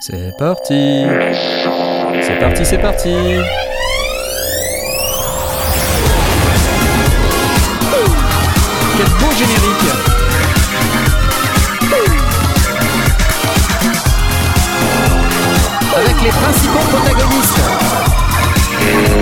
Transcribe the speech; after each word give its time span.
C'est 0.00 0.36
parti. 0.38 1.04
C'est 2.22 2.38
parti, 2.38 2.64
c'est 2.64 2.78
parti. 2.78 3.14
Quel 8.96 9.06
beau 9.06 9.30
générique. 9.36 9.90
Avec 15.96 16.22
les 16.22 16.30
principaux 16.30 16.78
protagonistes. 16.78 17.60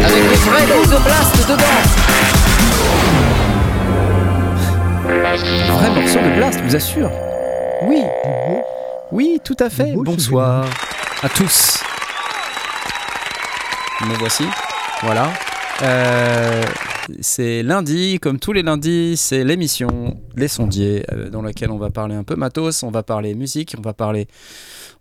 Avec 0.05 0.31
les 0.31 0.37
vrais 0.37 0.67
de 0.67 1.03
Blast 1.03 1.49
dedans 1.49 1.77
Vrai 5.73 5.91
morceau 5.91 6.19
de 6.19 6.37
Blast, 6.37 6.59
je 6.59 6.65
vous 6.65 6.77
assure. 6.77 7.11
Oui 7.83 8.05
Oui, 9.17 9.41
tout 9.43 9.57
à 9.61 9.71
fait 9.71 9.95
Bonsoir 9.95 10.67
à 11.23 11.29
tous 11.31 11.79
Me 14.03 14.15
voici, 14.19 14.45
voilà. 15.05 15.33
Euh, 15.81 16.63
c'est 17.21 17.63
lundi, 17.63 18.19
comme 18.21 18.39
tous 18.39 18.53
les 18.53 18.63
lundis, 18.63 19.17
c'est 19.17 19.43
l'émission 19.43 20.21
Les 20.37 20.49
Sondiers, 20.49 21.03
euh, 21.15 21.31
dans 21.31 21.41
laquelle 21.41 21.71
on 21.71 21.79
va 21.79 21.89
parler 21.89 22.15
un 22.15 22.25
peu 22.25 22.37
matos, 22.37 22.83
on 22.83 22.91
va 22.91 23.03
parler 23.03 23.35
musique, 23.35 23.75
on 23.79 23.81
va 23.81 23.95
parler, 23.95 24.29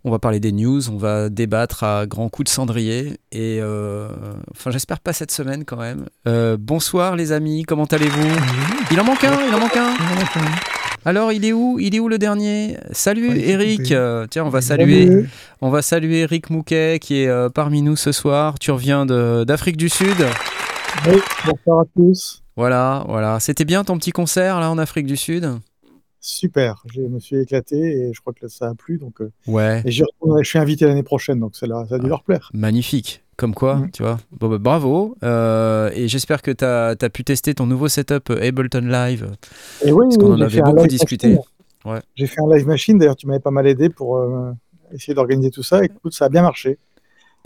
on 0.02 0.10
va 0.10 0.18
parler 0.18 0.40
des 0.40 0.52
news, 0.52 0.88
on 0.88 0.96
va 0.96 1.28
débattre 1.28 1.84
à 1.84 2.06
grands 2.06 2.30
coups 2.30 2.46
de 2.46 2.54
cendrier. 2.54 3.18
Et 3.32 3.58
euh, 3.60 4.08
enfin, 4.50 4.70
j'espère 4.70 5.00
pas 5.00 5.12
cette 5.12 5.30
semaine 5.30 5.66
quand 5.66 5.76
même. 5.76 6.06
Bonsoir 6.56 7.16
les 7.16 7.32
amis, 7.32 7.64
comment 7.64 7.84
allez-vous? 7.84 8.34
Il 8.90 8.98
en 8.98 9.04
manque 9.04 9.24
un, 9.24 9.46
il 9.46 9.54
en 9.54 9.60
manque 9.60 9.76
un. 9.76 9.94
Alors, 11.06 11.30
il 11.30 11.44
est 11.44 11.52
où 11.52 11.78
Il 11.78 11.94
est 11.94 12.00
où 12.00 12.08
le 12.08 12.18
dernier? 12.18 12.78
Salut 12.90 13.28
Ouais, 13.28 13.48
Eric. 13.50 13.92
Euh, 13.92 14.26
tiens, 14.28 14.44
on 14.44 14.48
va 14.48 14.60
saluer, 14.60 15.06
Salut. 15.06 15.30
on 15.60 15.70
va 15.70 15.80
saluer 15.80 16.22
Eric 16.22 16.50
Mouquet 16.50 16.98
qui 17.00 17.22
est 17.22 17.28
euh, 17.28 17.48
parmi 17.48 17.80
nous 17.80 17.94
ce 17.94 18.10
soir. 18.10 18.58
Tu 18.58 18.72
reviens 18.72 19.06
d'Afrique 19.06 19.76
du 19.76 19.88
Sud. 19.88 20.16
Oui, 21.06 21.18
bonsoir 21.46 21.82
à 21.82 21.84
tous. 21.94 22.42
Voilà, 22.56 23.04
voilà. 23.06 23.38
C'était 23.38 23.64
bien 23.64 23.84
ton 23.84 23.96
petit 23.98 24.10
concert 24.10 24.58
là 24.58 24.68
en 24.68 24.78
Afrique 24.78 25.06
du 25.06 25.16
Sud? 25.16 25.48
Super, 26.28 26.82
je 26.92 27.02
me 27.02 27.20
suis 27.20 27.36
éclaté 27.36 27.76
et 27.76 28.12
je 28.12 28.20
crois 28.20 28.32
que 28.32 28.48
ça 28.48 28.68
a 28.68 28.74
plu. 28.74 28.98
Donc, 28.98 29.20
euh, 29.20 29.30
Ouais. 29.46 29.80
et 29.84 29.92
je 29.92 30.02
suis 30.42 30.58
invité 30.58 30.84
l'année 30.84 31.04
prochaine, 31.04 31.38
donc 31.38 31.54
ça, 31.54 31.68
ça 31.88 31.94
a 31.94 31.98
dû 32.00 32.08
leur 32.08 32.24
plaire. 32.24 32.50
Magnifique. 32.52 33.22
Comme 33.36 33.54
quoi, 33.54 33.76
Mm. 33.76 33.90
tu 33.92 34.02
vois. 34.02 34.16
Bon, 34.32 34.48
bah, 34.48 34.58
bravo. 34.58 35.16
Euh, 35.22 35.88
et 35.94 36.08
j'espère 36.08 36.42
que 36.42 36.50
tu 36.50 36.64
as, 36.64 36.96
pu 37.10 37.22
tester 37.22 37.54
ton 37.54 37.66
nouveau 37.66 37.86
setup 37.86 38.30
euh, 38.30 38.42
Ableton 38.48 38.80
Live. 38.80 39.30
Et 39.84 39.92
oui, 39.92 40.06
Parce 40.08 40.16
oui, 40.16 40.22
qu'on 40.24 40.32
en 40.32 40.40
avait 40.40 40.62
beaucoup 40.62 40.86
discuté. 40.88 41.38
Ouais. 41.84 42.00
J'ai 42.16 42.26
fait 42.26 42.40
un 42.44 42.52
live 42.52 42.66
machine, 42.66 42.98
d'ailleurs 42.98 43.14
tu 43.14 43.28
m'avais 43.28 43.38
pas 43.38 43.52
mal 43.52 43.68
aidé 43.68 43.88
pour 43.88 44.16
euh, 44.16 44.50
essayer 44.92 45.14
d'organiser 45.14 45.52
tout 45.52 45.62
ça. 45.62 45.84
Écoute, 45.84 46.12
ça 46.12 46.24
a 46.24 46.28
bien 46.28 46.42
marché. 46.42 46.76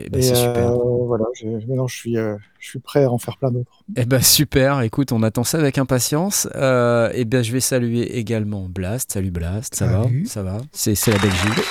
Eh 0.06 0.10
ben, 0.10 0.18
et 0.18 0.22
c'est 0.22 0.32
euh, 0.32 0.46
super. 0.46 0.72
voilà, 1.06 1.24
j'ai- 1.34 1.46
maintenant 1.48 1.86
je 1.86 1.96
suis, 1.96 2.16
euh, 2.16 2.36
je 2.58 2.68
suis 2.68 2.78
prêt 2.78 3.04
à 3.04 3.10
en 3.10 3.18
faire 3.18 3.36
plein 3.38 3.50
d'autres. 3.50 3.82
Eh 3.96 4.04
ben 4.04 4.20
super. 4.20 4.80
Écoute, 4.82 5.12
on 5.12 5.22
attend 5.22 5.44
ça 5.44 5.58
avec 5.58 5.78
impatience. 5.78 6.48
Euh, 6.54 7.10
eh 7.14 7.24
bien, 7.24 7.42
je 7.42 7.52
vais 7.52 7.60
saluer 7.60 8.16
également 8.18 8.68
Blast. 8.68 9.12
Salut 9.12 9.30
Blast. 9.30 9.74
Ça 9.74 9.86
Salut. 10.02 10.22
va 10.24 10.28
Ça 10.28 10.42
va? 10.42 10.58
C'est 10.72 10.94
c'est 10.94 11.10
la 11.12 11.18
Belgique. 11.18 11.64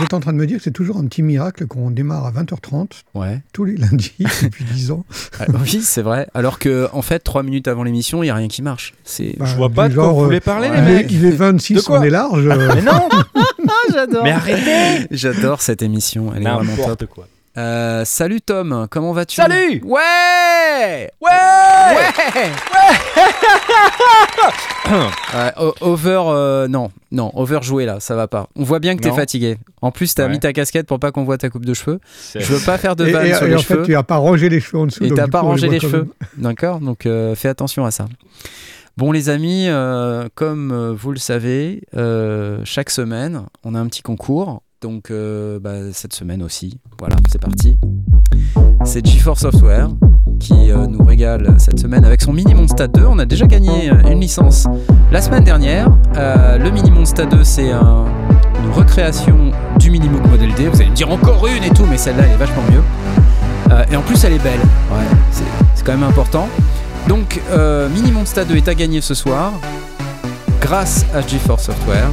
J'étais 0.00 0.14
en 0.14 0.20
train 0.20 0.32
de 0.32 0.38
me 0.38 0.46
dire 0.46 0.58
que 0.58 0.62
c'est 0.62 0.70
toujours 0.70 0.98
un 0.98 1.06
petit 1.06 1.22
miracle 1.22 1.66
qu'on 1.66 1.90
démarre 1.90 2.26
à 2.26 2.30
20h30 2.32 2.88
Ouais. 3.14 3.40
tous 3.52 3.64
les 3.64 3.76
lundis 3.76 4.12
depuis 4.42 4.64
10 4.64 4.90
ans. 4.90 5.04
Ah, 5.40 5.46
oui, 5.62 5.80
c'est 5.82 6.02
vrai. 6.02 6.28
Alors 6.34 6.58
que, 6.58 6.88
en 6.92 7.02
fait, 7.02 7.20
trois 7.20 7.42
minutes 7.42 7.68
avant 7.68 7.82
l'émission, 7.82 8.22
il 8.22 8.26
n'y 8.26 8.30
a 8.30 8.34
rien 8.34 8.48
qui 8.48 8.62
marche. 8.62 8.94
C'est. 9.04 9.34
Bah, 9.38 9.44
Je 9.46 9.56
vois 9.56 9.70
pas 9.70 9.88
de 9.88 9.94
quoi 9.94 10.04
genre, 10.04 10.14
vous 10.14 10.22
euh, 10.22 10.24
voulez 10.26 10.40
parler, 10.40 10.68
ouais. 10.68 10.76
les 10.76 10.92
mecs. 10.94 11.10
il 11.12 11.24
est 11.24 11.30
26, 11.30 11.74
De 11.74 11.80
quoi 11.80 12.00
on 12.00 12.02
est 12.02 12.10
large. 12.10 12.46
euh, 12.46 12.72
Mais 12.74 12.82
non 12.82 13.08
j'adore. 13.92 14.24
Mais 14.24 14.32
arrêtez 14.32 15.06
J'adore 15.10 15.62
cette 15.62 15.82
émission. 15.82 16.32
Elle 16.34 16.42
est 16.42 16.50
vraiment 16.50 16.60
top. 16.60 16.78
N'importe 16.78 17.06
quoi. 17.06 17.26
Euh, 17.58 18.04
salut 18.04 18.40
Tom, 18.42 18.86
comment 18.90 19.12
vas-tu? 19.12 19.36
Salut 19.36 19.80
Ouais 19.84 21.10
Ouais 21.20 21.30
Ouais 21.96 22.50
Ouais, 25.34 25.52
o- 25.58 25.74
Over, 25.80 26.22
euh, 26.28 26.68
non, 26.68 26.90
non, 27.10 27.32
overjoué 27.34 27.86
là, 27.86 27.98
ça 27.98 28.14
va 28.14 28.28
pas. 28.28 28.46
On 28.56 28.62
voit 28.62 28.78
bien 28.78 28.94
que 28.96 29.02
t'es 29.02 29.10
fatigué. 29.10 29.56
En 29.82 29.90
plus, 29.90 30.14
t'as 30.14 30.24
Ouais. 30.26 30.30
mis 30.30 30.38
ta 30.38 30.52
casquette 30.52 30.86
pour 30.86 31.00
pas 31.00 31.10
qu'on 31.12 31.24
voit 31.24 31.38
ta 31.38 31.48
coupe 31.50 31.64
de 31.64 31.74
cheveux. 31.74 31.98
Je 32.34 32.52
veux 32.52 32.64
pas 32.64 32.78
faire 32.78 32.94
de 32.94 33.04
vanne 33.04 33.34
sur 33.34 33.46
et 33.46 33.48
les 33.50 33.54
en 33.56 33.58
cheveux. 33.58 33.80
fait, 33.80 33.86
tu 33.86 33.92
n'as 33.92 34.02
pas 34.02 34.16
rangé 34.16 34.48
les 34.48 34.60
cheveux 34.60 34.78
en 34.82 34.86
dessous. 34.86 35.04
Et 35.04 35.10
t'as 35.10 35.26
pas 35.26 35.40
coup, 35.40 35.46
rangé 35.46 35.68
les 35.68 35.80
cheveux. 35.80 36.08
D'accord 36.36 36.80
Donc 36.80 37.06
euh, 37.06 37.34
fais 37.34 37.48
attention 37.48 37.84
à 37.84 37.90
ça. 37.90 38.06
Bon 38.96 39.12
les 39.12 39.28
amis, 39.28 39.66
euh, 39.68 40.28
comme 40.34 40.70
euh, 40.72 40.92
vous 40.96 41.10
le 41.12 41.18
savez, 41.18 41.82
euh, 41.96 42.60
chaque 42.64 42.90
semaine, 42.90 43.42
on 43.64 43.74
a 43.74 43.78
un 43.80 43.86
petit 43.88 44.02
concours. 44.02 44.62
Donc 44.82 45.10
euh, 45.10 45.58
bah, 45.58 45.92
cette 45.92 46.14
semaine 46.14 46.42
aussi. 46.42 46.78
Voilà, 46.98 47.16
c'est 47.30 47.40
parti. 47.40 47.76
C'est 48.84 49.04
GeForce 49.04 49.40
Software 49.40 49.88
qui 50.38 50.70
euh, 50.70 50.86
nous 50.86 51.02
régale 51.04 51.54
cette 51.58 51.80
semaine 51.80 52.04
avec 52.04 52.20
son 52.20 52.32
Mini 52.32 52.54
Monsta 52.54 52.86
2. 52.86 53.04
On 53.06 53.18
a 53.18 53.24
déjà 53.24 53.46
gagné 53.46 53.90
euh, 53.90 54.10
une 54.10 54.20
licence 54.20 54.66
la 55.10 55.22
semaine 55.22 55.44
dernière. 55.44 55.88
Le 56.14 56.70
Mini 56.70 56.90
Monsta 56.90 57.24
2, 57.24 57.42
c'est 57.42 57.70
un- 57.72 58.04
une 58.64 58.70
recréation 58.72 59.50
du 59.78 59.90
Minimoog 59.90 60.26
Model 60.28 60.52
D. 60.54 60.68
Vous 60.68 60.80
allez 60.80 60.90
me 60.90 60.94
dire 60.94 61.10
encore 61.10 61.46
une 61.46 61.64
et 61.64 61.70
tout, 61.70 61.86
mais 61.86 61.96
celle-là, 61.96 62.24
elle 62.26 62.32
est 62.32 62.36
vachement 62.36 62.62
mieux. 62.70 62.82
Et 63.90 63.96
en 63.96 64.02
plus, 64.02 64.22
elle 64.24 64.32
est 64.34 64.42
belle. 64.42 64.60
Ouais, 64.90 65.04
c'est 65.74 65.84
quand 65.84 65.92
même 65.92 66.02
important. 66.08 66.48
Donc, 67.08 67.40
Mini 67.94 68.12
Monsta 68.12 68.44
2 68.44 68.56
est 68.56 68.68
à 68.68 68.74
gagner 68.74 69.00
ce 69.00 69.14
soir 69.14 69.52
grâce 70.60 71.04
à 71.14 71.20
GeForce 71.20 71.64
Software. 71.66 72.08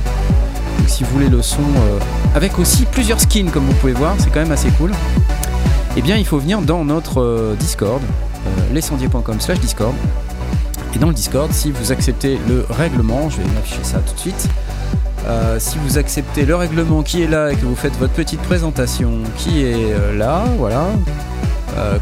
Donc, 0.78 0.90
si 0.90 1.04
vous 1.04 1.12
voulez 1.12 1.30
le 1.30 1.42
son 1.42 1.62
euh, 1.62 2.00
avec 2.36 2.60
aussi 2.60 2.86
plusieurs 2.86 3.20
skins, 3.20 3.50
comme 3.50 3.66
vous 3.66 3.74
pouvez 3.74 3.94
voir, 3.94 4.16
c'est 4.18 4.30
quand 4.30 4.40
même 4.40 4.52
assez 4.52 4.70
cool. 4.72 4.92
Eh 5.96 6.02
bien, 6.02 6.18
il 6.18 6.26
faut 6.26 6.40
venir 6.40 6.62
dans 6.62 6.84
notre 6.84 7.22
euh, 7.22 7.56
Discord, 7.60 8.02
euh, 8.02 8.74
lescendier.com 8.74 9.40
slash 9.40 9.60
Discord. 9.60 9.94
Et 10.96 11.00
dans 11.00 11.08
le 11.08 11.14
Discord, 11.14 11.52
si 11.52 11.72
vous 11.72 11.92
acceptez 11.92 12.40
le 12.48 12.66
règlement, 12.70 13.30
je 13.30 13.38
vais 13.38 13.48
m'afficher 13.56 13.84
ça 13.84 14.00
tout 14.00 14.14
de 14.14 14.20
suite. 14.20 14.50
Si 15.58 15.78
vous 15.78 15.98
acceptez 15.98 16.46
le 16.46 16.54
règlement 16.54 17.02
qui 17.02 17.24
est 17.24 17.28
là 17.28 17.50
et 17.52 17.56
que 17.56 17.66
vous 17.66 17.78
faites 17.78 17.98
votre 17.98 18.12
petite 18.12 18.42
présentation 18.42 19.22
qui 19.38 19.64
est 19.64 19.96
là, 20.16 20.44
voilà, 20.58 20.88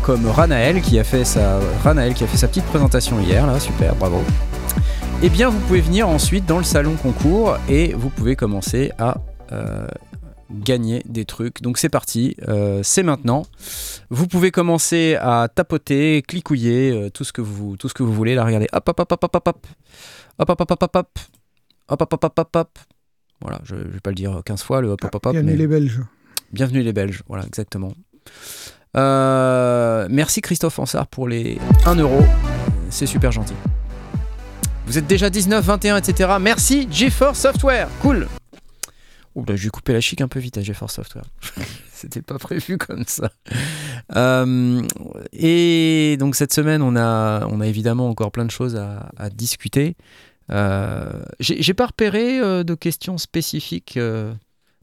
comme 0.02 0.28
Ranaël 0.28 0.82
qui 0.82 1.00
a 1.00 1.04
fait 1.04 1.24
sa 1.24 1.60
Ranaël 1.84 2.16
qui 2.16 2.24
a 2.24 2.28
fait 2.28 2.38
sa 2.38 2.48
petite 2.48 2.66
présentation 2.66 3.20
hier 3.20 3.46
là, 3.46 3.60
super, 3.60 3.96
bravo. 3.96 4.24
Eh 5.24 5.30
bien, 5.30 5.50
vous 5.50 5.60
pouvez 5.60 5.82
venir 5.82 6.08
ensuite 6.10 6.46
dans 6.48 6.58
le 6.58 6.64
salon 6.64 6.96
concours 6.96 7.56
et 7.70 7.94
vous 7.94 8.10
pouvez 8.10 8.36
commencer 8.36 8.92
à 8.98 9.18
euh, 9.52 9.88
gagner 10.50 11.04
des 11.08 11.26
trucs. 11.26 11.62
Donc 11.62 11.78
c'est 11.78 11.90
parti, 11.90 12.36
euh, 12.48 12.82
c'est 12.84 13.04
maintenant. 13.04 13.44
Vous 14.10 14.26
pouvez 14.28 14.50
commencer 14.50 15.16
à 15.22 15.48
tapoter, 15.54 16.24
clicouiller, 16.28 16.92
euh, 16.92 17.10
tout 17.12 17.24
ce 17.24 17.34
que 17.34 17.42
vous 17.42 17.78
tout 17.78 17.88
ce 17.88 17.94
que 17.94 18.02
vous 18.02 18.14
voulez. 18.14 18.34
Là, 18.34 18.46
regardez, 18.46 18.68
hop 18.74 18.88
hop 18.90 19.00
hop 19.00 19.12
hop 19.12 19.24
hop 19.24 19.36
hop 19.36 19.48
hop 20.40 20.50
hop 20.50 20.62
hop 20.62 20.72
hop 20.72 20.72
hop 20.72 20.96
hop 20.96 20.96
hop 20.96 22.02
hop 22.02 22.14
hop 22.14 22.24
hop 22.24 22.40
hop 22.40 22.56
hop. 22.56 22.80
Voilà, 23.42 23.60
je, 23.64 23.76
je 23.76 23.90
vais 23.94 24.00
pas 24.00 24.10
le 24.12 24.16
dire 24.16 24.42
15 24.44 24.64
fois 24.64 24.82
le 24.82 24.90
hop 24.90 25.04
hop 25.04 25.14
hop 25.16 25.26
hop. 25.28 25.32
Bienvenue 25.34 25.52
mais- 25.52 25.58
les 25.58 25.68
Belges. 25.68 26.02
Bienvenue 26.52 26.82
les 26.82 26.94
Belges, 26.94 27.22
voilà, 27.28 27.46
exactement. 27.46 27.94
Euh, 28.98 30.08
merci 30.10 30.42
Christophe 30.42 30.80
Ansart 30.80 31.08
pour 31.08 31.28
les 31.28 31.60
1 31.86 31.96
euro, 31.96 32.22
c'est 32.90 33.06
super 33.06 33.32
gentil. 33.32 33.54
Vous 34.86 34.98
êtes 34.98 35.08
déjà 35.08 35.30
19, 35.30 35.64
21, 35.64 35.98
etc. 35.98 36.30
Merci 36.42 36.88
GeForce 36.92 37.40
Software, 37.40 37.88
cool. 38.02 38.28
Ouh 39.36 39.46
là, 39.46 39.56
j'ai 39.56 39.70
coupé 39.70 39.94
la 39.94 40.02
chic 40.02 40.20
un 40.20 40.28
peu 40.28 40.40
vite 40.40 40.58
à 40.58 40.62
GeForce 40.62 40.96
Software. 40.96 41.24
C'était 41.94 42.22
pas 42.22 42.38
prévu 42.38 42.78
comme 42.78 43.04
ça. 43.06 43.32
Euh, 44.16 44.82
et 45.32 46.18
donc 46.20 46.36
cette 46.36 46.54
semaine, 46.54 46.82
on 46.82 46.96
a, 46.96 47.46
on 47.48 47.62
a 47.62 47.68
évidemment 47.68 48.10
encore 48.10 48.32
plein 48.32 48.46
de 48.46 48.52
choses 48.52 48.76
à, 48.76 49.30
discuter. 49.30 49.96
Euh, 50.52 51.24
j'ai 51.40 51.62
j'ai 51.62 51.74
pas 51.74 51.86
repéré 51.86 52.40
euh, 52.40 52.64
de 52.64 52.74
questions 52.74 53.18
spécifiques. 53.18 53.98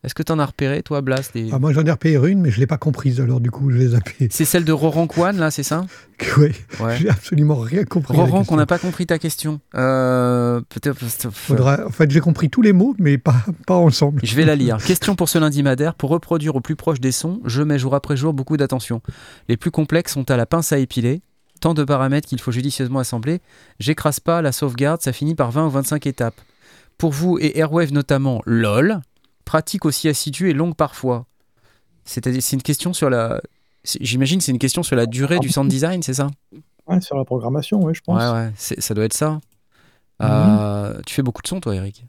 Est-ce 0.04 0.14
que 0.14 0.22
tu 0.22 0.31
en 0.31 0.38
as 0.38 0.47
repéré, 0.47 0.82
toi, 0.84 1.00
Blast 1.00 1.34
des- 1.34 1.48
Ah, 1.53 1.59
moi, 1.59 1.72
j'en 1.72 1.84
ai 1.84 1.91
repéré 1.91 2.31
une, 2.31 2.41
mais 2.41 2.50
je 2.50 2.56
ne 2.56 2.60
l'ai 2.60 2.66
pas 2.68 2.77
comprise, 2.78 3.21
alors 3.21 3.41
du 3.41 3.50
coup, 3.50 3.71
je 3.72 3.78
les 3.78 3.84
ai 3.86 3.89
zappées. 3.89 4.28
C'est 4.30 4.45
celle 4.45 4.65
de 4.65 4.71
Roran 4.71 5.09
Kwan, 5.09 5.36
là, 5.36 5.50
c'est 5.50 5.65
ça? 5.65 5.84
Ouais, 6.36 6.53
Ouais. 6.80 6.97
j'ai 6.97 7.09
absolument 7.09 7.56
rien 7.56 7.84
compris. 7.84 8.16
Roran, 8.16 8.45
qu'on 8.45 8.56
n'a 8.56 8.66
pas 8.66 8.78
compris 8.78 9.06
ta 9.06 9.18
question. 9.18 9.60
Euh, 9.74 10.60
Peut-être. 10.68 10.98
Faudra- 11.33 11.86
En 11.86 11.91
fait, 11.91 12.10
j'ai 12.10 12.21
compris 12.21 12.48
tous 12.50 12.62
les 12.62 12.72
mots, 12.72 12.95
mais 12.98 13.18
pas, 13.18 13.34
pas 13.66 13.74
ensemble. 13.74 14.21
Je 14.24 14.34
vais 14.36 14.45
la 14.45 14.54
lire. 14.56 14.77
Question 14.86 15.16
pour 15.16 15.28
ce 15.28 15.39
lundi 15.39 15.62
madère. 15.65 15.95
Pour 15.95 16.10
reproduire 16.10 16.54
au 16.56 16.60
plus 16.60 16.77
proche 16.77 17.00
des 17.00 17.12
sons, 17.12 17.41
je 17.45 17.62
mets 17.62 17.78
jour 17.78 17.95
après 17.95 18.16
jour 18.16 18.33
beaucoup 18.33 18.56
d'attention. 18.56 19.00
Les 19.48 19.56
plus 19.56 19.71
complexes 19.71 20.12
sont 20.15 20.30
à 20.30 20.36
la 20.36 20.47
pince 20.47 20.72
à 20.72 20.78
épiler. 20.78 21.22
Tant 21.60 21.74
de 21.74 21.83
paramètres 21.83 22.28
qu'il 22.28 22.41
faut 22.41 22.53
judicieusement 22.53 23.00
assembler. 23.00 23.41
J'écrase 23.80 24.21
pas 24.21 24.42
la 24.42 24.53
sauvegarde, 24.53 25.03
ça 25.03 25.12
finit 25.12 25.34
par 25.34 25.50
20 25.50 25.66
ou 25.66 25.71
25 25.71 26.06
étapes. 26.06 26.41
Pour 26.98 27.10
vous 27.12 27.39
et 27.41 27.59
Airwave 27.59 27.92
notamment, 27.92 28.42
LOL. 28.47 29.00
Pratique 29.48 29.86
aussi 29.86 30.09
assidue 30.09 30.50
et 30.50 30.53
longue 30.53 30.74
parfois. 30.77 31.24
C'est-à-dire, 32.04 32.42
c'est 32.42 32.54
une 32.54 32.62
question 32.62 32.92
sur 32.92 33.09
la. 33.09 33.41
J'imagine 33.83 34.42
c'est 34.42 34.53
une 34.53 34.59
question 34.59 34.83
sur 34.83 34.95
la 34.95 35.06
durée 35.06 35.39
du 35.39 35.48
sound 35.48 35.71
design, 35.71 36.03
c'est 36.03 36.12
ça? 36.12 36.28
Ouais, 36.86 37.00
sur 37.00 37.16
la 37.16 37.24
programmation, 37.24 37.83
oui, 37.83 37.95
je 37.95 38.03
pense. 38.03 38.22
Ouais, 38.22 38.30
ouais, 38.30 38.53
c'est- 38.56 38.78
ça 38.78 38.92
doit 38.92 39.06
être 39.06 39.15
ça. 39.15 39.41
Euh, 40.22 41.00
Tu 41.06 41.15
fais 41.15 41.22
beaucoup 41.22 41.41
de 41.41 41.47
sons, 41.48 41.60
toi, 41.60 41.74
Eric? 41.74 42.04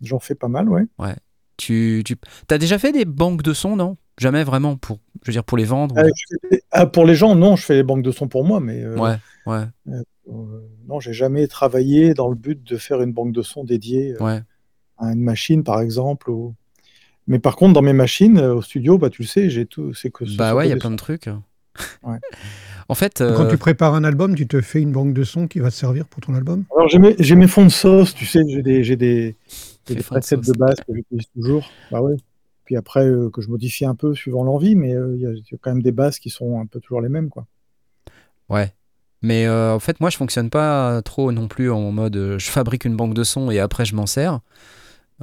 J'en 0.00 0.18
fais 0.18 0.34
pas 0.34 0.48
mal, 0.48 0.68
ouais. 0.68 0.86
Tu, 1.56 2.02
tu 2.04 2.16
as 2.50 2.58
déjà 2.58 2.80
fait 2.80 2.90
des 2.90 3.04
banques 3.04 3.42
de 3.42 3.52
sons, 3.52 3.76
non? 3.76 3.96
Jamais 4.18 4.42
vraiment 4.42 4.76
pour, 4.76 4.98
je 5.22 5.28
veux 5.30 5.32
dire, 5.32 5.44
pour 5.44 5.56
les 5.56 5.64
vendre 5.64 5.94
fais- 6.50 6.62
ah, 6.72 6.86
Pour 6.86 7.06
les 7.06 7.14
gens, 7.14 7.36
non, 7.36 7.54
je 7.54 7.64
fais 7.64 7.74
les 7.74 7.84
banques 7.84 8.02
de 8.02 8.10
sons 8.10 8.26
pour 8.26 8.44
moi, 8.44 8.58
mais 8.58 8.82
euh, 8.82 8.96
Ouais, 8.96 9.18
ouais, 9.46 9.66
euh, 9.86 10.02
non, 10.88 10.98
j'ai 10.98 11.12
jamais 11.12 11.46
travaillé 11.46 12.12
dans 12.12 12.28
le 12.28 12.34
but 12.34 12.60
de 12.60 12.76
faire 12.76 13.02
une 13.02 13.12
banque 13.12 13.32
de 13.32 13.42
sons 13.42 13.62
dédiée 13.62 14.14
euh, 14.14 14.24
ouais. 14.24 14.42
À 15.00 15.12
une 15.12 15.22
machine, 15.22 15.64
par 15.64 15.80
exemple. 15.80 16.30
ou- 16.30 16.54
Mais 17.26 17.38
par 17.38 17.56
contre, 17.56 17.74
dans 17.74 17.82
mes 17.82 17.92
machines, 17.92 18.38
euh, 18.38 18.54
au 18.56 18.62
studio, 18.62 18.98
bah, 18.98 19.10
tu 19.10 19.22
le 19.22 19.28
sais, 19.28 19.50
j'ai 19.50 19.66
tout. 19.66 19.94
C'est 19.94 20.10
que 20.10 20.26
ce 20.26 20.36
Bah 20.36 20.54
ouais, 20.54 20.66
il 20.66 20.70
y 20.70 20.72
a 20.72 20.76
plein 20.76 20.88
sons. 20.90 20.92
de 20.92 20.96
trucs. 20.96 21.28
Ouais. 22.02 22.18
En 22.88 22.94
fait, 22.94 23.18
Quand 23.18 23.44
euh, 23.44 23.50
tu 23.50 23.56
prépares 23.58 23.94
un 23.94 24.04
album, 24.04 24.34
tu 24.34 24.46
te 24.48 24.60
fais 24.60 24.82
une 24.82 24.92
banque 24.92 25.14
de 25.14 25.22
sons 25.24 25.46
qui 25.46 25.60
va 25.60 25.70
te 25.70 25.74
servir 25.76 26.06
pour 26.06 26.20
ton 26.20 26.34
album? 26.34 26.64
Alors, 26.74 26.88
j'ai 26.88 26.98
mes, 26.98 27.14
j'ai 27.20 27.36
mes 27.36 27.46
fonds 27.46 27.64
de 27.64 27.70
sauce, 27.70 28.14
tu 28.14 28.26
sais, 28.26 28.40
j'ai 28.48 28.62
des, 28.62 28.82
j'ai 28.84 28.96
des, 28.96 29.36
des 29.86 30.02
fonds 30.02 30.16
de 30.16 30.20
presets 30.20 30.36
de 30.36 30.52
base 30.58 30.76
que 30.86 30.94
j'utilise 30.94 31.26
toujours. 31.34 31.72
Bah 31.90 32.02
ouais. 32.02 32.16
Puis 32.64 32.76
après, 32.76 33.04
euh, 33.06 33.30
que 33.30 33.40
je 33.42 33.48
modifie 33.48 33.84
un 33.84 33.94
peu 33.94 34.14
suivant 34.14 34.42
l'envie, 34.44 34.74
mais 34.74 34.94
euh, 34.94 35.14
il 35.14 35.22
y, 35.22 35.26
a- 35.26 35.30
il 35.32 35.38
y 35.38 35.54
a 35.54 35.58
quand 35.60 35.70
même 35.70 35.82
des 35.82 35.92
bases 35.92 36.18
qui 36.18 36.30
sont 36.30 36.60
un 36.60 36.66
peu 36.66 36.80
toujours 36.80 37.00
les 37.00 37.08
mêmes, 37.08 37.28
quoi. 37.28 37.46
Ouais. 38.48 38.72
Mais 39.22 39.46
euh, 39.46 39.74
en 39.74 39.78
fait, 39.80 40.00
moi, 40.00 40.10
je 40.10 40.16
fonctionne 40.16 40.50
pas 40.50 41.02
trop 41.02 41.30
non 41.30 41.46
plus 41.46 41.70
en 41.70 41.92
mode 41.92 42.16
euh, 42.16 42.38
je 42.38 42.50
fabrique 42.50 42.84
une 42.84 42.96
banque 42.96 43.14
de 43.14 43.22
sons 43.24 43.50
et 43.50 43.58
après 43.60 43.84
je 43.84 43.94
m'en 43.94 44.06
sers. 44.06 44.40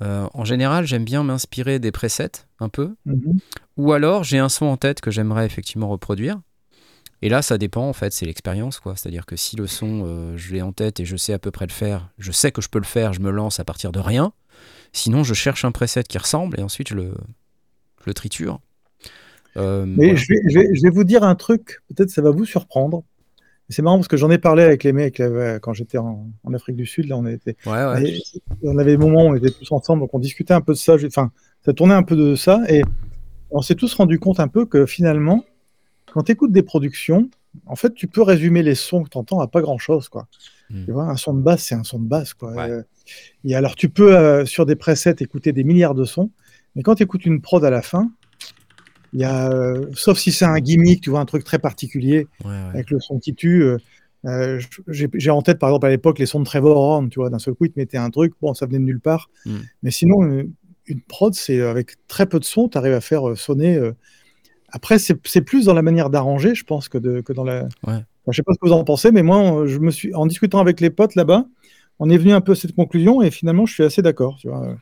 Euh, 0.02 0.28
en 0.34 0.46
général, 0.46 0.86
j'aime 0.86 1.06
bien 1.06 1.24
m'inspirer 1.24 1.80
des 1.80 1.92
presets 1.92 2.46
un 2.60 2.70
peu. 2.70 2.96
Mhm. 3.06 3.40
Ou 3.78 3.94
alors, 3.94 4.24
j'ai 4.24 4.38
un 4.38 4.50
son 4.50 4.66
en 4.66 4.78
tête 4.78 5.02
que 5.02 5.12
j'aimerais 5.12 5.46
effectivement 5.46 5.90
reproduire. 5.90 6.40
Et 7.24 7.30
là, 7.30 7.42
ça 7.42 7.58
dépend, 7.58 7.88
en 7.90 7.94
fait, 7.94 8.14
c'est 8.14 8.26
l'expérience, 8.26 8.80
quoi. 8.80 8.96
C'est-à-dire 8.96 9.26
que 9.26 9.36
si 9.36 9.56
le 9.56 9.66
son, 9.66 10.04
euh, 10.06 10.38
je 10.38 10.54
l'ai 10.54 10.62
en 10.62 10.72
tête 10.72 11.00
et 11.00 11.06
je 11.06 11.18
sais 11.18 11.34
à 11.34 11.40
peu 11.40 11.50
près 11.50 11.66
le 11.66 11.72
faire, 11.72 12.10
je 12.20 12.32
sais 12.32 12.52
que 12.52 12.62
je 12.62 12.70
peux 12.70 12.78
le 12.80 12.86
faire, 12.86 13.14
je 13.14 13.22
me 13.22 13.32
lance 13.32 13.60
à 13.60 13.64
partir 13.66 13.92
de 13.92 14.00
rien. 14.00 14.34
Sinon, 14.94 15.24
je 15.24 15.34
cherche 15.34 15.66
un 15.66 15.72
preset 15.72 16.04
qui 16.04 16.18
ressemble 16.18 16.60
et 16.60 16.64
ensuite 16.64 16.90
je 16.90 16.96
le, 16.96 17.14
je 18.02 18.06
le 18.06 18.14
triture. 18.14 18.60
Euh, 19.58 19.86
Mais 19.88 20.10
voilà. 20.10 20.16
je, 20.16 20.28
vais, 20.30 20.40
je, 20.48 20.60
vais, 20.60 20.76
je 20.76 20.82
vais 20.84 20.90
vous 20.90 21.04
dire 21.04 21.24
un 21.24 21.34
truc, 21.36 21.80
peut-être 21.88 22.12
ça 22.12 22.22
va 22.22 22.30
vous 22.30 22.46
surprendre. 22.46 23.04
C'est 23.70 23.82
marrant 23.82 23.98
parce 23.98 24.08
que 24.08 24.18
j'en 24.18 24.32
ai 24.32 24.38
parlé 24.38 24.64
avec 24.64 24.84
les 24.84 24.94
mecs 24.94 25.20
là, 25.20 25.60
quand 25.60 25.74
j'étais 25.74 25.98
en, 25.98 26.30
en 26.44 26.54
Afrique 26.54 26.78
du 26.78 26.86
Sud. 26.86 27.08
Là, 27.08 27.18
on 27.18 27.26
était, 27.26 27.58
Ouais, 27.66 27.86
ouais. 27.86 28.10
et 28.12 28.22
on 28.64 28.78
avait 28.78 28.92
des 28.92 28.98
moments 28.98 29.26
où 29.26 29.30
on 29.30 29.36
était 29.36 29.52
tous 29.52 29.72
ensemble, 29.72 30.02
donc 30.02 30.14
on 30.14 30.20
discutait 30.20 30.54
un 30.54 30.62
peu 30.62 30.74
de 30.74 30.78
ça. 30.78 30.96
Enfin, 31.06 31.32
ça 31.66 31.74
tournait 31.74 31.94
un 31.94 32.04
peu 32.04 32.16
de 32.16 32.36
ça, 32.36 32.62
et 32.70 32.82
on 33.52 33.62
s'est 33.62 33.76
tous 33.76 33.94
rendu 33.94 34.20
compte 34.20 34.40
un 34.40 34.48
peu 34.48 34.66
que 34.66 34.86
finalement, 34.86 35.44
quand 36.14 36.24
tu 36.24 36.32
écoutes 36.32 36.52
des 36.52 36.64
productions, 36.64 37.30
en 37.66 37.76
fait, 37.76 37.94
tu 37.94 38.08
peux 38.08 38.22
résumer 38.22 38.64
les 38.64 38.76
sons 38.76 39.04
que 39.04 39.10
tu 39.10 39.18
entends 39.18 39.40
à 39.40 39.48
pas 39.48 39.62
grand-chose, 39.62 40.10
quoi. 40.10 40.28
Mm. 40.70 40.86
Tu 40.86 40.92
vois, 40.92 41.04
un 41.06 41.16
son 41.18 41.34
de 41.34 41.42
basse, 41.42 41.64
c'est 41.64 41.76
un 41.76 41.84
son 41.84 42.00
de 42.00 42.08
basse, 42.08 42.34
quoi. 42.34 42.52
Ouais. 42.54 42.70
Euh, 42.70 42.82
et 43.44 43.56
alors, 43.56 43.76
tu 43.76 43.90
peux 43.90 44.16
euh, 44.16 44.46
sur 44.46 44.66
des 44.66 44.76
presets 44.76 45.16
écouter 45.20 45.52
des 45.52 45.64
milliards 45.64 45.96
de 45.96 46.06
sons, 46.06 46.30
mais 46.76 46.84
quand 46.84 46.96
tu 46.96 47.04
écoutes 47.04 47.26
une 47.26 47.42
prod 47.42 47.64
à 47.66 47.70
la 47.70 47.82
fin, 47.82 48.12
il 49.18 49.22
y 49.22 49.24
a, 49.24 49.50
euh, 49.50 49.88
sauf 49.96 50.20
si 50.20 50.32
c'est 50.32 50.46
un 50.46 50.60
gimmick, 50.60 51.02
tu 51.02 51.10
vois, 51.10 51.20
un 51.20 51.26
truc 51.26 51.44
très 51.44 51.58
particulier 51.58 52.28
ouais, 52.46 52.52
ouais. 52.52 52.56
avec 52.70 52.92
le 52.92 53.00
son 53.00 53.18
qui 53.18 53.34
tue. 53.34 53.64
euh, 53.64 53.78
euh, 54.26 54.62
j'ai 54.88 55.32
en 55.32 55.42
tête, 55.42 55.58
par 55.58 55.70
exemple, 55.70 55.88
à 55.88 55.90
l'époque, 55.90 56.20
les 56.20 56.28
sons 56.28 56.40
de 56.40 56.46
Trevor 56.46 56.78
Horn, 56.78 57.10
tu 57.10 57.20
vois, 57.20 57.32
d'un 57.32 57.40
seul 57.40 57.56
coup, 57.56 57.66
il 57.66 57.72
te 57.72 57.80
mettait 57.80 57.98
un 57.98 58.12
truc, 58.12 58.34
bon, 58.40 58.54
ça 58.54 58.68
venait 58.68 58.78
de 58.78 58.84
nulle 58.84 59.00
part. 59.00 59.32
Mm. 59.48 59.58
Mais 59.82 59.90
sinon, 59.90 60.22
une, 60.22 60.54
une 60.86 61.02
prod, 61.02 61.34
c'est 61.34 61.60
avec 61.62 61.96
très 62.08 62.28
peu 62.28 62.38
de 62.40 62.44
son, 62.46 62.70
tu 62.70 62.78
arrives 62.78 62.94
à 62.94 63.02
faire 63.02 63.36
sonner. 63.36 63.76
euh, 63.76 63.94
Après, 64.70 65.00
c'est 65.00 65.42
plus 65.42 65.66
dans 65.66 65.74
la 65.74 65.82
manière 65.82 66.12
d'arranger, 66.12 66.54
je 66.54 66.64
pense, 66.64 66.88
que, 66.88 67.00
de, 67.00 67.22
que 67.22 67.34
dans 67.34 67.44
la. 67.44 67.64
Ouais. 67.64 67.70
Enfin, 67.96 68.32
je 68.32 68.36
sais 68.36 68.44
pas 68.44 68.54
ce 68.54 68.60
que 68.60 68.68
vous 68.68 68.74
en 68.74 68.84
pensez, 68.84 69.12
mais 69.12 69.24
moi, 69.24 69.66
je 69.66 69.80
me 69.80 69.90
suis, 69.90 70.14
en 70.14 70.28
discutant 70.28 70.60
avec 70.60 70.80
les 70.80 70.92
potes 70.92 71.16
là-bas, 71.16 71.48
on 71.98 72.08
est 72.12 72.18
venu 72.20 72.34
un 72.34 72.42
peu 72.42 72.52
à 72.52 72.56
cette 72.56 72.76
conclusion 72.76 73.24
et 73.24 73.32
finalement, 73.32 73.66
je 73.66 73.74
suis 73.74 73.84
assez 73.84 74.04
d'accord, 74.04 74.38
tu 74.40 74.48
vois. 74.48 74.76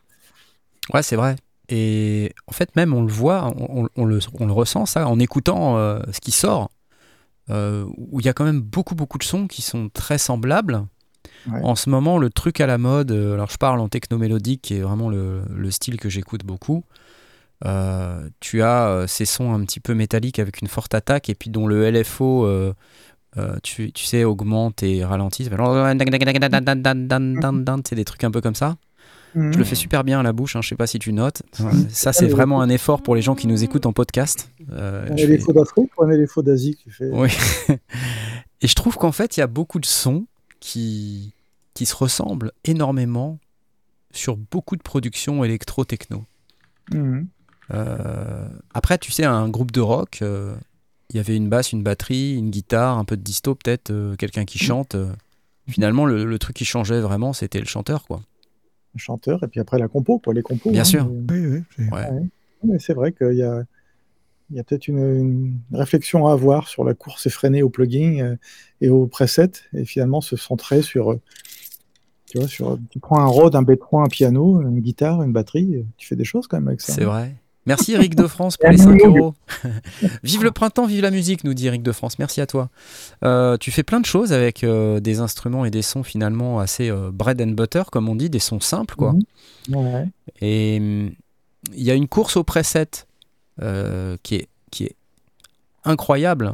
Ouais, 0.94 1.04
c'est 1.04 1.16
vrai. 1.16 1.38
Et 1.70 2.34
en 2.48 2.52
fait, 2.52 2.76
même 2.76 2.94
on 2.94 3.02
le 3.02 3.12
voit, 3.12 3.54
on, 3.58 4.06
le, 4.06 4.20
on 4.40 4.46
le 4.46 4.54
ressent 4.54 4.86
ça 4.86 5.08
en 5.08 5.20
écoutant 5.20 5.78
euh, 5.78 6.00
ce 6.12 6.20
qui 6.20 6.32
sort, 6.32 6.70
euh, 7.50 7.86
où 7.98 8.20
il 8.20 8.26
y 8.26 8.30
a 8.30 8.34
quand 8.34 8.46
même 8.46 8.62
beaucoup, 8.62 8.96
beaucoup 8.96 9.18
de 9.18 9.24
sons 9.24 9.48
qui 9.48 9.62
sont 9.62 9.90
très 9.90 10.18
semblables. 10.18 10.86
Ouais. 11.48 11.60
En 11.64 11.76
ce 11.76 11.90
moment, 11.90 12.18
le 12.18 12.30
truc 12.30 12.60
à 12.60 12.68
la 12.68 12.78
mode, 12.78 13.12
euh, 13.12 13.34
alors 13.34 13.50
je 13.50 13.58
parle 13.58 13.80
en 13.80 13.88
techno-mélodique, 13.88 14.62
qui 14.64 14.76
est 14.76 14.82
vraiment 14.82 15.10
le, 15.10 15.44
le 15.50 15.72
style 15.72 16.00
que 16.00 16.10
j'écoute 16.10 16.44
beaucoup. 16.44 16.84
Euh, 17.66 18.30
tu 18.40 18.62
as 18.62 19.06
ces 19.08 19.26
sons 19.26 19.54
un 19.54 19.64
petit 19.64 19.80
peu 19.80 19.94
métalliques 19.94 20.40
avec 20.40 20.62
une 20.62 20.68
forte 20.68 20.94
attaque, 20.94 21.30
et 21.30 21.36
puis 21.36 21.50
dont 21.50 21.68
le 21.68 21.90
LFO, 21.90 22.46
euh, 23.38 23.58
tu, 23.64 23.92
tu 23.92 24.06
sais, 24.06 24.24
augmente 24.24 24.82
et 24.84 25.04
ralentit. 25.04 25.44
C'est 27.88 27.96
des 27.96 28.06
trucs 28.06 28.24
un 28.24 28.32
peu 28.32 28.42
comme 28.42 28.56
ça. 28.56 28.76
Je 29.36 29.58
le 29.58 29.64
fais 29.66 29.76
super 29.76 30.04
bien 30.04 30.20
à 30.20 30.24
la 30.24 30.32
bouche, 30.34 30.56
hein, 30.56 30.62
je 30.62 30.70
sais 30.70 30.76
pas 30.76 30.88
si 30.88 30.98
tu 30.98 31.12
notes. 31.14 31.42
Ça, 31.90 32.14
c'est 32.14 32.28
vraiment 32.28 32.62
un 32.62 32.70
effort 32.70 33.02
pour 33.02 33.16
les 33.16 33.22
gens 33.22 33.36
qui 33.36 33.48
nous 33.48 33.64
écoutent 33.64 33.86
en 33.86 33.94
podcast. 33.94 34.50
Euh, 34.72 35.06
On 35.12 35.18
je 35.18 35.24
est 35.24 35.28
les 35.28 35.38
fais- 35.38 35.44
faux 35.44 35.54
d'Afrique, 35.54 35.92
on 35.98 36.10
est 36.10 36.18
les 36.18 36.28
faux 36.28 36.42
d'Asie. 36.42 36.78
Tu 36.82 36.90
fais... 36.92 37.10
Oui. 37.12 37.30
Et 38.62 38.68
je 38.68 38.76
trouve 38.76 38.96
qu'en 38.98 39.12
fait, 39.12 39.36
il 39.38 39.42
y 39.42 39.44
a 39.44 39.48
beaucoup 39.48 39.80
de 39.80 39.86
sons 39.86 40.26
qui, 40.60 41.34
qui 41.74 41.86
se 41.86 41.96
ressemblent 41.96 42.52
énormément 42.64 43.38
sur 44.12 44.38
beaucoup 44.38 44.76
de 44.78 44.82
productions 44.82 45.44
électro-techno. 45.44 46.24
Mhm. 46.94 47.28
Euh, 47.74 48.48
après, 48.74 48.98
tu 48.98 49.12
sais, 49.12 49.26
un 49.26 49.50
groupe 49.50 49.72
de 49.72 49.82
rock, 49.82 50.20
euh, 50.22 50.56
il 51.10 51.18
y 51.18 51.20
avait 51.20 51.36
une 51.36 51.50
basse, 51.50 51.72
une 51.74 51.84
batterie, 51.84 52.36
une 52.36 52.50
guitare, 52.52 52.98
un 52.98 53.04
peu 53.06 53.18
de 53.18 53.22
disto 53.22 53.56
peut-être, 53.56 53.92
euh, 53.92 54.16
quelqu'un 54.16 54.46
qui 54.46 54.60
chante. 54.60 54.96
euh. 54.96 55.12
finalement, 55.68 56.06
le, 56.06 56.26
le 56.26 56.40
truc 56.40 56.56
qui 56.56 56.66
changeait 56.66 57.02
vraiment, 57.02 57.34
c'était 57.34 57.60
le 57.60 57.66
chanteur, 57.66 58.06
quoi. 58.08 58.22
Un 58.96 58.98
chanteur, 58.98 59.44
et 59.44 59.48
puis 59.48 59.60
après 59.60 59.78
la 59.78 59.88
compo, 59.88 60.20
quoi, 60.20 60.34
les 60.34 60.42
compos. 60.42 60.72
Bien 60.72 60.82
hein, 60.82 60.86
sûr. 60.86 61.10
mais- 61.10 61.34
Oui, 61.34 61.48
oui. 61.48 61.64
c'est- 61.76 61.92
Ouais. 61.94 62.08
Mais 62.64 62.80
c'est 62.80 62.94
vrai 62.94 63.12
qu'il 63.12 63.34
y 63.34 63.44
a, 63.44 63.64
il 64.50 64.56
y 64.56 64.60
a 64.60 64.64
peut-être 64.64 64.88
une, 64.88 65.00
une 65.00 65.60
réflexion 65.74 66.28
à 66.28 66.34
avoir 66.34 66.68
sur 66.68 66.84
la 66.84 66.94
course 66.94 67.26
effrénée 67.28 67.62
au 67.62 67.70
plugin 67.70 68.20
euh, 68.22 68.36
et 68.82 68.90
au 68.90 69.06
preset, 69.08 69.52
et 69.74 69.86
finalement 69.86 70.22
se 70.22 70.36
centrer 70.36 70.82
sur, 70.82 71.12
euh, 71.12 71.22
tu 72.28 72.40
vois, 72.40 72.48
sur, 72.48 72.80
tu 72.90 73.00
prends 73.00 73.20
un 73.20 73.26
Rode, 73.28 73.56
un 73.56 73.64
B3, 73.64 74.06
un 74.06 74.08
piano, 74.08 74.62
une 74.62 74.80
guitare, 74.80 75.22
une 75.24 75.34
batterie, 75.34 75.76
et 75.76 75.86
tu 75.98 76.08
fais 76.08 76.16
des 76.16 76.24
choses 76.24 76.48
quand 76.48 76.58
même 76.58 76.68
avec 76.70 76.82
ça. 76.82 76.94
C'est 76.94 77.04
hein. 77.04 77.08
vrai. 77.08 77.36
Merci 77.66 77.94
Eric 77.94 78.14
de 78.16 78.28
France 78.28 78.58
pour 78.58 78.70
les 78.70 78.78
5 78.78 79.00
euros. 79.06 79.34
vive 80.24 80.44
le 80.44 80.52
printemps, 80.52 80.86
vive 80.86 81.02
la 81.02 81.10
musique, 81.12 81.44
nous 81.44 81.54
dit 81.56 81.66
Eric 81.68 81.82
de 81.82 81.92
France. 81.92 82.20
Merci 82.20 82.40
à 82.42 82.46
toi. 82.48 82.70
Euh, 83.24 83.58
tu 83.58 83.72
fais 83.72 83.82
plein 83.84 84.00
de 84.00 84.06
choses 84.06 84.34
avec 84.34 84.64
euh, 84.64 85.00
des 85.00 85.20
instruments 85.20 85.66
et 85.66 85.72
des 85.72 85.82
sons 85.82 86.04
finalement 86.04 86.60
assez 86.60 86.90
euh, 86.92 87.10
bread 87.12 87.42
and 87.42 87.48
butter, 87.52 87.84
comme 87.92 88.08
on 88.08 88.16
dit, 88.16 88.30
des 88.30 88.40
sons 88.40 88.60
simples, 88.60 88.96
quoi. 88.96 89.14
Mhm. 89.70 89.76
Ouais. 89.76 90.08
Et 90.42 90.78
hum, 90.80 91.12
il 91.74 91.84
y 91.84 91.90
a 91.90 91.96
une 91.96 92.08
course 92.08 92.38
au 92.38 92.44
preset 92.44 92.86
qui, 94.24 94.36
est, 94.36 94.48
qui 94.72 94.84
est 94.84 94.96
incroyable. 95.84 96.54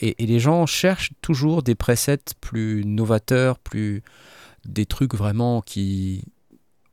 Et, 0.00 0.22
et 0.22 0.26
les 0.26 0.40
gens 0.40 0.66
cherchent 0.66 1.12
toujours 1.22 1.62
des 1.62 1.74
presets 1.76 2.18
plus 2.40 2.84
novateurs, 2.84 3.58
plus 3.60 4.02
des 4.64 4.84
trucs 4.84 5.14
vraiment 5.14 5.60
qui, 5.62 6.24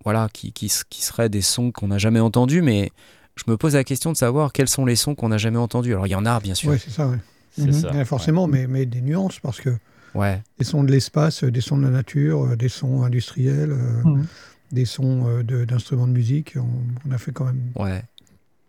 voilà, 0.03 0.29
qui, 0.31 0.53
qui, 0.53 0.67
s- 0.67 0.83
qui 0.87 1.01
seraient 1.03 1.29
des 1.29 1.41
sons 1.41 1.71
qu'on 1.71 1.87
n'a 1.87 1.97
jamais 1.97 2.19
entendus. 2.19 2.61
Mais 2.61 2.91
je 3.37 3.43
me 3.51 3.57
pose 3.57 3.75
la 3.75 3.83
question 3.83 4.11
de 4.11 4.17
savoir 4.17 4.51
quels 4.53 4.67
sont 4.67 4.85
les 4.85 4.95
sons 4.95 5.15
qu'on 5.15 5.29
n'a 5.29 5.37
jamais 5.37 5.57
entendus. 5.57 5.93
Alors 5.93 6.07
il 6.07 6.11
y 6.11 6.15
en 6.15 6.25
a, 6.25 6.39
bien 6.39 6.55
sûr. 6.55 6.69
Ouais, 6.71 6.77
c'est 6.77 6.89
ça, 6.91 7.07
ouais. 7.07 7.17
Mhm. 7.57 7.71
ça. 7.71 7.91
Ouais, 7.91 8.05
forcément, 8.05 8.47
mais, 8.47 8.67
mais 8.67 8.85
des 8.85 9.01
nuances, 9.01 9.39
parce 9.39 9.59
que 9.61 9.71
Ouais, 10.15 10.41
des 10.57 10.63
sons 10.63 10.83
de 10.83 10.91
l'espace, 10.91 11.43
euh, 11.43 11.51
des 11.51 11.61
sons 11.61 11.77
de 11.77 11.83
la 11.83 11.89
nature, 11.91 12.43
euh, 12.45 12.55
des 12.55 12.69
sons 12.69 13.03
industriels, 13.03 13.71
euh, 13.71 14.01
Mhm. 14.03 14.25
des 14.71 14.85
sons 14.85 15.27
euh, 15.27 15.43
de- 15.43 15.65
d'instruments 15.65 16.07
de, 16.07 16.11
musique. 16.13 16.55
On, 16.55 16.67
on 17.07 17.11
a 17.11 17.17
fait 17.17 17.31
quand 17.31 17.45
même 17.45 17.61
ouais. 17.75 18.01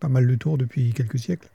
pas 0.01 0.09
mal 0.09 0.27
de 0.27 0.35
tours 0.35 0.59
depuis 0.59 0.93
quelques 0.93 1.19
siècles. 1.19 1.49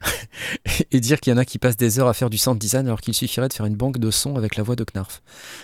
Et 0.92 1.00
dire 1.00 1.18
qu'il 1.20 1.32
y 1.32 1.34
en 1.34 1.38
a 1.38 1.44
qui 1.44 1.58
passent 1.58 1.76
des 1.76 1.98
heures 1.98 2.06
à 2.08 2.14
faire 2.14 2.30
du 2.30 2.38
sound 2.38 2.58
design 2.58 2.86
alors 2.86 3.00
qu'il 3.00 3.12
suffirait 3.14 3.48
de 3.48 3.52
faire 3.52 3.66
une 3.66 3.74
banque 3.76 3.98
de 3.98 4.10
sons 4.12 4.36
avec 4.36 4.56
la 4.56 4.62
voix 4.62 4.76
de 4.76 4.84
Knarf. 4.84 5.20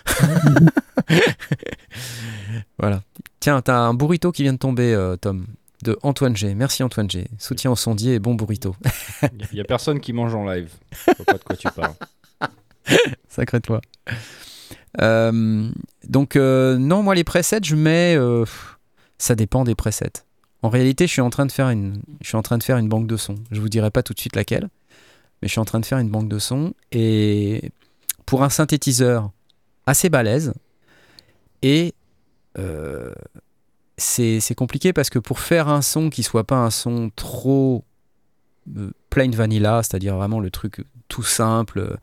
voilà. 2.78 3.02
Tiens, 3.40 3.60
t'as 3.62 3.78
un 3.78 3.94
burrito 3.94 4.32
qui 4.32 4.42
vient 4.42 4.52
de 4.52 4.58
tomber, 4.58 4.92
euh, 4.94 5.16
Tom, 5.16 5.46
de 5.84 5.98
Antoine 6.02 6.36
G. 6.36 6.54
Merci 6.54 6.82
Antoine 6.82 7.08
G. 7.08 7.28
Soutien 7.38 7.70
au 7.70 7.76
sondier 7.76 8.14
et 8.14 8.18
bon 8.18 8.34
burrito. 8.34 8.74
Il 9.22 9.54
n'y 9.54 9.60
a 9.60 9.64
personne 9.64 10.00
qui 10.00 10.12
mange 10.12 10.34
en 10.34 10.44
live. 10.44 10.72
Je 11.06 11.12
vois 11.16 11.24
pas 11.26 11.32
de 11.34 11.44
quoi 11.44 11.56
tu 11.56 11.68
parles. 11.70 11.94
Sacré 13.28 13.60
toi. 13.60 13.80
Euh, 15.00 15.70
donc, 16.08 16.36
euh, 16.36 16.78
non, 16.78 17.02
moi, 17.02 17.14
les 17.14 17.24
presets, 17.24 17.60
je 17.62 17.76
mets. 17.76 18.16
euh, 18.16 18.44
ça 19.18 19.34
dépend 19.34 19.64
des 19.64 19.74
presets. 19.74 20.24
En 20.62 20.70
réalité, 20.70 21.06
je 21.06 21.12
suis 21.12 21.20
en 21.20 21.30
train 21.30 21.46
de 21.46 21.52
faire 21.52 21.68
une, 21.68 22.00
je 22.22 22.28
suis 22.28 22.36
en 22.36 22.42
train 22.42 22.58
de 22.58 22.62
faire 22.62 22.78
une 22.78 22.88
banque 22.88 23.06
de 23.06 23.16
sons. 23.16 23.36
Je 23.50 23.60
vous 23.60 23.68
dirai 23.68 23.90
pas 23.90 24.02
tout 24.02 24.14
de 24.14 24.18
suite 24.20 24.34
laquelle, 24.34 24.68
mais 25.42 25.48
je 25.48 25.52
suis 25.52 25.60
en 25.60 25.66
train 25.66 25.78
de 25.78 25.86
faire 25.86 25.98
une 25.98 26.08
banque 26.08 26.28
de 26.28 26.38
sons 26.38 26.72
et 26.90 27.70
pour 28.24 28.42
un 28.42 28.48
synthétiseur 28.48 29.30
assez 29.86 30.08
balèze 30.08 30.54
et 31.60 31.92
c'est 33.96 34.54
compliqué 34.54 34.92
parce 34.92 35.10
que 35.10 35.18
pour 35.18 35.38
faire 35.38 35.68
un 35.68 35.82
son 35.82 36.10
qui 36.10 36.22
soit 36.22 36.44
pas 36.44 36.56
un 36.56 36.70
son 36.70 37.10
trop 37.14 37.84
euh, 38.76 38.90
plain 39.10 39.30
vanilla, 39.30 39.82
c'est-à-dire 39.82 40.16
vraiment 40.16 40.40
le 40.40 40.50
truc 40.50 40.84
tout 41.08 41.22
simple, 41.22 41.78
euh, 41.78 41.96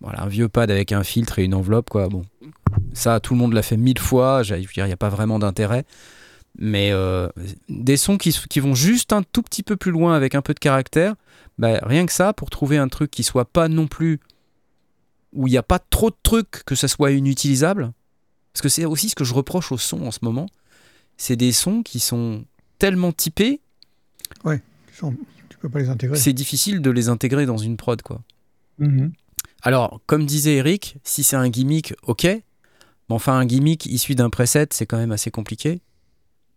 voilà, 0.00 0.22
un 0.22 0.28
vieux 0.28 0.48
pad 0.48 0.70
avec 0.70 0.92
un 0.92 1.04
filtre 1.04 1.38
et 1.38 1.44
une 1.44 1.54
enveloppe, 1.54 1.88
quoi. 1.88 2.08
Bon, 2.08 2.22
ça, 2.92 3.20
tout 3.20 3.34
le 3.34 3.40
monde 3.40 3.52
l'a 3.52 3.62
fait 3.62 3.76
mille 3.76 3.98
fois. 3.98 4.42
Je 4.42 4.54
veux 4.54 4.60
dire, 4.60 4.84
il 4.84 4.88
n'y 4.88 4.92
a 4.92 4.96
pas 4.96 5.08
vraiment 5.08 5.38
d'intérêt. 5.38 5.84
Mais 6.58 6.90
euh, 6.92 7.28
des 7.68 7.96
sons 7.96 8.18
qui, 8.18 8.60
vont 8.60 8.74
juste 8.74 9.12
un 9.12 9.22
tout 9.22 9.42
petit 9.42 9.62
peu 9.62 9.76
plus 9.76 9.90
loin 9.90 10.14
avec 10.14 10.34
un 10.34 10.42
peu 10.42 10.52
de 10.52 10.58
caractère, 10.58 11.14
bah, 11.56 11.78
rien 11.82 12.04
que 12.04 12.12
ça, 12.12 12.32
pour 12.32 12.50
trouver 12.50 12.76
un 12.76 12.88
truc 12.88 13.10
qui 13.10 13.22
soit 13.22 13.46
pas 13.46 13.68
non 13.68 13.86
plus. 13.86 14.20
où 15.32 15.46
il 15.46 15.50
n'y 15.50 15.56
a 15.56 15.62
pas 15.62 15.78
trop 15.78 16.10
de 16.10 16.16
trucs 16.22 16.64
que 16.64 16.74
ça 16.74 16.88
soit 16.88 17.12
inutilisable. 17.12 17.92
Parce 18.52 18.60
que 18.60 18.68
c'est 18.68 18.84
aussi 18.84 19.08
ce 19.08 19.14
que 19.14 19.24
je 19.24 19.32
reproche 19.32 19.72
aux 19.72 19.78
sons 19.78 20.04
en 20.04 20.10
ce 20.10 20.18
moment. 20.22 20.46
C'est 21.16 21.36
des 21.36 21.52
sons 21.52 21.82
qui 21.82 22.00
sont 22.00 22.44
tellement 22.78 23.12
typés, 23.12 23.60
Ils 24.44 24.60
sont- 24.92 25.14
Tu 25.48 25.56
peux 25.58 25.68
pas 25.68 25.78
les 25.80 25.88
intégrer. 25.88 26.16
c'est 26.16 26.32
difficile 26.32 26.80
de 26.82 26.90
les 26.90 27.08
intégrer 27.08 27.46
dans 27.46 27.56
une 27.58 27.76
prod, 27.76 28.00
quoi. 28.02 28.20
Mhm. 28.78 29.12
Alors, 29.62 30.00
comme 30.06 30.26
disait 30.26 30.56
Eric, 30.56 30.96
si 31.04 31.22
c'est 31.22 31.36
un 31.36 31.48
gimmick, 31.48 31.94
ok. 32.02 32.24
Mais 32.24 32.42
enfin, 33.08 33.34
un 33.38 33.46
gimmick 33.46 33.86
issu 33.86 34.14
d'un 34.14 34.28
preset, 34.30 34.68
c'est 34.70 34.86
quand 34.86 34.96
même 34.98 35.12
assez 35.12 35.30
compliqué. 35.30 35.80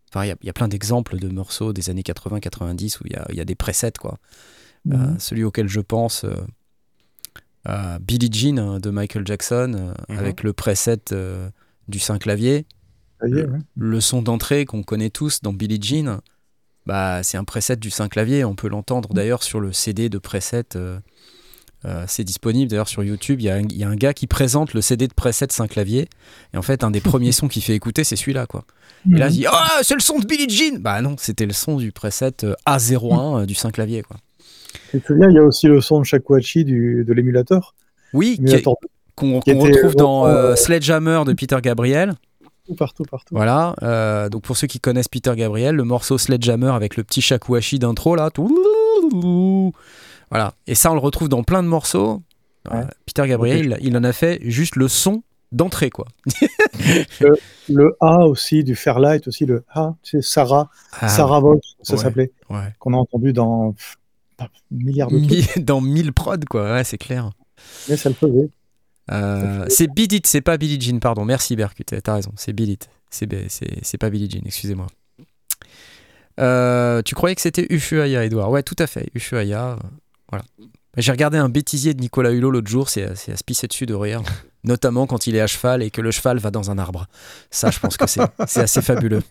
Enfin, 0.10 0.26
il 0.26 0.30
y 0.30 0.32
a- 0.32 0.36
il 0.42 0.46
y, 0.48 0.50
a 0.50 0.54
plein 0.54 0.68
d'exemples 0.68 1.18
de 1.20 1.28
morceaux 1.28 1.74
des 1.74 1.90
années 1.90 2.04
80-90 2.04 3.00
où 3.00 3.04
il 3.06 3.14
y 3.14 3.16
a, 3.16 3.26
il 3.30 3.36
y 3.36 3.42
a 3.42 3.46
des 3.46 3.56
presets, 3.56 3.92
quoi. 4.00 4.18
Euh, 4.92 4.96
Mhm. 4.98 5.20
celui 5.20 5.44
auquel 5.44 5.68
je 5.68 5.80
pense, 5.82 6.24
euh, 6.24 6.34
à 7.64 8.00
Billie 8.00 8.30
Jean 8.32 8.58
hein, 8.60 8.80
de 8.80 8.90
Michael 8.90 9.26
Jackson, 9.26 9.74
euh, 9.76 9.94
Mhm. 10.14 10.20
avec 10.20 10.44
le 10.44 10.54
preset 10.54 11.12
euh, 11.12 11.50
du 11.88 12.00
saint 12.00 12.18
clavier. 13.20 13.44
Ouais. 13.46 13.60
Le 13.76 14.02
son 14.02 14.22
d'entrée 14.22 14.66
qu'on 14.66 14.84
connaît 14.84 15.10
tous 15.10 15.42
dans 15.42 15.54
Billie 15.54 15.80
Jean, 15.82 16.20
bah, 16.86 17.24
c'est 17.24 17.38
un 17.38 17.44
preset 17.44 17.78
du 17.78 17.90
saint 17.90 18.08
clavier. 18.08 18.46
On 18.46 18.56
peut 18.56 18.68
l'entendre 18.70 19.14
d'ailleurs 19.14 19.44
sur 19.44 19.60
le 19.60 19.74
CD 19.74 20.10
de 20.10 20.18
preset. 20.18 20.64
euh, 20.76 21.00
euh, 21.86 22.04
c'est 22.08 22.24
disponible 22.24 22.70
d'ailleurs 22.72 22.88
sur 22.88 23.04
YouTube. 23.04 23.42
Il 23.42 23.46
y, 23.46 23.50
a 23.50 23.56
un- 23.56 23.62
il 23.62 23.78
y 23.78 23.84
a 23.84 23.88
un 23.90 23.96
gars 23.96 24.14
qui 24.14 24.26
présente 24.26 24.74
le 24.74 24.82
CD 24.82 25.08
de 25.08 25.14
preset 25.14 25.48
saint 25.52 25.68
clavier. 25.68 26.08
Et 26.54 26.58
en 26.58 26.62
fait, 26.64 26.84
un 26.84 26.90
des 26.92 27.00
premiers 27.02 27.32
sons 27.32 27.48
qu'il 27.48 27.62
fait 27.62 27.76
écouter, 27.76 28.04
c'est 28.04 28.16
celui-là. 28.16 28.48
quoi. 28.48 28.66
Et 29.12 29.16
là, 29.18 29.28
il 29.30 29.34
dit 29.34 29.46
Ah, 29.48 29.80
c'est 29.84 29.94
le 29.94 30.00
son 30.00 30.18
de 30.20 30.26
Billie 30.26 30.50
Jean 30.50 30.80
Bah 30.80 31.02
non, 31.02 31.16
c'était 31.20 31.46
le 31.46 31.54
son 31.54 31.78
du 31.78 31.92
preset 31.92 32.44
euh, 32.44 32.56
A01 32.68 33.42
euh, 33.42 33.46
du 33.46 33.54
saint 33.54 33.70
clavier. 33.72 34.02
Quoi. 34.02 34.18
Tu 34.92 35.00
te 35.00 35.08
souviens, 35.08 35.30
il 35.30 35.36
y 35.36 35.40
a 35.40 35.44
aussi 35.44 35.68
le 35.68 35.80
son 35.80 36.00
de 36.00 36.06
Shakuhachi 36.06 36.66
du, 36.66 37.04
de 37.06 37.14
l'émulateur? 37.14 37.76
Oui, 38.14 38.40
qu'on 39.16 39.40
retrouve 39.40 39.96
dans 39.96 40.56
Sledgehammer 40.56 41.22
de 41.26 41.34
Peter 41.34 41.58
Gabriel. 41.62 42.14
Partout, 42.74 43.04
partout. 43.04 43.36
Voilà, 43.36 43.76
euh, 43.84 44.30
donc 44.30 44.42
pour 44.44 44.58
ceux 44.58 44.66
qui 44.68 44.80
connaissent 44.80 45.08
Peter 45.08 45.34
Gabriel, 45.36 45.76
le 45.76 45.84
morceau 45.84 46.18
Sledgehammer 46.18 46.72
avec 46.72 46.98
le 46.98 47.04
petit 47.04 47.22
shakuhachi 47.22 47.78
d'intro 47.80 48.16
là, 48.16 48.32
tout- 48.32 49.72
voilà. 50.32 50.54
Et 50.68 50.74
ça 50.76 50.92
on 50.92 50.96
le 50.96 51.00
retrouve 51.00 51.30
dans 51.30 51.44
plein 51.44 51.62
de 51.62 51.68
morceaux. 51.68 52.22
Ouais. 52.72 52.78
Euh, 52.80 52.84
Peter 53.06 53.28
Gabriel, 53.28 53.78
il, 53.82 53.88
il 53.90 53.98
en 53.98 54.04
a 54.04 54.12
fait 54.12 54.40
juste 54.44 54.76
le 54.76 54.88
son 54.88 55.22
d'entrée 55.52 55.92
quoi. 55.92 56.08
Le 57.70 57.96
A 58.00 58.26
aussi 58.26 58.64
du 58.64 58.76
Fairlight, 58.76 59.28
aussi 59.28 59.46
le 59.46 59.64
A, 59.74 59.96
tu 60.04 60.22
sais, 60.22 60.28
Sarah, 60.28 60.70
Ah, 61.00 61.08
Sarah 61.08 61.40
Vogt, 61.40 61.60
ça 61.84 61.98
s'appelait, 61.98 62.32
ouais. 62.50 62.74
qu'on 62.80 62.94
a 62.94 62.98
entendu 62.98 63.34
dans 63.34 63.72
pff, 63.74 63.96
un 64.40 64.48
milliard 64.72 65.10
de 65.10 65.20
trucs, 65.20 65.60
dans 65.64 65.82
1000 65.82 66.14
prods 66.14 66.38
quoi, 66.50 66.74
ouais, 66.74 66.84
c'est 66.84 66.98
clair. 66.98 67.32
mais 67.90 67.98
ça 67.98 68.10
le 68.10 68.16
faisait. 68.16 68.50
Euh, 69.12 69.66
c'est 69.70 69.88
Beat 69.88 70.14
It, 70.14 70.28
c'est 70.28 70.42
pas 70.42 70.58
Billie 70.58 70.80
Jean, 70.80 71.00
pardon. 71.00 71.26
Merci 71.26 71.56
Berkut, 71.56 71.86
t'as 71.86 72.14
raison, 72.14 72.32
c'est 72.36 72.54
Beat 72.54 72.70
It. 72.70 72.90
C'est 73.10 73.98
pas 73.98 74.10
Billie 74.10 74.30
Jean, 74.30 74.42
excusez-moi. 74.46 74.88
Euh, 76.40 77.02
tu 77.04 77.16
croyais 77.16 77.36
que 77.36 77.42
c'était 77.42 77.66
Ushuaïa, 77.70 78.26
Edouard? 78.26 78.50
Ouais, 78.50 78.64
tout 78.64 78.76
à 78.80 78.88
fait, 78.88 79.10
Ushuaïa. 79.16 79.72
euh, 79.72 79.76
voilà. 80.30 80.44
J'ai 80.98 81.12
regardé 81.12 81.38
un 81.38 81.50
bêtisier 81.50 81.94
de 81.94 82.02
Nicolas 82.02 82.32
Hulot 82.32 82.52
l'autre 82.52 82.70
jour, 82.70 82.90
c'est 82.90 83.04
à 83.04 83.16
se 83.16 83.44
pisser 83.44 83.68
dessus 83.68 83.86
de 83.86 83.94
rire. 83.94 84.22
Notamment 84.64 85.06
quand 85.06 85.28
il 85.28 85.36
est 85.36 85.42
à 85.42 85.48
cheval 85.48 85.84
et 85.84 85.92
que 85.92 86.02
le 86.02 86.10
cheval 86.10 86.40
va 86.40 86.50
dans 86.50 86.72
un 86.72 86.80
arbre. 86.80 87.06
Ça, 87.52 87.70
je 87.70 87.80
pense 87.80 87.98
que 87.98 88.06
c'est 88.48 88.62
assez 88.62 88.82
fabuleux. 88.82 89.22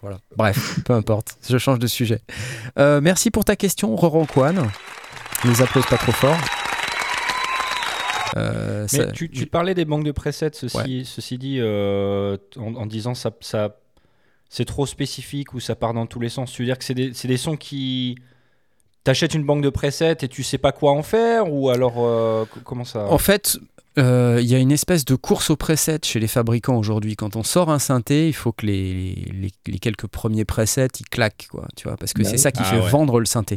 Voilà. 0.00 0.18
Bref, 0.36 0.80
peu 0.84 0.94
importe, 0.94 1.36
je 1.48 1.58
change 1.58 1.78
de 1.78 1.86
sujet. 1.86 2.20
Euh, 2.78 3.00
merci 3.00 3.30
pour 3.30 3.44
ta 3.44 3.56
question, 3.56 3.94
Roran 3.96 4.26
Kwan. 4.26 4.70
Ne 5.44 5.50
nous 5.50 5.62
applaudis 5.62 5.88
pas 5.88 5.98
trop 5.98 6.12
fort. 6.12 6.38
Euh, 8.36 8.86
Mais 8.92 8.98
ça- 8.98 9.12
tu, 9.12 9.30
tu 9.30 9.46
parlais 9.46 9.74
des 9.74 9.84
banques 9.84 10.04
de 10.04 10.12
presets, 10.12 10.50
ceci, 10.52 11.04
ceci 11.04 11.38
dit, 11.38 11.58
euh, 11.60 12.36
en, 12.56 12.74
en 12.74 12.86
disant 12.86 13.14
ça, 13.14 13.30
ça 13.40 13.76
c'est 14.48 14.64
trop 14.64 14.86
spécifique 14.86 15.54
ou 15.54 15.60
ça 15.60 15.74
part 15.74 15.94
dans 15.94 16.06
tous 16.06 16.20
les 16.20 16.28
sens. 16.28 16.52
Tu 16.52 16.62
veux 16.62 16.66
dire 16.66 16.78
que 16.78 16.84
c'est 16.84 16.94
des, 16.94 17.36
sons 17.36 17.56
qui. 17.56 18.16
T'achètes 19.04 19.34
une 19.34 19.44
banque 19.44 19.62
de 19.62 19.70
presets 19.70 20.16
et 20.22 20.28
tu 20.28 20.42
sais 20.42 20.58
pas 20.58 20.72
quoi 20.72 20.92
en 20.92 21.02
faire 21.02 21.50
ou 21.50 21.70
alors 21.70 21.94
euh, 21.98 22.44
comment 22.64 22.84
ça? 22.84 23.06
En 23.08 23.16
fait, 23.16 23.58
euh, 23.96 24.38
il 24.42 24.46
y 24.46 24.54
a 24.54 24.58
une 24.58 24.72
espèce 24.72 25.04
de 25.06 25.14
course 25.14 25.48
au 25.50 25.56
preset 25.56 26.00
chez 26.02 26.20
les 26.20 26.26
fabricants 26.28 26.76
aujourd'hui. 26.76 27.16
Quand 27.16 27.34
on 27.34 27.42
sort 27.42 27.70
un 27.70 27.78
synthé, 27.78 28.28
il 28.28 28.34
faut 28.34 28.52
que 28.52 28.66
les, 28.66 29.14
les, 29.32 29.50
les 29.66 29.78
quelques 29.78 30.08
premiers 30.08 30.44
presets 30.44 30.88
ils 31.00 31.08
claquent, 31.08 31.48
quoi, 31.50 31.66
tu 31.74 31.88
vois, 31.88 31.96
parce 31.96 32.12
que 32.12 32.22
Bah 32.22 32.28
c'est 32.28 32.36
ça 32.36 32.52
qui 32.52 32.60
Ah 32.62 32.70
fait 32.70 32.80
ouais. 32.80 32.90
vendre 32.90 33.18
le 33.18 33.24
synthé. 33.26 33.56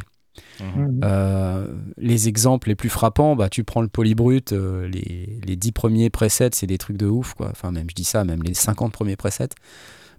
Mhm. 0.60 1.02
Euh, 1.04 1.68
les 1.98 2.28
exemples 2.28 2.70
les 2.70 2.76
plus 2.76 2.90
frappants, 2.90 3.36
bah, 3.36 3.50
tu 3.50 3.64
prends 3.64 3.82
le 3.82 3.88
polybrut, 3.88 4.54
euh, 4.54 4.88
les, 4.88 5.40
les 5.44 5.56
10 5.56 5.72
premiers 5.72 6.10
presets, 6.10 6.52
c'est 6.54 6.68
des 6.68 6.78
trucs 6.78 6.98
de 6.98 7.08
ouf, 7.08 7.34
quoi. 7.34 7.50
Enfin, 7.50 7.72
même, 7.72 7.90
je 7.90 7.96
dis 7.96 8.04
ça, 8.04 8.24
même 8.24 8.44
les 8.44 8.54
50 8.54 8.94
premiers 8.94 9.16
presets. 9.18 9.50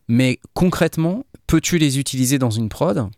Mais 0.08 0.38
concrètement, 0.54 1.24
peux-tu 1.46 1.78
les 1.78 1.98
utiliser 1.98 2.38
dans 2.38 2.50
une 2.50 2.68
prod? 2.68 3.08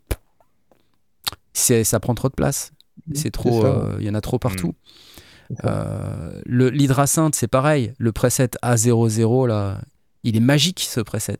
C'est- 1.53 1.85
Ça 1.85 2.01
prend 2.01 2.15
trop 2.15 2.29
de 2.29 2.35
place. 2.35 2.73
C'est 3.15 3.31
trop, 3.31 3.61
euh, 3.67 3.97
il 4.01 4.07
y 4.07 4.11
en 4.11 4.15
a 4.15 4.21
trop 4.21 4.39
partout. 4.39 4.75
Euh, 5.65 6.41
l'hydrasynth, 6.47 7.35
c'est 7.35 7.49
pareil. 7.49 7.93
Le 7.99 8.13
preset 8.13 8.51
A00, 8.63 9.47
là, 9.47 9.81
il 10.23 10.37
est 10.37 10.41
magique 10.41 10.81
ce 10.81 11.01
preset, 11.01 11.39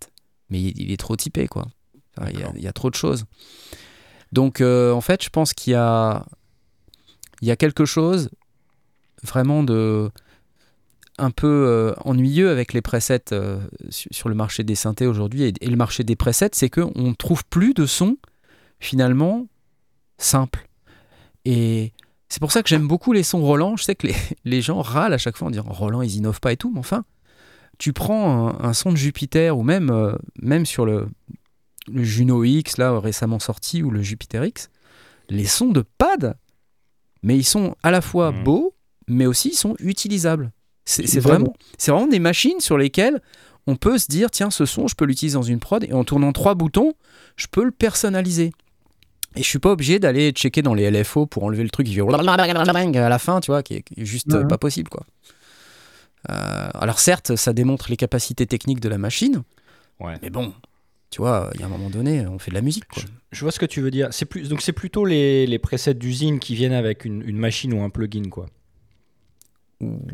mais 0.51 0.61
il, 0.61 0.79
il 0.81 0.93
est 0.93 0.97
trop 0.99 1.17
typé, 1.17 1.47
quoi. 1.49 1.67
Enfin, 2.19 2.31
y, 2.31 2.45
il 2.57 2.63
y 2.63 2.69
a 2.69 2.73
trop 2.73 2.91
de 2.91 2.95
choses. 2.95 3.25
Donc, 4.35 4.61
euh, 4.61 4.91
en 4.91 5.01
fait, 5.01 5.23
je 5.23 5.31
pense 5.31 5.55
qu'il 5.55 5.75
y 5.75 5.77
a, 5.77 6.27
quelque 7.57 7.85
chose 7.85 8.31
vraiment 9.23 9.63
de 9.63 10.11
un 11.19 11.31
peu 11.31 11.47
euh, 11.47 11.95
ennuyeux 12.05 12.51
avec 12.51 12.73
les 12.73 12.83
presets 12.83 13.31
euh, 13.31 13.61
su- 13.91 14.09
sur 14.11 14.29
le 14.29 14.35
marché 14.35 14.65
des 14.65 14.75
synthés 14.75 15.07
aujourd'hui 15.07 15.45
et, 15.61 15.67
le 15.69 15.77
marché 15.77 16.03
des 16.03 16.17
presets, 16.17 16.51
c'est 16.53 16.69
qu'on 16.69 16.91
ne 16.97 17.15
trouve 17.15 17.45
plus 17.45 17.75
de 17.75 17.87
sons 17.87 18.17
finalement 18.81 19.47
simples. 20.19 20.69
Et 21.45 21.93
c'est 22.29 22.41
pour 22.41 22.51
ça 22.51 22.65
que 22.65 22.69
j'aime 22.69 22.89
beaucoup 22.89 23.13
les 23.13 23.23
sons 23.23 23.41
Roland. 23.41 23.77
Je 23.77 23.85
sais 23.85 23.95
que 23.95 24.09
les, 24.45 24.61
gens 24.63 24.83
râlent 24.83 25.15
à 25.15 25.19
chaque 25.19 25.37
fois 25.37 25.47
en 25.47 25.53
disant 25.53 25.67
Roland, 25.69 26.03
ils 26.03 26.17
innovent 26.17 26.41
pas 26.41 26.53
et 26.53 26.57
tout, 26.57 26.73
mais 26.73 26.81
enfin, 26.81 27.05
tu 27.79 27.93
prends 27.93 28.49
un, 28.61 28.73
son 28.73 28.91
de 28.91 28.97
Jupiter 28.97 29.57
ou 29.57 29.63
même, 29.63 30.19
même 30.43 30.67
sur 30.67 30.87
le, 30.87 31.07
le 31.93 32.03
Juno 32.05 32.45
X, 32.45 32.77
là, 32.79 32.99
récemment 32.99 33.39
sorti, 33.39 33.83
ou 33.83 33.91
le 33.91 34.03
Jupiter 34.03 34.45
X, 34.45 34.71
les 35.29 35.47
sons 35.47 35.69
de 35.71 35.83
pad, 35.99 36.37
mais 37.23 37.37
ils 37.37 37.45
sont 37.45 37.75
à 37.83 37.91
la 37.91 38.01
fois 38.01 38.33
Mhm. 38.33 38.45
beaux, 38.45 38.75
mais 39.09 39.27
aussi 39.27 39.51
ils 39.51 39.57
sont 39.57 39.77
utilisables. 39.81 40.53
C'est 40.87 41.21
vraiment, 41.21 41.55
c'est 41.79 41.91
vraiment 41.93 42.07
des 42.07 42.19
machines 42.19 42.61
sur 42.61 42.77
lesquelles 42.77 43.23
on 43.67 43.77
peut 43.77 43.97
se 43.97 44.07
dire 44.09 44.31
tiens, 44.31 44.51
ce 44.51 44.67
son, 44.67 44.87
je 44.87 44.95
peux 44.95 45.07
l'utiliser 45.07 45.35
dans 45.37 45.43
une 45.43 45.61
prod, 45.61 45.83
et 45.85 45.93
en 45.95 46.05
tournant 46.05 46.33
trois 46.33 46.55
boutons, 46.55 46.93
je 47.37 47.47
peux 47.51 47.65
le 47.65 47.71
personnaliser. 47.71 48.53
Et 49.37 49.43
je 49.43 49.49
suis 49.49 49.59
pas 49.59 49.71
obligé 49.73 49.99
d'aller 49.99 50.31
checker 50.31 50.63
dans 50.63 50.75
les 50.75 50.85
LFO 50.91 51.27
pour 51.27 51.43
enlever 51.45 51.65
le 51.65 51.71
truc 51.71 51.87
qui 51.87 51.95
fait 51.95 52.01
à 52.03 53.09
la 53.09 53.19
fin, 53.19 53.41
tu 53.41 53.51
vois, 53.51 53.63
qui 53.63 53.75
est, 53.75 53.85
juste 53.99 54.33
Mhm. 54.33 54.47
pas 54.47 54.59
possible, 54.59 54.89
quoi. 54.91 55.05
Euh, 56.31 56.69
alors 56.75 56.99
certes, 57.01 57.37
ça 57.37 57.53
démontre 57.53 57.91
les 57.91 57.97
capacités 57.97 58.47
techniques 58.47 58.81
de 58.81 58.89
la 58.89 58.99
machine, 58.99 59.43
Ouais. 60.01 60.15
mais 60.23 60.31
bon, 60.31 60.55
tu 61.11 61.21
vois, 61.21 61.51
il 61.55 61.61
y 61.61 61.63
a 61.63 61.67
un 61.67 61.69
moment 61.69 61.91
donné, 61.91 62.27
on 62.27 62.39
fait 62.39 62.51
de 62.51 62.57
la 62.57 62.61
musique, 62.63 62.87
quoi. 62.89 63.03
Je 63.33 63.41
vois 63.41 63.53
ce 63.53 63.59
que 63.59 63.67
tu 63.67 63.81
veux 63.81 63.91
dire. 63.91 64.09
C'est 64.13 64.25
plus, 64.27 64.49
donc 64.49 64.61
c'est 64.63 64.73
plutôt 64.73 65.05
les, 65.05 65.47
les 65.47 65.59
presets 65.59 65.95
d'usine 65.95 66.39
qui 66.41 66.55
viennent 66.55 66.73
avec 66.73 67.05
une, 67.05 67.23
une 67.23 67.37
machine 67.39 67.73
ou 67.75 67.83
un 67.83 67.91
plugin, 67.91 68.29
quoi. 68.31 68.47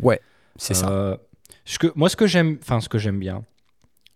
Ouais, 0.03 0.21
c'est 0.57 0.75
ça. 0.75 0.91
Euh, 0.91 1.17
ce 1.65 1.79
que, 1.79 1.87
moi, 1.95 2.09
ce 2.09 2.17
que 2.17 2.27
j'aime, 2.27 2.59
enfin, 2.63 2.81
ce 2.81 2.89
que 2.89 2.99
j'aime 2.99 3.19
bien, 3.19 3.45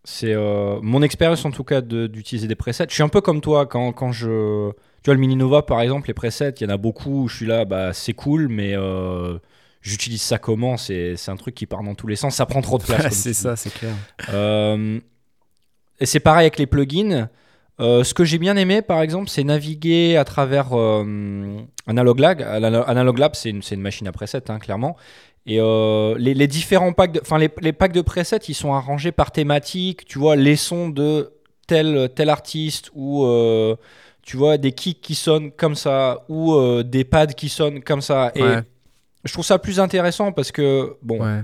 c'est 0.05 0.33
euh, 0.35 0.81
mon 0.83 1.03
expérience 1.03 1.45
en 1.45 1.51
tout 1.51 1.65
cas 1.65 1.81
de- 1.81 2.07
d'utiliser 2.07 2.49
des 2.49 2.55
presets. 2.57 2.87
Je 2.89 2.95
suis 2.95 3.03
un 3.03 3.09
peu 3.09 3.21
comme 3.21 3.41
toi 3.41 3.67
quand, 3.67 3.93
quand 3.93 4.13
je, 4.13 4.71
tu 4.71 5.07
vois, 5.07 5.15
le 5.15 5.21
Mini 5.21 5.37
Nova 5.37 5.63
par 5.63 5.81
exemple, 5.81 6.09
les 6.09 6.15
presets, 6.15 6.51
il 6.61 6.63
y 6.65 6.67
en 6.67 6.75
a 6.75 6.77
beaucoup. 6.77 7.25
Où 7.25 7.29
je 7.29 7.37
suis 7.37 7.47
là, 7.47 7.65
bah, 7.65 7.93
c'est 7.93 8.13
cool, 8.15 8.49
mais 8.49 8.75
euh, 8.77 9.39
j'utilise 9.81 10.23
ça 10.23 10.39
comment? 10.39 10.77
C'est 10.77 11.17
un 11.29 11.37
truc 11.37 11.55
qui 11.55 11.67
part 11.67 11.83
dans 11.83 11.95
tous 11.95 12.07
les 12.07 12.17
sens. 12.17 12.35
Ça 12.35 12.47
prend 12.47 12.61
trop 12.63 12.79
de 12.79 12.85
place. 12.85 13.13
c'est 13.15 13.35
ça, 13.35 13.55
c'est 13.57 13.73
clair. 13.73 13.95
euh, 14.31 14.99
et 16.01 16.07
c'est 16.07 16.21
pareil 16.21 16.45
avec 16.45 16.59
les 16.59 16.67
plugins. 16.67 17.29
Euh, 17.81 18.05
ce 18.05 18.15
que 18.15 18.25
j'ai 18.25 18.39
bien 18.39 18.57
aimé, 18.57 18.83
par 18.83 19.03
exemple, 19.03 19.29
c'est 19.29 19.43
naviguer 19.45 20.17
à 20.17 20.25
travers 20.25 20.69
euh, 20.79 21.57
Analog 21.87 22.21
Lab. 22.21 22.41
Anal- 22.41 22.85
Analog 22.87 23.19
Lab, 23.19 23.33
c'est 23.35 23.51
une, 23.51 23.63
machine 23.81 24.07
à 24.07 24.13
presets, 24.13 24.49
hein, 24.51 24.59
clairement. 24.61 24.97
Et 25.47 25.59
euh, 25.61 26.15
les, 26.17 26.35
les 26.35 26.47
différents 26.47 26.93
packs, 26.93 27.13
de- 27.13 27.21
enfin 27.21 27.37
les, 27.39 27.51
les 27.61 27.73
packs 27.73 27.93
de 27.93 28.01
presets, 28.01 28.39
ils 28.49 28.55
sont 28.55 28.73
arrangés 28.75 29.11
par 29.13 29.33
thématique. 29.33 30.05
Tu 30.05 30.19
vois, 30.19 30.37
les 30.37 30.57
sons 30.57 30.89
de 30.89 31.33
tel 31.67 32.09
tel 32.15 32.29
artiste 32.31 32.91
ou 32.95 33.25
euh, 33.25 33.75
tu 34.23 34.37
vois 34.37 34.57
des 34.57 34.73
kicks 34.73 35.01
qui 35.01 35.15
sonnent 35.17 35.51
comme 35.51 35.75
ça 35.75 36.25
ou 36.29 36.57
des 36.85 37.05
pads 37.05 37.27
qui 37.35 37.49
sonnent 37.49 37.83
comme 37.83 38.01
ça. 38.03 38.31
Et 38.37 38.43
Ouais. 38.43 38.63
je 39.25 39.33
trouve 39.33 39.45
ça 39.45 39.59
plus 39.59 39.81
intéressant 39.81 40.31
parce 40.33 40.53
que 40.53 40.97
bon, 41.03 41.21
Ouais. 41.21 41.43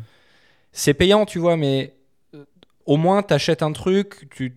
c'est 0.72 0.94
payant, 0.94 1.26
tu 1.26 1.38
vois, 1.40 1.56
mais 1.56 1.92
au 2.86 2.96
moins 2.96 3.22
t'achètes 3.22 3.62
un 3.62 3.72
truc, 3.72 4.28
tu 4.30 4.56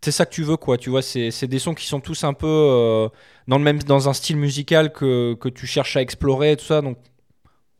c'est 0.00 0.12
ça 0.12 0.24
que 0.26 0.30
tu 0.32 0.44
veux, 0.44 0.56
quoi. 0.56 0.78
Tu 0.78 0.90
vois, 0.90 1.02
c'est 1.02 1.46
des 1.48 1.58
sons 1.58 1.74
qui 1.74 1.86
sont 1.86 2.00
tous 2.00 2.22
un 2.24 2.32
peu 2.32 2.46
euh, 2.46 3.08
dans 3.48 3.58
le 3.58 3.64
même, 3.64 3.82
dans 3.82 4.08
un 4.08 4.12
style 4.12 4.36
musical 4.36 4.92
que, 4.92 5.34
que 5.34 5.48
tu 5.48 5.66
cherches 5.66 5.96
à 5.96 6.02
explorer 6.02 6.52
et 6.52 6.56
tout 6.56 6.64
ça. 6.64 6.80
Donc 6.82 6.98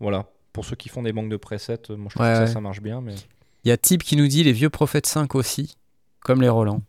voilà. 0.01 0.27
Pour 0.53 0.65
ceux 0.65 0.75
qui 0.75 0.89
font 0.89 1.03
des 1.03 1.13
banques 1.13 1.29
de 1.31 1.37
presets, 1.37 1.79
euh, 1.91 1.97
moi 1.97 2.09
je 2.11 2.17
trouve 2.19 2.27
que 2.27 2.47
ça, 2.47 2.61
marche 2.61 2.81
bien. 2.83 3.01
Mais... 3.01 3.15
Il 3.65 3.69
y 3.69 3.71
a 3.71 3.77
Type 3.77 4.03
qui 4.03 4.17
nous 4.17 4.27
dit 4.27 4.43
les 4.43 4.53
vieux 4.53 4.71
prophètes 4.71 5.07
5 5.07 5.35
aussi, 5.37 5.77
comme 6.21 6.43
les 6.43 6.49
Roland. 6.49 6.83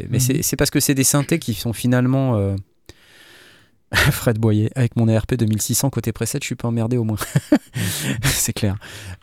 Mais 0.00 0.06
Mhm. 0.18 0.20
c'est- 0.20 0.42
c'est 0.42 0.56
parce 0.56 0.70
que 0.70 0.80
c'est 0.80 0.94
des 0.94 1.04
synthés 1.04 1.38
qui 1.38 1.54
sont 1.54 1.72
finalement. 1.72 2.36
euh, 2.36 2.54
Fred 4.12 4.38
Boyer, 4.38 4.70
avec 4.74 4.96
mon 4.96 5.08
ARP 5.08 5.34
2600 5.34 5.90
côté 5.90 6.12
preset, 6.12 6.38
je 6.40 6.46
suis 6.46 6.54
pas 6.54 6.68
emmerdé 6.68 6.96
au 6.96 7.04
moins. 7.04 7.18
c'est 8.24 8.52
clair. 8.52 8.76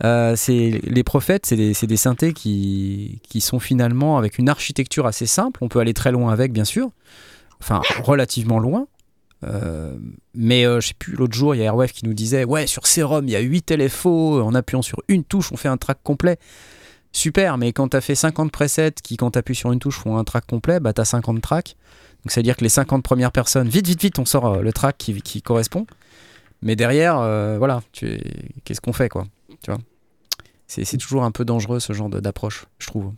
Euh, 0.04 0.36
les 0.48 1.04
prophètes, 1.04 1.46
c'est 1.46 1.56
des, 1.56 1.74
des 1.74 1.98
synthés 1.98 2.34
qui, 2.34 3.22
qui 3.28 3.42
sont 3.42 3.60
finalement 3.60 4.18
avec 4.18 4.38
une 4.38 4.50
architecture 4.50 5.06
assez 5.06 5.26
simple. 5.26 5.64
On 5.64 5.68
peut 5.68 5.80
aller 5.80 5.94
très 5.94 6.12
loin 6.12 6.32
avec, 6.32 6.52
bien 6.52 6.66
sûr. 6.66 6.92
Enfin, 7.60 7.82
relativement 8.04 8.60
loin. 8.60 8.88
Euh, 9.44 9.98
mais 10.36 10.66
euh, 10.66 10.80
je 10.80 10.90
sais 10.90 10.94
plus, 10.94 11.16
l'autre 11.16 11.34
jour, 11.34 11.56
il 11.56 11.60
y 11.60 11.62
a 11.62 11.66
Airwave 11.66 11.92
qui 11.92 12.06
nous 12.06 12.14
disait 12.14 12.44
Ouais, 12.44 12.68
sur 12.68 12.88
Serum, 12.88 13.28
il 13.28 13.32
y 13.32 13.36
a 13.36 13.40
8 13.40 13.72
LFO, 13.72 14.42
en 14.42 14.54
appuyant 14.54 14.82
sur 14.82 15.02
une 15.08 15.24
touche, 15.24 15.52
on 15.52 15.58
fait 15.58 15.70
un 15.70 15.78
track 15.78 16.00
complet. 16.04 16.38
Super, 17.14 17.58
mais 17.58 17.74
quand 17.74 17.90
tu 17.90 17.98
as 17.98 18.02
fait 18.02 18.16
50 18.16 18.52
presets 18.52 18.94
qui, 19.04 19.18
quand 19.18 19.32
tu 19.32 19.40
appuies 19.40 19.56
sur 19.56 19.72
une 19.72 19.80
touche, 19.80 19.98
font 19.98 20.18
un 20.18 20.24
track 20.24 20.46
complet, 20.48 20.80
bah 20.80 20.94
tu 20.94 21.02
as 21.02 21.06
50 21.06 21.42
tracks. 21.42 21.76
Donc 22.24 22.32
ça 22.32 22.40
veut 22.40 22.44
dire 22.44 22.56
que 22.56 22.64
les 22.64 22.70
50 22.70 23.04
premières 23.04 23.32
personnes, 23.32 23.68
vite, 23.68 23.88
vite, 23.88 24.02
vite, 24.02 24.20
on 24.20 24.26
sort 24.26 24.46
euh, 24.46 24.62
le 24.62 24.72
track 24.74 24.98
qui, 24.98 25.42
correspond. 25.42 25.88
Mais 26.62 26.76
derrière, 26.76 27.18
euh, 27.20 27.58
voilà, 27.58 27.82
tu- 27.92 28.20
qu'est-ce 28.64 28.82
qu'on 28.82 28.94
fait, 28.94 29.10
quoi 29.10 29.26
Tu 29.64 29.72
vois? 29.72 29.80
C'est, 30.68 30.98
toujours 30.98 31.24
un 31.24 31.32
peu 31.32 31.44
dangereux 31.44 31.80
ce 31.82 31.92
genre 31.92 32.08
d'approche, 32.10 32.66
je 32.80 32.88
trouve. 32.88 33.12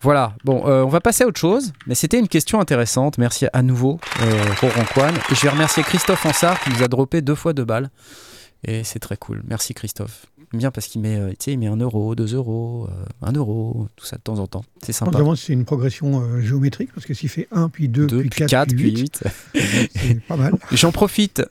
Voilà, 0.00 0.34
bon, 0.44 0.66
euh, 0.66 0.82
on 0.82 0.88
va 0.88 1.00
passer 1.00 1.24
à 1.24 1.26
autre 1.26 1.38
chose, 1.40 1.72
mais 1.86 1.94
c'était 1.94 2.18
une 2.18 2.28
question 2.28 2.60
intéressante. 2.60 3.18
Merci 3.18 3.46
à 3.52 3.62
nouveau, 3.62 4.00
euh, 4.20 4.44
Roran. 4.60 5.12
Et 5.30 5.34
je 5.34 5.42
vais 5.42 5.48
remercier 5.50 5.82
Christophe 5.82 6.26
Ansart 6.26 6.60
qui 6.60 6.70
nous 6.70 6.82
a 6.82 6.88
droppé 6.88 7.22
deux 7.22 7.34
fois 7.34 7.52
deux 7.52 7.64
balles. 7.64 7.88
Et 8.66 8.82
c'est 8.84 8.98
très 8.98 9.16
cool. 9.16 9.42
Merci 9.46 9.72
Christophe. 9.74 10.26
J'aime 10.52 10.60
Bien 10.60 10.70
parce 10.70 10.86
qu'il 10.86 11.00
met, 11.00 11.16
euh, 11.16 11.30
tu 11.30 11.36
sais, 11.40 11.52
il 11.52 11.58
met 11.58 11.66
un 11.66 11.76
euro, 11.76 12.14
deux 12.14 12.34
euros, 12.34 12.88
euh, 12.90 13.04
un 13.22 13.32
euro, 13.32 13.88
tout 13.96 14.06
ça 14.06 14.16
de 14.16 14.22
temps 14.22 14.38
en 14.38 14.46
temps. 14.46 14.64
C'est 14.82 14.92
sympa. 14.92 15.18
demande 15.18 15.36
si 15.36 15.46
c'est 15.46 15.52
une 15.52 15.64
progression 15.64 16.22
euh, 16.22 16.40
géométrique, 16.40 16.92
parce 16.94 17.06
que 17.06 17.14
s'il 17.14 17.28
fait 17.28 17.48
1, 17.50 17.68
puis 17.68 17.88
2, 17.88 18.06
Deux, 18.06 18.20
puis 18.20 18.30
4, 18.30 18.50
4, 18.50 18.68
puis 18.68 18.76
puis 18.76 19.00
8, 19.00 19.22
8. 19.54 19.90
c'est 19.94 20.20
pas 20.26 20.36
mal. 20.36 20.54
J'en 20.72 20.92
profite 20.92 21.42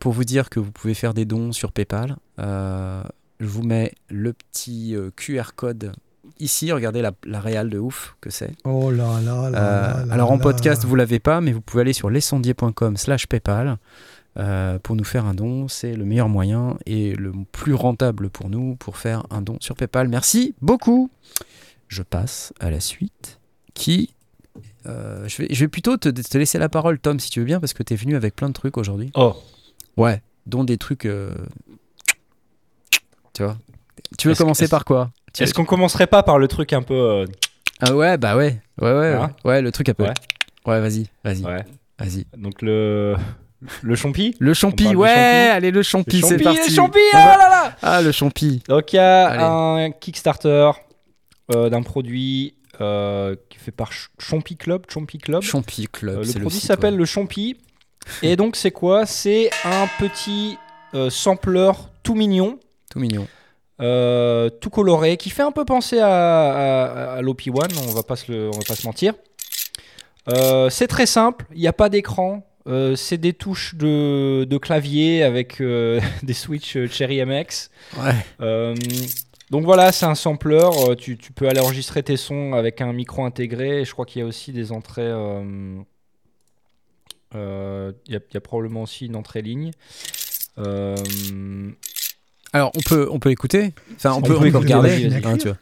pour 0.00 0.12
vous 0.12 0.24
dire 0.24 0.50
que 0.50 0.60
vous 0.60 0.72
pouvez 0.72 0.94
faire 0.94 1.14
des 1.14 1.24
dons 1.24 1.52
sur 1.52 1.72
PayPal. 1.72 2.16
Je 2.38 3.46
vous 3.46 3.62
mets 3.62 3.92
le 4.08 4.32
petit 4.32 4.96
QR 5.16 5.54
code 5.54 5.92
ici. 6.40 6.72
Regardez 6.72 7.02
la, 7.02 7.12
la 7.24 7.40
réale 7.40 7.70
de 7.70 7.78
ouf 7.78 8.16
que 8.20 8.30
c'est. 8.30 8.52
Oh 8.64 8.90
là 8.90 9.20
là 9.20 9.50
là 9.50 9.58
Euh, 9.58 9.92
là 10.00 10.06
là 10.06 10.14
alors 10.14 10.30
en 10.30 10.38
podcast, 10.38 10.84
vous 10.84 10.94
l'avez 10.94 11.18
pas, 11.18 11.40
mais 11.40 11.52
vous 11.52 11.60
pouvez 11.60 11.82
aller 11.82 11.92
sur 11.92 12.10
lescendier.com 12.10 12.96
slash 12.96 13.26
PayPal 13.26 13.78
euh, 14.38 14.78
pour 14.78 14.94
nous 14.96 15.04
faire 15.04 15.24
un 15.26 15.34
don. 15.34 15.68
C'est 15.68 15.94
le 15.94 16.04
meilleur 16.04 16.28
moyen 16.28 16.76
et 16.86 17.14
le 17.14 17.32
plus 17.52 17.74
rentable 17.74 18.30
pour 18.30 18.48
nous 18.50 18.76
pour 18.76 18.96
faire 18.96 19.24
un 19.30 19.42
don 19.42 19.56
sur 19.60 19.74
PayPal. 19.76 20.08
Merci 20.08 20.54
beaucoup. 20.60 21.10
Je 21.88 22.02
passe 22.02 22.52
à 22.60 22.70
la 22.70 22.80
suite 22.80 23.40
qui... 23.74 24.14
euh, 24.86 25.26
je, 25.28 25.42
vais, 25.42 25.48
je 25.50 25.60
vais 25.60 25.68
plutôt 25.68 25.96
te, 25.96 26.08
te 26.08 26.38
laisser 26.38 26.58
la 26.58 26.68
parole, 26.68 26.98
Tom, 26.98 27.18
si 27.18 27.30
tu 27.30 27.40
veux 27.40 27.46
bien, 27.46 27.60
parce 27.60 27.72
que 27.72 27.82
tu 27.82 27.94
es 27.94 27.96
venu 27.96 28.14
avec 28.16 28.36
plein 28.36 28.48
de 28.48 28.52
trucs 28.54 28.76
aujourd'hui. 28.76 29.10
Oh, 29.14 29.34
Ouais, 29.96 30.22
dont 30.46 30.64
des 30.64 30.76
trucs... 30.78 31.06
euh, 31.06 31.34
Tu 33.32 33.42
vois 33.42 33.56
Tu 34.18 34.28
veux 34.28 34.34
que- 34.34 34.38
commencer 34.38 34.68
par 34.68 34.84
quoi? 34.84 35.10
Est-ce 35.38 35.54
qu'on 35.54 35.64
commencerait 35.64 36.06
pas 36.06 36.22
par 36.22 36.38
le 36.38 36.48
truc 36.48 36.72
un 36.72 36.82
peu. 36.82 36.94
euh, 36.94 37.26
Ah 37.80 37.94
ouais, 37.94 38.16
bah 38.18 38.36
ouais. 38.36 38.60
Ouais, 38.80 38.92
ouais, 38.92 39.12
Hein 39.14 39.30
ouais. 39.44 39.50
Ouais, 39.50 39.62
le 39.62 39.70
truc 39.72 39.88
à 39.88 39.94
peu. 39.94 40.04
Ouais. 40.04 40.14
Ouais, 40.66 40.80
vas-y, 40.80 41.06
vas-y, 41.24 41.42
Ouais. 41.44 41.64
vas-y. 41.98 42.26
Donc 42.36 42.60
le. 42.62 43.14
Le 43.82 43.94
champi 43.96 44.36
Le 44.38 44.54
champi, 44.54 44.86
ouais, 44.94 45.08
champi 45.08 45.18
allez 45.18 45.70
le 45.72 45.82
champi, 45.82 46.20
Le 46.20 46.22
c'est 46.22 46.34
champi, 46.34 46.44
parti. 46.44 46.70
le 46.70 46.74
champi, 46.76 46.98
oh 47.12 47.16
là 47.16 47.36
là 47.38 47.76
Ah 47.82 48.00
le 48.02 48.12
champi. 48.12 48.62
Donc 48.68 48.92
il 48.92 48.96
y 48.96 48.98
a 49.00 49.26
Allez. 49.26 49.86
un 49.86 49.90
Kickstarter 49.90 50.70
euh, 51.52 51.68
d'un 51.68 51.82
produit 51.82 52.54
euh, 52.80 53.34
qui 53.48 53.56
est 53.58 53.60
fait 53.60 53.70
par 53.72 53.88
Ch- 53.88 54.10
Champi 54.20 54.56
Club. 54.56 54.84
Champi 54.88 55.18
Club. 55.18 55.42
Champi 55.42 55.88
Club. 55.90 56.18
Euh, 56.18 56.22
c'est 56.24 56.34
le 56.34 56.40
produit 56.42 56.60
s'appelle 56.60 56.94
ouais. 56.94 56.98
le 57.00 57.04
Champi. 57.04 57.56
Et 58.22 58.36
donc 58.36 58.54
c'est 58.54 58.70
quoi? 58.70 59.06
C'est 59.06 59.50
un 59.64 59.88
petit 59.98 60.56
euh, 60.94 61.10
sampler 61.10 61.72
tout 62.04 62.14
mignon, 62.14 62.58
tout 62.92 63.00
mignon. 63.00 63.26
euh, 63.80 64.48
tout 64.50 64.70
coloré, 64.70 65.16
qui 65.16 65.30
fait 65.30 65.42
un 65.42 65.50
peu 65.52 65.64
penser 65.64 65.98
à, 65.98 66.06
à, 66.08 67.14
à 67.16 67.22
l'OP1. 67.22 67.68
On 67.88 67.92
va 67.92 68.02
pas 68.04 68.14
se 68.16 68.30
le, 68.30 68.48
on 68.48 68.56
va 68.56 68.64
pas 68.68 68.76
se 68.76 68.86
mentir. 68.86 69.14
Euh, 70.30 70.70
c'est 70.70 70.86
très 70.86 71.06
simple. 71.06 71.44
Il 71.54 71.60
n'y 71.60 71.68
a 71.68 71.72
pas 71.72 71.88
d'écran. 71.88 72.44
Euh, 72.68 72.94
c'est 72.96 73.16
des 73.18 73.32
touches 73.32 73.74
de, 73.76 74.44
de 74.44 74.58
clavier 74.58 75.22
avec 75.22 75.60
euh, 75.60 76.00
des 76.22 76.34
switches 76.34 76.76
euh, 76.76 76.86
Cherry 76.86 77.24
MX. 77.24 77.70
Ouais. 77.98 78.14
Euh, 78.42 78.74
donc 79.50 79.64
voilà, 79.64 79.90
c'est 79.92 80.04
un 80.06 80.14
sampler. 80.14 80.68
Tu, 80.98 81.16
tu 81.16 81.32
peux 81.32 81.48
aller 81.48 81.60
enregistrer 81.60 82.02
tes 82.02 82.18
sons 82.18 82.52
avec 82.52 82.82
un 82.82 82.92
micro 82.92 83.24
intégré. 83.24 83.80
Et 83.80 83.84
je 83.86 83.92
crois 83.92 84.04
qu'il 84.04 84.20
y 84.20 84.22
a 84.22 84.26
aussi 84.26 84.52
des 84.52 84.70
entrées. 84.72 85.10
Il 87.34 87.38
y, 87.38 87.38
a- 87.38 87.92
il 88.08 88.34
y 88.34 88.36
a 88.36 88.40
probablement 88.40 88.82
aussi 88.82 89.06
une 89.06 89.16
entrée 89.16 89.40
ligne. 89.42 89.70
Alors 92.52 92.72
on 92.74 92.80
peut 92.80 93.08
on 93.10 93.18
peut 93.18 93.30
écouter. 93.30 93.72
Enfin 93.94 94.12
on, 94.12 94.18
On 94.18 94.22
peut, 94.22 94.28
peut 94.28 94.34
on 94.36 94.40
peut 94.40 94.46
écouter, 94.48 94.64
regarder. 94.74 95.14
hein, 95.24 95.36
tu 95.38 95.48
vois. 95.48 95.56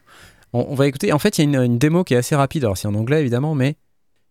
On, 0.53 0.67
on 0.71 0.75
va 0.75 0.87
écouter. 0.87 1.13
En 1.13 1.19
fait 1.19 1.39
il 1.39 1.43
y 1.43 1.57
a 1.57 1.61
une, 1.61 1.73
une 1.73 1.79
démo 1.79 2.05
qui 2.05 2.15
est 2.15 2.19
assez 2.19 2.35
rapide. 2.37 2.65
Alors 2.65 2.77
c'est 2.77 2.89
en 2.89 2.95
anglais 2.95 3.21
évidemment, 3.21 3.55
mais 3.55 3.77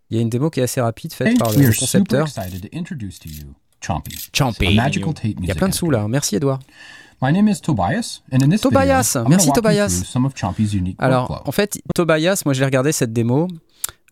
il 0.09 0.17
y 0.17 0.19
a 0.19 0.21
une 0.21 0.29
démo 0.29 0.49
qui 0.49 0.59
est 0.59 0.63
assez 0.63 0.81
rapide 0.81 1.13
faite 1.13 1.37
par 1.37 1.49
we 1.49 1.57
le 1.57 1.67
are 1.67 1.73
super 1.73 1.79
concepteur. 1.79 2.27
excited 2.27 2.61
to 2.69 2.77
introduce 2.77 3.19
to 3.19 3.29
you 3.29 3.53
Chompy, 3.81 4.15
Il 4.65 5.45
y 5.45 5.51
a 5.51 5.55
plein 5.55 5.69
de 5.69 5.73
sous 5.73 5.91
là. 5.91 6.07
Merci 6.07 6.35
Edouard. 6.37 6.59
My 7.21 7.31
name 7.31 7.47
is 7.47 7.61
Tobias, 7.61 8.23
and 8.31 8.39
in 8.41 8.49
this 8.49 8.61
Tobias, 8.61 9.13
video, 9.15 9.29
merci 9.29 9.51
Tobias. 9.53 9.89
some 9.89 10.25
of 10.25 10.33
Chompy's 10.35 10.73
unique 10.73 10.97
Alors 10.99 11.29
workflow. 11.29 11.47
en 11.47 11.51
fait 11.51 11.79
Tobias, 11.93 12.41
moi 12.45 12.53
j'ai 12.53 12.65
regardé 12.65 12.91
cette 12.91 13.13
démo. 13.13 13.47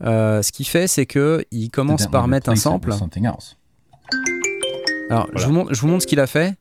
Euh, 0.02 0.42
ce 0.42 0.52
qu'il 0.52 0.66
fait 0.68 0.88
c'est 0.88 1.06
que 1.06 1.44
il 1.52 1.70
commence 1.70 2.08
par 2.08 2.28
mettre 2.28 2.50
un 2.50 2.56
sample. 2.56 2.90
with 2.90 3.00
something 3.00 3.26
else. 3.26 3.58
Alors 5.10 5.28
je, 5.36 5.46
vous 5.46 5.52
montre, 5.54 5.74
je 5.74 5.82
vous 5.82 5.88
montre 5.88 6.04
ce 6.04 6.08
qu'il 6.08 6.20
a 6.20 6.28
fait. 6.28 6.56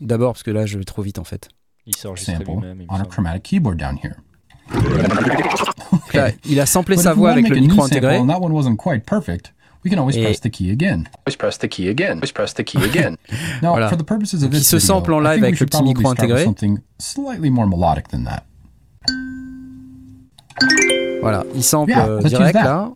D'abord 0.00 0.32
parce 0.34 0.42
que 0.42 0.50
là 0.50 0.66
je 0.66 0.78
vais 0.78 0.84
trop 0.84 1.02
vite 1.02 1.18
en 1.18 1.24
fait. 1.24 1.48
il 1.86 1.96
Sample 1.96 2.44
lui-même. 2.44 2.84
on 2.88 2.96
a 2.96 3.04
chromatic 3.04 3.42
keyboard 3.42 3.78
down 3.78 3.96
here. 4.02 4.14
Là, 6.14 6.30
il 6.44 6.58
a 6.60 6.66
samplé 6.66 6.96
sa 6.96 7.14
voix 7.14 7.30
avec 7.32 7.48
le 7.48 7.56
micro 7.56 7.82
intégré. 7.84 8.16
and 8.18 8.26
that 8.28 8.40
one 8.40 8.52
wasn't 8.52 8.76
quite 8.76 9.04
perfect, 9.04 9.52
we 9.84 9.90
can 9.92 9.98
always 9.98 10.16
Et- 10.16 10.22
press 10.22 10.40
the 10.40 10.50
key 10.50 10.70
again. 10.70 11.04
Always 11.26 11.36
press 11.36 11.58
the 11.58 11.68
key 11.68 11.88
again. 11.88 12.14
Always 12.16 12.32
press 12.32 12.54
the 12.54 12.64
key 12.64 12.78
again. 12.82 13.16
Now, 13.62 13.72
Voilà. 13.74 13.88
for 13.88 13.96
the 13.96 14.04
purposes 14.04 14.42
of 14.42 14.50
this 14.50 14.66
se 14.66 14.76
video, 14.78 14.86
sample 14.86 15.14
en 15.14 15.20
I 15.20 15.22
live 15.22 15.32
think 15.34 15.42
we 15.42 15.46
avec 15.48 15.52
le 15.52 15.56
should 15.58 15.70
petit 15.70 15.76
probably 15.78 15.94
micro 15.94 16.10
intégré. 16.12 16.44
something 16.44 16.78
slightly 16.98 17.50
more 17.50 17.66
melodic 17.68 18.08
than 18.08 18.24
that. 18.24 18.44
Voilà, 21.22 21.44
il 21.54 21.62
sample 21.62 21.90
Yeah, 21.90 22.06
euh, 22.08 22.22
direct 22.22 22.54
là. 22.54 22.90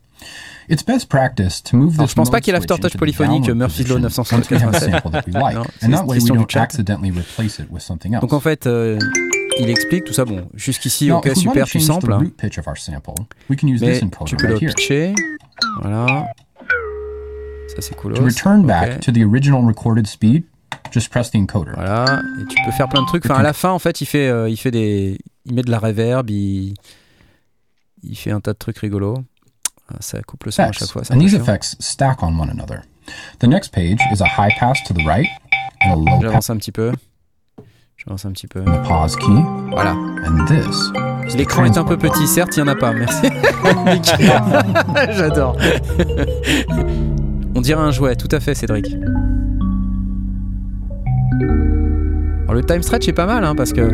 It's 0.69 0.85
best 0.85 1.09
practice 1.09 1.61
to 1.65 1.77
move 1.77 1.95
Alors, 1.95 2.05
this 2.07 2.11
je 2.11 2.15
pense 2.15 2.31
pas 2.31 2.41
qu'il 2.41 2.53
y 2.53 2.57
ait 2.57 2.59
l'aftertouch 2.59 2.97
polyphonique, 2.97 3.49
Murphy's 3.51 3.89
Law 3.89 3.99
position 3.99 4.23
once 4.37 4.49
we 4.51 4.59
have 4.63 4.69
a 4.75 4.81
987. 4.81 4.91
sample 4.93 5.11
that 5.11 5.25
we 5.27 5.33
like, 5.35 5.55
Non, 5.57 5.65
c'est 5.81 5.87
and 5.87 5.91
that 5.91 6.03
way 6.07 6.07
we 6.07 6.15
question 6.19 6.35
du 6.35 6.41
don't 6.41 6.49
chat. 6.51 6.63
accidentally 6.63 7.11
replace 7.11 7.59
it 7.59 7.67
with 7.71 7.83
something 7.83 8.15
else. 8.15 8.21
Donc 8.23 8.33
en 8.33 8.41
fait, 8.41 8.67
euh, 8.67 8.99
il 9.59 9.71
explique 9.71 10.05
tout 10.05 10.12
ça. 10.12 10.25
Bon, 10.25 10.49
jusqu'ici, 10.55 11.11
ok, 11.11 11.31
super, 11.35 11.67
tu 11.67 11.81
samples. 11.81 12.12
hein. 12.12 12.19
root 12.19 12.37
pitch 12.37 12.59
of 12.59 12.67
our 12.67 12.77
sample, 12.77 13.15
we 13.51 13.59
can 13.59 13.67
use 13.69 13.81
Mais 13.83 14.01
tu 14.27 14.37
peux 14.37 14.47
le 14.49 14.57
pitcher. 14.59 15.15
Voilà. 15.81 16.27
Ça 17.75 17.81
c'est 17.81 17.95
cool. 17.97 18.12
To 18.15 18.23
return 18.23 18.67
back 18.67 19.01
to 19.01 19.12
the 19.12 19.23
original 19.25 19.65
recorded 19.65 20.07
speed, 20.07 20.45
just 20.93 21.09
press 21.11 21.31
the 21.31 21.37
encoder. 21.37 21.73
Voilà. 21.75 22.21
Et 22.41 22.47
tu 22.47 22.57
peux 22.65 22.73
faire 22.73 22.88
plein 22.88 23.03
de 23.03 23.07
trucs. 23.07 23.25
Enfin, 23.25 23.37
à 23.41 23.43
la 23.43 23.53
fin, 23.53 23.71
en 23.71 23.79
fait, 23.79 24.01
il 24.01 24.07
fait, 24.07 24.29
euh, 24.29 24.49
il 24.51 24.57
fait 24.57 24.71
des, 24.71 25.19
il 25.47 25.55
met 25.55 25.62
de 25.62 25.71
la 25.71 25.79
reverb, 25.79 26.29
il, 26.31 26.75
il 28.03 28.17
fait 28.17 28.31
un 28.31 28.41
tas 28.41 28.53
de 28.53 28.59
trucs 28.59 28.79
rigolos. 28.79 29.17
Ah, 29.88 29.97
Ça 30.01 30.21
coupe 30.23 30.45
le 30.45 30.51
son 30.51 30.62
à 30.65 30.73
chaque 30.73 30.88
fois. 30.91 31.03
And 31.11 31.19
these 31.19 31.35
effects 31.35 31.77
stack 31.81 32.23
on 32.23 32.38
one 32.38 32.51
another. 32.51 32.83
The 33.41 33.45
next 33.47 33.73
page 33.73 34.01
is 34.12 34.21
a 34.23 34.27
high 34.27 34.53
pass 34.59 34.79
to 34.85 34.95
the 34.95 35.05
right 35.07 35.27
and 35.81 35.93
a 35.93 35.97
low 35.97 36.05
pass 36.05 36.23
J'avance 36.23 36.51
un 36.51 36.57
petit 36.57 36.73
peu. 36.73 36.93
J'avance 38.05 38.25
un 38.25 38.33
petit 38.33 38.49
peu. 38.49 38.62
pause 38.62 39.15
key? 39.15 39.27
Voilà. 39.71 39.93
And 40.27 40.45
this 40.47 41.37
L'écran 41.37 41.65
est 41.65 41.79
un 41.79 41.85
peu 41.85 41.97
petit, 41.97 42.27
certes, 42.27 42.57
il 42.57 42.65
n'y 42.65 42.69
en 42.69 42.73
a 42.73 42.75
pas. 42.75 42.93
Merci. 42.93 43.29
J'adore. 45.12 45.57
On 47.55 47.61
dirait 47.61 47.81
un 47.81 47.93
jouet, 47.93 48.17
tout 48.17 48.29
à 48.33 48.41
fait, 48.41 48.55
Cédric. 48.55 48.87
Alors, 52.43 52.55
le 52.55 52.65
time 52.65 52.83
stretch 52.83 53.07
est 53.07 53.12
pas 53.12 53.27
mal, 53.27 53.45
hein, 53.45 53.55
parce 53.55 53.73
que. 53.73 53.88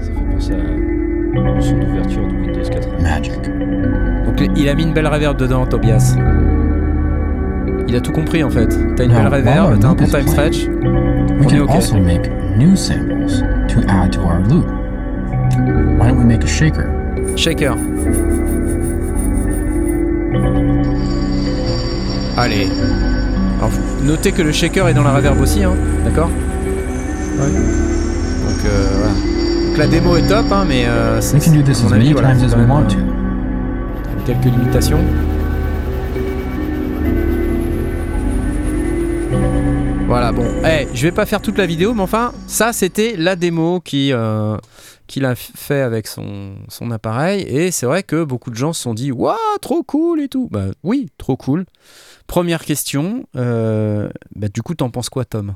Ça 0.00 0.06
fait 0.06 0.34
penser 0.34 0.52
à 0.54 0.56
le 0.56 1.60
son 1.60 1.78
d'ouverture 1.78 2.26
de 2.26 2.34
Windows 2.34 2.68
80. 2.68 2.98
Magic. 3.00 3.32
Donc, 4.26 4.50
il 4.56 4.68
a 4.68 4.74
mis 4.74 4.82
une 4.82 4.92
belle 4.92 5.06
reverb 5.06 5.36
dedans, 5.36 5.66
Tobias. 5.66 6.16
Il 7.86 7.94
a 7.94 8.00
tout 8.00 8.12
compris 8.12 8.42
en 8.42 8.50
fait. 8.50 8.68
T'as 8.96 9.04
une 9.04 9.12
belle 9.12 9.28
reverb, 9.28 9.78
t'as 9.78 9.88
un 9.88 9.94
bon 9.94 10.04
time 10.06 10.26
stretch. 10.26 10.66
On 11.40 11.48
est 11.48 11.60
ok. 11.60 12.39
New 12.60 12.76
samples 12.76 13.40
to 13.72 13.80
add 13.88 14.12
to 14.12 14.20
our 14.20 14.40
loop. 14.50 14.66
Why 15.98 16.08
don't 16.08 16.18
we 16.18 16.24
make 16.24 16.44
a 16.44 16.46
shaker? 16.46 16.86
Shaker. 17.36 17.74
Allez. 22.36 22.68
Alors, 23.58 23.70
notez 24.04 24.32
que 24.32 24.42
le 24.42 24.52
shaker 24.52 24.88
est 24.88 24.94
dans 24.94 25.02
la 25.02 25.12
reverb 25.14 25.40
aussi, 25.40 25.62
hein, 25.64 25.72
d'accord? 26.04 26.28
Ouais. 27.38 27.46
Donc, 27.46 28.64
euh, 28.66 28.88
voilà. 28.98 29.12
Donc 29.68 29.78
la 29.78 29.86
démo 29.86 30.16
est 30.16 30.26
top, 30.26 30.46
hein, 30.50 30.64
mais 30.68 30.84
euh, 30.86 31.20
c'est- 31.20 31.36
We 31.36 31.44
can 31.44 31.52
do 31.52 31.62
this 31.62 31.82
as 31.84 31.90
many 31.90 32.14
times 32.14 32.42
as 32.44 32.54
we 32.56 32.66
want 32.68 32.82
euh, 32.82 32.88
to. 32.88 34.24
quelques 34.26 34.44
limitations. 34.56 34.98
Voilà, 40.10 40.32
bon. 40.32 40.44
Eh, 40.66 40.88
je 40.92 41.02
vais 41.02 41.12
pas 41.12 41.24
faire 41.24 41.40
toute 41.40 41.56
la 41.56 41.66
vidéo, 41.66 41.94
mais 41.94 42.02
enfin, 42.02 42.34
ça, 42.48 42.72
c'était 42.72 43.14
la 43.16 43.36
démo 43.36 43.78
qui, 43.78 44.12
euh, 44.12 44.56
qu'il 45.06 45.24
a 45.24 45.36
fait 45.36 45.82
avec 45.82 46.08
son, 46.08 46.56
son 46.68 46.90
appareil. 46.90 47.42
Et 47.42 47.70
c'est 47.70 47.86
vrai 47.86 48.02
que 48.02 48.24
beaucoup 48.24 48.50
de 48.50 48.56
gens 48.56 48.72
se 48.72 48.82
sont 48.82 48.92
dit 48.92 49.12
Waouh, 49.12 49.36
trop 49.62 49.84
cool 49.84 50.20
et 50.20 50.26
tout. 50.26 50.48
Bah 50.50 50.64
oui, 50.82 51.10
trop 51.16 51.36
cool. 51.36 51.64
Première 52.26 52.64
question. 52.64 53.24
euh, 53.36 54.10
bah, 54.34 54.48
du 54.48 54.62
coup, 54.62 54.74
t'en 54.74 54.90
penses 54.90 55.10
quoi, 55.10 55.24
Tom? 55.24 55.54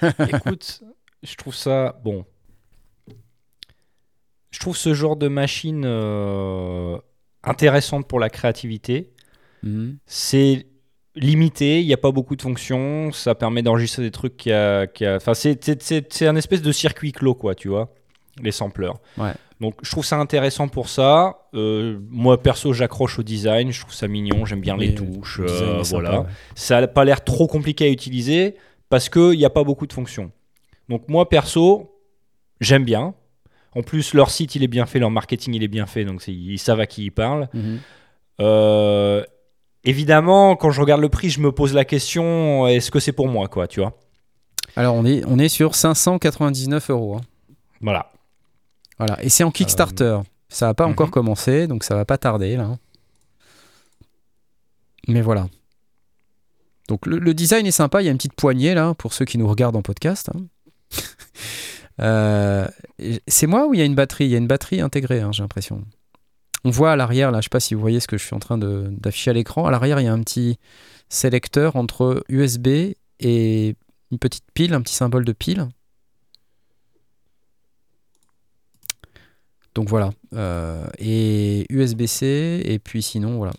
Écoute, 0.02 0.82
je 1.22 1.34
trouve 1.34 1.54
ça 1.54 2.00
bon. 2.02 2.24
Je 4.50 4.60
trouve 4.60 4.78
ce 4.78 4.94
genre 4.94 5.16
de 5.16 5.28
machine 5.28 5.82
euh, 5.84 6.96
intéressante 7.44 8.08
pour 8.08 8.18
la 8.18 8.30
créativité. 8.30 9.12
Mhm. 9.62 9.98
C'est 10.06 10.68
limité, 11.20 11.80
il 11.80 11.86
n'y 11.86 11.92
a 11.92 11.98
pas 11.98 12.10
beaucoup 12.12 12.36
de 12.36 12.42
fonctions, 12.42 13.12
ça 13.12 13.34
permet 13.34 13.62
d'enregistrer 13.62 14.02
des 14.02 14.10
trucs 14.10 14.36
qui 14.36 14.52
a, 14.52 14.86
qui 14.86 15.04
a- 15.04 15.16
enfin 15.16 15.34
c'est 15.34 16.22
un 16.22 16.36
espèce 16.36 16.62
de 16.62 16.72
circuit 16.72 17.12
clos 17.12 17.34
quoi, 17.34 17.54
tu 17.54 17.68
vois, 17.68 17.88
les 18.42 18.52
sampleurs. 18.52 18.98
Ouais. 19.16 19.32
Donc 19.60 19.74
je 19.82 19.90
trouve 19.90 20.04
ça 20.04 20.16
intéressant 20.18 20.68
pour 20.68 20.88
ça. 20.88 21.48
Euh, 21.54 21.98
moi 22.10 22.40
perso 22.42 22.72
j'accroche 22.72 23.18
au 23.18 23.22
design, 23.22 23.72
je 23.72 23.80
trouve 23.80 23.92
ça 23.94 24.06
mignon, 24.08 24.44
j'aime 24.44 24.60
bien 24.60 24.76
les 24.76 24.94
touches, 24.94 25.38
le 25.40 25.50
euh, 25.50 25.82
sympa, 25.82 26.00
voilà. 26.00 26.20
ouais. 26.20 26.26
Ça 26.54 26.80
n'a 26.80 26.86
pas 26.88 27.04
l'air 27.04 27.24
trop 27.24 27.46
compliqué 27.48 27.86
à 27.86 27.88
utiliser 27.88 28.54
parce 28.88 29.08
qu'il 29.08 29.36
n'y 29.36 29.44
a 29.44 29.50
pas 29.50 29.64
beaucoup 29.64 29.86
de 29.86 29.92
fonctions. 29.92 30.30
Donc 30.88 31.08
moi 31.08 31.28
perso, 31.28 31.90
j'aime 32.60 32.84
bien. 32.84 33.14
En 33.74 33.82
plus 33.82 34.14
leur 34.14 34.30
site 34.30 34.54
il 34.54 34.62
est 34.62 34.68
bien 34.68 34.86
fait, 34.86 34.98
leur 35.00 35.10
marketing 35.10 35.54
il 35.54 35.62
est 35.62 35.68
bien 35.68 35.86
fait, 35.86 36.04
donc 36.04 36.26
ils 36.28 36.58
savent 36.58 36.80
à 36.80 36.86
qui 36.86 37.04
ils 37.06 37.10
parlent. 37.10 37.48
Mhm. 37.52 37.80
Euh, 38.40 39.24
évidemment, 39.84 40.56
quand 40.56 40.70
je 40.70 40.80
regarde 40.80 41.00
le 41.00 41.08
prix, 41.08 41.30
je 41.30 41.40
me 41.40 41.52
pose 41.52 41.74
la 41.74 41.84
question 41.84 42.66
est-ce 42.66 42.90
que 42.90 43.00
c'est 43.00 43.12
pour 43.12 43.28
moi, 43.28 43.48
quoi, 43.48 43.66
tu 43.66 43.80
vois? 43.80 43.98
Alors, 44.76 44.94
on 44.94 45.04
est, 45.04 45.24
on 45.26 45.38
est 45.38 45.48
sur 45.48 45.74
599 45.74 46.90
euros. 46.90 47.16
hein. 47.16 47.20
Voilà. 47.80 48.10
Voilà. 48.98 49.22
Et 49.22 49.28
c'est 49.28 49.44
en 49.44 49.50
Kickstarter. 49.50 50.20
Ça 50.48 50.66
n'a 50.66 50.74
pas 50.74 50.86
mhm. 50.86 50.92
encore 50.92 51.10
commencé, 51.10 51.66
donc 51.66 51.84
ça 51.84 51.94
va 51.94 52.04
pas 52.04 52.18
tarder 52.18 52.56
là. 52.56 52.78
Mais 55.06 55.20
voilà. 55.20 55.46
Donc 56.88 57.06
le, 57.06 57.18
le 57.18 57.34
design 57.34 57.66
est 57.66 57.70
sympa, 57.70 58.02
il 58.02 58.06
y 58.06 58.08
a 58.08 58.10
une 58.10 58.16
petite 58.16 58.34
poignée 58.34 58.74
là 58.74 58.94
pour 58.94 59.12
ceux 59.12 59.24
qui 59.24 59.38
nous 59.38 59.46
regardent 59.46 59.76
en 59.76 59.82
podcast. 59.82 60.30
hein. 60.34 60.42
Euh, 62.00 62.68
c'est 63.26 63.48
moi 63.48 63.66
ou 63.66 63.74
il 63.74 63.80
y 63.80 63.82
a 63.82 63.84
une 63.84 63.96
batterie? 63.96 64.26
Il 64.26 64.30
y 64.30 64.36
a 64.36 64.38
une 64.38 64.46
batterie 64.46 64.80
intégrée, 64.80 65.20
hein, 65.20 65.32
j'ai 65.32 65.42
l'impression. 65.42 65.82
On 66.64 66.70
voit 66.70 66.92
à 66.92 66.96
l'arrière 66.96 67.30
là, 67.30 67.40
je 67.40 67.44
sais 67.44 67.50
pas 67.50 67.60
si 67.60 67.74
vous 67.74 67.80
voyez 67.80 68.00
ce 68.00 68.08
que 68.08 68.18
je 68.18 68.24
suis 68.24 68.34
en 68.34 68.40
train 68.40 68.58
d'afficher 68.58 69.30
à 69.30 69.34
l'écran. 69.34 69.66
À 69.66 69.70
l'arrière, 69.70 70.00
il 70.00 70.04
y 70.04 70.08
a 70.08 70.12
un 70.12 70.22
petit 70.22 70.58
sélecteur 71.08 71.76
entre 71.76 72.24
USB 72.28 72.66
et 73.20 73.76
une 74.10 74.18
petite 74.18 74.44
pile, 74.54 74.74
un 74.74 74.82
petit 74.82 74.94
symbole 74.94 75.24
de 75.24 75.32
pile. 75.32 75.68
Donc 79.74 79.88
voilà. 79.88 80.10
Euh, 80.34 80.86
et 80.98 81.64
USB-C, 81.70 82.62
et 82.64 82.78
puis 82.78 83.02
sinon, 83.02 83.36
voilà. 83.36 83.52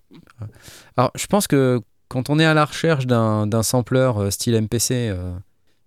Alors, 0.98 1.12
je 1.16 1.26
pense 1.28 1.48
que 1.48 1.82
quand 2.10 2.30
on 2.30 2.40
est 2.40 2.46
à 2.46 2.54
la 2.54 2.66
recherche 2.66 3.08
d'un 3.08 3.64
sampler 3.64 4.12
euh, 4.18 4.30
style 4.30 4.60
MPC, 4.60 5.10
euh, 5.10 5.32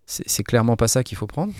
c'est 0.06 0.42
clairement 0.42 0.76
pas 0.76 0.88
ça 0.88 1.04
qu'il 1.04 1.18
faut 1.18 1.26
prendre. 1.26 1.52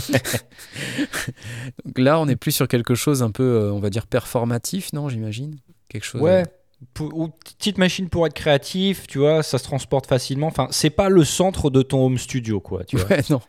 Donc 1.84 1.98
là, 1.98 2.20
on 2.20 2.28
est 2.28 2.36
plus 2.36 2.52
sur 2.52 2.68
quelque 2.68 2.94
chose 2.94 3.22
un 3.22 3.30
peu, 3.30 3.42
euh, 3.42 3.72
on 3.72 3.80
va 3.80 3.90
dire, 3.90 4.06
performatif, 4.06 4.92
non, 4.92 5.08
j'imagine? 5.08 5.56
Quelque 5.88 6.04
chose. 6.04 6.20
Ouais. 6.20 6.44
Pour- 6.92 7.16
ou 7.16 7.28
petite 7.28 7.78
machine 7.78 8.08
pour 8.10 8.26
être 8.26 8.34
créatif, 8.34 9.06
tu 9.06 9.18
vois, 9.18 9.42
ça 9.42 9.56
se 9.58 9.64
transporte 9.64 10.06
facilement. 10.06 10.46
Enfin, 10.48 10.68
c'est 10.70 10.90
pas 10.90 11.08
le 11.08 11.24
centre 11.24 11.70
de 11.70 11.80
ton 11.82 12.04
home 12.04 12.18
studio, 12.18 12.60
quoi. 12.60 12.84
Tu 12.84 12.96
vois. 12.98 13.08
Ouais, 13.08 13.22
non. 13.30 13.40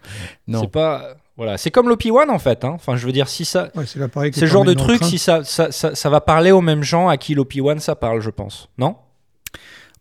Non. 0.48 0.62
C'est 0.62 0.72
pas. 0.72 1.16
Voilà, 1.36 1.58
c'est 1.58 1.70
comme 1.70 1.88
l'OP1 1.90 2.30
en 2.30 2.40
fait. 2.40 2.64
hein. 2.64 2.72
Enfin, 2.74 2.96
je 2.96 3.06
veux 3.06 3.12
dire, 3.12 3.28
si 3.28 3.46
ça, 3.46 3.70
Ouais, 3.76 3.86
c'est 3.86 4.00
l'appareil 4.00 4.32
que 4.32 4.36
c'est 4.36 4.46
le 4.46 4.52
genre 4.52 4.64
de 4.66 4.74
truc, 4.74 5.04
si 5.04 5.18
ça, 5.20 5.44
ça, 5.44 5.72
ça, 5.72 5.94
ça 5.94 6.10
va 6.10 6.20
parler 6.22 6.52
aux 6.52 6.62
mêmes 6.62 6.82
gens 6.84 7.10
à 7.10 7.18
qui 7.18 7.36
l'OP1 7.36 7.80
ça 7.80 7.96
parle, 7.96 8.22
je 8.22 8.30
pense. 8.32 8.70
Non? 8.80 8.96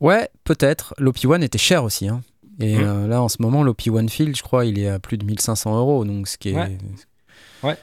Ouais, 0.00 0.28
peut-être. 0.44 0.94
L'OP1 0.98 1.42
était 1.42 1.58
cher 1.58 1.82
aussi. 1.84 2.08
hein. 2.08 2.22
Et 2.60 2.76
Mhm. 2.76 2.84
euh, 2.84 3.06
là, 3.06 3.20
en 3.22 3.28
ce 3.28 3.36
moment, 3.40 3.62
l'OP1 3.62 4.08
Field, 4.08 4.36
je 4.36 4.42
crois, 4.42 4.64
il 4.64 4.78
est 4.78 4.88
à 4.88 4.98
plus 4.98 5.18
de 5.18 5.24
1500 5.24 5.76
euros. 5.78 6.04
Donc, 6.04 6.26
ce 6.28 6.38
qui 6.38 6.50
est. 6.50 6.54
Ouais. 6.54 6.78
Ouais. 7.62 7.76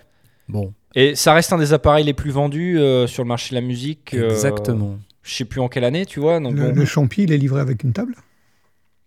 Bon, 0.49 0.73
Et 0.95 1.15
ça 1.15 1.33
reste 1.33 1.53
un 1.53 1.57
des 1.57 1.73
appareils 1.73 2.03
les 2.05 2.13
plus 2.13 2.31
vendus 2.31 2.77
euh, 2.79 3.07
sur 3.07 3.23
le 3.23 3.27
marché 3.27 3.51
de 3.55 3.61
la 3.61 3.65
musique. 3.65 4.13
euh, 4.13 4.29
exactement. 4.29 4.97
je 5.23 5.33
sais 5.35 5.45
plus 5.45 5.61
en 5.61 5.69
quelle 5.69 5.85
année, 5.85 6.05
tu 6.05 6.19
vois. 6.19 6.39
Donc 6.39 6.55
Le, 6.55 6.69
bon. 6.71 6.75
le 6.75 6.85
champi, 6.85 7.23
il 7.23 7.31
est 7.31 7.37
livré 7.37 7.61
avec 7.61 7.83
une 7.83 7.93
table? 7.93 8.13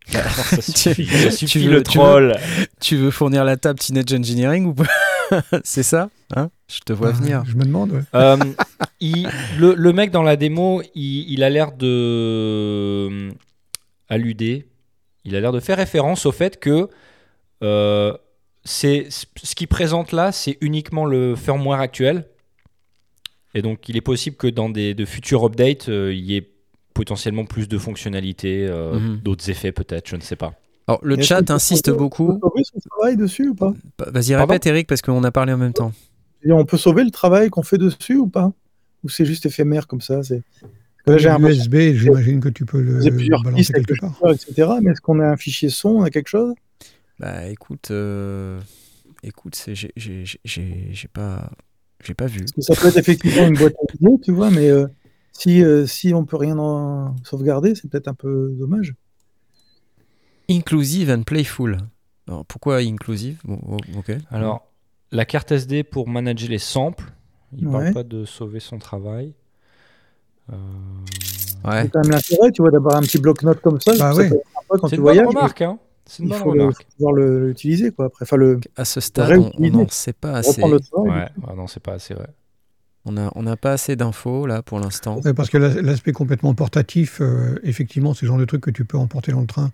Ça 0.09 0.61
suffit, 0.63 1.07
Tu- 1.47 1.59
veux- 1.61 1.71
le 1.75 1.83
tu 1.83 1.99
veux- 1.99 2.05
troll. 2.05 2.37
Tu 2.81 2.97
veux 2.97 3.11
fournir 3.11 3.45
la 3.45 3.57
table 3.57 3.79
Teenage 3.81 4.13
Engineering 4.15 4.67
ou 4.67 4.75
pas? 4.75 4.87
C'est 5.65 5.83
ça 5.83 6.09
hein? 6.37 6.49
Je 6.69 6.79
te 6.81 6.93
vois 6.93 7.09
Ah, 7.09 7.13
venir. 7.13 7.45
Je 7.47 7.55
me 7.57 7.65
demande. 7.65 7.91
ouais. 7.93 8.01
Euh, 8.15 8.37
il- 9.01 9.29
le, 9.59 9.75
le 9.75 9.93
mec 9.93 10.11
dans 10.13 10.23
la 10.23 10.37
démo, 10.37 10.81
il, 10.95 11.31
il 11.33 11.43
a 11.43 11.51
l'air 11.51 11.73
de 11.73 13.31
alluder, 14.09 14.67
il 15.27 15.37
a 15.37 15.41
l'air 15.41 15.53
de 15.53 15.61
faire 15.61 15.77
référence 15.77 16.25
au 16.25 16.33
fait 16.33 16.59
que 16.59 16.89
euh, 17.63 18.17
c'est 18.65 19.09
ce 19.11 19.55
qu'il 19.55 19.69
présente 19.69 20.13
là, 20.13 20.33
c'est 20.33 20.57
uniquement 20.61 21.05
le 21.05 21.37
firmware 21.37 21.81
actuel. 21.81 22.27
Et 23.55 23.63
donc, 23.63 23.89
il 23.89 23.97
est 23.97 24.01
possible 24.03 24.37
que 24.37 24.47
dans 24.47 24.69
des, 24.69 24.95
de 24.95 25.05
futurs 25.05 25.45
updates, 25.45 25.89
euh, 25.89 26.13
il 26.15 26.25
y 26.25 26.37
ait 26.37 26.51
potentiellement 26.95 27.45
plus 27.45 27.69
de 27.69 27.79
fonctionnalités, 27.79 28.67
euh, 28.69 28.99
Mhm. 28.99 29.17
d'autres 29.23 29.49
effets 29.51 29.73
peut-être, 29.73 30.09
je 30.09 30.17
ne 30.17 30.21
sais 30.21 30.37
pas. 30.37 30.55
Alors, 30.89 31.01
le 31.03 31.21
chat 31.21 31.51
insiste 31.51 31.87
sauver- 31.87 31.99
beaucoup. 31.99 32.31
On 32.31 32.39
peut 32.39 32.49
sauver 32.49 32.63
son 32.65 32.79
travail 32.89 33.17
dessus 33.17 33.49
ou 33.49 33.55
pas 33.55 33.73
Bah, 33.99 34.07
Vas-y, 34.11 34.35
répète, 34.37 34.67
Eric, 34.67 34.87
parce 34.87 35.03
qu'on 35.03 35.23
a 35.25 35.31
parlé 35.33 35.53
en 35.53 35.59
même 35.59 35.73
temps. 35.73 35.93
Et 36.45 36.53
On 36.53 36.65
peut 36.65 36.77
sauver 36.77 37.03
le 37.05 37.11
travail 37.11 37.49
qu'on 37.51 37.63
fait 37.65 37.79
dessus 37.79 38.17
ou 38.17 38.29
pas? 38.29 38.53
Ou 39.05 39.09
c'est 39.09 39.25
juste 39.25 39.47
éphémère 39.47 39.87
comme 39.87 40.01
ça 40.01 40.21
j'ai 41.17 41.29
un 41.29 41.39
USB, 41.43 41.77
j'imagine 41.95 42.41
que 42.41 42.49
tu 42.49 42.65
peux 42.67 42.81
le 42.81 43.01
balancer 43.43 43.73
quelque 43.73 43.95
part. 44.01 44.19
etc. 44.33 44.69
Mais 44.83 44.91
est-ce 44.93 45.01
qu'on 45.01 45.21
a 45.21 45.27
un 45.29 45.37
fichier 45.37 45.69
son, 45.69 45.91
on 45.91 46.03
a 46.03 46.11
quelque 46.11 46.29
chose? 46.29 46.55
Bah, 47.19 47.47
écoute, 47.49 47.91
euh, 47.91 48.61
écoute, 49.23 49.55
c'est- 49.55 49.75
j'ai- 49.75 49.93
j'ai 49.97 50.25
j'ai- 50.45 50.89
j'ai 50.93 51.09
pas, 51.09 51.51
j'ai 52.05 52.15
pas 52.15 52.27
vu. 52.27 52.41
Parce 52.41 52.53
que 52.53 52.61
ça 52.63 52.75
peut 52.75 52.89
être 52.89 52.99
effectivement 52.99 53.47
une 53.47 53.57
boîte 53.57 53.75
à 53.89 53.93
vidéo, 53.93 54.21
tu 54.23 54.33
vois, 54.33 54.51
mais 54.51 54.69
euh, 54.69 54.87
si, 55.33 55.63
euh, 55.63 55.87
si 55.87 56.13
on 56.13 56.25
peut 56.25 56.37
rien 56.37 56.59
en 56.59 57.17
sauvegarder, 57.25 57.75
c'est 57.75 57.89
peut-être 57.89 58.09
un 58.09 58.15
peu 58.15 58.55
dommage. 58.59 58.95
Inclusive 60.51 61.11
and 61.11 61.23
playful. 61.25 61.79
Alors, 62.29 62.45
pourquoi 62.45 62.79
inclusive? 62.79 63.41
Bon, 63.45 63.59
oh, 63.67 63.79
ok. 63.99 64.13
Alors, 64.31 64.71
la 65.11 65.25
carte 65.25 65.53
SD 65.53 65.85
pour 65.85 66.09
manager 66.09 66.49
les 66.49 66.59
samples, 66.59 67.13
il 67.57 67.65
ne 67.65 67.69
Ouais. 67.69 67.81
parle 67.81 67.95
pas 67.95 68.03
de 68.05 68.25
sauver 68.25 68.61
son 68.61 68.79
travail. 68.79 69.35
Euh, 70.53 70.57
ouais. 71.69 71.83
C'est 71.83 71.89
quand 71.91 72.03
même 72.03 72.11
l'intérêt, 72.13 72.53
tu 72.53 72.63
vois, 72.63 72.71
d'avoir 72.71 72.97
un 72.97 73.01
petit 73.03 73.19
bloc-notes 73.19 73.61
comme 73.61 73.81
ça. 73.81 73.93
Bah 73.93 74.13
ça 74.13 74.15
ouais. 74.15 74.31
quand 74.69 74.89
C'est 74.89 74.89
tu 74.91 74.95
une 74.97 75.03
bonne 75.03 75.27
remarque, 75.27 75.63
hein. 75.63 75.79
C'est 76.09 76.23
une 76.23 76.29
Il 76.29 76.33
bonne 76.33 76.39
faut, 76.43 76.53
le- 76.53 76.61
remarque. 76.63 76.83
faut 76.85 76.97
pouvoir 76.97 77.13
le- 77.15 77.49
l'utiliser, 77.49 77.91
quoi. 77.91 78.07
Après, 78.07 78.23
enfin, 78.25 78.37
le, 78.37 78.61
À 78.77 78.85
ce 78.85 79.01
stade, 79.01 79.39
on- 79.59 79.71
n'en 79.71 79.89
sait 79.89 80.13
pas 80.13 80.35
assez. 80.35 80.63
le 80.63 80.79
travail. 80.81 81.11
Ouais, 81.11 81.49
ouais, 81.49 81.57
non, 81.57 81.67
c'est 81.67 81.83
pas 81.83 81.95
assez 81.95 82.15
vrai. 82.15 82.29
On 83.09 83.17
a, 83.17 83.31
on 83.37 83.43
n'a 83.43 83.57
pas 83.57 83.73
assez 83.73 83.95
d'infos 83.97 84.47
là 84.47 84.63
pour 84.63 84.79
l'instant. 84.81 85.21
Ouais, 85.25 85.33
parce 85.35 85.49
que 85.51 85.59
la- 85.59 85.81
l'aspect 85.83 86.13
complètement 86.13 86.55
portatif, 86.55 87.21
euh, 87.21 87.59
effectivement, 87.63 88.15
c'est 88.15 88.23
le 88.23 88.29
genre 88.29 88.39
de 88.39 88.45
truc 88.45 88.61
que 88.63 88.71
tu 88.71 88.85
peux 88.85 88.99
emporter 88.99 89.31
dans 89.33 89.41
le 89.41 89.47
train 89.47 89.71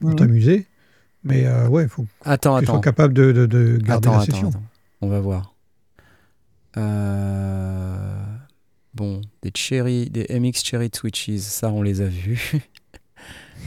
pour 0.00 0.10
Mhm. 0.10 0.16
t'amuser. 0.16 0.66
Mais 1.24 1.44
euh, 1.46 1.66
ouais, 1.68 1.82
il 1.84 1.88
faut 1.88 2.02
que 2.02 2.08
Attends, 2.24 2.56
tu 2.58 2.64
attends. 2.64 2.74
sois 2.74 2.80
capable 2.80 3.12
de, 3.14 3.32
de- 3.32 3.46
de 3.46 3.76
garder 3.78 4.08
Attends, 4.08 4.16
la 4.18 4.22
attends, 4.22 4.32
session. 4.32 4.48
attends. 4.50 4.62
On 5.00 5.08
va 5.08 5.18
voir. 5.20 5.54
Euh, 6.76 8.14
Bon, 8.98 9.20
des 9.42 9.52
cherry, 9.54 10.10
des 10.10 10.26
MX 10.28 10.64
Cherry 10.64 10.90
Switches, 10.92 11.38
ça 11.38 11.70
on 11.70 11.82
les 11.82 12.00
a 12.00 12.06
vus. 12.06 12.60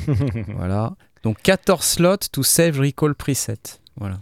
voilà. 0.50 0.98
Donc 1.24 1.41
14 1.41 1.82
slots 1.82 2.17
to 2.34 2.44
save 2.44 2.78
recall 2.78 3.15
preset. 3.15 3.80
Voilà. 3.96 4.20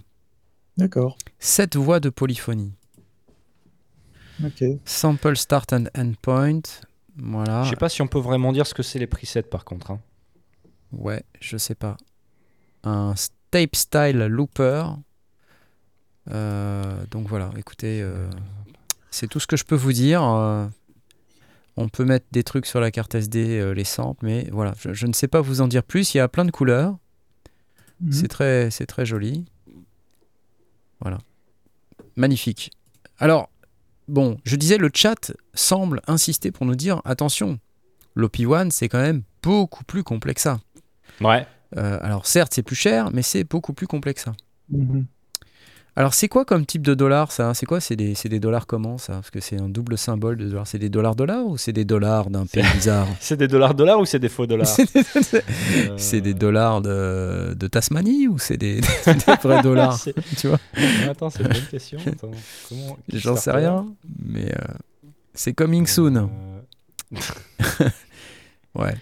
D'accord. 0.78 1.18
7 1.40 1.76
voix 1.78 2.00
de 2.00 2.10
polyphonie. 2.12 2.74
Ok. 4.46 4.64
Sample 4.86 5.36
start 5.36 5.74
and 5.74 5.86
endpoint. 5.98 6.62
Voilà. 7.18 7.64
Je 7.64 7.72
sais 7.72 7.76
pas 7.76 7.90
si 7.90 8.04
on 8.04 8.08
peut 8.08 8.20
vraiment 8.20 8.52
dire 8.54 8.68
ce 8.68 8.76
que 8.76 8.84
c'est 8.84 9.00
les 9.00 9.08
presets 9.08 9.42
par 9.42 9.66
contre. 9.66 9.90
hein. 9.90 10.00
Ouais, 10.92 11.24
je 11.42 11.58
sais 11.58 11.74
pas. 11.76 11.98
Un 12.84 13.16
tape 13.50 13.76
style 13.76 14.20
looper. 14.20 14.84
Euh, 16.30 17.04
donc 17.10 17.28
voilà, 17.28 17.50
écoutez, 17.58 18.00
euh, 18.04 18.30
c'est 19.10 19.28
tout 19.28 19.40
ce 19.40 19.48
que 19.48 19.58
je 19.58 19.66
peux 19.66 19.76
vous 19.76 19.92
dire. 19.94 20.24
Euh, 20.24 20.68
On 21.82 21.88
peut 21.88 22.04
mettre 22.04 22.26
des 22.34 22.44
trucs 22.44 22.66
sur 22.66 22.82
la 22.82 22.92
carte 22.92 23.16
SD, 23.16 23.58
euh, 23.58 23.72
les 23.72 23.86
samples, 23.86 24.26
mais 24.26 24.50
voilà, 24.52 24.74
je, 24.78 24.92
je 24.94 25.08
ne 25.08 25.14
sais 25.14 25.30
pas 25.30 25.40
vous 25.40 25.62
en 25.62 25.68
dire 25.70 25.82
plus. 25.82 26.14
Il 26.14 26.18
y 26.18 26.20
a 26.20 26.28
plein 26.28 26.44
de 26.44 26.52
couleurs. 26.52 26.98
Mhm. 28.02 28.12
C'est 28.12 28.28
très, 28.28 28.70
c'est 28.70 28.86
très 28.86 29.06
joli. 29.06 29.46
Voilà. 31.00 31.20
Magnifique. 32.18 32.72
Alors, 33.18 33.50
bon, 34.10 34.38
je 34.44 34.58
disais, 34.58 34.78
le 34.78 34.90
chat 34.94 35.32
semble 35.54 36.02
insister 36.06 36.52
pour 36.52 36.66
nous 36.66 36.76
dire 36.76 37.02
attention, 37.06 37.60
l'OP1, 38.14 38.72
c'est 38.72 38.90
quand 38.90 39.00
même 39.00 39.24
beaucoup 39.42 39.86
plus 39.86 40.04
complexe 40.04 40.44
que 40.44 40.50
ça. 40.50 40.60
Ouais. 41.22 41.48
Euh, 41.78 41.98
alors, 42.02 42.28
certes, 42.28 42.54
c'est 42.54 42.64
plus 42.64 42.76
cher, 42.76 43.10
mais 43.14 43.22
c'est 43.22 43.46
beaucoup 43.46 43.72
plus 43.72 43.88
complexe 43.88 44.26
que 44.26 44.32
ça. 44.32 44.36
Mhm. 44.70 45.06
Alors, 45.96 46.14
c'est 46.14 46.28
quoi 46.30 46.46
comme 46.46 46.66
type 46.66 46.82
de 46.82 46.94
dollar 46.94 47.32
ça 47.32 47.54
C'est 47.54 47.66
quoi? 47.66 47.82
C'est 47.82 47.96
des, 47.98 48.40
dollars 48.40 48.68
comment 48.68 48.98
ça? 48.98 49.14
Parce 49.14 49.32
que 49.32 49.40
c'est 49.42 49.60
un 49.60 49.68
double 49.68 49.98
symbole 49.98 50.38
de 50.38 50.48
dollars. 50.48 50.66
C'est 50.68 50.78
des 50.80 50.90
dollars 50.90 51.16
dollars 51.16 51.46
ou 51.46 51.58
c'est 51.58 51.74
des 51.74 51.84
dollars 51.84 52.30
d'un 52.30 52.46
pays 52.46 52.64
bizarre? 52.74 53.08
C'est 53.20 53.36
des 53.36 53.48
dollars 53.50 53.74
dollars 53.74 54.00
ou 54.00 54.06
c'est 54.06 54.20
des 54.20 54.30
faux 54.30 54.46
dollars? 54.48 54.68
C'est 54.68 54.94
des- 54.94 55.04
Euh, 55.90 56.22
des 56.22 56.34
dollars 56.34 56.82
de, 56.82 57.54
de 57.54 57.68
Tasmanie 57.68 58.28
ou 58.28 58.38
c'est 58.40 58.58
des, 58.58 58.80
des 59.06 59.36
vrais 59.44 59.62
dollars? 59.62 60.00
Tu 60.38 60.48
vois? 60.48 60.60
Attends, 61.10 61.30
c'est 61.30 61.42
une 61.44 61.50
bonne 61.50 61.68
question. 61.70 62.00
J'en 63.12 63.36
sais 63.36 63.52
rien, 63.52 63.86
mais 64.26 64.46
euh, 64.52 64.74
c'est 65.34 65.54
coming 65.54 65.86
soon. 65.86 66.16
Euh, 66.16 67.20
Ouais. 68.76 68.94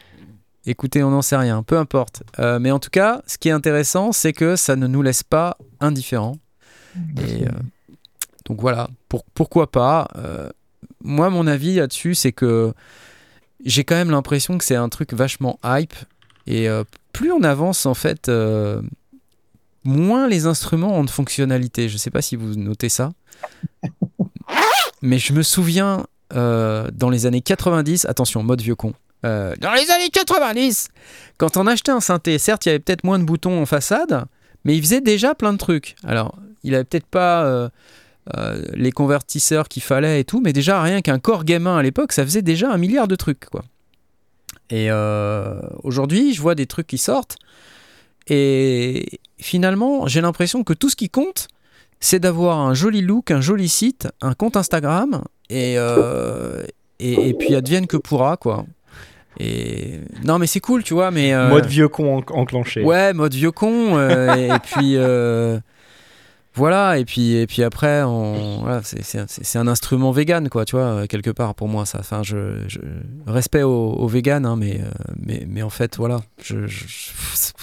Écoutez, 0.66 1.04
on 1.04 1.12
n'en 1.12 1.22
sait 1.22 1.38
rien, 1.38 1.62
peu 1.64 1.78
importe. 1.78 2.24
Euh, 2.40 2.60
mais 2.60 2.72
en 2.72 2.80
tout 2.80 2.90
cas, 2.90 3.22
ce 3.28 3.38
qui 3.38 3.50
est 3.50 3.54
intéressant, 3.54 4.12
c'est 4.12 4.34
que 4.34 4.56
ça 4.56 4.76
ne 4.76 4.88
nous 4.88 5.02
laisse 5.02 5.24
pas 5.24 5.58
indifférents. 5.80 6.38
Et 7.18 7.46
euh, 7.46 7.52
donc 8.46 8.62
voilà, 8.62 8.90
pour, 9.10 9.24
pourquoi 9.26 9.72
pas. 9.72 10.08
euh, 10.18 10.50
moi, 11.04 11.30
mon 11.30 11.48
avis 11.48 11.76
là-dessus, 11.76 12.16
c'est 12.16 12.32
que 12.32 12.74
j'ai 13.64 13.84
quand 13.84 13.96
même 13.96 14.12
l'impression 14.12 14.58
que 14.58 14.64
c'est 14.64 14.76
un 14.76 14.90
truc 14.90 15.14
vachement 15.14 15.60
hype. 15.64 15.96
Et 16.48 16.70
euh, 16.70 16.84
plus 17.14 17.32
on 17.32 17.44
avance, 17.44 17.86
en 17.86 17.94
fait, 17.94 18.30
moins 19.84 20.28
les 20.28 20.46
instruments 20.46 20.98
ont 20.98 21.04
de 21.04 21.10
fonctionnalité. 21.10 21.90
Je 21.90 21.98
sais 21.98 22.12
pas 22.12 22.22
si 22.22 22.36
vous 22.36 22.56
notez 22.56 22.90
ça. 22.90 23.12
Mais 25.02 25.20
je 25.20 25.34
me 25.34 25.44
souviens, 25.44 26.06
euh, 26.34 26.90
dans 26.94 27.10
les 27.10 27.26
années 27.26 27.42
90, 27.42 28.06
attention, 28.06 28.44
mode 28.44 28.62
vieux 28.62 28.76
con. 28.76 28.94
Euh, 29.26 29.56
dans 29.60 29.74
les 29.74 29.90
années 29.92 30.10
90, 30.10 30.90
quand 31.38 31.58
on 31.58 31.68
achetait 31.68 31.92
un 31.92 32.00
synthé, 32.00 32.38
certes, 32.38 32.66
il 32.66 32.70
y 32.70 32.72
avait 32.72 32.80
peut-être 32.80 33.04
moins 33.04 33.20
de 33.20 33.24
boutons 33.24 33.62
en 33.62 33.66
façade, 33.66 34.26
mais 34.64 34.76
il 34.76 34.82
faisait 34.82 35.02
déjà 35.02 35.36
plein 35.36 35.54
de 35.54 35.58
trucs. 35.58 35.96
Alors, 36.04 36.38
il 36.68 36.76
avait 36.76 36.84
peut-être 36.84 37.08
pas 37.08 37.44
euh, 37.46 37.70
euh, 38.38 38.62
les 38.74 38.92
convertisseurs 38.92 39.68
qu'il 39.68 39.82
fallait 39.84 40.20
et 40.20 40.24
tout, 40.24 40.42
mais 40.44 40.54
déjà 40.54 40.82
rien 40.82 41.02
qu'un 41.02 41.18
corps 41.20 41.44
gamin 41.46 41.78
à 41.78 41.82
l'époque, 41.84 42.12
ça 42.12 42.24
faisait 42.24 42.42
déjà 42.42 42.72
un 42.72 42.78
milliard 42.78 43.08
de 43.08 43.16
trucs, 43.16 43.46
quoi. 43.46 43.64
Et 44.70 44.88
euh, 44.92 45.60
aujourd'hui, 45.84 46.34
je 46.34 46.42
vois 46.42 46.54
des 46.56 46.66
trucs 46.66 46.88
qui 46.88 46.98
sortent, 46.98 47.38
et 48.28 49.20
finalement, 49.40 50.08
j'ai 50.08 50.20
l'impression 50.22 50.64
que 50.64 50.74
tout 50.74 50.90
ce 50.90 50.96
qui 50.98 51.10
compte, 51.10 51.48
c'est 52.00 52.20
d'avoir 52.20 52.60
un 52.60 52.74
joli 52.74 53.02
look, 53.02 53.32
un 53.32 53.42
joli 53.42 53.70
site, 53.70 54.10
un 54.22 54.34
compte 54.34 54.58
Instagram, 54.58 55.24
et, 55.50 55.76
et, 57.00 57.30
et 57.30 57.34
puis 57.34 57.56
advienne 57.56 57.88
que 57.88 57.98
pourra, 57.98 58.36
quoi. 58.38 58.66
Et 59.40 60.00
non, 60.26 60.40
mais 60.40 60.48
c'est 60.48 60.60
cool, 60.60 60.84
tu 60.84 60.94
vois, 60.96 61.12
mais 61.12 61.32
euh, 61.34 61.50
Mode 61.50 61.68
vieux 61.68 61.88
con 61.88 62.18
en- 62.18 62.40
enclenché. 62.40 62.84
Ouais, 62.84 63.14
mode 63.14 63.34
vieux 63.36 63.52
con. 63.52 63.96
euh, 63.98 64.36
et, 64.36 64.48
et 64.48 64.60
puis 64.60 64.94
euh, 64.98 65.60
voilà, 66.58 66.98
et 67.00 67.06
puis 67.06 67.34
et 67.36 67.48
puis 67.48 67.64
après, 67.64 68.04
on, 68.04 68.60
voilà, 68.62 68.82
c'est- 68.84 69.56
un 69.58 69.68
instrument 69.68 70.12
vegan, 70.12 70.50
quoi, 70.50 70.66
tu 70.66 70.76
vois, 70.76 70.86
euh, 70.86 71.06
quelque 71.08 71.30
part 71.32 71.56
pour 71.56 71.68
moi, 71.70 71.86
ça. 71.86 72.00
Enfin, 72.00 72.22
je, 72.24 72.68
je- 72.68 72.80
respect 73.26 73.64
aux, 73.64 73.94
aux 73.94 74.08
véganes, 74.08 74.46
hein, 74.46 74.56
mais, 74.58 74.82
euh, 74.82 74.90
mais 75.20 75.46
mais 75.48 75.62
en 75.62 75.70
fait, 75.70 75.96
voilà, 75.98 76.22
je, 76.44 76.68
je- 76.68 76.88
je- 76.88 77.54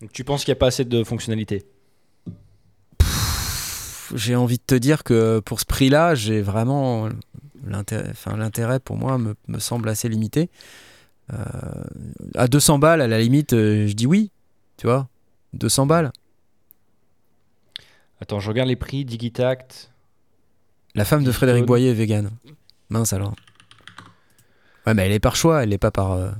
Donc, 0.00 0.12
tu 0.12 0.24
penses 0.24 0.44
qu'il 0.44 0.52
n'y 0.52 0.58
a 0.58 0.60
pas 0.60 0.68
assez 0.68 0.84
de 0.84 1.04
fonctionnalités? 1.04 1.64
J'ai 4.14 4.36
envie 4.36 4.58
de 4.58 4.62
te 4.66 4.74
dire 4.74 5.02
que 5.02 5.40
pour 5.40 5.60
ce 5.60 5.64
prix-là, 5.64 6.14
j'ai 6.14 6.42
vraiment 6.42 7.08
l'intérêt. 7.66 8.08
Enfin, 8.10 8.36
l'intérêt 8.36 8.78
pour 8.78 8.96
moi 8.96 9.18
me, 9.18 9.34
me 9.48 9.58
semble 9.58 9.88
assez 9.88 10.08
limité. 10.08 10.50
Euh, 11.32 11.36
à 12.34 12.46
200 12.46 12.78
balles, 12.78 13.00
à 13.00 13.08
la 13.08 13.18
limite, 13.18 13.54
euh, 13.54 13.86
je 13.88 13.94
dis 13.94 14.06
oui, 14.06 14.30
tu 14.76 14.86
vois, 14.86 15.08
200 15.54 15.86
balles. 15.86 16.12
Attends, 18.24 18.40
je 18.40 18.48
regarde 18.48 18.68
les 18.70 18.76
prix. 18.76 19.04
Digitact. 19.04 19.90
La 20.94 21.04
femme 21.04 21.24
de. 21.24 21.30
Frédéric 21.30 21.66
Boyer 21.66 21.90
est 21.90 21.94
végane. 21.94 22.30
Mince 22.88 23.12
alors. 23.12 23.34
Ouais, 24.86 24.94
mais 24.94 25.04
elle 25.04 25.12
est 25.12 25.20
par 25.20 25.36
choix, 25.36 25.62
elle 25.62 25.74
est 25.74 25.78
pas 25.78 25.90
par. 25.90 26.12
euh, 26.12 26.30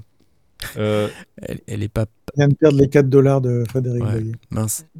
Euh, 0.78 1.08
elle, 1.42 1.60
elle 1.66 1.82
est 1.82 1.88
pas. 1.90 2.06
On 2.36 2.40
vient 2.40 2.48
de 2.48 2.54
perdre 2.54 2.78
les 2.78 2.88
4 2.88 3.10
dollars 3.10 3.42
de 3.42 3.64
Frédéric 3.68 4.02
Ouais. 4.02 4.12
Boyer. 4.12 4.32
Mince. 4.50 4.86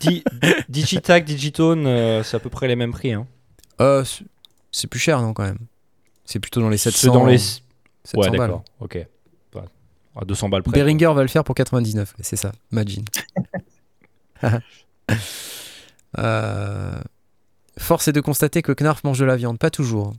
Digi- 0.00 0.24
Di- 0.68 1.24
Digitone, 1.24 1.86
euh, 1.86 2.22
c'est 2.24 2.36
à 2.36 2.40
peu 2.40 2.50
près 2.50 2.66
les 2.66 2.74
mêmes 2.74 2.90
prix. 2.92 3.12
Hein. 3.12 3.28
Euh, 3.80 4.02
c'est- 4.72 4.88
plus 4.88 4.98
cher, 4.98 5.22
non, 5.22 5.32
quand 5.32 5.44
même. 5.44 5.58
C'est 6.24 6.40
plutôt 6.40 6.60
dans 6.60 6.70
les 6.70 6.76
700. 6.76 6.98
C'est 7.00 7.06
dans 7.08 7.24
les. 7.26 7.38
700 7.38 7.62
Ouais, 8.16 8.30
balles. 8.30 8.38
d'accord. 8.40 8.64
Ok. 8.80 8.94
Ouais. 9.54 9.62
À 10.16 10.24
200 10.24 10.48
balles 10.48 10.64
près. 10.64 10.72
Behringer 10.72 11.12
va 11.14 11.22
le 11.22 11.28
faire 11.28 11.44
pour 11.44 11.54
99, 11.54 12.14
c'est 12.20 12.34
ça, 12.36 12.50
imagine. 12.72 13.04
Euh, 16.18 16.92
Force 17.78 18.08
est 18.08 18.12
de 18.12 18.20
constater 18.20 18.62
que 18.62 18.72
Knarf 18.72 19.02
mange 19.04 19.18
de 19.18 19.24
la 19.24 19.36
viande, 19.36 19.58
pas 19.58 19.70
toujours. 19.70 20.12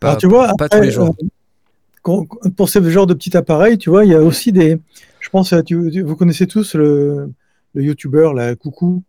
Pas, 0.00 0.08
Alors, 0.08 0.20
tu 0.20 0.26
vois, 0.26 0.46
pas 0.58 0.66
après, 0.66 0.78
tous 0.78 0.84
les 0.84 0.90
jours. 0.90 1.16
euh, 2.08 2.24
pour 2.56 2.68
ce 2.68 2.82
genre 2.90 3.06
de 3.06 3.14
petit 3.14 3.36
appareil, 3.36 3.78
tu 3.78 3.90
vois, 3.90 4.04
il 4.04 4.10
y 4.10 4.14
a 4.14 4.20
aussi 4.20 4.52
des. 4.52 4.78
Je 5.20 5.28
pense, 5.30 5.52
euh, 5.52 5.62
tu, 5.62 6.02
vous 6.02 6.16
connaissez 6.16 6.46
tous 6.46 6.74
le, 6.74 7.30
le 7.74 7.82
youtubeur, 7.82 8.32
là, 8.34 8.54
Coucou, 8.56 9.02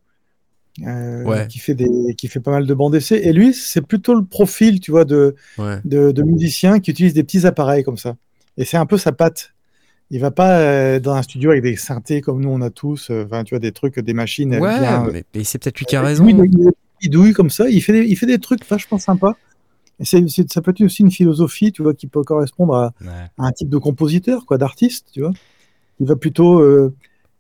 euh, 0.86 1.24
Ouais. 1.24 1.48
qui, 1.48 1.60
fait 1.60 1.74
des, 1.76 1.88
qui 2.17 2.28
fait 2.28 2.39
pas 2.41 2.52
mal 2.52 2.65
de 2.65 2.74
bandes 2.74 2.94
d'essai. 2.94 3.22
Et 3.24 3.34
lui, 3.34 3.54
c'est 3.54 3.82
plutôt 3.82 4.13
le 4.13 4.24
profil, 4.26 4.80
tu 4.80 4.91
vois, 4.91 5.06
de, 5.06 5.36
Ouais. 5.58 5.80
de, 5.86 6.12
de 6.12 6.24
musicien 6.24 6.80
qui 6.80 6.91
utilise 6.91 7.13
des 7.13 7.24
petits 7.24 7.46
appareils 7.46 7.84
comme 7.84 7.98
ça. 7.98 8.15
Et 8.58 8.65
c'est 8.65 8.78
un 8.78 8.86
peu 8.86 8.98
sa 8.98 9.12
patte. 9.13 9.54
Il 10.13 10.19
va 10.19 10.30
pas 10.30 10.60
euh, 10.60 11.00
dans 11.00 11.13
un 11.13 11.21
studio 11.24 11.52
avec 11.52 11.63
des 11.63 11.78
synthés 11.78 12.19
comme 12.21 12.41
nous 12.41 12.50
on 12.50 12.60
a 12.62 12.69
tous, 12.69 13.08
euh, 13.10 13.26
tu 13.45 13.52
vois 13.56 13.60
des 13.60 13.71
trucs, 13.71 13.97
des 13.97 14.13
machines. 14.13 14.52
Ouais, 14.54 14.80
bien, 14.80 15.06
euh, 15.08 15.10
mais, 15.13 15.24
mais 15.34 15.43
c'est 15.45 15.58
peut-être 15.58 15.80
lui 15.80 15.86
qui 15.86 15.95
a 15.95 16.02
raison. 16.02 16.28
il 16.28 16.71
bidouilles 17.02 17.34
comme 17.34 17.50
ça. 17.50 17.69
Il 17.69 17.82
fait 17.82 17.93
des, 17.93 18.04
il 18.06 18.15
fait 18.17 18.26
des 18.26 18.38
trucs 18.38 18.67
vachement 18.69 19.00
sympas. 19.00 19.36
Et 20.00 20.06
c'est- 20.06 20.52
ça 20.52 20.62
peut 20.62 20.71
être 20.71 20.82
aussi 20.84 21.02
une 21.04 21.12
philosophie, 21.12 21.71
tu 21.71 21.82
vois, 21.82 21.93
qui 21.93 22.08
peut 22.08 22.24
correspondre 22.24 22.76
à, 22.76 22.93
Ouais. 23.02 23.08
à 23.38 23.45
un 23.45 23.52
type 23.52 23.69
de 23.69 23.78
compositeur, 23.78 24.45
quoi, 24.45 24.58
d'artiste, 24.58 25.08
tu 25.13 25.21
vois. 25.21 25.32
Il 26.00 26.08
va 26.08 26.15
plutôt 26.17 26.60
euh, 26.60 26.93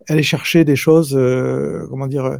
aller 0.07 0.23
chercher 0.23 0.63
des 0.63 0.75
choses, 0.77 1.11
comment 1.89 2.07
dire, 2.07 2.39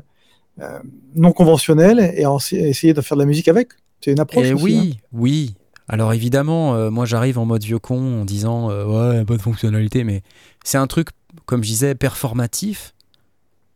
non 1.15 1.32
conventionnelles 1.34 2.13
et 2.15 2.26
en- 2.26 2.38
essayer 2.52 2.94
de 2.94 3.02
faire 3.02 3.17
de 3.17 3.22
la 3.22 3.26
musique 3.28 3.48
avec. 3.48 3.70
C'est 4.04 4.12
une 4.12 4.20
approche. 4.20 4.48
Et 4.48 4.54
aussi, 4.54 4.63
hein. 4.78 4.82
oui, 4.84 5.00
oui. 5.13 5.56
Alors 5.92 6.14
évidemment, 6.14 6.74
euh, 6.76 6.90
moi 6.90 7.06
j'arrive 7.06 7.38
en 7.38 7.46
mode 7.46 7.64
vieux 7.64 7.78
con 7.78 8.22
en 8.22 8.24
disant 8.24 8.72
euh, 8.72 8.86
ouais, 8.86 9.26
pas 9.26 9.36
de 9.36 9.42
fonctionnalité, 9.42 10.06
mais 10.06 10.24
c'est 10.64 10.78
un 10.78 10.88
truc, 10.88 11.10
comme 11.46 11.64
je 11.64 11.68
disais, 11.68 11.96
performatif. 11.96 12.94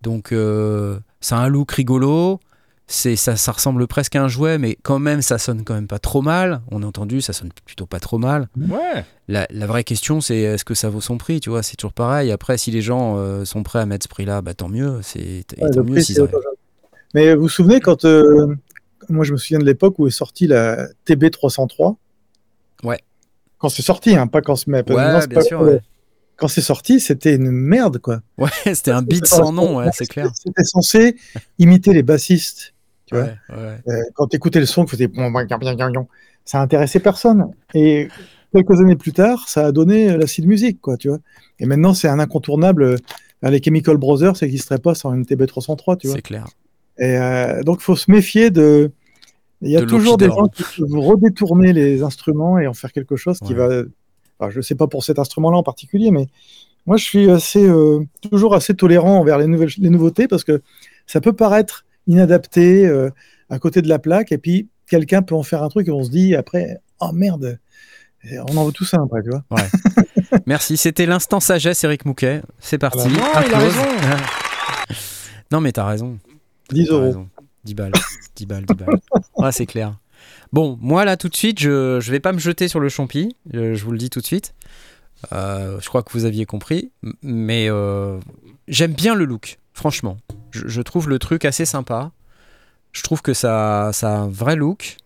Donc 0.01 0.31
euh, 0.31 0.97
c'est 1.19 1.35
un 1.35 1.49
look 1.49 1.73
rigolo. 1.73 2.39
C'est 2.87 3.17
ça, 3.17 3.35
ça 3.35 3.51
ressemble 3.51 3.85
presque 3.87 4.15
à 4.15 4.23
un 4.23 4.29
jouet, 4.29 4.57
mais 4.57 4.77
quand 4.81 4.99
même 4.99 5.21
ça 5.21 5.37
sonne 5.39 5.65
quand 5.65 5.73
même 5.73 5.87
pas 5.87 5.99
trop 5.99 6.21
mal. 6.21 6.61
On 6.71 6.83
a 6.83 6.85
entendu, 6.85 7.19
ça 7.19 7.33
sonne 7.33 7.49
plutôt 7.65 7.85
pas 7.85 7.99
trop 7.99 8.17
mal. 8.17 8.47
Ouais. 8.57 9.03
La, 9.27 9.45
la 9.49 9.65
vraie 9.67 9.83
question, 9.83 10.21
c'est 10.21 10.37
est-ce 10.37 10.63
que 10.63 10.75
ça 10.75 10.87
vaut 10.89 11.01
son 11.01 11.17
prix, 11.17 11.41
tu 11.41 11.49
vois? 11.49 11.63
C'est 11.63 11.75
toujours 11.75 11.93
pareil. 11.93 12.31
Après, 12.31 12.57
si 12.57 12.71
les 12.71 12.81
gens 12.81 13.17
euh, 13.17 13.43
sont 13.43 13.63
prêts 13.63 13.79
à 13.79 13.85
mettre 13.85 14.03
ce 14.03 14.07
prix-là, 14.07 14.41
bah 14.41 14.53
tant 14.53 14.69
mieux. 14.69 14.99
C'est 15.01 15.43
Ouais, 15.59 15.69
tant. 15.71 15.83
Mais 17.13 17.35
vous 17.35 17.41
vous 17.41 17.49
souvenez 17.49 17.81
quand 17.81 18.05
euh, 18.05 18.55
moi 19.09 19.25
je 19.25 19.33
me 19.33 19.37
souviens 19.37 19.59
de 19.59 19.65
l'époque 19.65 19.97
où 19.97 20.07
est 20.07 20.11
sortie 20.11 20.47
la 20.47 20.87
TB 21.05 21.31
303. 21.31 21.97
Ouais. 22.83 22.99
Quand 23.57 23.69
c'est 23.69 23.81
sorti, 23.81 24.15
hein, 24.15 24.27
pas 24.27 24.41
quand 24.41 24.55
c'est. 24.55 24.69
Ouais, 24.69 25.27
bien 25.27 25.41
sûr, 25.41 25.61
ouais. 25.61 25.79
Quand 26.37 26.47
c'est 26.49 26.61
sorti, 26.61 26.99
c'était 26.99 27.35
une 27.35 27.49
merde 27.49 27.99
quoi. 27.99 28.19
Ouais, 28.37 28.49
c'était 28.65 28.91
un 28.91 29.01
beat 29.01 29.25
sans 29.25 29.53
nom, 29.53 29.77
ouais, 29.77 29.89
c'est 29.93 30.05
clair. 30.05 30.29
C'était 30.33 30.63
censé 30.63 31.15
imiter 31.59 31.93
les 31.93 32.03
bassistes. 32.03 32.73
Tu 33.05 33.15
vois. 33.15 33.29
Euh, 33.51 33.77
quand 34.15 34.27
tu 34.27 34.35
écoutais 34.35 34.59
le 34.59 34.65
son, 34.65 34.83
tu 34.85 34.91
faisais 34.91 35.07
ça 36.43 36.61
intéressait 36.61 36.99
personne. 36.99 37.51
Et 37.73 38.07
quelques 38.53 38.79
années 38.79 38.95
plus 38.95 39.11
tard, 39.13 39.47
ça 39.49 39.67
a 39.67 39.71
donné 39.71 40.11
euh, 40.11 40.17
l'acide 40.17 40.47
musique, 40.47 40.79
quoi, 40.81 40.97
tu 40.97 41.09
vois. 41.09 41.19
Et 41.59 41.65
maintenant, 41.65 41.93
c'est 41.93 42.07
un 42.07 42.19
incontournable. 42.19 42.83
euh, 42.83 42.97
Les 43.43 43.61
Chemical 43.61 43.97
Brothers, 43.97 44.37
ça 44.37 44.45
n'existerait 44.45 44.79
pas 44.79 44.95
sans 44.95 45.13
une 45.13 45.23
TB303, 45.23 45.97
tu 45.97 46.07
vois. 46.07 46.15
C'est 46.15 46.21
clair. 46.21 46.45
Et 46.97 47.17
euh, 47.17 47.63
donc, 47.63 47.79
il 47.81 47.83
faut 47.83 47.95
se 47.95 48.09
méfier 48.09 48.51
de. 48.51 48.91
Il 49.65 49.71
y 49.71 49.77
a 49.77 49.81
De 49.81 49.85
toujours 49.85 50.17
des 50.17 50.27
gens 50.27 50.47
qui 50.47 50.63
peuvent 50.63 50.99
redétourner 50.99 51.73
les 51.73 52.03
instruments 52.03 52.59
et 52.59 52.67
en 52.67 52.73
faire 52.73 52.91
quelque 52.91 53.15
chose 53.15 53.39
qui 53.39 53.53
va. 53.53 53.83
enfin, 54.39 54.51
je 54.51 54.57
ne 54.57 54.61
sais 54.61 54.75
pas 54.75 54.87
pour 54.87 55.03
cet 55.03 55.19
instrument-là 55.19 55.57
en 55.57 55.63
particulier, 55.63 56.11
mais 56.11 56.27
moi, 56.85 56.97
je 56.97 57.03
suis 57.03 57.31
assez, 57.31 57.65
euh, 57.65 58.05
toujours 58.29 58.53
assez 58.53 58.75
tolérant 58.75 59.19
envers 59.19 59.39
les, 59.39 59.47
nouvelles, 59.47 59.71
les 59.79 59.89
nouveautés 59.89 60.27
parce 60.27 60.43
que 60.43 60.61
ça 61.07 61.19
peut 61.19 61.33
paraître 61.33 61.85
inadapté 62.07 62.85
euh, 62.85 63.09
à 63.49 63.57
côté 63.57 63.81
de 63.81 63.89
la 63.89 63.97
plaque 63.97 64.31
et 64.31 64.37
puis 64.37 64.69
quelqu'un 64.87 65.23
peut 65.23 65.35
en 65.35 65.41
faire 65.41 65.63
un 65.63 65.69
truc 65.69 65.87
et 65.87 65.91
on 65.91 66.03
se 66.03 66.11
dit 66.11 66.35
après, 66.35 66.77
oh 66.99 67.11
merde, 67.11 67.57
on 68.47 68.57
en 68.57 68.65
veut 68.65 68.71
tout 68.71 68.85
ça 68.85 68.97
après, 69.03 69.23
tu 69.23 69.29
vois. 69.29 69.43
Merci, 70.45 70.77
c'était 70.77 71.07
l'instant 71.07 71.39
sagesse, 71.39 71.83
Eric 71.83 72.05
Mouquet. 72.05 72.41
C'est 72.59 72.77
parti. 72.77 73.07
Ah 73.33 73.41
bah 73.41 73.41
non, 73.41 73.47
il 73.47 73.53
a 73.53 73.57
raison. 73.57 73.81
non, 75.51 75.61
mais 75.61 75.71
t'as 75.71 75.85
raison. 75.85 76.19
10 76.71 76.87
T'as 76.87 76.93
euros. 76.93 77.25
Raison. 77.65 77.73
10 77.73 77.75
balles. 77.75 77.91
10 78.35 78.45
balles, 78.45 78.65
10 78.65 78.73
balles. 78.75 78.99
Ouais, 79.37 79.51
c'est 79.53 79.65
clair. 79.65 79.97
Bon, 80.53 80.77
moi 80.81 81.05
là 81.05 81.17
tout 81.17 81.29
de 81.29 81.35
suite, 81.35 81.59
je, 81.59 81.99
je 81.99 82.11
vais 82.11 82.19
pas 82.19 82.31
me 82.31 82.39
jeter 82.39 82.67
sur 82.67 82.79
le 82.79 82.89
champi, 82.89 83.35
euh, 83.53 83.75
je 83.75 83.83
vous 83.83 83.91
le 83.91 83.97
dis 83.97 84.09
tout 84.09 84.21
de 84.21 84.25
suite. 84.25 84.53
Euh, 85.33 85.79
je 85.81 85.87
crois 85.89 86.03
que 86.03 86.11
vous 86.13 86.25
aviez 86.25 86.45
compris, 86.45 86.91
mais 87.21 87.67
euh, 87.69 88.19
j'aime 88.67 88.93
bien 88.93 89.15
le 89.15 89.25
look, 89.25 89.59
franchement. 89.73 90.17
Je, 90.51 90.67
je 90.67 90.81
trouve 90.81 91.09
le 91.09 91.19
truc 91.19 91.45
assez 91.45 91.65
sympa. 91.65 92.11
Je 92.91 93.01
trouve 93.03 93.21
que 93.21 93.33
ça, 93.33 93.89
ça 93.93 94.13
a 94.13 94.17
un 94.19 94.29
vrai 94.29 94.55
look. 94.55 94.97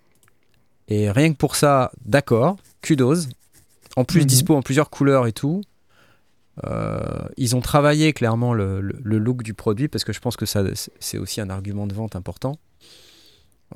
Et 0.90 1.10
rien 1.12 1.32
que 1.32 1.38
pour 1.38 1.56
ça, 1.56 1.92
d'accord, 2.06 2.58
kudos. 2.82 3.28
En 3.96 4.06
plus, 4.06 4.22
Mhm. 4.22 4.26
dispo 4.28 4.56
en 4.56 4.62
plusieurs 4.62 4.90
couleurs 4.90 5.26
et 5.28 5.32
tout. 5.34 5.62
Euh, 6.66 7.00
ils 7.38 7.56
ont 7.56 7.62
travaillé 7.62 8.12
clairement 8.14 8.54
le, 8.54 8.82
le- 8.82 9.00
le 9.02 9.18
look 9.18 9.44
du 9.44 9.54
produit 9.54 9.88
parce 9.88 10.04
que 10.04 10.12
je 10.14 10.20
pense 10.20 10.36
que 10.36 10.46
ça 10.46 10.64
c'est 11.00 11.18
aussi 11.18 11.40
un 11.42 11.50
argument 11.50 11.88
de 11.88 11.94
vente 11.94 12.16
important. 12.16 12.58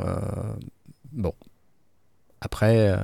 Euh, 0.02 0.19
bon. 1.12 1.34
Après, 2.41 2.89
euh, 2.89 2.98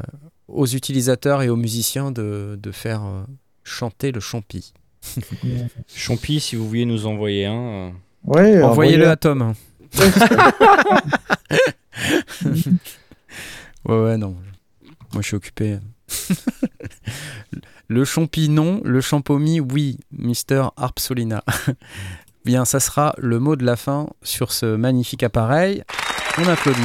aux 0.49 0.65
utilisateurs 0.67 1.41
et 1.43 1.49
aux 1.49 1.55
musiciens 1.55 2.11
de, 2.11 2.59
de 2.61 2.71
faire 2.71 3.03
euh, 3.05 3.23
chanter 3.63 4.11
le 4.11 4.19
champi. 4.19 4.73
Champi, 5.87 6.41
si 6.41 6.57
vous 6.57 6.67
vouliez 6.67 6.83
nous 6.85 7.05
envoyer 7.05 7.45
un. 7.45 7.53
euh, 7.53 7.89
Ouais, 8.25 8.61
Envoyez-le 8.61 9.05
envoyez- 9.05 9.05
à 9.05 9.15
Tom. 9.15 9.53
ouais, 13.85 14.03
ouais, 14.03 14.17
non. 14.17 14.35
Moi, 15.13 15.21
je 15.21 15.27
suis 15.27 15.35
occupé. 15.37 15.79
le 17.89 18.05
champi, 18.05 18.49
non. 18.49 18.81
Le 18.85 19.01
champomis, 19.01 19.59
oui. 19.59 19.97
Mister 20.11 20.63
Harpsolina. 20.77 21.43
Bien, 22.45 22.63
ça 22.63 22.79
sera 22.79 23.15
le 23.17 23.39
mot 23.39 23.55
de 23.55 23.65
la 23.65 23.75
fin 23.75 24.07
sur 24.21 24.51
ce 24.51 24.75
magnifique 24.75 25.23
appareil. 25.23 25.83
On 26.37 26.47
applaudit. 26.47 26.79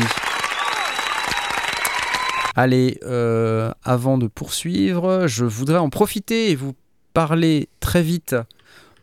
Allez, 2.57 2.99
euh, 3.03 3.71
avant 3.85 4.17
de 4.17 4.29
poursuivre, 4.29 5.27
je 5.27 5.45
voudrais 5.45 5.79
en 5.79 5.91
profiter 5.91 6.51
et 6.51 6.57
vous 6.57 6.75
parler 7.13 7.69
très 7.81 8.03
vite 8.03 8.35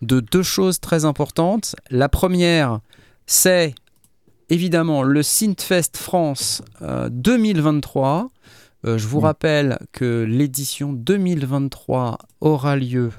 de 0.01 0.21
deux 0.21 0.43
choses 0.43 0.79
très 0.79 1.05
importantes. 1.05 1.75
La 1.91 2.09
première, 2.09 2.79
c'est 3.27 3.75
évidemment 4.49 5.03
le 5.03 5.21
Synthfest 5.21 5.97
France 5.97 6.63
euh, 6.81 7.09
2023. 7.11 8.31
Euh, 8.85 8.97
je 8.97 9.07
vous 9.07 9.19
rappelle 9.19 9.79
que 9.91 10.23
l'édition 10.27 10.91
2023 10.93 12.17
aura 12.41 12.75
lieu 12.75 13.11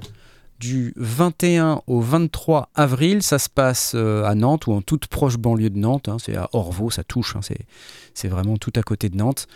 du 0.59 0.93
21 0.97 1.81
au 1.87 1.99
23 2.01 2.69
avril. 2.75 3.21
Ça 3.23 3.39
se 3.39 3.49
passe 3.49 3.93
euh, 3.95 4.23
à 4.25 4.35
Nantes 4.35 4.67
ou 4.67 4.73
en 4.73 4.81
toute 4.81 5.07
proche 5.07 5.37
banlieue 5.37 5.69
de 5.69 5.77
Nantes. 5.79 6.09
hein. 6.09 6.17
c'est 6.19 6.35
à 6.35 6.49
Orvaux, 6.53 6.89
ça 6.89 7.03
touche. 7.03 7.35
hein. 7.35 7.41
c'est, 7.41 7.59
c'est 8.13 8.27
vraiment 8.27 8.57
tout 8.57 8.73
à 8.75 8.81
côté 8.83 9.09
de 9.09 9.17
Nantes. 9.17 9.47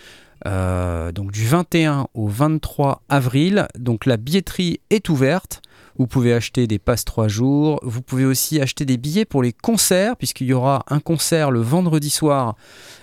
Euh, 0.46 1.12
donc 1.12 1.32
du 1.32 1.46
21 1.46 2.08
au 2.13 2.28
23 2.28 3.04
avril. 3.10 3.67
Donc 3.78 4.06
la 4.06 4.17
billetterie 4.17 4.80
est 4.89 5.10
ouverte. 5.10 5.62
Vous 5.98 6.08
pouvez 6.08 6.34
acheter 6.34 6.68
des 6.68 6.80
passes 6.80 7.06
3 7.06 7.28
jours. 7.28 7.80
Vous 7.84 8.02
pouvez 8.02 8.26
aussi 8.26 8.62
acheter 8.62 8.86
des 8.86 8.98
billets 8.98 9.26
pour 9.26 9.42
les 9.42 9.54
concerts, 9.54 10.16
puisqu'il 10.16 10.48
y 10.48 10.54
aura 10.54 10.86
un 10.90 11.00
concert 11.00 11.52
le 11.52 11.60
vendredi 11.60 12.10
soir 12.10 12.56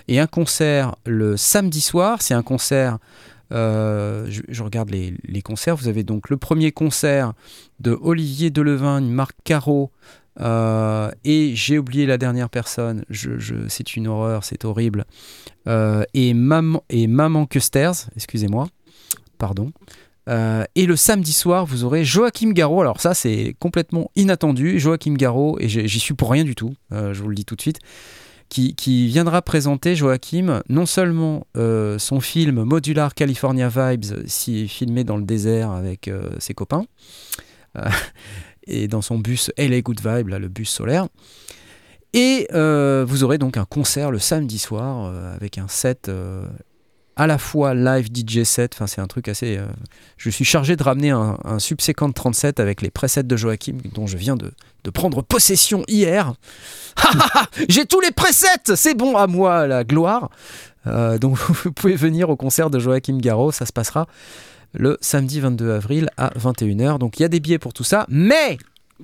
et 0.07 0.19
un 0.19 0.27
concert 0.27 0.95
le 1.05 1.37
samedi 1.37 1.81
soir. 1.81 2.21
C'est 2.21 2.33
un 2.33 2.43
concert. 2.43 2.97
euh, 3.51 4.25
je, 4.29 4.63
regarde 4.63 4.89
les, 4.89 5.41
concerts. 5.41 5.75
Vous 5.75 5.87
avez 5.87 6.03
donc 6.03 6.29
le 6.29 6.37
premier 6.37 6.71
concert 6.71 7.33
de 7.79 7.97
Olivier 8.01 8.49
Delevingne, 8.49 9.07
Marc 9.07 9.35
Caro. 9.43 9.91
euh, 10.41 11.11
et 11.23 11.55
j'ai 11.55 11.77
oublié 11.77 12.05
la 12.05 12.17
dernière 12.17 12.49
personne. 12.49 13.03
C'est 13.67 13.95
une 13.95 14.07
horreur, 14.07 14.43
c'est 14.43 14.65
horrible. 14.65 15.05
Euh, 15.67 16.03
et 16.13 16.33
Maman 16.33 16.83
et 16.89 17.07
Maman 17.07 17.45
Custers, 17.45 18.09
excusez-moi, 18.15 18.67
pardon. 19.37 19.71
Euh, 20.27 20.63
et 20.75 20.85
le 20.85 20.95
samedi 20.95 21.33
soir, 21.33 21.65
vous 21.65 21.83
aurez 21.83 22.03
Joachim 22.03 22.51
Garraud. 22.51 22.81
Alors 22.81 22.99
ça, 22.99 23.13
c'est 23.13 23.55
complètement 23.59 24.09
inattendu. 24.15 24.79
Joachim 24.79 25.13
Garraud, 25.13 25.57
et 25.59 25.67
j'y 25.69 25.99
suis 25.99 26.13
pour 26.13 26.31
rien 26.31 26.43
du 26.43 26.55
tout, 26.55 26.73
euh, 26.91 27.13
je 27.13 27.21
vous 27.21 27.29
le 27.29 27.35
dis 27.35 27.45
tout 27.45 27.55
de 27.55 27.61
suite, 27.61 27.79
qui, 28.49 29.07
viendra 29.07 29.41
présenter, 29.41 29.95
Joachim, 29.95 30.61
non 30.69 30.85
seulement 30.85 31.45
euh, 31.57 31.99
son 31.99 32.19
film 32.19 32.63
Modular 32.63 33.13
California 33.13 33.69
Vibes, 33.69 34.27
si, 34.27 34.67
filmé 34.67 35.03
dans 35.03 35.17
le 35.17 35.23
désert 35.23 35.71
avec 35.71 36.09
ses 36.39 36.53
copains, 36.53 36.85
et 38.67 38.87
dans 38.87 39.01
son 39.01 39.19
bus 39.19 39.51
LA 39.57 39.81
Good 39.81 39.99
Vibe, 39.99 40.29
le 40.29 40.47
bus 40.47 40.69
solaire, 40.69 41.07
et 42.13 42.47
vous 42.51 43.23
aurez 43.23 43.37
donc 43.37 43.57
un 43.57 43.65
concert 43.65 44.09
le 44.09 44.19
samedi 44.19 44.57
soir 44.57 45.11
avec 45.35 45.57
un 45.57 45.67
set 45.67 46.09
à 47.15 47.27
la 47.27 47.37
fois 47.37 47.73
live 47.73 48.07
DJ 48.13 48.43
set. 48.43 48.73
Enfin, 48.75 48.87
c'est 48.87 49.01
un 49.01 49.07
truc 49.07 49.27
assez. 49.27 49.57
euh, 49.57 49.65
je 50.17 50.29
suis 50.29 50.45
chargé 50.45 50.75
de 50.75 50.83
ramener 50.83 51.11
un, 51.11 51.37
un 51.43 51.59
Subsequent 51.59 52.11
37 52.11 52.59
avec 52.59 52.81
les 52.81 52.91
presets 52.91 53.23
de 53.23 53.35
Joachim 53.37 53.77
dont 53.93 54.07
je 54.07 54.17
viens 54.17 54.35
de, 54.35 54.51
de 54.83 54.89
prendre 54.89 55.21
possession 55.21 55.83
hier. 55.87 56.33
J'ai 57.69 57.85
tous 57.85 57.99
les 58.01 58.11
presets 58.11 58.47
C'est 58.75 58.95
bon 58.95 59.15
à 59.17 59.27
moi, 59.27 59.67
la 59.67 59.83
gloire 59.83 60.29
Euh, 60.87 61.17
Donc, 61.17 61.37
vous 61.63 61.71
pouvez 61.71 61.95
venir 61.95 62.29
au 62.29 62.35
concert 62.35 62.69
de 62.69 62.79
Joachim 62.79 63.17
Garraud. 63.17 63.51
Ça 63.51 63.65
se 63.65 63.73
passera 63.73 64.07
le 64.73 64.97
samedi 65.01 65.39
22 65.39 65.71
avril 65.71 66.09
à 66.17 66.29
21h. 66.37 66.97
Donc, 66.99 67.19
il 67.19 67.23
y 67.23 67.25
a 67.25 67.29
des 67.29 67.39
billets 67.39 67.59
pour 67.59 67.73
tout 67.73 67.85
ça. 67.85 68.05
Mais 68.09 68.57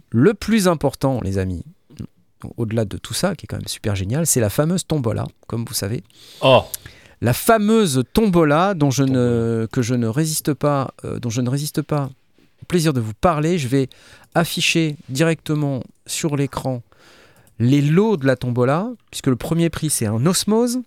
le 0.09 0.33
plus 0.33 0.67
important, 0.67 1.19
les 1.23 1.37
amis, 1.37 1.63
au-delà 2.57 2.85
de 2.85 2.97
tout 2.97 3.13
ça, 3.13 3.35
qui 3.35 3.45
est 3.45 3.47
quand 3.47 3.57
même 3.57 3.67
super 3.67 3.95
génial, 3.95 4.25
c'est 4.27 4.39
la 4.41 4.49
fameuse 4.49 4.85
tombola, 4.85 5.25
comme 5.47 5.63
vous 5.65 5.73
savez. 5.73 6.03
Oh, 6.41 6.63
La 7.21 7.33
fameuse 7.33 8.03
tombola 8.13 8.73
dont 8.73 8.89
je 8.91 9.03
ne, 9.03 9.67
que 9.71 9.81
je 9.81 9.93
ne 9.93 10.07
résiste 10.07 10.53
pas, 10.53 10.93
euh, 11.05 11.19
dont 11.19 11.29
je 11.29 11.41
ne 11.41 11.49
résiste 11.49 11.81
pas 11.81 12.09
au 12.61 12.65
plaisir 12.65 12.93
de 12.93 12.99
vous 12.99 13.13
parler. 13.13 13.57
Je 13.59 13.67
vais 13.67 13.89
afficher 14.33 14.95
directement 15.09 15.83
sur 16.07 16.35
l'écran 16.35 16.81
les 17.59 17.81
lots 17.81 18.17
de 18.17 18.25
la 18.25 18.35
tombola, 18.35 18.89
puisque 19.11 19.27
le 19.27 19.35
premier 19.35 19.69
prix 19.69 19.89
c'est 19.89 20.07
un 20.07 20.25
Osmose, 20.25 20.79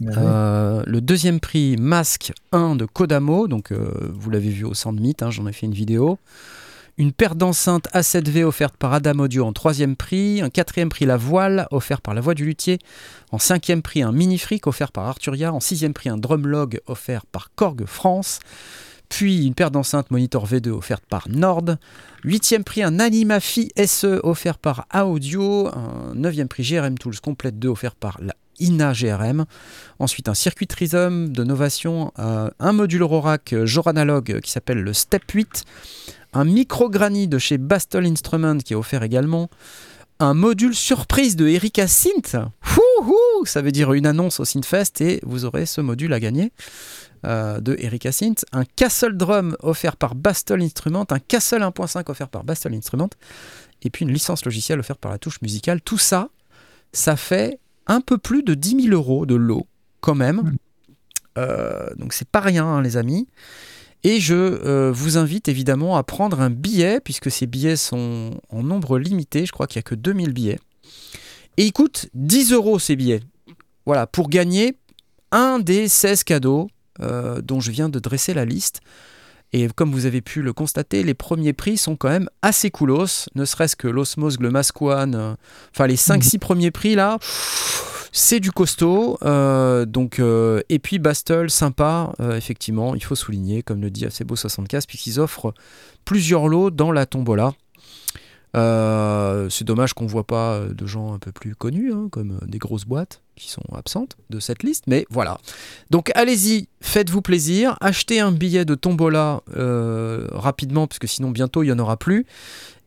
Ouais. 0.00 0.12
euh, 0.16 0.84
le 0.86 1.00
deuxième 1.00 1.40
prix 1.40 1.76
Masque 1.76 2.32
1 2.52 2.76
de 2.76 2.84
Kodamo, 2.84 3.48
donc 3.48 3.72
euh, 3.72 3.90
vous 4.14 4.30
l'avez 4.30 4.48
vu 4.50 4.64
au 4.64 4.72
Centre 4.72 5.00
Mythe, 5.00 5.22
hein, 5.24 5.32
j'en 5.32 5.48
ai 5.48 5.52
fait 5.52 5.66
une 5.66 5.74
vidéo. 5.74 6.16
Une 6.98 7.12
paire 7.12 7.34
d'enceintes 7.34 7.88
A7V 7.94 8.44
offerte 8.44 8.76
par 8.76 8.92
Adam 8.92 9.20
Audio 9.20 9.44
en 9.44 9.52
troisième 9.52 9.96
prix. 9.96 10.42
Un 10.42 10.50
quatrième 10.50 10.88
prix 10.88 11.06
La 11.06 11.16
Voile 11.16 11.66
offert 11.70 12.00
par 12.00 12.14
La 12.14 12.20
Voix 12.20 12.34
du 12.34 12.44
Luthier. 12.44 12.78
En 13.30 13.38
cinquième 13.38 13.82
prix 13.82 14.02
un 14.02 14.12
Mini 14.12 14.38
Fric 14.38 14.66
offert 14.66 14.92
par 14.92 15.06
Arturia. 15.06 15.52
En 15.52 15.60
sixième 15.60 15.94
prix 15.94 16.08
un 16.08 16.18
Drumlog 16.18 16.80
offert 16.86 17.26
par 17.26 17.50
Korg 17.54 17.84
France. 17.86 18.40
Puis 19.08 19.46
une 19.46 19.54
paire 19.54 19.70
d'enceintes 19.70 20.10
Monitor 20.10 20.46
V2 20.46 20.70
offerte 20.70 21.04
par 21.08 21.28
Nord. 21.28 21.76
Huitième 22.22 22.64
prix 22.64 22.82
un 22.82 22.98
Animafi 22.98 23.70
SE 23.86 24.20
offert 24.22 24.58
par 24.58 24.86
Audio. 24.94 25.68
Un 25.68 26.14
neuvième 26.14 26.48
prix 26.48 26.62
GRM 26.62 26.98
Tools 26.98 27.20
Complète 27.20 27.58
2 27.58 27.68
offert 27.68 27.94
par 27.94 28.18
la 28.20 28.34
INA 28.60 28.92
GRM. 28.92 29.46
Ensuite, 29.98 30.28
un 30.28 30.34
circuit 30.34 30.66
Trisome 30.66 31.30
de 31.30 31.44
Novation, 31.44 32.12
euh, 32.18 32.50
un 32.60 32.72
module 32.72 33.02
Rorac 33.02 33.52
euh, 33.52 33.66
Joranalog 33.66 34.40
qui 34.40 34.50
s'appelle 34.50 34.82
le 34.82 34.92
Step 34.92 35.22
8, 35.32 35.64
un 36.32 36.44
micro 36.44 36.88
Granny 36.88 37.28
de 37.28 37.38
chez 37.38 37.58
Bastol 37.58 38.06
Instrument 38.06 38.58
qui 38.58 38.72
est 38.72 38.76
offert 38.76 39.02
également, 39.02 39.50
un 40.18 40.34
module 40.34 40.74
surprise 40.74 41.34
de 41.34 41.48
Erika 41.48 41.88
Synth. 41.88 42.36
Wouhou 42.76 43.46
Ça 43.46 43.62
veut 43.62 43.72
dire 43.72 43.92
une 43.94 44.06
annonce 44.06 44.38
au 44.38 44.44
Synthfest 44.44 45.00
et 45.00 45.20
vous 45.22 45.46
aurez 45.46 45.66
ce 45.66 45.80
module 45.80 46.12
à 46.12 46.20
gagner 46.20 46.52
euh, 47.26 47.60
de 47.60 47.74
Erika 47.78 48.12
Synth, 48.12 48.44
un 48.52 48.64
Castle 48.64 49.16
Drum 49.16 49.56
offert 49.60 49.96
par 49.96 50.14
Bastol 50.14 50.62
Instrument, 50.62 51.06
un 51.10 51.18
Castle 51.18 51.62
1.5 51.62 52.10
offert 52.10 52.28
par 52.28 52.44
Bastol 52.44 52.74
Instrument, 52.74 53.10
et 53.82 53.90
puis 53.90 54.04
une 54.04 54.12
licence 54.12 54.44
logicielle 54.44 54.80
offerte 54.80 55.00
par 55.00 55.10
la 55.10 55.18
touche 55.18 55.40
musicale. 55.42 55.80
Tout 55.80 55.98
ça, 55.98 56.28
ça 56.92 57.16
fait 57.16 57.58
un 57.86 58.00
peu 58.00 58.18
plus 58.18 58.42
de 58.42 58.54
10 58.54 58.84
000 58.88 58.94
euros 58.94 59.26
de 59.26 59.34
lot 59.34 59.66
quand 60.00 60.14
même. 60.14 60.54
Euh, 61.38 61.88
donc 61.96 62.12
c'est 62.12 62.28
pas 62.28 62.40
rien, 62.40 62.66
hein, 62.66 62.82
les 62.82 62.96
amis. 62.96 63.26
Et 64.02 64.20
je 64.20 64.34
euh, 64.34 64.90
vous 64.92 65.18
invite 65.18 65.48
évidemment 65.48 65.96
à 65.96 66.02
prendre 66.02 66.40
un 66.40 66.50
billet, 66.50 67.00
puisque 67.00 67.30
ces 67.30 67.46
billets 67.46 67.76
sont 67.76 68.30
en 68.48 68.62
nombre 68.62 68.98
limité. 68.98 69.44
Je 69.44 69.52
crois 69.52 69.66
qu'il 69.66 69.78
n'y 69.78 69.84
a 69.84 69.88
que 69.88 69.94
2000 69.94 70.32
billets. 70.32 70.58
Et 71.56 71.66
ils 71.66 71.72
coûtent 71.72 72.06
10 72.14 72.52
euros 72.52 72.78
ces 72.78 72.96
billets. 72.96 73.20
Voilà, 73.84 74.06
pour 74.06 74.28
gagner 74.28 74.76
un 75.32 75.58
des 75.58 75.88
16 75.88 76.24
cadeaux 76.24 76.68
euh, 77.00 77.40
dont 77.40 77.60
je 77.60 77.70
viens 77.70 77.88
de 77.88 77.98
dresser 77.98 78.34
la 78.34 78.44
liste. 78.44 78.80
Et 79.52 79.68
comme 79.68 79.90
vous 79.90 80.06
avez 80.06 80.20
pu 80.20 80.42
le 80.42 80.52
constater, 80.52 81.02
les 81.02 81.14
premiers 81.14 81.52
prix 81.52 81.76
sont 81.76 81.96
quand 81.96 82.08
même 82.08 82.28
assez 82.40 82.70
coolos, 82.70 83.28
ne 83.34 83.44
serait-ce 83.44 83.74
que 83.74 83.88
l'Osmos, 83.88 84.38
le 84.38 84.50
One, 84.80 85.14
euh, 85.14 85.34
enfin 85.74 85.88
les 85.88 85.96
5-6 85.96 86.38
premiers 86.38 86.70
prix 86.70 86.94
là, 86.94 87.18
pff, 87.18 87.99
C'est 88.12 88.40
du 88.40 88.50
costaud, 88.50 89.18
euh, 89.22 89.86
donc 89.86 90.18
euh, 90.18 90.62
et 90.68 90.80
puis 90.80 90.98
Bastel, 90.98 91.48
sympa, 91.48 92.12
euh, 92.20 92.36
effectivement, 92.36 92.96
il 92.96 93.04
faut 93.04 93.14
souligner, 93.14 93.62
comme 93.62 93.80
le 93.80 93.90
dit 93.90 94.04
Acebo 94.04 94.34
75, 94.34 94.86
puisqu'ils 94.86 95.20
offrent 95.20 95.54
plusieurs 96.04 96.48
lots 96.48 96.70
dans 96.70 96.90
la 96.90 97.06
tombola. 97.06 97.52
C'est 98.52 99.64
dommage 99.64 99.94
qu'on 99.94 100.06
voit 100.06 100.26
pas 100.26 100.60
de 100.68 100.86
gens 100.86 101.12
un 101.12 101.20
peu 101.20 101.30
plus 101.30 101.54
connus, 101.54 101.92
hein, 101.92 102.08
comme 102.10 102.40
des 102.46 102.58
grosses 102.58 102.84
boîtes 102.84 103.22
qui 103.36 103.48
sont 103.48 103.62
absentes 103.72 104.16
de 104.28 104.40
cette 104.40 104.64
liste, 104.64 104.84
mais 104.88 105.06
voilà. 105.08 105.38
Donc 105.90 106.10
allez-y, 106.16 106.68
faites-vous 106.80 107.22
plaisir, 107.22 107.76
achetez 107.80 108.18
un 108.18 108.32
billet 108.32 108.64
de 108.64 108.74
tombola 108.74 109.42
rapidement, 110.32 110.88
parce 110.88 110.98
que 110.98 111.06
sinon 111.06 111.30
bientôt 111.30 111.62
il 111.62 111.66
n'y 111.66 111.72
en 111.72 111.78
aura 111.78 111.96
plus. 111.96 112.26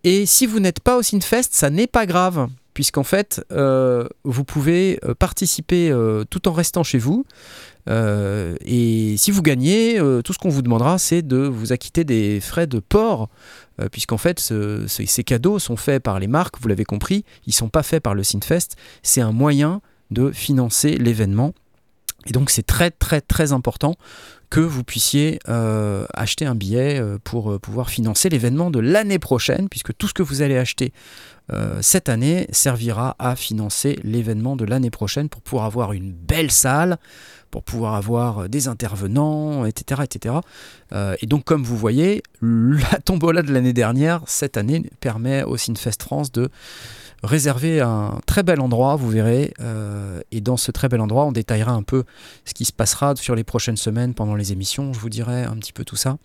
Et 0.03 0.26
si 0.26 0.45
vous 0.45 0.59
n'êtes 0.59 0.82
pas 0.82 0.97
au 0.97 1.01
Sinfest, 1.01 1.49
ça 1.51 1.69
n'est 1.69 1.88
pas 1.88 2.05
grave, 2.05 2.49
puisqu'en 2.74 3.03
fait, 3.03 3.45
euh, 3.51 4.07
vous 4.24 4.43
pouvez 4.43 4.99
euh, 5.03 5.13
participer 5.13 5.89
euh, 5.91 6.24
tout 6.30 6.47
en 6.47 6.53
restant 6.53 6.84
chez 6.84 6.97
vous. 6.97 7.26
Et 7.88 9.15
si 9.17 9.32
vous 9.32 9.41
gagnez, 9.41 9.99
tout 10.24 10.32
ce 10.32 10.38
qu'on 10.39 10.47
vous 10.49 10.61
demandera, 10.61 10.97
c'est 10.97 11.21
de 11.21 11.38
vous 11.38 11.74
acquitter 11.74 12.05
des 12.05 12.39
frais 12.39 12.65
de 12.65 12.80
port, 12.80 13.28
puisqu'en 13.91 14.17
fait, 14.17 14.39
ce- 14.39 14.86
ce- 14.88 15.05
ces 15.05 15.24
cadeaux 15.26 15.59
sont 15.59 15.76
faits 15.76 16.01
par 16.01 16.17
les 16.19 16.28
marques, 16.28 16.55
vous 16.61 16.69
l'avez 16.69 16.86
compris, 16.86 17.26
ils 17.45 17.49
ne 17.49 17.53
sont 17.55 17.67
pas 17.67 17.84
faits 17.84 18.01
par 18.01 18.15
le 18.15 18.24
Sinfest. 18.24 18.78
C'est 19.01 19.19
un 19.19 19.34
moyen 19.34 19.82
de 20.11 20.32
financer 20.32 20.95
l'événement. 20.95 21.53
Et 22.28 22.32
donc, 22.32 22.49
c'est 22.49 22.65
très, 22.65 22.91
très, 22.91 23.21
très 23.21 23.51
important 23.51 23.95
que 24.53 24.59
vous 24.59 24.84
puissiez 24.84 25.39
euh, 25.49 26.05
acheter 26.13 26.45
un 26.45 26.53
billet 26.53 27.01
euh, 27.01 27.17
pour 27.24 27.51
euh, 27.51 27.57
pouvoir 27.57 27.89
financer 27.89 28.30
l'événement 28.30 28.69
de 28.69 28.78
l'année 28.78 29.17
prochaine, 29.17 29.67
puisque 29.67 29.97
tout 29.97 30.07
ce 30.07 30.13
que 30.13 30.21
vous 30.21 30.43
allez 30.43 30.57
acheter 30.57 30.93
cette 31.82 32.07
année 32.07 32.47
servira 32.53 33.17
à 33.19 33.36
financer 33.36 33.99
l'événement 34.03 34.55
de 34.55 34.63
l'année 34.63 34.89
prochaine 34.89 35.28
pour 35.28 35.41
pouvoir 35.41 35.65
avoir 35.65 35.91
une 35.91 36.13
belle 36.13 36.49
salle, 36.49 36.97
pour 37.51 37.63
pouvoir 37.63 37.95
avoir 37.95 38.47
des 38.47 38.69
intervenants, 38.69 39.65
etc. 39.65 40.03
etc. 40.05 40.36
Et 41.21 41.26
donc, 41.26 41.43
comme 41.43 41.65
vous 41.65 41.76
voyez, 41.76 42.24
la 42.41 42.97
tombola 43.03 43.41
de 43.41 43.51
l'année 43.51 43.74
dernière, 43.74 44.21
cette 44.26 44.55
année, 44.55 44.89
permet 45.01 45.43
au 45.43 45.57
Sinfest 45.57 46.01
France 46.01 46.32
de 46.32 46.49
réserver 47.24 47.82
un 47.82 48.19
très 48.26 48.43
bel 48.43 48.59
endroit, 48.59 48.95
vous 48.95 49.09
verrez. 49.09 49.53
euh, 49.61 50.21
et 50.32 50.41
dans 50.41 50.57
ce 50.57 50.71
très 50.71 50.89
bel 50.89 51.01
endroit, 51.01 51.26
on 51.26 51.32
détaillera 51.32 51.71
un 51.71 51.84
peu 51.84 52.03
ce 52.45 52.53
qui 52.53 52.65
se 52.65 52.74
passera 52.74 53.15
sur 53.15 53.36
les 53.36 53.43
prochaines 53.43 53.78
semaines 53.78 54.13
pendant 54.13 54.36
les 54.36 54.51
émissions. 54.51 54.93
Je 54.93 54.99
vous 54.99 55.09
dirai 55.09 55.43
un 55.43 55.55
petit 55.55 55.74
peu 55.74 55.86
tout 55.86 55.95
ça. 55.95 56.17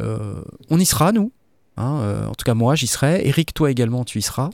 Euh, 0.00 0.34
on 0.70 0.78
y 0.78 0.84
sera, 0.84 1.12
nous. 1.12 1.32
hein, 1.78 2.00
euh, 2.02 2.26
en 2.26 2.32
tout 2.34 2.44
cas, 2.44 2.54
moi, 2.54 2.74
j'y 2.74 2.86
serai. 2.86 3.26
Eric, 3.26 3.54
toi 3.54 3.70
également, 3.70 4.04
tu 4.04 4.18
y 4.18 4.22
seras. 4.22 4.50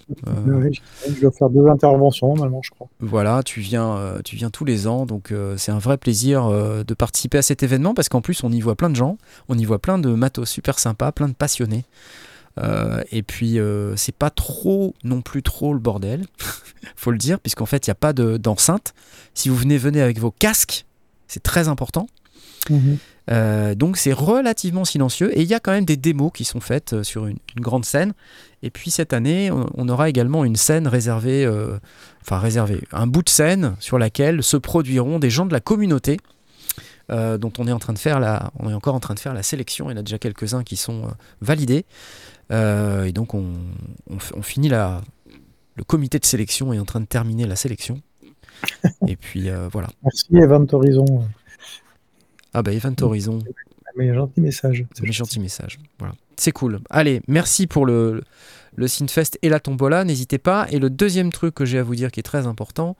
Ouais, 0.47 0.71
je 1.09 1.21
dois 1.21 1.33
faire 1.33 1.51
deux 1.51 1.67
interventions 1.67 2.29
normalement, 2.29 2.61
je 2.63 2.71
crois. 2.71 2.89
voilà, 3.01 3.43
tu 3.43 3.61
viens, 3.61 3.99
tu 4.25 4.37
viens 4.37 4.51
tous 4.51 4.65
les 4.65 4.87
ans, 4.87 5.05
donc 5.07 5.33
c'est 5.57 5.73
un 5.73 5.79
vrai 5.79 5.99
plaisir 5.99 6.49
de 6.49 6.95
participer 6.95 7.39
à 7.39 7.43
cet 7.43 7.63
événement 7.65 7.95
parce 7.95 8.09
qu'en 8.09 8.21
plus 8.21 8.45
on 8.45 8.53
y 8.53 8.61
voit 8.61 8.77
plein 8.77 8.91
de 8.91 8.97
gens, 8.97 9.19
on 9.49 9.59
y 9.59 9.65
voit 9.65 9.81
plein 9.81 9.99
de 9.99 10.11
matos 10.15 10.49
super 10.49 10.79
sympas, 10.79 11.11
plein 11.13 11.29
de 11.29 11.35
passionnés. 11.35 11.85
Euh, 12.61 13.03
et 13.11 13.23
puis 13.23 13.59
euh, 13.59 13.97
c'est 13.97 14.15
pas 14.15 14.29
trop 14.31 14.95
non 15.05 15.23
plus 15.23 15.43
trop 15.43 15.73
le 15.73 15.79
bordel, 15.81 16.27
faut 16.97 17.11
le 17.11 17.19
dire, 17.19 17.41
puisqu'en 17.41 17.65
fait 17.67 17.87
il 17.87 17.91
n'y 17.91 17.93
a 17.93 17.97
pas 17.97 18.13
de- 18.13 18.37
d'enceinte. 18.37 18.93
si 19.35 19.49
vous 19.49 19.57
venez, 19.57 19.79
venez 19.79 20.03
avec 20.03 20.19
vos 20.19 20.31
casques, 20.31 20.85
c'est 21.29 21.43
très 21.43 21.69
important. 21.69 22.07
Euh, 23.31 23.75
donc 23.75 23.97
c'est 23.97 24.13
relativement 24.13 24.85
silencieux 24.85 25.37
et 25.37 25.43
il 25.43 25.49
y 25.49 25.55
a 25.55 25.61
quand 25.61 25.71
même 25.73 25.85
des 25.85 25.97
démos 25.97 26.31
qui 26.35 26.45
sont 26.45 26.61
faites 26.61 26.93
euh, 26.93 27.03
sur 27.03 27.27
une, 27.27 27.39
une 27.57 27.63
grande 27.63 27.85
scène. 27.85 28.13
Et 28.63 28.71
puis 28.71 28.91
cette 28.91 29.13
année, 29.13 29.51
on, 29.51 29.67
on 29.75 29.89
aura 29.89 30.09
également 30.09 30.45
une 30.45 30.57
scène 30.57 30.87
réservée, 30.89 31.45
euh, 31.45 31.79
enfin 32.21 32.39
réservée, 32.39 32.83
un 32.93 33.07
bout 33.07 33.23
de 33.23 33.29
scène 33.31 33.77
sur 33.81 33.99
laquelle 33.99 34.43
se 34.43 34.57
produiront 34.57 35.19
des 35.19 35.31
gens 35.31 35.47
de 35.47 35.53
la 35.53 35.61
communauté. 35.61 36.19
euh, 37.11 37.37
dont 37.37 37.53
on 37.59 37.67
est 37.67 37.73
en 37.73 37.79
train 37.81 37.93
de 37.93 37.99
faire 37.99 38.21
la, 38.21 38.53
on 38.59 38.71
est 38.71 38.75
encore 38.75 38.95
en 38.95 39.01
train 39.01 39.15
de 39.15 39.19
faire 39.21 39.35
la 39.35 39.43
sélection. 39.43 39.91
Il 39.91 39.95
y 39.95 39.97
en 39.97 40.01
a 40.01 40.03
déjà 40.03 40.19
quelques-uns 40.19 40.63
qui 40.63 40.77
sont 40.77 41.03
validés. 41.41 41.85
Euh, 42.53 43.05
et 43.05 43.13
donc 43.13 43.35
on, 43.35 43.55
on 44.11 44.17
f- 44.17 44.33
on 44.37 44.43
finit 44.43 44.69
la, 44.69 45.01
le 45.77 45.85
comité 45.85 46.19
de 46.19 46.25
sélection 46.27 46.73
est 46.73 46.79
en 46.79 46.85
train 46.85 47.01
de 47.01 47.07
terminer 47.07 47.47
la 47.47 47.57
sélection. 47.57 48.01
et 49.09 49.17
puis 49.17 49.49
euh, 49.49 49.69
voilà. 49.73 49.89
Merci 50.03 50.27
Event 50.37 50.67
Horizon. 50.73 51.25
Ah 52.55 52.63
bah 52.63 52.73
Event 52.73 52.95
Horizon. 53.01 53.39
Mais 53.97 54.15
gentil 54.15 54.41
message. 54.41 54.85
C'est 54.95 55.07
un 55.07 55.13
gentil 55.13 55.41
message. 55.41 55.79
Voilà. 55.99 56.15
C'est 56.37 56.53
cool. 56.53 56.81
Allez, 56.89 57.21
merci 57.29 57.67
pour 57.67 57.85
le, 57.85 58.23
le 58.75 58.89
Synfest 58.89 59.39
et 59.43 59.49
la 59.51 59.61
tombola. 59.61 60.05
N'hésitez 60.05 60.39
pas. 60.39 60.67
Et 60.71 60.79
le 60.79 60.89
deuxième 60.89 61.31
truc 61.31 61.55
que 61.55 61.65
j'ai 61.67 61.79
à 61.79 61.83
vous 61.83 61.95
dire 61.95 62.11
qui 62.11 62.21
est 62.21 62.23
très 62.23 62.47
important, 62.47 62.97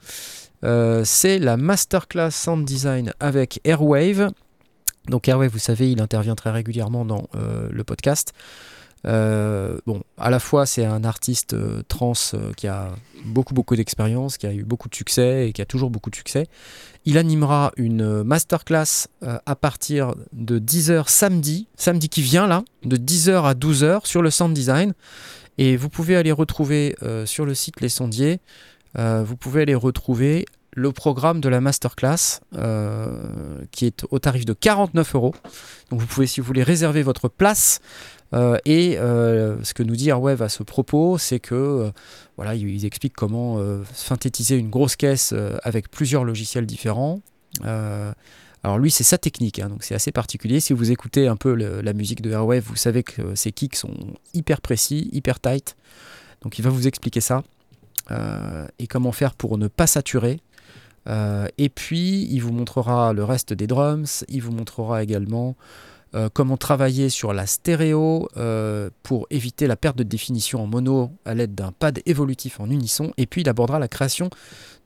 euh, 0.63 1.03
c'est 1.03 1.39
la 1.39 1.57
masterclass 1.57 2.29
sound 2.31 2.63
design 2.65 3.11
avec 3.19 3.59
Airwave. 3.63 4.29
Donc 5.07 5.27
Airwave, 5.27 5.51
vous 5.51 5.59
savez, 5.59 5.91
il 5.91 5.99
intervient 5.99 6.35
très 6.35 6.51
régulièrement 6.51 7.05
dans 7.05 7.27
euh, 7.35 7.69
le 7.71 7.83
podcast. 7.83 8.33
Euh, 9.05 9.77
bon, 9.85 10.01
à 10.17 10.29
la 10.29 10.39
fois 10.39 10.65
c'est 10.65 10.85
un 10.85 11.03
artiste 11.03 11.53
euh, 11.53 11.83
trans 11.89 12.13
euh, 12.33 12.53
qui 12.53 12.67
a 12.67 12.91
beaucoup 13.25 13.53
beaucoup 13.53 13.75
d'expérience, 13.75 14.37
qui 14.37 14.47
a 14.47 14.53
eu 14.53 14.63
beaucoup 14.63 14.87
de 14.87 14.95
succès 14.95 15.49
et 15.49 15.53
qui 15.53 15.61
a 15.61 15.65
toujours 15.65 15.89
beaucoup 15.89 16.09
de 16.09 16.15
succès. 16.15 16.47
Il 17.05 17.17
animera 17.17 17.73
une 17.75 18.23
masterclass 18.23 19.07
à 19.21 19.55
partir 19.55 20.15
de 20.31 20.57
10h 20.57 21.09
samedi, 21.09 21.67
samedi 21.75 22.07
qui 22.07 22.21
vient 22.21 22.47
là, 22.47 22.63
de 22.85 22.95
10h 22.95 23.43
à 23.43 23.53
12h 23.55 24.05
sur 24.05 24.21
le 24.21 24.29
sound 24.29 24.53
design. 24.53 24.93
Et 25.57 25.75
vous 25.75 25.89
pouvez 25.89 26.15
aller 26.15 26.31
retrouver 26.31 26.95
sur 27.25 27.45
le 27.45 27.53
site 27.55 27.81
Les 27.81 27.89
Sondiers, 27.89 28.39
vous 28.95 29.35
pouvez 29.35 29.63
aller 29.63 29.75
retrouver 29.75 30.45
le 30.71 30.93
programme 30.93 31.41
de 31.41 31.49
la 31.49 31.59
masterclass 31.59 32.39
qui 33.71 33.85
est 33.85 34.05
au 34.09 34.19
tarif 34.19 34.45
de 34.45 34.53
49 34.53 35.15
euros. 35.15 35.35
Donc 35.89 35.99
vous 35.99 36.07
pouvez, 36.07 36.25
si 36.25 36.39
vous 36.39 36.47
voulez, 36.47 36.63
réserver 36.63 37.03
votre 37.03 37.27
place. 37.27 37.81
Euh, 38.33 38.57
et 38.65 38.97
euh, 38.97 39.63
ce 39.63 39.73
que 39.73 39.83
nous 39.83 39.95
dit 39.95 40.09
Airwave 40.09 40.41
à 40.41 40.49
ce 40.49 40.63
propos, 40.63 41.17
c'est 41.17 41.39
que 41.39 41.55
euh, 41.55 41.91
voilà, 42.35 42.55
expliquent 42.55 43.15
comment 43.15 43.59
euh, 43.59 43.83
synthétiser 43.93 44.57
une 44.57 44.69
grosse 44.69 44.95
caisse 44.95 45.33
avec 45.63 45.89
plusieurs 45.91 46.23
logiciels 46.23 46.65
différents. 46.65 47.21
Alors 48.65 48.79
lui, 48.79 48.91
c'est 48.91 49.03
sa 49.03 49.17
technique, 49.17 49.59
hein, 49.59 49.67
donc 49.67 49.83
c'est 49.83 49.93
assez 49.93 50.13
particulier. 50.13 50.61
Si 50.61 50.71
vous 50.71 50.89
écoutez 50.89 51.27
un 51.27 51.35
peu 51.35 51.53
la 51.53 51.93
musique 51.93 52.21
de 52.21 52.31
Airwave, 52.31 52.63
vous 52.63 52.77
savez 52.77 53.03
que 53.03 53.35
ses 53.35 53.51
kicks 53.51 53.75
sont 53.75 53.93
hyper 54.33 54.61
précis, 54.61 55.09
hyper 55.11 55.39
tight. 55.39 55.75
Donc 56.41 56.57
il 56.59 56.61
va 56.61 56.69
vous 56.69 56.87
expliquer 56.87 57.19
ça 57.19 57.43
et 58.79 58.87
comment 58.87 59.11
faire 59.11 59.35
pour 59.35 59.57
ne 59.57 59.67
pas 59.67 59.85
saturer. 59.85 60.39
Et 61.09 61.69
puis 61.69 62.25
il 62.31 62.39
vous 62.39 62.53
montrera 62.53 63.11
le 63.11 63.25
reste 63.25 63.51
des 63.51 63.67
drums. 63.67 64.23
Il 64.29 64.41
vous 64.41 64.53
montrera 64.53 65.03
également 65.03 65.57
euh, 66.15 66.29
comment 66.31 66.57
travailler 66.57 67.09
sur 67.09 67.33
la 67.33 67.47
stéréo 67.47 68.29
euh, 68.37 68.89
pour 69.01 69.27
éviter 69.29 69.67
la 69.67 69.75
perte 69.75 69.97
de 69.97 70.03
définition 70.03 70.63
en 70.63 70.67
mono 70.67 71.11
à 71.25 71.33
l'aide 71.33 71.55
d'un 71.55 71.71
pad 71.71 72.01
évolutif 72.05 72.59
en 72.59 72.69
unisson. 72.69 73.13
Et 73.17 73.25
puis 73.25 73.41
il 73.41 73.49
abordera 73.49 73.79
la 73.79 73.87
création 73.87 74.29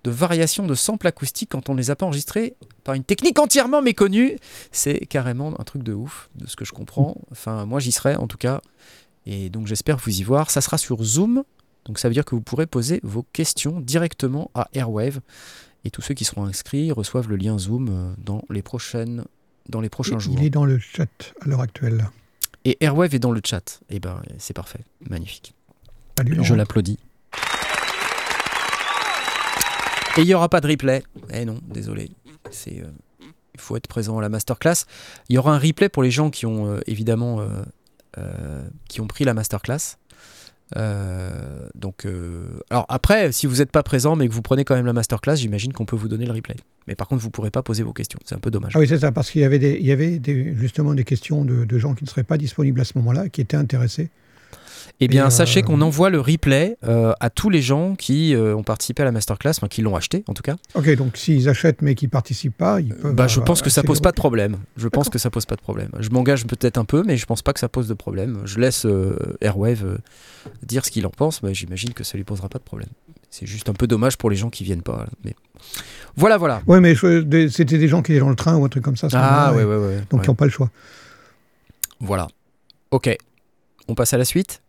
de 0.04 0.12
variations 0.12 0.66
de 0.66 0.76
samples 0.76 1.08
acoustiques 1.08 1.50
quand 1.52 1.70
on 1.70 1.74
ne 1.74 1.80
les 1.80 1.92
a 1.92 1.96
pas 1.96 2.06
enregistrés 2.06 2.56
par 2.84 2.96
une 2.96 3.04
technique 3.04 3.40
entièrement 3.40 3.82
méconnue. 3.82 4.38
C'est 4.72 5.06
carrément 5.06 5.60
un 5.60 5.64
truc 5.64 5.84
de 5.84 5.94
ouf, 5.94 6.30
de 6.36 6.48
ce 6.48 6.56
que 6.56 6.64
je 6.64 6.72
comprends. 6.72 7.18
Enfin, 7.32 7.66
moi 7.66 7.80
j'y 7.80 7.92
serai 7.92 8.16
en 8.16 8.28
tout 8.28 8.38
cas. 8.38 8.62
Et 9.26 9.50
donc 9.50 9.68
j'espère 9.68 9.98
vous 9.98 10.20
y 10.20 10.24
voir. 10.24 10.50
Ça 10.50 10.62
sera 10.62 10.78
sur 10.78 11.04
Zoom. 11.04 11.44
Donc 11.86 12.00
ça 12.00 12.08
veut 12.08 12.14
dire 12.14 12.26
que 12.26 12.36
vous 12.36 12.42
pourrez 12.42 12.68
poser 12.68 13.02
vos 13.04 13.24
questions 13.34 13.82
directement 13.82 14.50
à 14.54 14.70
Airwave. 14.74 15.20
Et 15.84 15.90
tous 15.90 16.02
ceux 16.02 16.14
qui 16.14 16.26
seront 16.26 16.46
inscrits 16.46 16.92
reçoivent 16.92 17.30
le 17.30 17.38
lien 17.38 17.58
Zoom 17.58 17.88
euh, 17.90 18.14
dans 18.18 18.44
les, 18.50 18.62
prochaines, 18.62 19.24
dans 19.70 19.82
les 19.82 19.89
prochains 19.89 20.20
jours. 20.20 20.36
Il 20.38 20.45
est 20.45 20.49
dans 20.49 20.65
le 20.65 20.80
chat 20.80 21.34
à 21.41 21.47
l'heure 21.47 21.61
actuelle. 21.61 22.09
Et 22.65 22.78
Airwave 22.82 23.15
est 23.15 23.20
dans 23.20 23.32
le 23.32 23.41
chat. 23.43 23.82
Et 23.89 23.99
ben 23.99 24.22
c'est 24.38 24.53
parfait. 24.53 24.82
Magnifique. 25.09 25.53
Je 26.41 26.53
l'applaudis. 26.53 26.99
Et 30.18 30.22
il 30.22 30.26
n'y 30.26 30.34
aura 30.34 30.49
pas 30.49 30.61
de 30.61 30.68
replay. 30.68 31.03
Eh 31.32 31.45
non, 31.45 31.59
désolé. 31.63 32.09
C'est, 32.49 32.82
euh, 32.82 32.88
il 33.53 33.59
faut 33.59 33.78
être 33.78 33.88
présent 33.88 34.18
à 34.18 34.22
la 34.22 34.30
masterclass. 34.30 34.86
Il 35.30 35.36
y 35.36 35.38
aura 35.38 35.53
un 35.53 35.59
replay 35.59 35.89
pour 35.89 36.01
les 36.01 36.09
gens 36.09 36.32
qui 36.32 36.47
ont 36.47 36.68
euh, 36.68 36.80
évidemment 36.88 37.47
euh, 38.18 38.68
qui 38.89 38.99
ont 38.99 39.07
pris 39.07 39.26
la 39.26 39.36
masterclass. 39.36 39.97
Euh, 40.76 41.68
donc, 41.76 42.05
euh, 42.05 42.59
alors 42.70 42.86
après, 42.89 43.32
si 43.32 43.47
vous 43.47 43.57
n'êtes 43.57 43.72
pas 43.72 43.84
présent 43.84 44.15
mais 44.15 44.28
que 44.28 44.34
vous 44.34 44.41
prenez 44.41 44.65
quand 44.65 44.76
même 44.76 44.86
la 44.86 44.93
masterclass, 44.93 45.36
j'imagine 45.36 45.72
qu'on 45.72 45.86
peut 45.86 45.95
vous 45.95 46.09
donner 46.09 46.26
le 46.26 46.34
replay. 46.34 46.55
Mais 46.88 46.95
par 46.95 47.07
contre, 47.07 47.22
vous 47.22 47.28
ne 47.28 47.32
pourrez 47.32 47.51
pas 47.51 47.63
poser 47.63 47.84
vos 47.84 47.93
questions. 47.93 48.20
C'est 48.26 48.36
un 48.36 48.39
peu 48.39 48.51
dommage. 48.51 48.74
Ah 48.76 48.80
oui, 48.80 48.88
c'est 48.88 48.99
ça, 48.99 49.11
parce 49.11 49.32
qu'il 49.32 49.41
y 49.41 49.45
avait, 49.45 49.59
des, 49.59 49.78
il 49.80 49.86
y 49.86 49.91
avait 49.91 50.22
justement 50.55 50.93
des 50.93 51.03
questions 51.03 51.45
de 51.45 51.78
gens 51.78 51.93
qui 51.93 52.03
ne 52.03 52.09
seraient 52.09 52.24
pas 52.24 52.38
disponibles 52.38 52.82
à 52.82 52.86
ce 52.86 52.97
moment-là, 52.97 53.30
qui 53.30 53.41
étaient 53.41 53.57
intéressés. 53.57 54.09
Eh 55.00 55.08
bien, 55.08 55.28
Et, 55.28 55.32
sachez 55.32 55.62
euh, 55.62 55.64
qu'on 55.64 55.82
envoie 55.82 56.10
le 56.10 56.20
replay 56.20 56.78
euh, 56.84 57.14
à 57.20 57.30
tous 57.30 57.50
les 57.50 57.62
gens 57.62 57.96
qui 57.96 58.34
euh, 58.34 58.56
ont 58.56 58.64
participé 58.64 59.04
à 59.04 59.06
la 59.06 59.12
masterclass, 59.12 59.52
enfin 59.52 59.68
qui 59.68 59.82
l'ont 59.82 59.96
acheté 59.96 60.24
en 60.28 60.34
tout 60.34 60.44
cas. 60.44 60.56
Ok, 60.76 60.90
donc 60.96 61.18
s'ils 61.18 61.50
achètent 61.50 61.82
mais 61.82 61.96
qu'ils 61.96 62.08
ne 62.08 62.12
participent 62.12 62.58
pas, 62.58 62.80
ils 62.82 62.94
peuvent. 62.94 63.14
Bah, 63.14 63.28
je 63.28 63.40
euh, 63.40 63.44
pense 63.44 63.62
que 63.62 63.70
ça 63.70 63.84
pose 63.84 64.00
pas 64.00 64.12
de 64.12 64.16
problème. 64.16 64.58
Je 64.76 64.88
pense 64.88 65.10
que 65.10 65.18
ça 65.18 65.30
pose 65.30 65.46
pas 65.46 65.56
de 65.56 65.62
problème. 65.62 65.90
Je 66.00 66.10
m'engage 66.10 66.46
peut-être 66.46 66.78
un 66.78 66.86
peu, 66.86 67.04
mais 67.06 67.18
je 67.18 67.26
pense 67.26 67.42
pas 67.42 67.54
que 67.54 67.60
ça 67.60 67.70
pose 67.70 67.88
de 67.88 67.94
problème. 67.94 68.42
Je 68.46 68.60
laisse 68.60 68.86
euh, 68.86 69.38
Airwave 69.42 69.86
euh, 69.86 69.98
dire 70.64 70.86
ce 70.86 70.92
qu'il 70.92 71.06
en 71.06 71.10
pense. 71.10 71.44
mais 71.44 71.54
J'imagine 71.54 71.94
que 71.94 72.04
ça 72.04 72.18
lui 72.18 72.24
posera 72.24 72.50
pas 72.50 72.60
de 72.60 72.64
problème. 72.64 72.90
c'est 73.30 73.46
juste 73.46 73.70
un 73.70 73.74
peu 73.74 73.88
dommage 73.88 74.18
pour 74.18 74.30
les 74.30 74.36
gens 74.36 74.50
qui 74.50 74.64
viennent 74.64 74.82
pas. 74.82 75.08
Mais 75.24 75.36
voilà, 76.16 76.38
voilà. 76.38 76.62
Ouais, 76.68 76.80
mais 76.80 76.96
c'était 76.96 77.78
des 77.78 77.88
gens 77.88 78.02
qui 78.02 78.14
étaient 78.14 78.22
dans 78.22 78.30
le 78.30 78.36
train 78.36 78.56
ou 78.56 78.66
un 78.66 78.70
truc 78.70 78.84
comme 78.84 78.98
ça. 78.98 79.08
Ah 79.14 79.54
ouais, 79.54 79.64
ouais, 79.64 79.78
ouais. 79.78 80.04
Donc 80.10 80.22
ils 80.24 80.28
n'ont 80.28 80.36
pas 80.36 80.46
le 80.46 80.52
choix. 80.52 80.70
Voilà. 82.00 82.28
Ok. 82.92 83.16
On 83.88 83.96
passe 83.96 84.14
à 84.14 84.18
la 84.18 84.26
suite? 84.26 84.62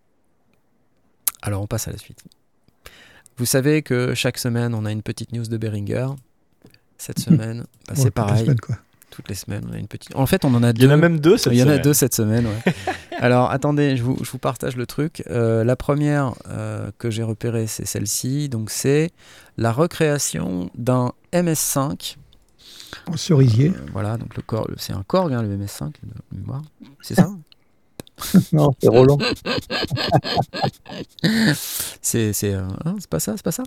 Alors, 1.42 1.62
on 1.62 1.66
passe 1.66 1.88
à 1.88 1.92
la 1.92 1.98
suite. 1.98 2.22
Vous 3.36 3.46
savez 3.46 3.82
que 3.82 4.14
chaque 4.14 4.38
semaine, 4.38 4.74
on 4.74 4.84
a 4.84 4.90
une 4.92 5.02
petite 5.02 5.32
news 5.32 5.44
de 5.46 5.56
Behringer. 5.56 6.08
Cette 6.96 7.20
semaine, 7.20 7.60
bah, 7.86 7.94
Ouais, 7.94 7.94
c'est 7.94 7.96
toutes 7.96 8.04
les 8.04 8.10
pareil. 8.10 8.44
semaines, 8.44 8.60
quoi. 8.60 8.76
Toutes 9.10 9.28
les 9.28 9.34
semaines, 9.34 9.64
on 9.68 9.72
a 9.72 9.78
une 9.78 9.86
petite. 9.88 10.14
En 10.16 10.26
fait, 10.26 10.44
on 10.44 10.52
en 10.54 10.62
a 10.62 10.70
Il 10.70 10.82
y 10.82 10.84
en 10.86 10.88
deux. 10.88 10.94
a 10.94 10.96
même 10.96 11.20
deux 11.20 11.36
cette 11.38 11.52
Il 11.52 11.58
y 11.58 11.62
en 11.62 11.66
a 11.66 11.70
semaine. 11.70 11.82
deux 11.82 11.94
cette 11.94 12.14
semaine, 12.14 12.46
ouais. 12.46 12.72
Alors, 13.18 13.50
attendez, 13.50 13.96
je 13.96 14.02
vous, 14.02 14.16
je 14.22 14.30
vous 14.30 14.38
partage 14.38 14.76
le 14.76 14.86
truc. 14.86 15.22
Euh, 15.30 15.64
la 15.64 15.76
première 15.76 16.34
euh, 16.48 16.90
que 16.98 17.10
j'ai 17.10 17.22
repérée, 17.22 17.66
c'est 17.66 17.86
celle-ci. 17.86 18.48
Donc, 18.48 18.70
c'est 18.70 19.10
la 19.56 19.72
recréation 19.72 20.70
d'un 20.76 21.12
MS5. 21.32 22.16
En 23.06 23.16
cerisier. 23.16 23.70
Euh, 23.70 23.80
voilà, 23.92 24.16
donc 24.18 24.34
le 24.36 24.42
corps, 24.42 24.68
c'est 24.76 24.92
un 24.92 25.02
Korg, 25.04 25.32
hein, 25.32 25.42
le 25.42 25.56
MS5, 25.56 25.86
de 26.02 26.36
mémoire. 26.38 26.62
C'est 27.02 27.14
ça? 27.14 27.30
Non, 28.52 28.70
c'est 28.80 28.88
Roland. 28.88 29.18
C'est 32.02 32.32
euh, 32.44 32.66
hein, 32.84 32.96
c'est 32.98 33.08
pas 33.08 33.20
ça, 33.20 33.34
c'est 33.36 33.42
pas 33.44 33.52
ça? 33.52 33.62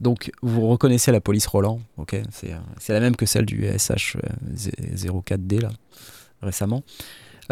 Donc 0.00 0.30
vous 0.42 0.68
reconnaissez 0.68 1.12
la 1.12 1.20
police 1.20 1.46
Roland, 1.46 1.80
ok? 1.96 2.16
C'est 2.30 2.52
euh, 2.52 2.58
c'est 2.78 2.92
la 2.92 3.00
même 3.00 3.16
que 3.16 3.26
celle 3.26 3.46
du 3.46 3.64
SH 3.66 4.16
euh, 4.16 4.20
04D 4.96 5.60
là 5.60 5.70
récemment. 6.42 6.82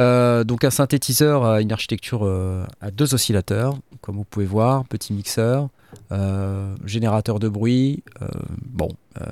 Euh, 0.01 0.43
donc 0.45 0.65
un 0.65 0.71
synthétiseur 0.71 1.45
à 1.45 1.61
une 1.61 1.73
architecture 1.73 2.25
euh, 2.25 2.65
à 2.81 2.91
deux 2.91 3.15
oscillateurs, 3.15 3.77
comme 4.01 4.17
vous 4.17 4.25
pouvez 4.25 4.47
voir, 4.47 4.85
petit 4.87 5.13
mixeur, 5.13 5.69
euh, 6.13 6.75
générateur 6.85 7.39
de 7.39 7.49
bruit. 7.49 8.03
euh, 8.23 8.27
bon, 8.67 8.89
euh, 9.21 9.25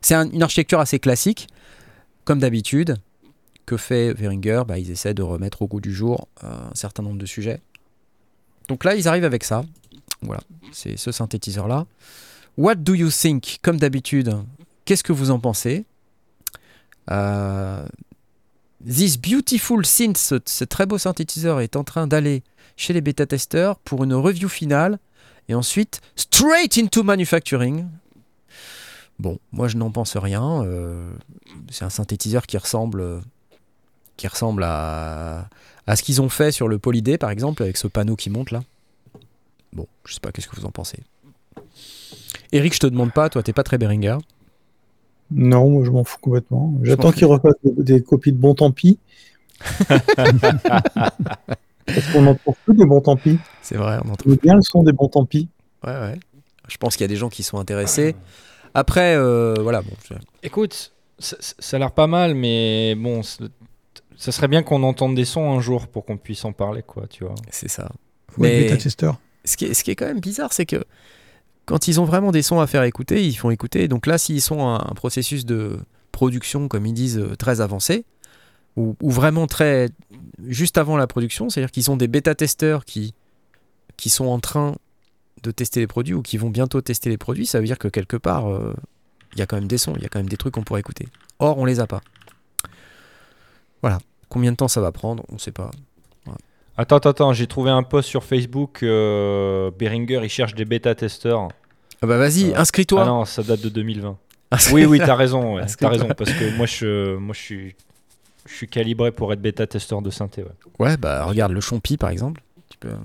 c'est 0.00 0.14
un- 0.14 0.30
une 0.30 0.42
architecture 0.42 0.80
assez 0.80 0.98
classique, 0.98 1.48
comme 2.24 2.38
d'habitude. 2.38 2.96
Que 3.70 3.76
fait 3.76 4.12
Veringer 4.14 4.62
bah, 4.66 4.80
Ils 4.80 4.90
essaient 4.90 5.14
de 5.14 5.22
remettre 5.22 5.62
au 5.62 5.68
goût 5.68 5.80
du 5.80 5.94
jour 5.94 6.26
euh, 6.42 6.48
un 6.48 6.74
certain 6.74 7.04
nombre 7.04 7.18
de 7.18 7.26
sujets. 7.26 7.60
Donc 8.66 8.82
là, 8.82 8.96
ils 8.96 9.06
arrivent 9.06 9.24
avec 9.24 9.44
ça. 9.44 9.62
Voilà, 10.22 10.40
c'est 10.72 10.96
ce 10.96 11.12
synthétiseur-là. 11.12 11.86
What 12.58 12.74
do 12.74 12.94
you 12.94 13.10
think 13.10 13.60
Comme 13.62 13.76
d'habitude, 13.76 14.36
qu'est-ce 14.84 15.04
que 15.04 15.12
vous 15.12 15.30
en 15.30 15.38
pensez? 15.38 15.84
Euh, 17.12 17.86
This 18.84 19.16
beautiful 19.16 19.86
synth, 19.86 20.16
ce, 20.16 20.64
très 20.64 20.86
beau 20.86 20.98
synthétiseur, 20.98 21.60
est 21.60 21.76
en 21.76 21.84
train 21.84 22.08
d'aller 22.08 22.42
chez 22.76 22.92
les 22.92 23.00
bêta-testeurs 23.00 23.78
pour 23.78 24.02
une 24.02 24.14
review 24.14 24.48
finale 24.48 24.98
et 25.48 25.54
ensuite 25.54 26.00
straight 26.16 26.76
into 26.76 27.04
manufacturing. 27.04 27.86
Bon, 29.20 29.38
moi 29.52 29.68
je 29.68 29.76
n'en 29.76 29.92
pense 29.92 30.16
rien. 30.16 30.64
euh, 30.64 31.08
c'est 31.70 31.84
un 31.84 31.90
synthétiseur 31.90 32.48
qui 32.48 32.58
ressemble, 32.58 33.20
qui 34.20 34.28
ressemble 34.28 34.62
à, 34.64 35.48
à 35.86 35.96
ce 35.96 36.02
qu'ils 36.02 36.20
ont 36.20 36.28
fait 36.28 36.52
sur 36.52 36.68
le 36.68 36.78
Poly 36.78 37.00
D 37.00 37.16
par 37.16 37.30
exemple, 37.30 37.62
avec 37.62 37.76
ce 37.78 37.86
panneau 37.88 38.16
qui 38.16 38.28
monte 38.28 38.50
là. 38.50 38.60
Bon, 39.72 39.86
je 40.04 40.12
sais 40.14 40.20
pas, 40.20 40.30
qu'est-ce 40.30 40.46
que 40.48 40.56
vous 40.56 40.66
en 40.66 40.70
pensez? 40.70 40.98
Eric, 42.52 42.74
je 42.74 42.80
te 42.80 42.86
demande 42.86 43.12
pas, 43.12 43.30
toi 43.30 43.42
t'es 43.42 43.52
pas 43.54 43.62
très 43.62 43.78
Beringer. 43.78 44.18
Non, 45.30 45.70
moi 45.70 45.84
je 45.84 45.90
m'en 45.90 46.04
fous 46.04 46.18
complètement. 46.20 46.66
m'en 46.68 46.84
J'attends 46.84 47.12
fous. 47.12 47.18
qu'il 47.18 47.26
refasse 47.26 47.54
des, 47.64 47.82
des 47.98 48.02
copies 48.02 48.32
de 48.32 48.36
bon 48.38 48.54
tant 48.54 48.70
pis. 48.72 48.98
Parce 51.86 52.06
qu'on 52.12 52.34
trouve 52.34 52.54
plus 52.64 52.76
des 52.76 52.84
bons 52.84 53.00
tant 53.00 53.16
pis. 53.16 53.38
C'est 53.62 53.76
vrai, 53.76 53.98
on 54.04 54.10
en 54.10 54.16
trouve. 54.16 54.36
Bien 54.38 54.54
le 54.56 54.62
son 54.62 54.82
des 54.82 54.92
bons 54.92 55.08
tant 55.08 55.24
pis. 55.24 55.48
Ouais, 55.84 55.92
ouais. 55.92 56.20
Je 56.68 56.76
pense 56.76 56.94
qu'il 56.96 57.04
y 57.04 57.06
a 57.06 57.08
des 57.08 57.16
gens 57.16 57.28
qui 57.30 57.42
sont 57.42 57.58
intéressés. 57.58 58.14
Après, 58.74 59.14
euh, 59.16 59.54
voilà, 59.60 59.82
bon, 59.82 59.90
je- 60.08 60.14
Écoute, 60.44 60.92
ça, 61.18 61.36
ça- 61.40 61.76
a 61.76 61.80
l'air 61.80 61.90
pas 61.90 62.06
mal, 62.06 62.34
mais 62.34 62.94
bon, 62.96 63.22
c'est- 63.24 63.42
ça 64.20 64.32
serait 64.32 64.48
bien 64.48 64.62
qu'on 64.62 64.82
entende 64.82 65.14
des 65.14 65.24
sons 65.24 65.50
un 65.50 65.60
jour 65.60 65.86
pour 65.88 66.04
qu'on 66.04 66.18
puisse 66.18 66.44
en 66.44 66.52
parler, 66.52 66.82
quoi, 66.82 67.06
tu 67.08 67.24
vois. 67.24 67.34
c'est 67.50 67.70
ça. 67.70 67.90
Mais-. 68.36 68.68
Ce 69.46 69.56
qui, 69.56 69.64
est, 69.64 69.72
ce 69.72 69.82
qui 69.82 69.90
est 69.90 69.96
quand 69.96 70.04
même 70.04 70.20
bizarre, 70.20 70.52
c'est 70.52 70.66
que 70.66 70.84
quand 71.64 71.88
ils 71.88 71.98
ont 71.98 72.04
vraiment 72.04 72.30
des 72.30 72.42
sons 72.42 72.60
à 72.60 72.66
faire 72.66 72.82
écouter, 72.82 73.26
ils 73.26 73.34
font 73.34 73.48
écouter. 73.48 73.88
Donc 73.88 74.06
là, 74.06 74.18
s'ils 74.18 74.42
sont 74.42 74.60
à 74.60 74.86
un 74.90 74.94
processus 74.94 75.46
de 75.46 75.78
production, 76.12 76.68
comme 76.68 76.84
ils 76.84 76.92
disent, 76.92 77.16
euh, 77.16 77.34
très 77.34 77.62
avancé, 77.62 78.04
ou, 78.76 78.94
ou 79.00 79.10
vraiment 79.10 79.46
très 79.46 79.88
juste 80.46 80.76
avant 80.76 80.98
la 80.98 81.06
production, 81.06 81.48
c'est-à-dire 81.48 81.70
qu'ils 81.70 81.90
ont 81.90 81.96
des 81.96 82.06
bêta-testeurs 82.06 82.84
qui, 82.84 83.14
qui 83.96 84.10
sont 84.10 84.26
en 84.26 84.38
train 84.38 84.76
de 85.42 85.50
tester 85.50 85.80
les 85.80 85.86
produits 85.86 86.12
ou 86.12 86.20
qui 86.20 86.36
vont 86.36 86.50
bientôt 86.50 86.82
tester 86.82 87.08
les 87.08 87.16
produits, 87.16 87.46
ça 87.46 87.58
veut 87.58 87.66
dire 87.66 87.78
que 87.78 87.88
quelque 87.88 88.18
part, 88.18 88.50
euh, 88.50 88.74
il 89.32 89.38
y 89.38 89.42
a 89.42 89.46
quand 89.46 89.56
même 89.56 89.68
des 89.68 89.78
sons, 89.78 89.94
il 89.96 90.02
y 90.02 90.04
a 90.04 90.10
quand 90.10 90.18
même 90.18 90.28
des 90.28 90.36
trucs 90.36 90.52
qu'on 90.52 90.62
pourrait 90.62 90.80
écouter. 90.80 91.08
Or, 91.38 91.56
on 91.56 91.64
les 91.64 91.80
a 91.80 91.86
pas. 91.86 92.02
Voilà. 93.82 93.98
Combien 94.28 94.52
de 94.52 94.56
temps 94.56 94.68
ça 94.68 94.80
va 94.80 94.92
prendre 94.92 95.24
On 95.30 95.34
ne 95.34 95.38
sait 95.38 95.52
pas. 95.52 95.70
Attends, 96.76 96.96
attends, 96.96 97.10
attends, 97.10 97.32
j'ai 97.32 97.46
trouvé 97.46 97.70
un 97.70 97.82
post 97.82 98.08
sur 98.08 98.24
Facebook. 98.24 98.82
euh, 98.82 99.70
Behringer, 99.78 100.20
il 100.22 100.28
cherche 100.30 100.54
des 100.54 100.64
bêta-testeurs. 100.64 101.48
Ah 102.02 102.06
bah 102.06 102.16
vas-y, 102.16 102.52
Euh, 102.52 102.56
inscris-toi. 102.58 103.02
Ah 103.02 103.06
non, 103.06 103.24
ça 103.26 103.42
date 103.42 103.60
de 103.60 103.68
2020. 103.68 104.16
Inscris- 104.52 104.72
Oui, 104.74 104.84
oui, 104.86 104.98
t'as 104.98 105.14
raison, 105.14 105.54
ouais, 105.56 105.60
Parce 105.60 105.76
que 105.76 105.80
t'as 105.84 105.90
raison, 105.90 106.08
parce 106.16 106.32
que 106.32 106.56
moi, 106.56 106.64
je, 106.66 107.16
moi, 107.16 107.34
je 107.34 107.40
suis, 107.40 107.76
je 108.46 108.54
suis 108.54 108.66
calibré 108.68 109.12
pour 109.12 109.32
être 109.32 109.42
bêta-testeur 109.42 110.00
de 110.00 110.08
synthé. 110.10 110.42
Ouais. 110.42 110.48
Ouais, 110.86 110.96
bah 110.96 111.24
regarde 111.24 111.52
le 111.52 111.60
Chompi 111.60 111.96
par 111.98 112.08
exemple. 112.10 112.40
Tu 112.70 112.78
peux, 112.78 112.88
En 112.92 112.96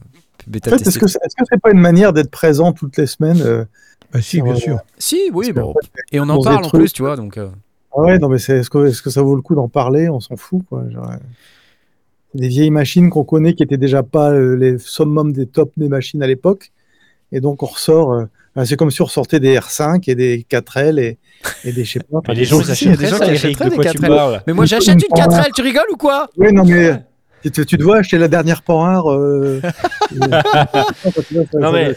fait, 0.54 0.68
est-ce 0.72 0.84
tester. 0.84 1.00
que 1.02 1.08
c'est 1.08 1.20
c'est 1.50 1.62
pas 1.62 1.72
une 1.72 1.80
manière 1.82 2.14
d'être 2.14 2.32
présent 2.32 2.72
toutes 2.72 2.96
les 2.98 3.08
semaines 3.08 3.42
euh, 3.42 3.66
Bah, 4.14 4.22
si, 4.22 4.42
bien 4.42 4.54
Ouais, 4.54 4.60
sûr. 4.60 4.78
Si, 4.98 5.30
oui, 5.34 5.52
bon. 5.52 5.74
Et 6.14 6.20
on 6.22 6.30
en 6.30 6.42
parle 6.42 6.64
en 6.66 6.70
plus, 6.70 6.94
tu 6.94 7.02
vois. 7.02 7.18
Donc, 7.18 7.38
euh, 7.38 7.50
Ah 7.98 8.02
ouais, 8.02 8.20
non, 8.20 8.30
mais 8.30 8.38
c'est, 8.40 8.58
est-ce 8.60 8.70
que, 8.70 8.88
est-ce 8.88 9.02
que 9.02 9.10
ça 9.10 9.22
vaut 9.22 9.36
le 9.36 9.42
coup 9.42 9.56
d'en 9.56 9.68
parler? 9.70 10.10
On 10.10 10.20
s'en 10.20 10.36
fout, 10.36 10.62
quoi. 10.70 10.84
Genre, 10.90 11.10
euh, 11.10 11.16
c'est 12.34 12.42
des 12.42 12.48
vieilles 12.50 12.72
machines 12.72 13.10
qu'on 13.10 13.24
connaît 13.24 13.54
qui 13.54 13.64
étaient 13.64 13.78
déjà 13.78 14.04
pas 14.04 14.32
euh, 14.32 14.56
les 14.56 14.78
summum 14.78 15.32
des 15.32 15.46
tops 15.48 15.72
des 15.78 15.88
machines 15.88 16.22
à 16.22 16.28
l'époque. 16.28 16.72
Et 17.32 17.40
donc, 17.40 17.64
on 17.64 17.68
ressort. 17.68 18.14
euh, 18.14 18.26
ah, 18.58 18.66
c'est 18.66 18.78
comme 18.78 18.92
si 18.92 19.02
on 19.02 19.06
ressortait 19.06 19.40
des 19.42 19.58
R5 19.58 20.04
et 20.10 20.16
des 20.16 20.46
4L 20.50 20.98
et, 21.00 21.18
et 21.66 21.72
des, 21.74 21.84
je 21.84 21.94
sais 21.94 22.00
pas. 22.00 22.20
Mais 22.28 22.36
les 22.36 22.46
gens, 22.46 22.62
si, 22.62 22.72
ils 22.72 22.76
si, 22.76 22.86
il 22.86 22.92
y 22.92 22.94
a 22.94 22.96
des 22.98 23.06
achèteraient 23.06 23.10
gens 23.10 23.18
ça, 23.18 23.26
qui 23.26 23.32
Eric, 23.32 23.46
achèteraient 23.46 23.66
de 23.66 23.70
des 23.72 23.76
quoi 23.76 23.86
tu 23.86 23.98
4L. 23.98 24.08
parles 24.08 24.42
Mais 24.48 24.54
moi 24.54 24.64
Une- 24.64 24.68
j'achète 24.70 24.96
une 24.96 25.02
une 25.10 25.24
4L, 25.24 25.52
tu 25.56 25.62
rigoles 25.62 25.84
ou 25.92 25.98
quoi? 25.98 26.28
Oui, 26.38 26.48
non, 26.54 26.64
mais 26.66 27.04
tu, 27.44 27.52
te- 27.52 27.62
tu 27.62 27.78
dois 27.78 27.98
acheter 27.98 28.18
la 28.18 28.28
dernière 28.30 28.62
Panhard. 28.62 29.12
Euh, 29.12 29.62
Non, 31.54 31.72
mais 31.72 31.96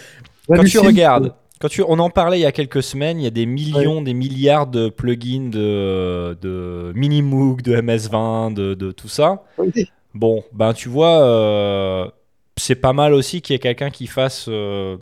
Quand 0.48 0.64
tu 0.64 0.78
regardes, 0.78 1.32
quand 1.60 1.68
tu, 1.68 1.82
on 1.86 1.98
en 1.98 2.10
parlait 2.10 2.38
il 2.38 2.42
y 2.42 2.46
a 2.46 2.52
quelques 2.52 2.82
semaines, 2.82 3.18
il 3.20 3.24
y 3.24 3.26
a 3.26 3.30
des 3.30 3.46
millions, 3.46 4.02
des 4.02 4.14
milliards 4.14 4.66
de 4.66 4.88
plugins 4.88 5.48
de, 5.50 6.36
de 6.40 6.92
Minimoog, 6.94 7.62
de 7.62 7.74
MS20, 7.76 8.52
de, 8.54 8.74
de 8.74 8.92
tout 8.92 9.08
ça. 9.08 9.42
Oui. 9.58 9.88
Bon, 10.14 10.42
ben 10.52 10.72
tu 10.72 10.88
vois, 10.88 11.20
euh, 11.22 12.08
c'est 12.56 12.74
pas 12.76 12.92
mal 12.92 13.12
aussi 13.14 13.42
qu'il 13.42 13.54
y 13.54 13.56
ait 13.56 13.60
quelqu'un 13.60 13.90
qui 13.90 14.06
fasse 14.06 14.46
euh, 14.48 14.96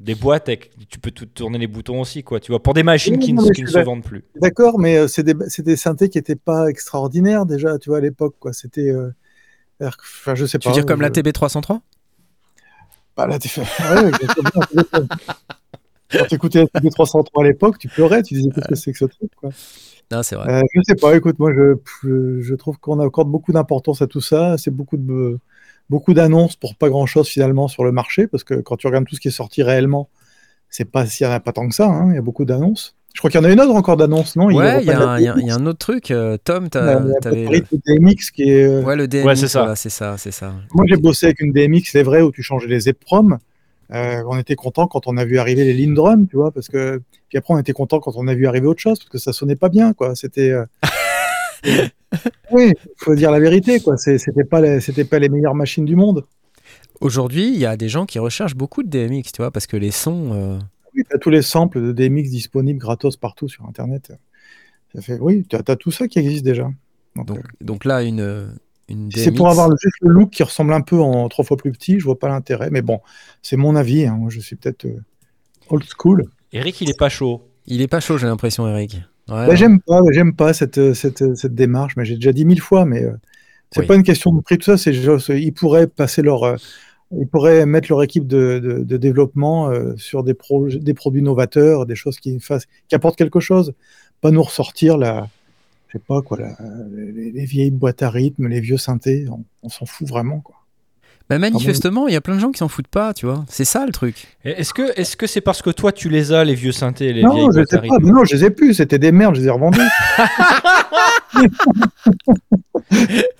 des 0.00 0.14
boîtes 0.14 0.48
avec. 0.48 0.70
Tu 0.88 0.98
peux 0.98 1.10
tout 1.10 1.26
tourner 1.26 1.58
les 1.58 1.66
boutons 1.66 2.00
aussi, 2.00 2.22
quoi. 2.24 2.40
Tu 2.40 2.50
vois, 2.50 2.62
pour 2.62 2.74
des 2.74 2.82
machines 2.82 3.14
Oui, 3.16 3.20
qui, 3.20 3.32
non, 3.34 3.42
ne, 3.46 3.50
qui 3.52 3.66
se 3.66 3.78
vendent 3.78 4.02
plus. 4.04 4.24
D'accord, 4.40 4.78
mais 4.78 4.96
euh, 4.96 5.06
c'est 5.08 5.22
des, 5.22 5.34
c'est 5.48 5.62
des 5.62 5.76
synthés 5.76 6.08
qui 6.08 6.18
n'étaient 6.18 6.34
pas 6.36 6.68
extraordinaires 6.68 7.44
déjà, 7.46 7.78
tu 7.78 7.90
vois, 7.90 7.98
à 7.98 8.00
l'époque. 8.00 8.36
quoi. 8.40 8.52
C'était. 8.52 8.88
euh, 8.90 9.10
Enfin, 9.80 10.34
je 10.34 10.44
sais 10.44 10.58
Tu 10.58 10.64
pas. 10.66 10.70
veux 10.70 10.74
dire 10.80 10.86
comme 10.86 11.00
la 11.00 11.06
je- 11.08 11.12
TB303 11.20 11.80
Bah, 13.16 13.28
fait- 13.40 13.60
Ouais. 13.94 14.10
Quand 16.10 16.24
t'écoutais 16.26 16.60
la 16.60 16.66
TB303 16.80 17.42
à 17.42 17.44
l'époque, 17.44 17.78
tu 17.78 17.88
pleurais, 17.88 18.22
tu 18.22 18.34
disais 18.34 18.48
qu'est-ce 18.54 18.68
que 18.68 18.74
c'est 18.74 18.92
que 18.92 18.98
ce 18.98 19.04
truc, 19.04 19.30
quoi. 19.36 19.50
Non, 20.10 20.22
c'est 20.22 20.36
vrai. 20.36 20.50
Euh, 20.50 20.62
je 20.74 20.80
sais 20.86 20.94
pas, 20.94 21.14
écoute, 21.16 21.38
moi 21.38 21.52
je, 21.52 22.54
trouve 22.54 22.78
qu'on 22.78 22.98
accorde 23.00 23.30
beaucoup 23.30 23.52
d'importance 23.52 24.00
à 24.00 24.06
tout 24.06 24.20
ça. 24.22 24.56
C'est 24.56 24.70
beaucoup 24.70 24.96
de 24.96 25.38
beaucoup 25.90 26.12
d'annonces 26.14 26.56
pour 26.56 26.76
pas 26.76 26.88
grand 26.90 27.06
chose 27.06 27.28
finalement 27.28 27.66
sur 27.68 27.84
le 27.84 27.92
marché, 27.92 28.26
parce 28.26 28.44
que 28.44 28.54
quand 28.54 28.76
tu 28.76 28.86
regardes 28.86 29.06
tout 29.06 29.14
ce 29.16 29.20
qui 29.20 29.28
est 29.28 29.32
sorti 29.32 29.62
réellement, 29.62 30.08
c'est 30.70 30.84
pas 30.84 31.06
s'il 31.06 31.26
y 31.26 31.30
en 31.30 31.32
a 31.32 31.40
pas 31.40 31.52
tant 31.52 31.68
que 31.68 31.74
ça, 31.74 31.86
hein, 31.86 32.10
il 32.10 32.14
y 32.14 32.18
a 32.18 32.22
beaucoup 32.22 32.44
d'annonces. 32.44 32.94
Je 33.14 33.20
crois 33.20 33.30
qu'il 33.30 33.40
y 33.40 33.44
en 33.44 33.48
a 33.48 33.52
une 33.52 33.60
autre 33.60 33.74
encore 33.74 33.96
d'annonces, 33.96 34.36
non? 34.36 34.46
Ouais, 34.46 34.82
il 34.82 34.86
y, 34.86 34.90
a 34.92 34.96
un- 35.00 35.14
la 35.16 35.20
il 35.20 35.24
y 35.24 35.28
a- 35.28 35.34
il 35.38 35.46
y 35.46 35.50
a 35.50 35.54
un 35.54 35.66
autre 35.66 35.78
truc. 35.78 36.10
euh, 36.10 36.36
Tom, 36.42 36.68
t'avais. 36.68 36.94
la 36.94 37.20
favorite 37.22 37.66
DMX 37.86 38.30
qui 38.30 38.42
est. 38.44 38.64
euh, 38.64 38.82
Ouais, 38.82 38.96
le 38.96 39.08
DMX, 39.08 39.26
Ouais, 39.26 39.36
c'est 39.36 39.48
ça. 39.48 39.60
voilà, 39.60 39.76
c'est 39.76 39.90
ça, 39.90 40.16
c'est 40.18 40.30
ça. 40.30 40.54
Moi 40.74 40.84
j'ai 40.88 40.96
bossé 40.96 41.26
avec 41.26 41.40
une 41.40 41.52
DMX, 41.52 41.90
c'est 41.90 42.02
vrai, 42.02 42.22
où 42.22 42.30
tu 42.30 42.42
changeais 42.42 42.68
les 42.68 42.88
EPROM. 42.88 43.38
Euh, 43.92 44.22
on 44.28 44.38
était 44.38 44.54
content 44.54 44.86
quand 44.86 45.06
on 45.06 45.16
a 45.16 45.24
vu 45.24 45.38
arriver 45.38 45.64
les 45.64 45.72
Lindrum, 45.74 46.26
tu 46.28 46.36
vois, 46.36 46.50
parce 46.52 46.68
que 46.68 47.00
puis 47.28 47.38
après 47.38 47.54
on 47.54 47.58
était 47.58 47.72
content 47.72 48.00
quand 48.00 48.12
on 48.16 48.28
a 48.28 48.34
vu 48.34 48.46
arriver 48.46 48.66
autre 48.66 48.80
chose, 48.80 48.98
parce 48.98 49.08
que 49.08 49.18
ça 49.18 49.32
sonnait 49.32 49.56
pas 49.56 49.68
bien, 49.68 49.92
quoi. 49.94 50.14
C'était 50.14 50.50
euh, 50.50 50.64
oui, 52.50 52.74
faut 52.96 53.14
dire 53.14 53.30
la 53.30 53.40
vérité, 53.40 53.80
quoi. 53.80 53.96
C'était 53.96 54.44
pas 54.44 54.60
les, 54.60 54.80
c'était 54.80 55.04
pas 55.04 55.18
les 55.18 55.28
meilleures 55.28 55.54
machines 55.54 55.84
du 55.84 55.96
monde. 55.96 56.24
Aujourd'hui, 57.00 57.48
il 57.48 57.58
y 57.58 57.66
a 57.66 57.76
des 57.76 57.88
gens 57.88 58.06
qui 58.06 58.18
recherchent 58.18 58.56
beaucoup 58.56 58.82
de 58.82 58.88
DMX, 58.88 59.32
tu 59.32 59.42
vois, 59.42 59.50
parce 59.50 59.66
que 59.66 59.76
les 59.76 59.90
sons. 59.90 60.32
euh, 60.32 60.58
Oui, 60.94 61.04
t'as 61.08 61.18
tous 61.18 61.30
les 61.30 61.42
samples 61.42 61.80
de 61.80 61.92
DMX 61.92 62.28
disponibles 62.30 62.78
gratos 62.78 63.16
partout 63.16 63.48
sur 63.48 63.66
Internet. 63.66 64.12
Ça 64.94 65.00
fait, 65.02 65.18
oui, 65.20 65.46
t'as 65.48 65.60
as 65.66 65.76
tout 65.76 65.90
ça 65.90 66.08
qui 66.08 66.18
existe 66.18 66.44
déjà. 66.44 66.70
Donc, 67.14 67.26
donc, 67.26 67.38
euh, 67.38 67.42
donc 67.60 67.84
là, 67.84 68.02
une, 68.02 68.52
c'est 69.14 69.26
DMX. 69.30 69.36
pour 69.36 69.48
avoir 69.48 69.68
le- 69.68 69.76
juste 69.80 69.96
le 70.00 70.10
look 70.10 70.30
qui 70.30 70.42
ressemble 70.42 70.72
un 70.72 70.80
peu 70.80 70.98
en 70.98 71.28
trois 71.28 71.44
fois 71.44 71.56
plus 71.56 71.72
petit, 71.72 71.98
je 71.98 72.04
vois 72.04 72.18
pas 72.18 72.28
l'intérêt. 72.28 72.68
Mais 72.70 72.82
bon, 72.82 73.00
c'est 73.42 73.56
mon 73.56 73.76
avis. 73.76 74.06
hein. 74.06 74.16
Moi, 74.18 74.30
je 74.30 74.40
suis 74.40 74.56
peut-être. 74.56 74.86
euh, 74.86 75.00
old 75.70 75.84
school. 75.98 76.24
Eric, 76.52 76.80
il 76.80 76.88
est 76.90 76.98
pas 76.98 77.08
chaud. 77.10 77.42
Il 77.66 77.82
est 77.82 77.88
pas 77.88 78.00
chaud, 78.00 78.16
j'ai 78.16 78.26
l'impression, 78.26 78.66
Eric. 78.66 78.94
Ouais. 79.28 79.46
Bah, 79.46 79.54
j'aime 79.54 79.80
pas, 79.80 80.00
j'aime 80.12 80.34
pas 80.34 80.54
cette, 80.54 80.94
cette, 80.94 81.36
cette 81.36 81.54
démarche, 81.54 81.96
mais 81.96 82.06
j'ai 82.06 82.14
déjà 82.14 82.32
dit 82.32 82.46
mille 82.46 82.62
fois, 82.62 82.86
mais 82.86 83.04
euh, 83.04 83.12
c'est 83.70 83.80
Oui. 83.80 83.86
pas 83.86 83.94
une 83.96 84.02
question 84.02 84.32
de 84.32 84.40
prix, 84.40 84.56
tout 84.56 84.64
ça, 84.64 84.78
c'est 84.78 84.94
ils 85.38 85.52
pourraient 85.52 85.86
passer 85.86 86.22
leur, 86.22 86.44
euh, 86.44 86.56
ils 87.14 87.26
pourraient 87.26 87.66
mettre 87.66 87.88
leur 87.90 88.02
équipe 88.02 88.26
de, 88.26 88.58
de, 88.58 88.82
de 88.82 88.96
développement 88.96 89.68
euh, 89.70 89.94
sur 89.98 90.24
des, 90.24 90.32
projets, 90.32 90.78
des 90.78 90.94
produits 90.94 91.20
novateurs, 91.20 91.84
des 91.84 91.94
choses 91.94 92.18
qui 92.18 92.40
fassent, 92.40 92.64
qui 92.88 92.94
apportent 92.94 93.16
quelque 93.18 93.40
chose, 93.40 93.74
pas 94.22 94.30
nous 94.30 94.42
ressortir 94.42 94.96
la, 94.96 95.28
sais 95.92 95.98
pas 96.06 96.22
quoi, 96.22 96.38
la- 96.38 96.56
les, 96.94 97.30
les 97.32 97.44
vieilles 97.44 97.70
boîtes 97.70 98.02
à 98.02 98.10
rythme, 98.10 98.46
les 98.48 98.60
vieux 98.60 98.76
synthés, 98.78 99.26
on, 99.30 99.44
on 99.62 99.68
s'en 99.68 99.86
fout 99.86 100.06
vraiment 100.08 100.40
quoi. 100.40 100.54
Bah, 101.30 101.38
manifestement, 101.38 102.08
il 102.08 102.14
y 102.14 102.16
a 102.16 102.22
plein 102.22 102.36
de 102.36 102.40
gens 102.40 102.50
qui 102.52 102.58
s'en 102.58 102.68
foutent 102.68 102.88
pas, 102.88 103.12
tu 103.12 103.26
vois. 103.26 103.44
C'est 103.50 103.66
ça 103.66 103.84
le 103.84 103.92
truc. 103.92 104.38
Est-ce 104.44 104.72
que 104.72 104.98
est-ce 104.98 105.14
que 105.14 105.26
c'est 105.26 105.42
parce 105.42 105.60
que 105.60 105.68
toi 105.68 105.92
tu 105.92 106.08
les 106.08 106.32
as 106.32 106.42
les 106.44 106.54
vieux 106.54 106.72
synthés, 106.72 107.12
les 107.12 107.22
non, 107.22 107.34
vieilles 107.34 107.46
je 107.50 107.52
boîtes 107.56 107.68
sais 107.68 107.76
à 107.76 107.80
pas, 107.80 107.94
rythme 107.96 108.10
non, 108.10 108.24
je 108.24 108.34
les 108.34 108.44
ai 108.46 108.50
plus, 108.50 108.72
c'était 108.74 108.98
des 108.98 109.12
merdes, 109.12 109.34
je 109.34 109.40
les 109.42 109.46
ai 109.46 109.50
revendus. 109.50 109.78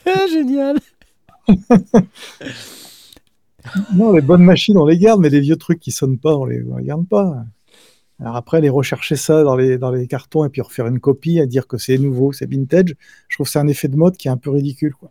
Ah, 0.06 0.26
génial. 0.30 0.78
Non, 3.94 4.12
les 4.12 4.20
bonnes 4.20 4.42
machines, 4.42 4.76
on 4.78 4.86
les 4.86 4.98
garde, 4.98 5.20
mais 5.20 5.28
les 5.30 5.40
vieux 5.40 5.56
trucs 5.56 5.80
qui 5.80 5.90
sonnent 5.90 6.18
pas, 6.18 6.34
on 6.36 6.44
les, 6.44 6.62
on 6.70 6.76
les 6.76 6.84
garde 6.84 7.06
pas. 7.08 7.44
Alors 8.20 8.36
après, 8.36 8.56
aller 8.58 8.68
rechercher 8.68 9.14
ça 9.16 9.44
dans 9.44 9.54
les, 9.56 9.78
dans 9.78 9.90
les 9.92 10.06
cartons 10.08 10.44
et 10.44 10.48
puis 10.48 10.60
refaire 10.60 10.86
une 10.88 10.98
copie, 11.00 11.38
à 11.40 11.46
dire 11.46 11.66
que 11.68 11.78
c'est 11.78 11.98
nouveau, 11.98 12.32
c'est 12.32 12.50
vintage, 12.50 12.94
je 13.28 13.36
trouve 13.36 13.46
que 13.46 13.52
c'est 13.52 13.58
un 13.60 13.68
effet 13.68 13.88
de 13.88 13.96
mode 13.96 14.16
qui 14.16 14.26
est 14.28 14.30
un 14.30 14.36
peu 14.36 14.50
ridicule. 14.50 14.94
Quoi. 14.94 15.10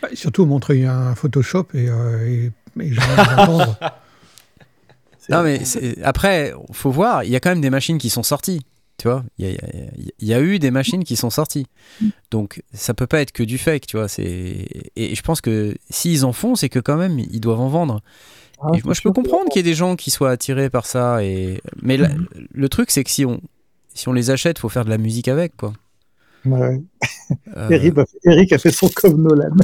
Bah, 0.00 0.08
Surtout 0.14 0.46
montrer 0.46 0.86
un 0.86 1.14
Photoshop 1.14 1.66
et, 1.74 1.88
euh, 1.88 2.26
et, 2.26 2.44
et 2.80 2.88
les 2.90 2.92
gens 2.94 3.02
vont 3.02 3.42
entendre. 3.42 3.78
C'est- 5.18 5.32
Non, 5.32 5.42
mais 5.42 5.60
après, 6.02 6.52
faut 6.72 6.90
voir, 6.90 7.24
il 7.24 7.30
y 7.30 7.36
a 7.36 7.40
quand 7.40 7.50
même 7.50 7.60
des 7.62 7.70
machines 7.70 7.98
qui 7.98 8.10
sont 8.10 8.22
sorties. 8.22 8.60
Tu 8.96 9.08
vois, 9.08 9.24
il 9.38 9.46
y 9.46 9.48
a, 9.50 10.34
y 10.36 10.40
y 10.40 10.40
eu 10.40 10.58
des 10.60 10.70
machines 10.70 11.02
qui 11.02 11.16
sont 11.16 11.28
sorties. 11.30 11.66
Donc, 12.30 12.62
ça 12.72 12.94
peut 12.94 13.06
pas 13.08 13.20
être 13.20 13.32
que 13.32 13.42
du 13.42 13.58
fake, 13.58 13.86
tu 13.86 13.96
vois. 13.96 14.06
c'est- 14.08 14.68
Et 14.96 15.14
je 15.14 15.22
pense 15.22 15.40
que 15.40 15.74
s'ils 15.90 16.24
en 16.24 16.32
font, 16.32 16.54
c'est 16.54 16.68
que 16.68 16.78
quand 16.78 16.96
même, 16.96 17.18
ils 17.18 17.40
doivent 17.40 17.60
en 17.60 17.68
vendre. 17.68 18.02
Ah, 18.64 18.70
Et 18.76 18.80
moi, 18.84 18.94
je 18.94 19.02
peux 19.02 19.12
comprendre 19.12 19.48
qu'il 19.50 19.56
y 19.56 19.60
ait 19.60 19.70
des 19.70 19.74
gens 19.74 19.96
qui 19.96 20.10
soient 20.10 20.30
attirés 20.30 20.70
par 20.70 20.86
ça. 20.86 21.22
Et... 21.22 21.60
Mais 21.82 21.96
la- 21.96 22.10
le 22.52 22.68
truc, 22.68 22.90
c'est 22.90 23.04
que 23.04 23.10
si 23.10 23.24
on, 23.24 23.40
si 23.94 24.08
on 24.08 24.12
les 24.12 24.30
achète, 24.30 24.58
faut 24.58 24.68
faire 24.68 24.84
de 24.84 24.90
la 24.90 24.98
musique 24.98 25.28
avec, 25.28 25.56
quoi. 25.56 25.72
Ouais. 26.46 26.82
Euh, 27.56 27.68
Eric, 27.70 27.96
a 27.98 28.04
fait, 28.04 28.18
Eric 28.24 28.52
a 28.52 28.58
fait 28.58 28.70
son 28.70 28.88
comme 28.94 29.22
Nolan. 29.22 29.54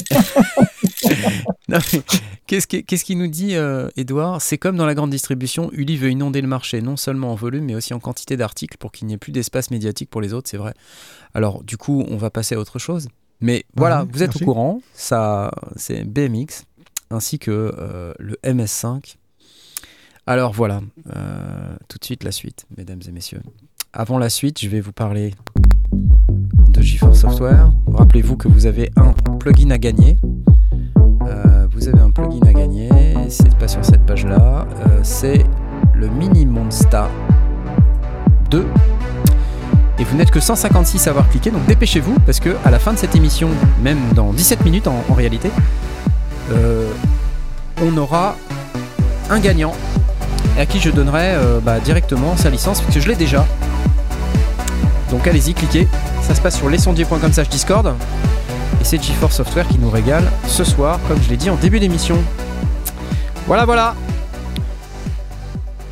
Qu'est-ce 2.47 2.67
qui- 2.67 2.85
qu'est-ce 2.85 3.05
qu'il 3.05 3.19
nous 3.19 3.29
dit, 3.29 3.55
euh, 3.55 3.89
Edouard 3.97 4.43
C'est 4.43 4.59
comme 4.59 4.77
dans 4.77 4.87
la 4.87 4.95
grande 4.95 5.11
distribution, 5.11 5.71
Uli 5.73 5.97
veut 5.97 6.11
inonder 6.11 6.41
le 6.41 6.49
marché, 6.49 6.83
non 6.83 6.97
seulement 6.97 7.31
en 7.31 7.35
volume, 7.37 7.65
mais 7.67 7.75
aussi 7.77 7.95
en 7.95 8.01
quantité 8.01 8.37
d'articles 8.37 8.77
pour 8.79 8.91
qu'il 8.93 9.07
n'y 9.07 9.15
ait 9.15 9.19
plus 9.19 9.31
d'espace 9.33 9.71
médiatique 9.71 10.11
pour 10.11 10.21
les 10.21 10.33
autres, 10.35 10.49
c'est 10.51 10.57
vrai. 10.57 10.75
Alors, 11.35 11.63
du 11.63 11.77
coup, 11.77 12.05
on 12.09 12.17
va 12.17 12.31
passer 12.31 12.55
à 12.57 12.59
autre 12.59 12.79
chose. 12.79 13.09
Mais 13.41 13.65
voilà, 13.77 14.05
Mhm, 14.05 14.11
vous 14.13 14.23
êtes 14.23 14.29
merci. 14.31 14.43
au 14.43 14.47
courant, 14.47 14.83
ça, 14.95 15.51
c'est 15.77 16.05
BMX, 16.05 16.65
ainsi 17.11 17.39
que 17.39 17.75
euh, 17.77 18.13
le 18.19 18.37
MS5. 18.45 19.17
Alors 20.27 20.53
voilà, 20.53 20.81
euh, 21.15 21.77
tout 21.89 21.99
de 21.99 22.05
suite 22.05 22.25
la 22.25 22.33
suite, 22.33 22.67
mesdames 22.77 23.01
et 23.07 23.13
messieurs. 23.13 23.43
Avant 23.93 24.19
la 24.19 24.31
suite, 24.31 24.61
je 24.61 24.69
vais 24.69 24.81
vous 24.81 24.93
parler 24.93 25.35
de 25.93 26.81
GeForce 26.81 27.21
Software. 27.21 27.73
Rappelez-vous 27.89 28.37
que 28.37 28.47
vous 28.47 28.67
avez 28.67 28.91
un 28.97 29.13
plugin 29.39 29.71
à 29.71 29.79
gagner. 29.79 30.19
Euh, 31.27 31.67
vous 31.73 31.89
avez 31.89 31.99
un 31.99 32.11
plugin 32.11 32.47
à 32.47 32.53
gagner, 32.53 32.91
c'est 33.29 33.57
pas 33.57 33.67
sur 33.67 33.85
cette 33.85 34.07
page-là, 34.07 34.67
c'est 35.03 35.45
le 35.95 36.09
Mini 36.09 36.47
Monsta 36.47 37.11
2. 38.51 38.67
Et 39.99 40.05
vous 40.05 40.17
n'êtes 40.17 40.31
que 40.31 40.41
156 40.41 41.09
à 41.09 41.11
avoir 41.11 41.29
cliqué, 41.29 41.51
donc 41.51 41.67
dépêchez-vous, 41.67 42.19
parce 42.21 42.41
que 42.41 42.57
à 42.65 42.71
la 42.71 42.79
fin 42.79 42.93
de 42.93 42.99
cette 42.99 43.17
émission, 43.17 43.51
même 43.83 43.99
dans 44.15 44.33
17 44.33 44.65
minutes 44.65 44.87
en 44.87 45.13
réalité, 45.13 45.51
euh, 46.53 46.91
on 47.83 47.97
aura 47.97 48.37
un 49.31 49.39
gagnant 49.41 49.73
à 50.59 50.67
qui 50.67 50.81
je 50.81 50.91
donnerai 50.91 51.35
euh, 51.35 51.61
bah, 51.61 51.81
directement 51.81 52.37
sa 52.37 52.51
licence, 52.51 52.81
parce 52.81 52.95
que 52.95 53.01
je 53.01 53.09
l'ai 53.09 53.17
déjà. 53.17 53.47
Donc 55.11 55.27
allez-y, 55.27 55.55
cliquez. 55.55 55.89
Ça 56.23 56.35
se 56.35 56.41
passe 56.41 56.57
sur 56.59 56.69
lesondiers.com 56.69 57.33
slash 57.33 57.49
Discord. 57.49 57.95
Et 58.81 58.85
c'est 58.85 59.03
GeForce 59.03 59.37
Software 59.37 59.67
qui 59.69 59.79
nous 59.79 59.91
régale 59.91 60.25
ce 60.47 60.65
soir, 60.65 60.99
comme 61.09 61.21
je 61.23 61.29
l'ai 61.29 61.37
dit 61.37 61.51
en 61.51 61.57
début 61.57 61.81
d'émission. 61.81 62.17
Voilà, 63.47 63.65
voilà. 63.65 63.95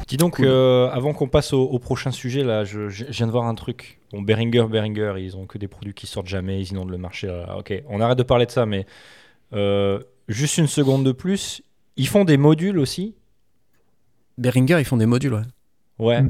Dis 0.06 0.16
donc, 0.16 0.36
Cool. 0.36 0.46
euh, 0.46 0.88
avant 0.90 1.12
qu'on 1.12 1.28
passe 1.28 1.52
au, 1.52 1.62
au 1.64 1.78
prochain 1.78 2.11
sujet, 2.11 2.42
là, 2.42 2.64
je, 2.64 2.86
viens 2.86 3.26
de 3.26 3.30
voir 3.32 3.44
un 3.44 3.54
truc. 3.54 3.98
Bon, 4.12 4.22
Behringer, 4.22 4.64
Behringer, 4.70 5.14
ils 5.18 5.36
ont 5.36 5.44
que 5.44 5.59
des 5.59 5.68
produits 5.68 5.92
qui 5.92 6.06
sortent 6.06 6.28
jamais, 6.28 6.61
ils 6.61 6.70
inondent 6.70 6.90
le 6.90 6.96
marché. 6.96 7.26
là. 7.26 7.56
Ok, 7.59 7.74
on 7.88 8.00
arrête 8.00 8.16
de 8.16 8.22
parler 8.22 8.46
de 8.46 8.50
ça, 8.50 8.64
mais 8.64 8.86
euh, 9.52 10.00
juste 10.29 10.59
une 10.59 10.66
seconde 10.66 11.05
de 11.05 11.12
plus. 11.12 11.62
Ils 11.97 12.07
font 12.09 12.24
des 12.24 12.37
modules 12.37 12.79
aussi? 12.79 13.14
Behringer, 14.37 14.79
ils 14.79 14.85
font 14.85 14.97
des 14.97 15.07
modules, 15.07 15.35
ouais. 15.35 15.43
Ouais. 15.99 16.22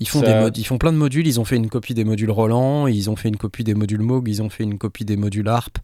Ils 0.00 0.08
font, 0.08 0.20
Ça- 0.20 0.50
des 0.50 0.60
ils 0.60 0.64
font 0.64 0.76
plein 0.76 0.92
de 0.92 0.98
modules, 0.98 1.26
ils 1.26 1.40
ont 1.40 1.44
fait 1.44 1.56
une 1.56 1.68
copie 1.70 1.94
des 1.94 2.04
modules 2.04 2.30
Roland, 2.30 2.86
ils 2.88 3.08
ont 3.10 3.16
fait 3.16 3.28
une 3.28 3.36
copie 3.36 3.64
des 3.64 3.74
modules 3.74 4.00
Moog, 4.02 4.28
ils 4.28 4.42
ont 4.42 4.50
fait 4.50 4.64
une 4.64 4.76
copie 4.76 5.04
des 5.04 5.16
modules 5.16 5.48
ARP. 5.48 5.78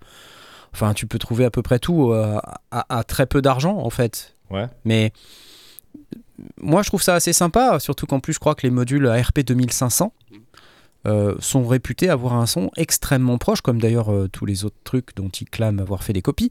Enfin, 0.74 0.94
tu 0.94 1.06
peux 1.06 1.18
trouver 1.18 1.44
à 1.44 1.50
peu 1.50 1.62
près 1.62 1.78
tout 1.78 2.10
euh, 2.12 2.38
à, 2.70 2.98
à 2.98 3.04
très 3.04 3.26
peu 3.26 3.40
d'argent, 3.40 3.78
en 3.78 3.90
fait. 3.90 4.36
Ouais. 4.50 4.66
Mais 4.84 5.12
moi, 6.60 6.82
je 6.82 6.88
trouve 6.88 7.02
ça 7.02 7.14
assez 7.14 7.32
sympa, 7.32 7.78
surtout 7.80 8.06
qu'en 8.06 8.20
plus, 8.20 8.32
je 8.34 8.38
crois 8.40 8.54
que 8.54 8.66
les 8.66 8.70
modules 8.70 9.06
ARP 9.06 9.40
2500 9.40 10.12
euh, 11.06 11.34
sont 11.38 11.66
réputés 11.66 12.08
avoir 12.10 12.34
un 12.34 12.46
son 12.46 12.70
extrêmement 12.76 13.38
proche, 13.38 13.62
comme 13.62 13.80
d'ailleurs 13.80 14.12
euh, 14.12 14.28
tous 14.28 14.44
les 14.44 14.64
autres 14.64 14.76
trucs 14.84 15.14
dont 15.16 15.28
ils 15.28 15.48
clament 15.48 15.80
avoir 15.80 16.02
fait 16.02 16.12
des 16.12 16.22
copies. 16.22 16.50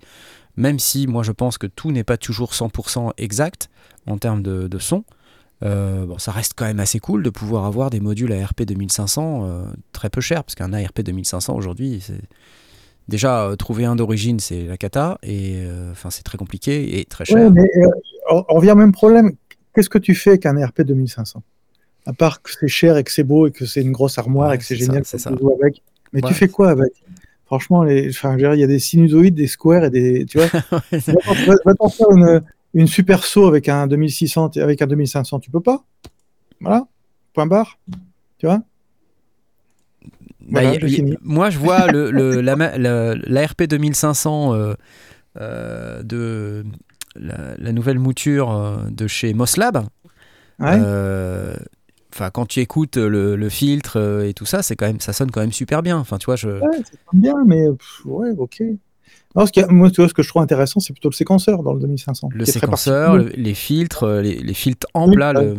Même 0.59 0.77
si 0.77 1.07
moi, 1.07 1.23
je 1.23 1.31
pense 1.31 1.57
que 1.57 1.67
tout 1.67 1.91
n'est 1.91 2.03
pas 2.03 2.17
toujours 2.17 2.51
100% 2.51 3.13
exact 3.17 3.69
en 4.07 4.17
termes 4.17 4.43
de, 4.43 4.67
de 4.67 4.77
son. 4.77 5.05
Euh, 5.63 6.05
bon, 6.05 6.17
ça 6.17 6.31
reste 6.31 6.53
quand 6.55 6.65
même 6.65 6.81
assez 6.81 6.99
cool 6.99 7.23
de 7.23 7.29
pouvoir 7.29 7.63
avoir 7.65 7.89
des 7.89 8.01
modules 8.01 8.33
ARP 8.33 8.63
2500 8.63 9.45
euh, 9.45 9.63
très 9.93 10.09
peu 10.09 10.19
chers, 10.19 10.43
parce 10.43 10.55
qu'un 10.55 10.73
ARP 10.73 11.01
2500 11.01 11.55
aujourd'hui, 11.55 12.01
c'est 12.05 12.21
déjà 13.07 13.45
euh, 13.45 13.55
trouver 13.55 13.85
un 13.85 13.95
d'origine, 13.95 14.39
c'est 14.41 14.65
la 14.65 14.77
cata, 14.77 15.17
et 15.23 15.55
euh, 15.63 15.91
enfin 15.91 16.09
c'est 16.09 16.23
très 16.23 16.37
compliqué 16.37 16.99
et 16.99 17.05
très 17.05 17.23
cher. 17.23 17.37
Ouais, 17.37 17.49
mais 17.49 17.61
euh, 17.61 18.41
on, 18.49 18.55
revient 18.55 18.71
au 18.71 18.75
même 18.75 18.91
problème. 18.91 19.33
Qu'est-ce 19.73 19.89
que 19.89 19.97
tu 19.97 20.13
fais 20.13 20.31
avec 20.31 20.45
un 20.45 20.65
RP 20.65 20.81
2500 20.81 21.41
À 22.05 22.13
part 22.13 22.41
que 22.41 22.51
c'est 22.51 22.67
cher 22.67 22.97
et 22.97 23.03
que 23.05 23.11
c'est 23.11 23.23
beau 23.23 23.47
et 23.47 23.51
que 23.51 23.65
c'est 23.65 23.81
une 23.81 23.91
grosse 23.93 24.17
armoire 24.17 24.49
Ouais, 24.49 24.55
et 24.55 24.57
que 24.57 24.65
c'est 24.65 24.75
ça, 24.75 24.85
génial 24.85 25.05
ça. 25.05 25.29
avec. 25.29 25.81
Mais 26.11 26.21
Ouais. 26.23 26.29
tu 26.29 26.33
fais 26.33 26.47
quoi 26.47 26.69
avec? 26.69 26.91
Franchement, 27.49 27.81
les, 27.81 28.09
enfin, 28.09 28.37
il 28.37 28.59
y 28.59 28.63
a 28.63 28.67
des 28.67 28.77
sinusoïdes, 28.77 29.33
des 29.33 29.47
squares 29.47 29.85
et 29.85 29.89
des. 29.89 30.25
Tu 30.25 30.37
vois 30.37 30.47
Va 30.51 31.55
va 31.65 31.73
t'en 31.73 31.89
faire 31.89 32.11
une, 32.11 32.43
une 32.75 32.85
super 32.85 33.25
saut 33.25 33.47
avec 33.47 33.67
un 33.69 33.87
2600, 33.87 34.51
et 34.51 34.61
avec 34.61 34.83
un 34.83 34.85
2500, 34.85 35.39
tu 35.39 35.49
peux 35.49 35.59
pas 35.59 35.83
Voilà, 36.61 36.85
point 37.33 37.47
barre. 37.47 37.79
Tu 38.37 38.45
vois? 38.45 38.61
Bah, 40.41 40.63
y- 40.63 40.77
y- 40.77 41.17
moi, 41.23 41.49
je 41.49 41.57
vois 41.57 41.87
le, 41.87 42.11
le- 42.11 42.39
la, 42.77 43.15
l'ARP 43.15 43.63
2500 43.63 44.53
euh, 44.53 44.73
euh, 45.41 46.03
de 46.03 46.63
la, 47.15 47.55
la 47.57 47.71
nouvelle 47.71 47.97
mouture 47.97 48.51
euh, 48.51 48.77
de 48.91 49.07
chez 49.07 49.33
Moslab. 49.33 49.85
Ouais. 50.59 50.67
Euh, 50.77 51.55
Enfin, 52.13 52.29
quand 52.31 52.45
tu 52.47 52.59
écoutes 52.59 52.97
le, 52.97 53.35
le 53.35 53.49
filtre 53.49 53.97
euh, 53.99 54.27
et 54.27 54.33
tout 54.33 54.45
ça, 54.45 54.63
c'est 54.63 54.75
quand 54.75 54.87
même, 54.87 54.99
ça 54.99 55.13
sonne 55.13 55.29
quand 55.31 55.41
même 55.41 55.51
super 55.51 55.83
bien. 55.83 55.97
Enfin, 55.97 56.17
tu 56.17 56.25
vois, 56.25 56.35
je. 56.35 56.49
Ouais, 56.49 56.77
c'est 56.83 56.99
pas 56.99 57.11
bien, 57.13 57.35
mais 57.45 57.67
pff, 57.69 58.05
ouais, 58.05 58.31
ok. 58.37 58.61
Non, 59.35 59.45
ce 59.45 59.51
qui 59.51 59.61
a- 59.61 59.67
moi, 59.67 59.91
tu 59.91 60.01
vois, 60.01 60.09
ce 60.09 60.13
que 60.15 60.23
je 60.23 60.27
trouve 60.29 60.41
intéressant, 60.41 60.79
c'est 60.79 60.91
plutôt 60.93 61.09
le 61.09 61.13
séquenceur 61.15 61.61
dans 61.61 61.73
le 61.73 61.79
2500. 61.79 62.29
Le 62.33 62.45
séquenceur, 62.45 63.15
le- 63.17 63.29
les 63.29 63.53
filtres, 63.53 64.03
euh, 64.03 64.21
les, 64.21 64.35
les 64.39 64.53
filtres 64.55 64.87
amples, 64.95 65.19
là, 65.19 65.33
le, 65.33 65.57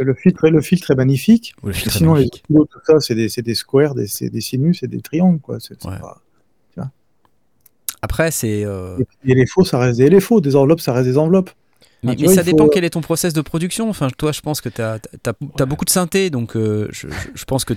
Le 0.00 0.14
filtre, 0.14 0.48
le 0.48 0.60
filtre 0.60 0.90
est 0.90 0.96
magnifique. 0.96 1.54
le 1.62 1.72
filtre 1.72 1.96
est 1.96 1.98
Sinon, 1.98 2.14
les 2.16 2.28
autres, 2.56 2.72
tout 2.72 2.84
ça, 2.84 2.98
c'est 3.00 3.14
des, 3.14 3.28
des 3.28 3.54
squares, 3.54 3.94
des, 3.94 4.06
des 4.28 4.40
sinus, 4.40 4.78
c'est 4.80 4.88
des 4.88 5.00
triangles, 5.00 5.40
quoi. 5.40 5.58
Ouais. 5.84 5.98
pas- 6.00 6.20
Après, 8.02 8.30
c'est. 8.30 8.64
euh, 8.64 8.98
Et 9.24 9.34
les 9.34 9.46
faux, 9.46 9.64
ça 9.64 9.78
reste 9.78 9.98
des 9.98 10.06
LFO. 10.06 10.40
Des 10.40 10.54
enveloppes, 10.54 10.80
ça 10.80 10.92
reste 10.92 11.08
des 11.08 11.18
enveloppes. 11.18 11.50
Mais, 12.06 12.12
Ah, 12.12 12.14
tu 12.16 12.20
mais 12.22 12.26
vois, 12.28 12.34
ça 12.34 12.42
faut, 12.42 12.46
dépend 12.50 12.68
quel 12.68 12.84
est 12.84 12.90
ton 12.90 13.00
process 13.00 13.32
de 13.32 13.40
production. 13.40 13.88
Enfin, 13.90 14.08
toi, 14.16 14.32
je 14.32 14.40
pense 14.40 14.60
que 14.60 14.68
tu 14.68 14.80
as, 14.82 14.98
beaucoup 15.66 15.84
de 15.84 15.90
synthé, 15.90 16.30
donc 16.30 16.56
euh, 16.56 16.88
je, 16.92 17.08
je- 17.34 17.44
pense 17.44 17.64
que 17.64 17.74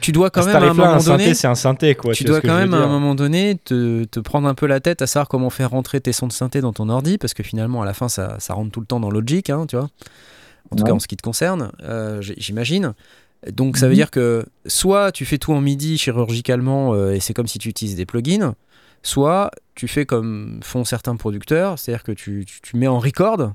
tu 0.00 0.12
dois 0.12 0.30
quand 0.30 0.42
À 0.42 0.46
même 0.46 0.56
à 0.56 0.70
un 0.70 0.74
moment 0.74 0.92
un 0.94 0.98
synthé, 1.00 1.24
donné, 1.24 1.34
c'est 1.34 1.46
un 1.46 1.54
synthé, 1.54 1.94
quoi. 1.94 2.14
tu 2.14 2.24
dois 2.24 2.40
quand 2.40 2.56
même 2.56 2.72
à 2.72 2.78
un 2.78 2.86
moment 2.88 3.14
donné 3.14 3.56
te, 3.62 4.04
te 4.04 4.18
prendre 4.18 4.48
un 4.48 4.54
peu 4.54 4.66
la 4.66 4.80
tête 4.80 5.02
à 5.02 5.06
savoir 5.06 5.28
comment 5.28 5.50
faire 5.50 5.70
rentrer 5.70 6.00
tes 6.00 6.12
sons 6.12 6.26
de 6.26 6.32
synthé 6.32 6.62
dans 6.62 6.72
ton 6.72 6.88
ordi, 6.88 7.18
parce 7.18 7.34
que 7.34 7.42
finalement, 7.42 7.82
à 7.82 7.84
la 7.84 7.92
fin, 7.92 8.08
ça, 8.08 8.36
ça 8.40 8.54
rentre 8.54 8.70
tout 8.70 8.80
le 8.80 8.86
temps 8.86 8.98
dans 9.00 9.10
Logic, 9.10 9.50
hein, 9.50 9.66
tu 9.68 9.76
vois. 9.76 9.90
En 10.70 10.76
tout 10.76 10.84
Ouais. 10.84 10.90
cas, 10.90 10.94
en 10.94 11.00
ce 11.00 11.06
qui 11.06 11.16
te 11.16 11.22
concerne, 11.22 11.70
euh, 11.82 12.22
j'imagine. 12.22 12.94
Donc, 13.52 13.76
ça 13.76 13.86
veut 13.86 13.92
Mhm. 13.92 13.96
dire 13.96 14.10
que 14.10 14.46
soit 14.66 15.12
tu 15.12 15.24
fais 15.26 15.36
tout 15.38 15.52
en 15.52 15.60
MIDI 15.60 15.98
chirurgicalement 15.98 16.94
euh, 16.94 17.12
et 17.12 17.20
c'est 17.20 17.34
comme 17.34 17.46
si 17.48 17.58
tu 17.58 17.68
utilises 17.68 17.96
des 17.96 18.06
plugins, 18.06 18.54
soit 19.02 19.50
tu 19.80 19.88
fais 19.88 20.04
comme 20.04 20.60
font 20.62 20.84
certains 20.84 21.16
producteurs, 21.16 21.78
c'est-à-dire 21.78 22.02
que 22.04 22.12
tu, 22.12 22.44
tu, 22.46 22.60
tu 22.60 22.76
mets 22.76 22.86
en 22.86 22.98
record 22.98 23.52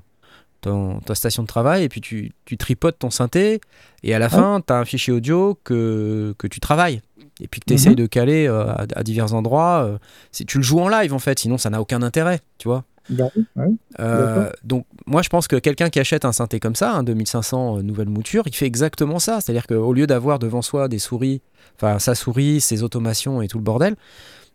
ton- 0.60 0.98
ta 1.00 1.14
station 1.14 1.42
de 1.42 1.46
travail 1.46 1.84
et 1.84 1.88
puis 1.88 2.00
tu, 2.00 2.32
tu 2.44 2.56
tripotes 2.56 2.98
ton 2.98 3.10
synthé 3.10 3.60
et 4.02 4.14
à 4.14 4.18
la 4.18 4.28
fin, 4.28 4.60
tu 4.66 4.72
as 4.72 4.76
un 4.78 4.84
fichier 4.84 5.12
audio 5.12 5.56
que, 5.62 6.34
que 6.38 6.48
tu 6.48 6.58
travailles 6.60 7.00
et 7.40 7.46
puis 7.46 7.60
que 7.60 7.66
tu 7.66 7.74
essayes 7.74 7.90
Mhm. 7.90 7.96
de 7.96 8.06
caler 8.06 8.46
euh, 8.48 8.64
à, 8.66 8.86
à 8.96 9.02
divers 9.04 9.32
endroits. 9.34 9.84
euh, 9.84 9.98
si 10.32 10.44
tu 10.46 10.56
le 10.58 10.64
joues 10.64 10.80
en 10.80 10.88
live 10.88 11.12
en 11.14 11.18
fait, 11.20 11.38
sinon 11.38 11.58
ça 11.58 11.70
n'a 11.70 11.80
aucun 11.80 12.02
intérêt, 12.02 12.40
tu 12.58 12.66
vois. 12.68 12.84
Bah 13.08 13.26
ouais. 13.54 13.66
Euh, 14.00 14.50
donc 14.64 14.84
moi 15.06 15.22
je 15.22 15.28
pense 15.28 15.46
que 15.46 15.54
quelqu'un 15.56 15.90
qui 15.90 16.00
achète 16.00 16.24
un 16.24 16.32
synthé 16.32 16.58
comme 16.58 16.74
ça, 16.74 16.92
un 16.92 17.04
2500 17.04 17.78
euh, 17.78 17.82
nouvelle 17.82 18.08
mouture, 18.08 18.42
il 18.46 18.54
fait 18.56 18.66
exactement 18.66 19.20
ça. 19.20 19.40
C'est-à-dire 19.40 19.68
qu'au 19.68 19.92
lieu 19.92 20.08
d'avoir 20.08 20.40
devant 20.40 20.60
soi 20.62 20.88
des 20.88 20.98
souris, 20.98 21.40
enfin 21.76 22.00
sa 22.00 22.16
souris, 22.16 22.60
ses 22.60 22.82
automations 22.82 23.42
et 23.42 23.46
tout 23.48 23.58
le 23.58 23.62
bordel, 23.64 23.94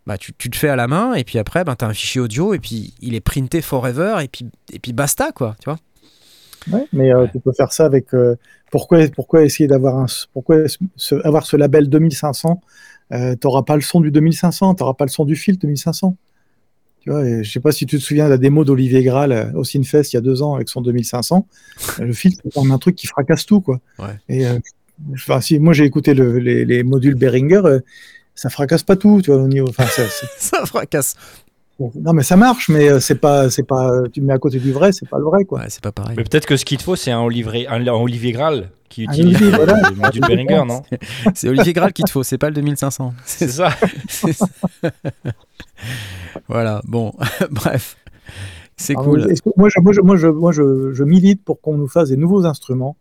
bah, 0.08 0.18
tu, 0.18 0.34
tu 0.34 0.50
te 0.50 0.56
fais 0.58 0.70
à 0.70 0.76
la 0.76 0.88
main 0.88 1.14
et 1.14 1.24
puis 1.24 1.38
après 1.40 1.64
ben, 1.64 1.76
tu 1.76 1.86
as 1.86 1.88
un 1.88 1.94
fichier 1.94 2.22
audio 2.22 2.54
et 2.54 2.60
puis 2.60 2.94
il 3.02 3.14
est 3.16 3.22
printé 3.22 3.62
forever 3.62 4.18
et 4.24 4.28
puis, 4.28 4.46
et 4.74 4.80
puis 4.80 4.94
basta 4.94 5.32
quoi, 5.32 5.56
tu 5.60 5.66
vois. 5.70 5.80
Ouais, 6.72 6.86
mais 6.94 7.14
euh, 7.14 7.26
tu 7.32 7.40
peux 7.40 7.54
faire 7.54 7.72
ça 7.74 7.86
avec. 7.86 8.14
euh, 8.14 8.36
pourquoi, 8.72 9.00
pourquoi 9.10 9.44
essayer 9.44 9.68
d'avoir 9.68 9.98
un, 9.98 10.06
pourquoi 10.34 10.58
ce- 10.96 11.16
avoir 11.26 11.46
ce 11.46 11.58
label 11.58 11.90
2500 11.90 12.62
euh, 13.12 13.36
T'auras 13.36 13.64
pas 13.64 13.76
le 13.76 13.82
son 13.82 14.00
du 14.00 14.12
2500, 14.12 14.76
t'auras 14.76 14.94
pas 14.94 15.06
le 15.06 15.10
son 15.10 15.26
du 15.26 15.36
fil 15.36 15.58
2500. 15.58 16.16
Tu 17.02 17.10
vois, 17.10 17.26
et 17.28 17.44
je 17.44 17.52
sais 17.52 17.60
pas 17.60 17.72
si 17.72 17.88
tu 17.88 17.98
te 17.98 18.02
souviens 18.02 18.26
de 18.26 18.30
la 18.30 18.38
démo 18.38 18.64
d'Olivier 18.64 19.04
Graal 19.04 19.32
euh, 19.32 19.52
au 19.54 19.64
Sinfest 19.64 20.14
il 20.14 20.16
y 20.16 20.18
a 20.18 20.22
deux 20.22 20.44
ans 20.44 20.54
avec 20.56 20.70
son 20.70 20.82
2500. 20.82 21.48
Euh, 22.00 22.06
le 22.06 22.14
fil, 22.14 22.34
c'est 22.36 22.60
un 22.60 22.78
truc 22.78 22.96
qui 22.96 23.08
fracasse 23.08 23.46
tout, 23.46 23.60
quoi. 23.60 23.80
Ouais. 23.98 24.16
Et 24.30 24.46
enfin, 25.14 25.42
si 25.42 25.58
moi 25.58 25.74
j'ai 25.74 25.86
écouté 25.86 26.14
le- 26.14 26.38
les, 26.38 26.64
les 26.64 26.84
modules 26.84 27.16
Behringer, 27.16 27.62
ça 28.36 28.50
fracasse 28.50 28.84
pas 28.84 28.96
tout, 28.96 29.22
tu 29.24 29.32
vois, 29.32 29.42
au 29.42 29.48
niveau. 29.48 29.68
Enfin, 29.70 29.86
ça- 29.86 30.04
ça 30.38 30.66
fracasse. 30.66 31.16
non, 31.80 32.14
mais 32.14 32.24
ça 32.24 32.36
marche, 32.38 32.70
mais 32.70 32.90
euh, 32.90 33.00
c'est 33.00 33.16
pas, 33.16 33.50
c'est 33.50 33.64
pas. 33.64 33.92
Tu 34.14 34.22
me 34.22 34.28
mets 34.28 34.34
à 34.34 34.38
côté 34.40 34.60
du 34.60 34.72
vrai, 34.72 34.92
c'est 34.92 35.08
pas 35.10 35.18
le 35.18 35.24
vrai, 35.26 35.46
quoi. 35.46 35.60
Ouais, 35.60 35.66
c'est 35.70 35.82
pas 35.84 35.92
pareil. 35.92 36.16
Mais 36.18 36.24
peut-être 36.24 36.46
que 36.46 36.58
ce 36.58 36.66
qu'il 36.66 36.78
te 36.78 36.84
faut, 36.84 36.96
c'est 36.96 37.12
un 37.12 37.22
Olivier, 37.22 37.68
un, 37.68 37.86
un 37.88 37.92
Olivier 37.94 38.32
Graal 38.32 38.70
qui 38.90 39.04
utilise 39.04 39.38
Olivier, 39.38 39.52
voilà. 39.56 39.90
le 39.90 39.96
module 39.96 40.22
Behringer, 40.22 40.64
non? 40.68 40.82
C'est 41.34 41.48
Olivier 41.48 41.72
Graal 41.72 41.94
qu'il 41.94 42.04
te 42.04 42.12
faut, 42.12 42.24
c'est 42.24 42.38
pas 42.38 42.48
le 42.50 42.56
2500. 42.56 43.14
C'est 43.26 43.48
ça. 43.48 43.70
Voilà, 46.48 46.82
bon, 46.86 47.14
bref. 47.52 47.98
C'est 48.78 48.94
Alors, 48.94 49.06
cool. 49.06 49.28
que- 49.28 49.50
moi, 49.58 49.70
je, 49.70 49.80
moi, 49.80 49.94
je, 49.94 50.02
moi, 50.02 50.16
je, 50.18 50.28
moi, 50.28 50.52
je, 50.52 50.92
je 50.94 51.04
milite 51.04 51.44
pour 51.44 51.62
qu'on 51.62 51.78
nous 51.78 51.88
fasse 51.88 52.10
des 52.10 52.18
nouveaux 52.18 52.46
instruments, 52.46 52.98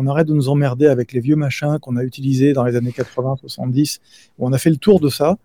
qu'on 0.00 0.06
arrête 0.06 0.26
de 0.26 0.32
nous 0.34 0.48
emmerder 0.48 0.86
avec 0.86 1.12
les 1.12 1.20
vieux 1.20 1.36
machins 1.36 1.78
qu'on 1.78 1.96
a 1.96 2.02
utilisés 2.04 2.54
dans 2.54 2.64
les 2.64 2.74
années 2.74 2.92
80, 2.92 3.36
70, 3.40 4.00
où 4.38 4.46
on 4.48 4.52
a 4.52 4.58
fait 4.58 4.70
le 4.70 4.76
tour 4.76 4.98
de 4.98 5.10
ça, 5.10 5.36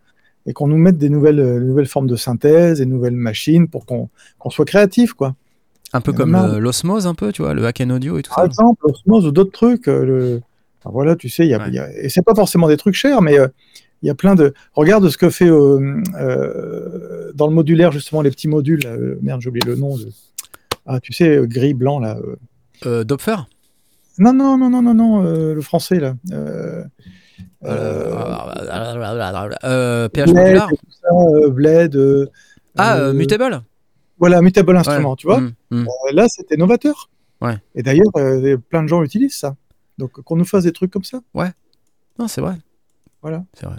et 0.45 0.53
qu'on 0.53 0.67
nous 0.67 0.77
mette 0.77 0.97
des 0.97 1.09
nouvelles, 1.09 1.39
euh, 1.41 1.59
nouvelles 1.59 1.87
formes 1.87 2.07
de 2.07 2.15
synthèse, 2.15 2.77
des 2.79 2.85
nouvelles 2.85 3.15
machines 3.15 3.67
pour 3.67 3.85
qu'on 3.85 4.09
qu'on 4.39 4.49
soit 4.49 4.63
créatif, 4.65 5.13
quoi. 5.13 5.35
Un 5.91 5.99
peu 6.01 6.13
comme 6.13 6.35
euh, 6.35 6.59
l'osmose, 6.59 7.05
un 7.05 7.15
peu, 7.15 7.31
tu 7.33 7.41
vois, 7.41 7.53
le 7.53 7.65
hack 7.65 7.81
and 7.81 7.89
audio 7.89 8.17
et 8.17 8.21
tout 8.21 8.29
Par 8.29 8.39
ça. 8.39 8.45
exemple, 8.45 8.85
Osmose 8.85 9.25
ou 9.25 9.31
d'autres 9.31 9.51
trucs. 9.51 9.87
euh, 9.89 10.05
le- 10.05 10.41
enfin, 10.81 10.91
voilà, 10.93 11.15
tu 11.17 11.27
sais, 11.29 11.45
y 11.47 11.53
a, 11.53 11.57
Ouais. 11.57 11.65
il 11.67 11.73
y 11.73 11.79
a- 11.79 11.91
et 12.01 12.07
c'est 12.09 12.21
pas 12.21 12.35
forcément 12.35 12.67
des 12.69 12.77
trucs 12.77 12.95
chers, 12.95 13.21
mais 13.21 13.37
euh, 13.37 13.47
il 14.03 14.07
y 14.07 14.09
a 14.09 14.15
plein 14.15 14.35
de. 14.35 14.53
Regarde 14.73 15.09
ce 15.09 15.17
que 15.17 15.29
fait 15.29 15.49
euh, 15.49 16.01
euh, 16.17 17.31
dans 17.33 17.47
le 17.47 17.53
modulaire 17.53 17.91
justement 17.91 18.21
les 18.21 18.29
petits 18.31 18.47
modules. 18.47 18.81
là, 18.83 18.91
euh, 18.91 19.17
merde, 19.21 19.41
j'ai 19.41 19.49
oublié 19.49 19.65
le 19.65 19.75
nom. 19.75 19.97
de- 19.97 20.07
Ah, 20.85 20.99
tu 21.01 21.11
sais, 21.11 21.41
gris, 21.45 21.73
blanc 21.73 21.99
là. 21.99 22.17
Dopfer? 23.03 23.35
Non, 24.17 24.33
non, 24.33 24.57
non, 24.57 24.69
non, 24.69 24.81
non, 24.81 24.93
non, 24.93 25.25
euh, 25.25 25.53
le 25.53 25.61
français 25.61 25.99
là. 25.99 26.15
Euh, 26.31 26.83
euh, 27.65 28.49
PH 30.09 30.29
ça, 30.29 30.67
euh, 31.11 32.25
Ah, 32.77 33.11
Mutable 33.13 33.61
Voilà, 34.17 34.41
Mutable 34.41 34.77
Instrument, 34.77 35.15
tu 35.15 35.27
vois. 35.27 35.41
Mm, 35.41 35.53
mm. 35.71 35.87
Là, 36.13 36.27
c'était 36.29 36.57
novateur. 36.57 37.09
Ouais. 37.41 37.57
Et 37.73 37.83
d'ailleurs, 37.83 38.11
plein 38.69 38.83
de 38.83 38.87
gens 38.87 39.03
utilisent 39.03 39.37
ça. 39.37 39.55
Donc, 39.97 40.11
qu'on 40.11 40.35
nous 40.35 40.45
fasse 40.45 40.63
des 40.63 40.71
trucs 40.71 40.91
comme 40.91 41.03
ça. 41.03 41.19
Non, 42.17 42.27
c'est 42.27 42.41
vrai. 42.41 42.55
Voilà. 43.21 43.43
C'est 43.53 43.65
vrai. 43.65 43.77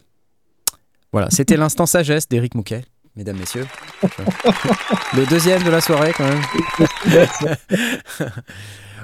Voilà, 1.12 1.30
c'était 1.30 1.56
l'instant 1.56 1.86
sagesse 1.86 2.28
d'Éric 2.28 2.54
Mouquet, 2.54 2.84
mesdames, 3.14 3.38
messieurs. 3.38 3.66
Le 4.02 5.24
deuxième 5.30 5.62
de 5.62 5.70
la 5.70 5.80
soirée, 5.80 6.12
quand 6.14 6.28
même. 6.28 6.42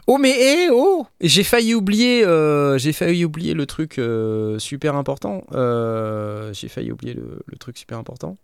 oh, 0.07 0.19
mais 0.19 0.31
hé, 0.31 0.69
oh 0.71 1.07
J'ai 1.21 1.45
failli 1.45 1.75
oublier, 1.75 2.25
euh, 2.25 2.79
j'ai 2.79 2.93
failli 2.93 3.25
oublier 3.25 3.55
le 3.55 3.67
truc 3.67 3.99
euh, 3.99 4.59
super 4.59 4.97
important. 4.97 5.45
Euh, 5.53 6.53
j'ai 6.53 6.69
failli 6.69 6.93
oublier 6.93 7.15
le, 7.15 7.43
truc 7.59 7.79
super 7.79 7.99
important. 7.99 8.37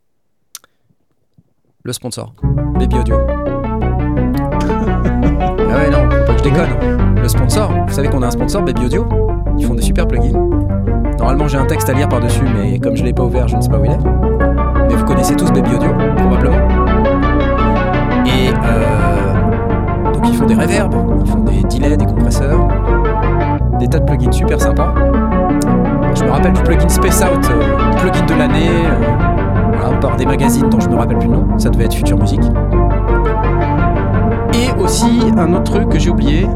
Le 1.83 1.93
sponsor, 1.93 2.35
Baby 2.79 2.97
Audio. 2.97 3.19
ah 3.19 3.37
ouais, 5.77 5.91
non, 5.91 6.09
faut 6.11 6.25
pas 6.25 6.35
que 6.35 6.39
je 6.39 6.45
déconne. 6.45 7.17
Le 7.21 7.29
sponsor, 7.29 7.73
vous 7.87 7.95
savez 7.95 8.09
qu'on 8.09 8.23
a 8.23 8.27
un 8.27 8.31
sponsor, 8.31 8.63
Baby 8.63 8.87
Audio? 8.87 9.09
Ils 9.59 9.67
font 9.67 9.75
des 9.75 9.83
super 9.83 10.07
plugins. 10.07 10.33
Normalement, 11.19 11.49
j'ai 11.49 11.59
un 11.59 11.67
texte 11.67 11.89
à 11.89 11.95
lire 11.95 12.09
par-dessus, 12.09 12.45
mais 12.45 12.79
comme 12.79 12.97
je 12.97 13.05
l'ai 13.05 13.13
pas 13.13 13.25
ouvert, 13.25 13.49
je 13.49 13.57
ne 13.57 13.61
sais 13.61 13.69
pas 13.69 13.79
où 13.79 13.85
il 13.85 13.91
est. 13.91 13.99
Mais 14.89 14.95
vous 14.95 15.05
connaissez 15.05 15.35
tous 15.35 15.51
Baby 15.51 15.75
Audio, 15.75 15.91
probablement. 16.17 16.68
Ils 20.29 20.37
font 20.37 20.47
des 20.47 20.55
reverbs, 20.55 20.95
ils 21.25 21.31
font 21.31 21.39
des 21.41 21.63
delays, 21.63 21.97
des 21.97 22.07
compresseurs, 22.07 22.69
des 23.79 23.89
tas 23.89 23.99
de 23.99 24.05
plugins 24.05 24.33
super 24.33 24.61
sympas. 24.61 24.95
Je 26.15 26.25
me 26.25 26.31
rappelle 26.31 26.53
du 26.53 26.63
plugin 26.63 26.89
Space 26.89 27.23
Out, 27.23 27.51
euh, 27.51 27.97
plugin 27.97 28.27
de 28.27 28.35
l'année, 28.35 28.69
euh, 28.69 29.77
voilà, 29.79 29.97
par 29.99 30.17
des 30.17 30.27
magazines 30.27 30.69
dont 30.69 30.81
je 30.81 30.89
me 30.89 30.97
rappelle 30.97 31.19
plus 31.19 31.29
le 31.29 31.35
nom. 31.37 31.59
Ça 31.59 31.71
devait 31.71 31.85
être 31.85 31.95
Future 31.95 32.19
Music. 32.19 32.41
Et 34.55 34.83
aussi 34.83 35.21
un 35.37 35.53
autre 35.55 35.73
truc 35.73 35.89
que 35.89 35.99
j'ai 35.99 36.11
oublié. 36.11 36.47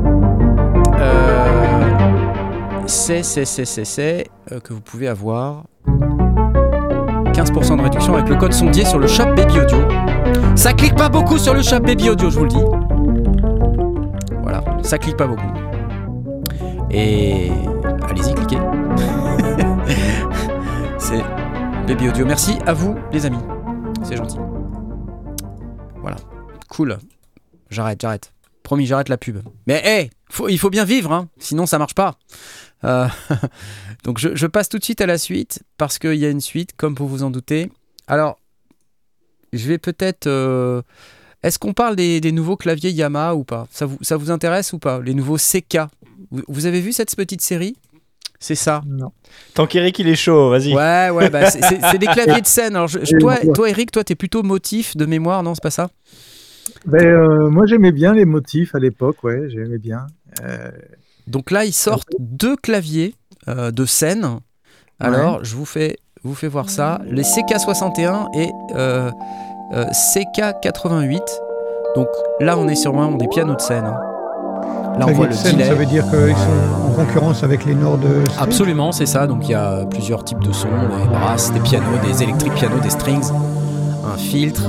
Euh, 0.98 1.90
c'est, 2.86 3.22
c'est, 3.22 3.44
c'est, 3.44 3.64
c'est, 3.64 3.84
c'est 3.84 4.26
que 4.64 4.72
vous 4.72 4.80
pouvez 4.80 5.08
avoir 5.08 5.64
15% 7.32 7.76
de 7.76 7.82
réduction 7.82 8.14
avec 8.14 8.28
le 8.28 8.36
code 8.36 8.52
sondier 8.52 8.84
sur 8.84 8.98
le 8.98 9.06
shop 9.06 9.34
Baby 9.36 9.60
Audio. 9.60 9.78
Ça 10.54 10.72
clique 10.72 10.96
pas 10.96 11.08
beaucoup 11.08 11.38
sur 11.38 11.54
le 11.54 11.62
shop 11.62 11.80
Baby 11.80 12.10
Audio, 12.10 12.30
je 12.30 12.38
vous 12.38 12.44
le 12.44 12.50
dis. 12.50 12.91
Ça 14.82 14.98
clique 14.98 15.16
pas 15.16 15.26
beaucoup. 15.26 15.50
Et 16.90 17.50
allez-y, 18.08 18.34
cliquez. 18.34 18.58
c'est 20.98 21.22
Baby 21.86 22.08
Audio. 22.08 22.26
Merci 22.26 22.58
à 22.66 22.74
vous, 22.74 22.96
les 23.12 23.24
amis. 23.24 23.38
C'est 24.02 24.16
gentil. 24.16 24.38
Voilà, 26.00 26.16
cool. 26.68 26.98
J'arrête, 27.70 28.00
j'arrête. 28.00 28.32
Promis, 28.62 28.86
j'arrête 28.86 29.08
la 29.08 29.16
pub. 29.16 29.38
Mais 29.66 29.82
hé, 29.84 30.10
il 30.48 30.58
faut 30.58 30.70
bien 30.70 30.84
vivre, 30.84 31.12
hein, 31.12 31.28
sinon 31.38 31.66
ça 31.66 31.78
marche 31.78 31.94
pas. 31.94 32.16
Euh, 32.84 33.06
donc 34.04 34.18
je, 34.18 34.34
je 34.34 34.46
passe 34.46 34.68
tout 34.68 34.78
de 34.78 34.84
suite 34.84 35.00
à 35.00 35.06
la 35.06 35.18
suite 35.18 35.62
parce 35.78 35.98
qu'il 35.98 36.14
y 36.14 36.26
a 36.26 36.30
une 36.30 36.40
suite, 36.40 36.72
comme 36.76 36.94
vous 36.94 37.08
vous 37.08 37.22
en 37.22 37.30
doutez. 37.30 37.70
Alors, 38.06 38.38
je 39.52 39.68
vais 39.68 39.78
peut-être. 39.78 40.26
euh, 40.26 40.82
Est-ce 41.42 41.58
qu'on 41.58 41.72
parle 41.72 41.96
des, 41.96 42.20
des 42.20 42.32
nouveaux 42.32 42.56
claviers 42.56 42.90
Yamaha 42.90 43.34
ou 43.34 43.44
pas? 43.44 43.66
Ça 43.70 43.86
vous, 43.86 43.98
ça 44.02 44.16
vous 44.16 44.30
intéresse 44.30 44.72
ou 44.72 44.78
pas? 44.78 45.00
Les 45.00 45.14
nouveaux 45.14 45.36
CK. 45.38 45.78
Vous, 46.30 46.42
vous 46.48 46.66
avez 46.66 46.80
vu 46.80 46.92
cette 46.92 47.14
petite 47.16 47.40
série? 47.42 47.76
C'est 48.38 48.54
ça. 48.56 48.82
Non. 48.86 49.12
Tant 49.54 49.66
qu'Eric 49.66 49.98
il 50.00 50.08
est 50.08 50.16
chaud, 50.16 50.50
vas-y. 50.50 50.74
Ouais, 50.74 51.10
ouais, 51.10 51.30
bah, 51.30 51.48
c'est- 51.50 51.98
des 51.98 52.06
claviers 52.06 52.40
de 52.40 52.46
scène. 52.46 52.74
Alors, 52.74 52.88
je- 52.88 52.98
je- 53.04 53.16
toi, 53.18 53.36
toi, 53.54 53.68
Eric, 53.70 53.90
toi, 53.92 54.02
t'es 54.02 54.14
plutôt 54.16 54.42
motif 54.42 54.96
de 54.96 55.06
mémoire, 55.06 55.42
non? 55.44 55.54
C'est 55.54 55.62
pas 55.62 55.70
ça? 55.70 55.90
Ben, 56.86 57.04
euh, 57.04 57.48
moi, 57.50 57.66
j'aimais 57.66 57.92
bien 57.92 58.14
les 58.14 58.24
motifs 58.24 58.74
à 58.74 58.78
l'époque, 58.80 59.22
ouais, 59.22 59.48
j'aimais 59.48 59.78
bien. 59.78 60.06
Euh, 60.42 60.70
Donc 61.28 61.52
là, 61.52 61.64
ils 61.64 61.72
sortent 61.72 62.08
deux 62.18 62.56
claviers 62.56 63.14
euh, 63.48 63.70
de 63.70 63.84
scène. 63.84 64.38
Alors, 64.98 65.44
je 65.44 65.54
vous 65.54 65.64
fais, 65.64 65.98
vous 66.24 66.34
fais 66.34 66.48
voir 66.48 66.68
ça. 66.68 67.00
Les 67.06 67.22
CK61 67.22 68.26
et 68.36 68.48
euh, 69.74 69.84
euh, 69.84 69.84
CK88. 69.90 71.20
Donc 71.96 72.08
là, 72.40 72.56
on 72.58 72.68
est 72.68 72.74
sur 72.74 72.92
vraiment 72.92 73.16
des 73.16 73.28
pianos 73.28 73.54
de 73.56 73.60
scène. 73.60 73.84
hein. 73.86 73.96
Là, 74.98 75.06
on 75.08 75.12
voit 75.12 75.26
de 75.26 75.30
le 75.32 75.36
scène, 75.36 75.54
delay. 75.56 75.64
ça 75.68 75.74
veut 75.74 75.86
dire 75.86 76.04
qu'ils 76.10 76.36
sont 76.36 76.86
en 76.86 76.90
concurrence 76.92 77.42
avec 77.42 77.64
les 77.64 77.74
Nord 77.74 77.96
de 77.98 78.22
Absolument, 78.38 78.92
c'est 78.92 79.06
ça. 79.06 79.26
Donc 79.26 79.48
il 79.48 79.52
y 79.52 79.54
a 79.54 79.84
plusieurs 79.88 80.22
types 80.24 80.42
de 80.44 80.52
sons, 80.52 80.68
des 80.68 81.08
brasses, 81.08 81.50
des 81.52 81.60
pianos, 81.60 81.86
des 82.06 82.22
électriques 82.22 82.54
pianos, 82.54 82.78
des 82.80 82.90
strings, 82.90 83.24
un 84.04 84.18
filtre. 84.18 84.62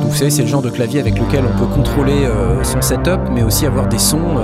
Donc 0.00 0.10
vous 0.10 0.16
savez, 0.16 0.30
c'est 0.30 0.42
le 0.42 0.48
genre 0.48 0.62
de 0.62 0.70
clavier 0.70 1.00
avec 1.00 1.18
lequel 1.18 1.44
on 1.46 1.58
peut 1.58 1.66
contrôler 1.66 2.24
euh, 2.24 2.62
son 2.64 2.80
setup, 2.80 3.20
mais 3.32 3.42
aussi 3.42 3.66
avoir 3.66 3.88
des 3.88 3.98
sons, 3.98 4.38
euh, 4.38 4.42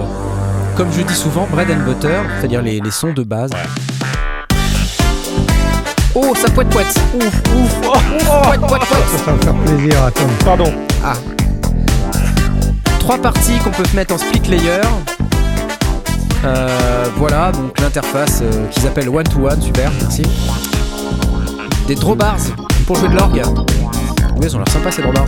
comme 0.77 0.89
je 0.93 1.03
dis 1.03 1.15
souvent, 1.15 1.47
bread 1.51 1.69
and 1.71 1.85
butter, 1.91 2.19
c'est-à-dire 2.39 2.61
les, 2.63 2.81
les 2.81 2.91
sons 2.91 3.13
de 3.15 3.23
base. 3.23 3.51
Oh, 6.15 6.35
ça 6.35 6.51
poète 6.51 6.69
poète 6.71 7.01
Ouf, 7.15 7.43
ouf, 7.55 7.81
poète 7.81 8.61
poète 8.61 8.83
poète 8.83 8.83
Ça, 8.83 9.25
ça 9.25 9.33
va 9.33 9.39
faire 9.39 9.55
plaisir 9.55 10.11
Tom. 10.15 10.29
Pardon. 10.45 10.73
Trois 12.99 13.19
parties 13.19 13.59
qu'on 13.59 13.71
peut 13.71 13.85
mettre 13.95 14.15
en 14.15 14.19
split 14.19 14.41
layer. 14.49 14.81
Euh, 16.45 17.07
voilà, 17.17 17.53
donc 17.53 17.79
l'interface 17.81 18.41
euh, 18.43 18.67
qu'ils 18.69 18.87
appellent 18.87 19.09
one 19.09 19.25
to 19.25 19.47
one, 19.47 19.61
super, 19.61 19.91
merci. 20.01 20.23
Des 21.87 21.95
drawbars 21.95 22.39
pour 22.87 22.97
jouer 22.97 23.09
de 23.09 23.17
l'orgue. 23.17 23.43
Oui, 24.37 24.47
ils 24.47 24.57
ont 24.57 24.59
l'air 24.59 24.69
sympas 24.69 24.91
ces 24.91 25.03
drawbars. 25.03 25.27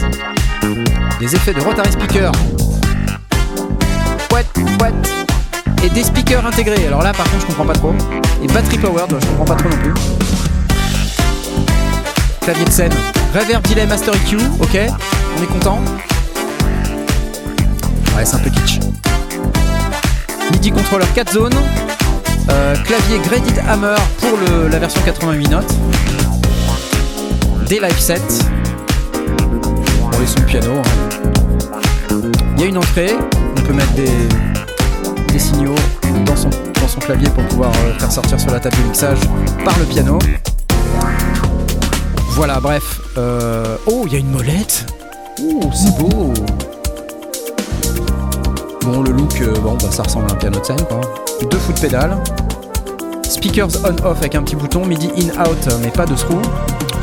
Des 1.21 1.35
effets 1.35 1.53
de 1.53 1.61
rotary 1.61 1.93
speaker. 1.93 2.33
Ouais, 4.33 4.45
ouais. 4.81 4.93
Et 5.85 5.91
des 5.91 6.03
speakers 6.05 6.45
intégrés. 6.47 6.87
Alors 6.87 7.03
là, 7.03 7.13
par 7.13 7.27
contre, 7.31 7.43
je 7.43 7.47
comprends 7.47 7.67
pas 7.67 7.75
trop. 7.75 7.95
Et 8.43 8.47
battery 8.47 8.79
powered, 8.79 9.15
je 9.21 9.27
comprends 9.27 9.45
pas 9.45 9.57
trop 9.57 9.69
non 9.69 9.77
plus. 9.77 9.95
Clavier 12.43 12.65
de 12.65 12.71
scène. 12.71 12.93
Reverb, 13.35 13.63
delay, 13.69 13.87
master 13.87 14.15
EQ. 14.15 14.37
Ok, 14.61 14.77
on 15.39 15.43
est 15.43 15.47
content. 15.47 15.81
Ouais, 18.17 18.25
c'est 18.25 18.37
un 18.37 18.41
peu 18.41 18.51
kitsch. 18.51 18.81
MIDI 20.53 20.71
controller 20.73 21.07
4 21.15 21.33
zones. 21.33 21.55
Euh, 22.51 22.75
clavier 22.85 23.19
Graded 23.25 23.63
Hammer 23.69 23.95
pour 24.21 24.37
la 24.71 24.79
version 24.79 25.01
88 25.05 25.49
notes. 25.49 25.75
Des 27.69 27.79
live 27.79 27.99
sets. 27.99 28.21
Pour 30.11 30.21
les 30.21 30.27
sons 30.27 30.41
de 30.41 30.45
piano. 30.45 30.73
hein. 30.79 32.19
Il 32.57 32.61
y 32.61 32.65
a 32.65 32.67
une 32.67 32.79
entrée. 32.79 33.15
On 33.57 33.61
peut 33.63 33.73
mettre 33.73 33.93
des, 33.95 35.39
signaux 35.39 35.75
dans 36.27 36.37
son, 36.37 36.51
dans 36.81 36.89
son 36.89 37.01
clavier 37.01 37.29
pour 37.31 37.45
pouvoir 37.47 37.71
euh, 37.87 37.99
faire 37.99 38.13
sortir 38.13 38.39
sur 38.39 38.51
la 38.51 38.61
table 38.61 38.77
de 38.77 38.83
mixage 38.89 39.19
par 39.65 39.79
le 39.79 39.85
piano. 39.87 40.19
Voilà, 42.35 42.61
bref. 42.61 43.01
Euh, 43.19 43.77
Oh, 43.87 44.05
il 44.07 44.13
y 44.13 44.17
a 44.17 44.19
une 44.19 44.31
molette. 44.31 44.87
Oh, 45.43 45.61
c'est 45.75 45.97
beau. 45.99 46.33
Bon, 48.83 49.03
le 49.03 49.13
look, 49.13 49.41
euh, 49.41 49.53
bon, 49.61 49.75
bah, 49.75 49.89
ça 49.91 50.03
ressemble 50.03 50.31
à 50.31 50.35
un 50.35 50.37
piano 50.37 50.59
de 50.59 50.65
scène, 50.65 50.85
quoi. 50.89 51.01
Deux 51.51 51.59
foot 51.59 51.81
pédales. 51.81 52.17
Speakers 53.29 53.69
on-off 53.85 54.19
avec 54.19 54.35
un 54.35 54.43
petit 54.43 54.57
bouton, 54.57 54.85
MIDI 54.85 55.09
in-out, 55.19 55.69
mais 55.83 55.89
pas 55.91 56.05
de 56.07 56.17
screw. 56.17 56.41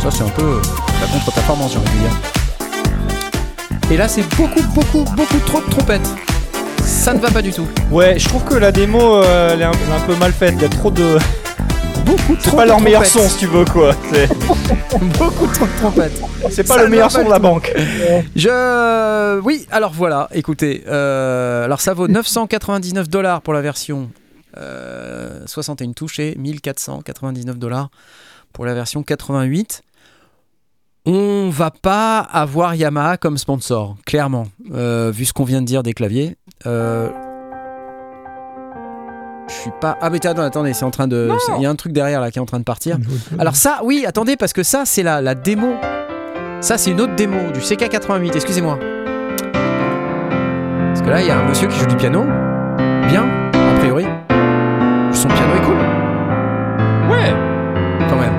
Ça, 0.01 0.09
c'est 0.11 0.23
un 0.23 0.29
peu 0.29 0.41
euh, 0.43 0.61
la 1.01 1.07
contre-performance, 1.07 1.71
j'ai 1.73 1.77
envie 1.79 1.87
de 1.89 1.99
dire. 1.99 2.11
Et 3.91 3.97
là, 3.97 4.07
c'est 4.07 4.23
beaucoup, 4.35 4.61
beaucoup, 4.73 5.03
beaucoup 5.15 5.39
trop 5.45 5.61
de 5.61 5.69
trompettes. 5.69 6.09
Ça 6.85 7.13
ne 7.13 7.19
va 7.19 7.31
pas 7.31 7.41
du 7.41 7.51
tout. 7.51 7.67
Ouais, 7.91 8.19
je 8.19 8.27
trouve 8.27 8.43
que 8.43 8.55
la 8.55 8.71
démo, 8.71 9.23
elle 9.23 9.61
est 9.61 9.65
un, 9.65 9.71
un 9.71 9.99
peu 10.05 10.15
mal 10.15 10.31
faite. 10.31 10.53
Il 10.57 10.61
y 10.61 10.65
a 10.65 10.69
trop 10.69 10.91
de. 10.91 11.17
Beaucoup 12.09 12.35
C'est 12.39 12.55
pas 12.55 12.65
leur 12.65 12.81
meilleur 12.81 13.05
son, 13.05 13.19
si 13.29 13.37
tu 13.37 13.45
veux, 13.45 13.65
quoi. 13.65 13.91
Beaucoup 15.19 15.45
trop 15.47 15.65
de 15.65 15.77
trompettes. 15.77 16.21
C'est 16.49 16.67
pas 16.67 16.75
Ça 16.75 16.83
le 16.83 16.89
meilleur 16.89 17.11
son 17.11 17.23
de 17.23 17.29
la 17.29 17.37
banque. 17.37 17.71
Je. 18.35 19.39
Oui, 19.41 19.67
alors 19.69 19.91
voilà, 19.93 20.27
écoutez. 20.33 20.83
euh, 20.87 21.65
alors 21.65 21.81
ça 21.81 21.93
vaut 21.93 22.07
999 22.07 23.09
dollars 23.09 23.41
pour 23.41 23.53
la 23.53 23.61
version 23.61 24.09
euh, 24.57 25.41
61 25.45 25.91
touches 25.91 26.19
et 26.19 26.35
1499 26.37 27.59
dollars 27.59 27.89
pour 28.53 28.65
la 28.65 28.73
version 28.73 29.03
88. 29.03 29.83
On 31.05 31.49
va 31.51 31.69
pas 31.71 32.19
avoir 32.19 32.73
Yamaha 32.75 33.17
comme 33.17 33.37
sponsor, 33.37 33.97
clairement, 34.05 34.47
euh, 34.73 35.11
vu 35.13 35.25
ce 35.25 35.33
qu'on 35.33 35.43
vient 35.45 35.61
de 35.61 35.67
dire 35.67 35.83
des 35.83 35.93
claviers. 35.93 36.35
Euh, 36.65 37.09
je 39.49 39.53
suis 39.53 39.71
pas. 39.81 39.97
Ah, 40.01 40.09
mais 40.09 40.17
attendez, 40.25 40.41
attendez, 40.47 40.73
c'est 40.73 40.85
en 40.85 40.91
train 40.91 41.07
de. 41.07 41.29
Il 41.57 41.63
y 41.63 41.65
a 41.65 41.69
un 41.69 41.75
truc 41.75 41.91
derrière 41.91 42.21
là 42.21 42.31
qui 42.31 42.39
est 42.39 42.41
en 42.41 42.45
train 42.45 42.59
de 42.59 42.63
partir. 42.63 42.97
Alors 43.37 43.55
ça, 43.55 43.79
oui, 43.83 44.05
attendez, 44.07 44.37
parce 44.37 44.53
que 44.53 44.63
ça, 44.63 44.83
c'est 44.85 45.03
la, 45.03 45.21
la 45.21 45.35
démo. 45.35 45.73
Ça, 46.61 46.77
c'est 46.77 46.91
une 46.91 47.01
autre 47.01 47.15
démo 47.15 47.37
du 47.53 47.59
CK88, 47.59 48.31
excusez-moi. 48.35 48.77
Parce 49.53 51.01
que 51.01 51.09
là, 51.09 51.21
il 51.21 51.27
y 51.27 51.31
a 51.31 51.37
un 51.39 51.47
monsieur 51.47 51.67
qui 51.67 51.77
joue 51.79 51.85
du 51.87 51.95
piano. 51.95 52.23
Bien, 53.07 53.23
a 53.53 53.79
priori. 53.79 54.05
Son 55.11 55.27
piano 55.27 55.53
est 55.55 55.65
cool, 55.65 55.77
Ouais. 57.09 57.33
quand 58.09 58.17
même. 58.17 58.33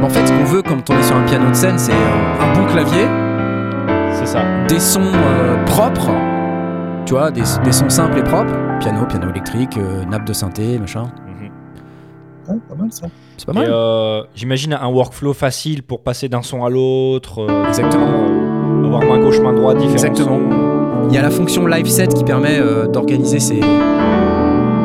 Mais 0.00 0.04
en 0.06 0.10
fait, 0.10 0.26
ce 0.26 0.32
qu'on 0.32 0.44
veut 0.44 0.62
quand 0.62 0.90
on 0.90 0.98
est 0.98 1.02
sur 1.02 1.16
un 1.16 1.22
piano 1.24 1.48
de 1.48 1.54
scène, 1.54 1.78
c'est 1.78 1.92
euh, 1.92 2.42
un 2.42 2.54
bon 2.58 2.66
clavier, 2.72 3.06
C'est 4.14 4.26
ça. 4.26 4.40
des 4.68 4.80
sons 4.80 5.00
euh, 5.14 5.64
propres, 5.64 6.10
tu 7.06 7.14
vois, 7.14 7.30
des, 7.30 7.42
des 7.64 7.72
sons 7.72 7.88
simples 7.90 8.18
et 8.18 8.22
propres. 8.22 8.52
Piano, 8.80 9.04
piano 9.06 9.30
électrique, 9.30 9.76
euh, 9.78 10.04
nappe 10.04 10.24
de 10.26 10.32
synthé, 10.32 10.78
machin. 10.78 11.04
Ouais, 12.48 12.56
pas 12.68 12.74
mal 12.74 12.88
ça. 12.90 13.06
C'est 13.36 13.46
pas 13.46 13.52
mal. 13.52 13.66
euh, 13.68 14.22
j'imagine 14.34 14.72
un 14.72 14.88
workflow 14.88 15.32
facile 15.32 15.82
pour 15.84 16.00
passer 16.02 16.28
d'un 16.28 16.42
son 16.42 16.64
à 16.64 16.70
l'autre. 16.70 17.40
euh, 17.48 17.68
Exactement. 17.68 18.06
euh, 18.08 18.84
avoir 18.86 19.02
main 19.04 19.18
gauche, 19.20 19.38
main 19.40 19.52
droite, 19.52 19.76
différents 19.78 19.92
Exactement. 19.94 20.38
sons. 20.38 21.06
Il 21.08 21.14
y 21.14 21.18
a 21.18 21.22
la 21.22 21.30
fonction 21.30 21.66
live 21.66 21.86
set 21.88 22.12
qui 22.14 22.24
permet 22.24 22.58
euh, 22.58 22.86
d'organiser 22.88 23.38
ses, 23.38 23.60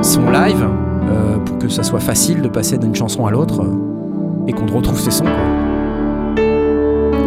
son 0.02 0.30
live 0.30 0.64
euh, 1.10 1.38
pour 1.46 1.58
que 1.58 1.70
ça 1.70 1.82
soit 1.84 2.00
facile 2.00 2.42
de 2.42 2.48
passer 2.48 2.78
d'une 2.78 2.96
chanson 2.96 3.26
à 3.26 3.32
l'autre 3.32 3.62
euh, 3.64 4.46
et 4.48 4.54
qu'on 4.54 4.68
retrouve 4.68 5.00
ses 5.00 5.12
sons. 5.12 5.26
quoi. 5.26 6.44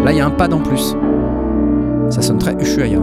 Là, 0.04 0.12
il 0.12 0.16
y 0.16 0.20
a 0.20 0.26
un 0.26 0.30
pad 0.30 0.52
en 0.52 0.60
plus. 0.60 0.96
Ça 2.08 2.22
sonne 2.22 2.38
très 2.38 2.54
Ushuaïa. 2.54 2.98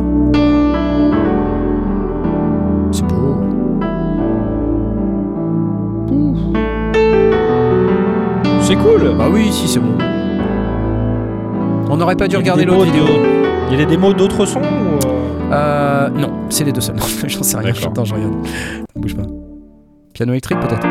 C'est 8.68 8.76
cool. 8.76 9.16
Bah 9.18 9.28
oui, 9.32 9.50
si, 9.52 9.66
c'est 9.68 9.80
bon. 9.80 9.98
On 11.90 11.96
n'aurait 11.96 12.18
pas 12.18 12.28
dû 12.28 12.36
regarder 12.36 12.66
l'autre 12.66 12.84
vidéo. 12.84 13.06
Il 13.70 13.72
y 13.72 13.76
a 13.76 13.78
des 13.78 13.86
démos 13.86 14.14
d'autres 14.16 14.46
sons 14.46 14.60
ou, 14.60 14.64
euh, 15.08 15.54
Euh, 15.54 16.10
non, 16.10 16.30
c'est 16.50 16.66
les 16.66 16.74
deux 16.74 16.82
seuls. 16.82 16.98
J'en 17.28 17.44
sais 17.44 17.58
rien. 17.58 17.72
Attends, 17.86 18.04
je 18.04 18.14
regarde. 18.14 18.34
Bouge 18.98 19.16
pas. 19.16 19.24
Piano 20.14 20.34
électrique 20.34 20.60
peut-être 20.60 20.86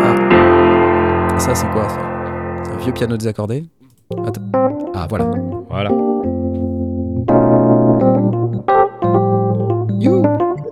Ah. 0.00 1.38
Ça, 1.38 1.54
c'est 1.54 1.70
quoi 1.70 1.88
ça? 1.88 2.00
C'est 2.64 2.72
un 2.72 2.76
vieux 2.78 2.92
piano 2.92 3.16
désaccordé. 3.16 3.64
Attends. 4.26 4.42
Ah, 4.94 5.06
voilà. 5.08 5.30
Voilà. 5.70 5.90
You 10.00 10.22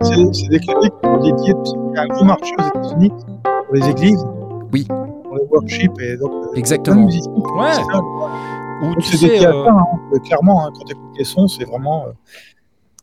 C'est 0.03 0.49
des 0.49 0.59
claviers 0.59 0.91
qui 0.91 0.97
sont 1.05 1.17
dédiés. 1.19 1.55
tu 1.55 1.71
sais, 1.71 1.77
Il 1.77 1.95
y 1.95 1.99
a 1.99 2.03
un 2.03 2.07
gros 2.09 2.25
marché 2.25 2.53
aux 2.59 2.63
États-Unis 2.81 3.11
pour 3.45 3.75
les 3.75 3.89
églises. 3.89 4.25
Oui. 4.77 4.87
Les 5.35 5.43
worship 5.51 5.93
et 6.01 6.17
donc. 6.17 6.33
Exactement. 6.55 7.07
Ouais. 7.07 7.71
Ou 8.83 8.95
tu 9.01 9.17
sais, 9.17 9.47
euh, 9.47 9.53
hein. 9.69 9.85
Euh, 10.15 10.19
Clairement, 10.19 10.67
hein, 10.67 10.71
quand 10.75 10.85
tu 10.85 10.93
écoutes 10.93 11.17
les 11.19 11.25
sons, 11.25 11.49
c'est 11.49 11.65
vraiment, 11.65 12.05
euh, 12.07 12.13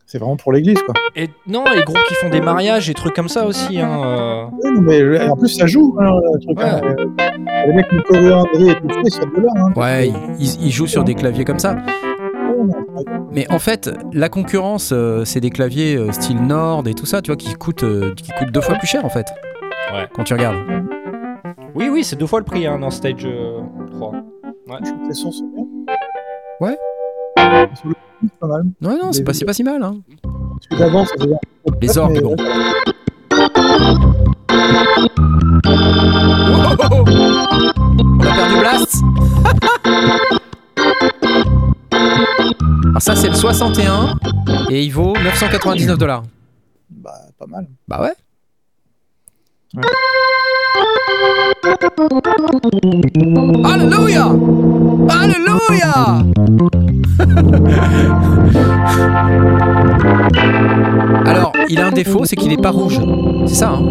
c'est 0.05 0.19
vraiment 0.19 0.36
pour 0.38 0.51
l'église, 0.53 0.78
quoi. 0.84 0.93
et 1.15 1.30
non, 1.47 1.63
les 1.76 1.84
groupes 1.84 1.97
qui 2.07 2.13
font 2.15 2.30
des 2.30 2.41
mariages 2.41 2.89
et 2.89 2.93
trucs 2.93 3.15
comme 3.15 3.28
ça 3.30 3.45
aussi. 3.47 3.80
Hein, 3.80 4.01
euh. 4.05 4.45
Mais 4.82 5.28
en 5.28 5.36
plus, 5.36 5.49
ça 5.49 5.65
joue. 5.65 5.95
hein, 5.99 6.11
le 6.34 6.39
truc, 6.39 6.59
Ouais. 6.59 7.65
Les 7.67 7.74
mecs 7.74 7.89
qui 7.89 7.97
chorégraphieraient 8.03 8.71
et 8.71 8.76
tout 8.76 8.89
ça, 8.89 9.19
ils 9.26 9.36
de 9.36 9.41
là. 9.41 9.51
Hein. 9.55 9.74
Ouais, 9.76 10.11
ils, 10.39 10.65
ils 10.65 10.71
jouent 10.71 10.88
sur 10.88 11.03
des 11.03 11.15
claviers 11.15 11.45
comme 11.45 11.59
ça. 11.59 11.76
Mais 13.32 13.51
en 13.51 13.59
fait, 13.59 13.89
la 14.13 14.30
concurrence, 14.30 14.91
euh, 14.93 15.26
c'est 15.26 15.39
des 15.39 15.49
claviers 15.49 15.95
euh, 15.95 16.11
style 16.11 16.41
Nord 16.45 16.84
et 16.88 16.93
tout 16.93 17.05
ça, 17.07 17.21
tu 17.21 17.32
vois, 17.32 17.36
qui 17.36 17.53
coûtent, 17.55 17.84
euh, 17.84 18.13
qui 18.15 18.30
coûtent 18.38 18.51
deux 18.51 18.61
fois 18.61 18.76
plus 18.76 18.88
cher 18.88 19.03
en 19.05 19.09
fait. 19.09 19.26
Ouais. 19.91 20.07
Quand 20.13 20.24
tu 20.24 20.34
regardes. 20.34 20.57
Oui, 21.76 21.89
oui, 21.89 22.03
c'est 22.03 22.15
deux 22.15 22.28
fois 22.28 22.39
le 22.39 22.45
prix 22.45 22.67
hein, 22.67 22.78
dans 22.80 22.91
Stage 22.91 23.26
euh, 23.26 23.59
3. 23.91 24.11
je 24.67 24.89
trouve 24.89 25.01
que 25.03 25.07
les 25.07 25.13
sons 25.13 25.32
sont 25.32 25.47
bien. 25.47 25.65
Ouais. 26.59 26.78
C'est 27.38 28.39
pas 28.39 28.47
mal. 28.47 28.63
Non, 28.80 28.97
non, 29.01 29.11
c'est 29.11 29.24
pas, 29.24 29.34
c'est 29.34 29.45
pas 29.45 29.53
si 29.53 29.63
mal. 29.63 29.82
Hein. 29.82 29.97
Celui 30.61 30.78
d'avant, 30.80 31.05
ça 31.05 31.13
faisait 31.19 31.34
un 31.34 31.71
peu 31.71 31.78
Les 31.82 31.97
orgues, 31.97 32.13
mais, 32.13 32.21
bon. 32.21 32.36
euh, 32.39 32.45
On 36.86 38.19
a 38.19 38.36
perdu 38.36 38.59
Blast 38.59 39.01
Alors 42.86 43.01
ça 43.01 43.15
c'est 43.15 43.30
le 43.30 43.36
61 43.36 44.15
et 44.69 44.84
il 44.84 44.91
vaut 44.91 45.13
999 45.24 45.97
dollars. 45.97 46.24
Bah, 46.89 47.11
pas 47.39 47.47
mal. 47.47 47.67
Bah 47.88 48.01
ouais. 48.01 48.13
Alléluia 53.63 54.28
Alléluia 55.09 56.24
Alors, 61.26 61.53
il 61.69 61.80
a 61.80 61.88
un 61.88 61.91
défaut, 61.91 62.26
c'est 62.26 62.36
qu'il 62.36 62.51
est 62.53 62.61
pas 62.61 62.69
rouge. 62.71 62.99
C'est 63.47 63.55
ça, 63.55 63.69
hein 63.71 63.82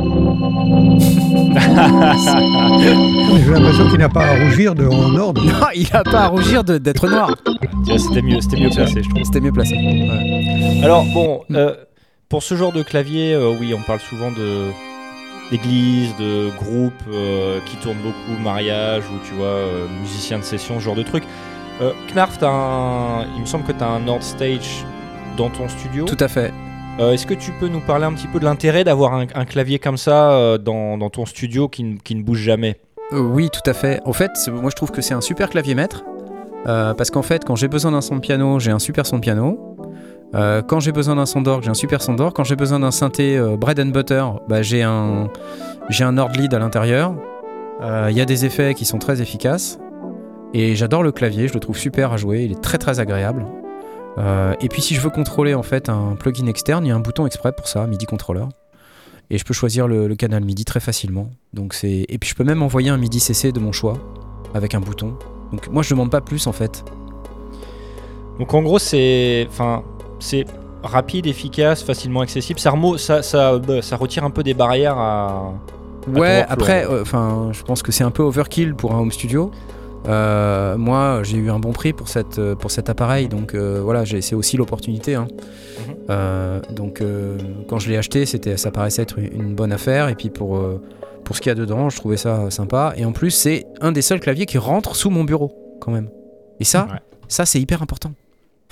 J'ai 3.44 3.50
l'impression 3.52 3.88
qu'il 3.88 3.98
n'a 3.98 4.08
pas 4.08 4.24
à 4.24 4.44
rougir 4.44 4.74
de, 4.74 4.86
en 4.86 5.14
ordre. 5.16 5.42
Non, 5.46 5.66
il 5.74 5.88
a 5.92 6.02
pas 6.04 6.20
à 6.22 6.26
rougir 6.28 6.62
de- 6.64 6.78
d'être 6.78 7.08
noir. 7.08 7.34
C'était 7.98 8.22
mieux, 8.22 8.40
c'était 8.40 8.60
mieux 8.60 8.70
placé, 8.70 9.02
je 9.02 9.08
trouve. 9.08 9.22
C'était 9.24 9.40
mieux 9.40 9.52
placé. 9.52 9.74
Ouais. 9.74 10.80
Alors 10.84 11.04
bon, 11.12 11.40
euh, 11.52 11.74
pour 12.28 12.42
ce 12.42 12.54
genre 12.56 12.72
de 12.72 12.82
clavier, 12.82 13.34
euh, 13.34 13.52
oui, 13.60 13.74
on 13.76 13.80
parle 13.82 14.00
souvent 14.00 14.30
de 14.30 14.70
d'églises, 15.52 16.14
de 16.18 16.50
groupes 16.56 16.92
euh, 17.12 17.60
qui 17.66 17.76
tournent 17.76 18.02
beaucoup, 18.02 18.42
mariage 18.42 19.04
ou 19.14 19.18
tu 19.28 19.34
vois, 19.34 19.46
euh, 19.46 19.86
musiciens 20.00 20.38
de 20.38 20.42
session, 20.42 20.80
ce 20.80 20.84
genre 20.84 20.96
de 20.96 21.04
truc. 21.04 21.22
Euh, 21.80 21.92
Knarf, 22.12 22.42
un... 22.42 23.24
il 23.36 23.40
me 23.42 23.46
semble 23.46 23.62
que 23.64 23.72
tu 23.72 23.84
as 23.84 23.88
un 23.88 24.00
Nord 24.00 24.22
Stage 24.24 24.84
dans 25.36 25.48
ton 25.50 25.68
studio. 25.68 26.04
Tout 26.04 26.16
à 26.18 26.26
fait. 26.28 26.52
Euh, 27.00 27.12
Est-ce 27.12 27.26
que 27.26 27.34
tu 27.34 27.52
peux 27.52 27.68
nous 27.68 27.80
parler 27.80 28.04
un 28.04 28.12
petit 28.12 28.26
peu 28.28 28.38
de 28.40 28.44
l'intérêt 28.44 28.82
d'avoir 28.84 29.14
un, 29.14 29.26
un 29.34 29.44
clavier 29.44 29.78
comme 29.78 29.96
ça 29.96 30.32
euh, 30.32 30.58
dans, 30.58 30.98
dans 30.98 31.08
ton 31.10 31.24
studio 31.26 31.68
qui, 31.68 31.84
ne- 31.84 31.96
qui 31.98 32.14
ne 32.14 32.22
bouge 32.22 32.40
jamais? 32.40 32.76
Euh, 33.12 33.20
oui, 33.20 33.48
tout 33.50 33.68
à 33.70 33.72
fait. 33.74 34.00
En 34.04 34.12
fait, 34.12 34.30
moi 34.50 34.70
je 34.70 34.76
trouve 34.76 34.90
que 34.90 35.00
c'est 35.00 35.14
un 35.14 35.20
super 35.20 35.48
clavier 35.48 35.74
maître. 35.74 36.02
parce 36.64 37.10
qu'en 37.10 37.22
fait, 37.22 37.44
quand 37.44 37.56
j'ai 37.56 37.68
besoin 37.68 37.92
d'un 37.92 38.00
son 38.00 38.16
de 38.16 38.20
piano, 38.20 38.58
j'ai 38.60 38.70
un 38.70 38.78
super 38.78 39.06
son 39.06 39.16
de 39.16 39.22
piano. 39.22 39.71
Euh, 40.34 40.62
quand 40.62 40.80
j'ai 40.80 40.92
besoin 40.92 41.16
d'un 41.16 41.26
son 41.26 41.42
d'orgue, 41.42 41.62
j'ai 41.64 41.70
un 41.70 41.74
super 41.74 42.00
son 42.00 42.14
d'orgue. 42.14 42.34
Quand 42.34 42.44
j'ai 42.44 42.56
besoin 42.56 42.80
d'un 42.80 42.90
synthé 42.90 43.36
euh, 43.36 43.56
bread 43.56 43.78
and 43.78 43.86
butter, 43.86 44.24
bah, 44.48 44.62
j'ai 44.62 44.82
un, 44.82 45.28
j'ai 45.90 46.04
un 46.04 46.12
Nord 46.12 46.30
lead 46.30 46.54
à 46.54 46.58
l'intérieur. 46.58 47.14
Euh, 47.82 48.08
Il 48.10 48.16
y 48.16 48.20
a 48.20 48.24
des 48.24 48.44
effets 48.44 48.74
qui 48.74 48.84
sont 48.84 48.98
très 48.98 49.20
efficaces. 49.20 49.78
Et 50.54 50.74
j'adore 50.76 51.02
le 51.02 51.12
clavier, 51.12 51.48
je 51.48 51.54
le 51.54 51.60
trouve 51.60 51.78
super 51.78 52.12
à 52.12 52.16
jouer, 52.18 52.44
il 52.44 52.52
est 52.52 52.60
très 52.60 52.76
très 52.78 53.00
agréable. 53.00 53.46
Euh, 54.18 54.54
et 54.60 54.68
puis 54.68 54.82
si 54.82 54.94
je 54.94 55.00
veux 55.00 55.08
contrôler 55.08 55.54
en 55.54 55.62
fait 55.62 55.88
un 55.88 56.14
plugin 56.14 56.46
externe, 56.46 56.84
il 56.84 56.88
y 56.88 56.92
a 56.92 56.94
un 56.94 57.00
bouton 57.00 57.26
exprès 57.26 57.52
pour 57.52 57.68
ça, 57.68 57.86
MIDI 57.86 58.04
controller. 58.04 58.44
Et 59.30 59.38
je 59.38 59.44
peux 59.46 59.54
choisir 59.54 59.88
le, 59.88 60.08
le 60.08 60.14
canal 60.14 60.44
MIDI 60.44 60.66
très 60.66 60.80
facilement. 60.80 61.30
Donc 61.54 61.74
et 61.82 62.18
puis 62.18 62.28
je 62.28 62.34
peux 62.34 62.44
même 62.44 62.62
envoyer 62.62 62.90
un 62.90 62.98
MIDI 62.98 63.18
CC 63.18 63.50
de 63.50 63.60
mon 63.60 63.72
choix 63.72 63.96
avec 64.52 64.74
un 64.74 64.80
bouton. 64.80 65.14
Donc 65.52 65.68
moi 65.68 65.82
je 65.82 65.88
demande 65.88 66.10
pas 66.10 66.20
plus 66.20 66.46
en 66.46 66.52
fait. 66.52 66.84
Donc 68.38 68.52
en 68.54 68.62
gros, 68.62 68.78
c'est, 68.78 69.46
enfin, 69.48 69.84
c'est 70.22 70.44
rapide, 70.82 71.26
efficace, 71.26 71.82
facilement 71.82 72.20
accessible. 72.20 72.58
Ça, 72.58 72.70
remo- 72.70 72.98
ça, 72.98 73.22
ça, 73.22 73.58
bah, 73.58 73.82
ça 73.82 73.96
retire 73.96 74.24
un 74.24 74.30
peu 74.30 74.42
des 74.42 74.54
barrières 74.54 74.96
à. 74.98 75.52
Ouais, 76.12 76.44
après, 76.48 76.84
euh, 76.84 77.02
enfin, 77.02 77.50
je 77.52 77.62
pense 77.62 77.82
que 77.82 77.92
c'est 77.92 78.02
un 78.04 78.10
peu 78.10 78.22
overkill 78.24 78.74
pour 78.74 78.92
un 78.94 78.98
home 78.98 79.12
studio. 79.12 79.50
Euh, 80.08 80.76
moi, 80.76 81.20
j'ai 81.22 81.36
eu 81.36 81.48
un 81.48 81.60
bon 81.60 81.70
prix 81.70 81.92
pour, 81.92 82.08
cette, 82.08 82.40
euh, 82.40 82.56
pour 82.56 82.72
cet 82.72 82.90
appareil, 82.90 83.28
donc 83.28 83.54
euh, 83.54 83.80
voilà, 83.84 84.04
j'ai- 84.04 84.20
c'est 84.20 84.34
aussi 84.34 84.56
l'opportunité. 84.56 85.14
hein. 85.14 85.28
Mhm. 86.08 86.74
Donc, 86.74 87.02
quand 87.68 87.78
je 87.78 87.88
l'ai 87.90 87.96
acheté, 87.96 88.26
c'était, 88.26 88.56
ça 88.56 88.70
paraissait 88.72 89.02
être 89.02 89.18
une 89.18 89.54
bonne 89.54 89.72
affaire. 89.72 90.08
Et 90.08 90.14
puis 90.16 90.28
pour, 90.30 90.60
pour 91.24 91.36
ce 91.36 91.40
qu'il 91.40 91.50
y 91.50 91.52
a 91.52 91.54
dedans, 91.54 91.88
je 91.88 91.96
trouvais 91.96 92.16
ça 92.16 92.50
sympa. 92.50 92.92
Et 92.96 93.04
en 93.04 93.12
plus, 93.12 93.30
c'est 93.30 93.64
un 93.80 93.92
des 93.92 94.02
seuls 94.02 94.20
claviers 94.20 94.44
qui 94.46 94.58
rentre 94.58 94.96
sous 94.96 95.08
mon 95.10 95.22
bureau, 95.24 95.52
quand 95.80 95.92
même. 95.92 96.08
Et 96.60 96.64
ça, 96.64 96.88
Ouais. 96.90 96.98
ça 97.28 97.46
c'est 97.46 97.60
hyper 97.60 97.80
important. 97.82 98.10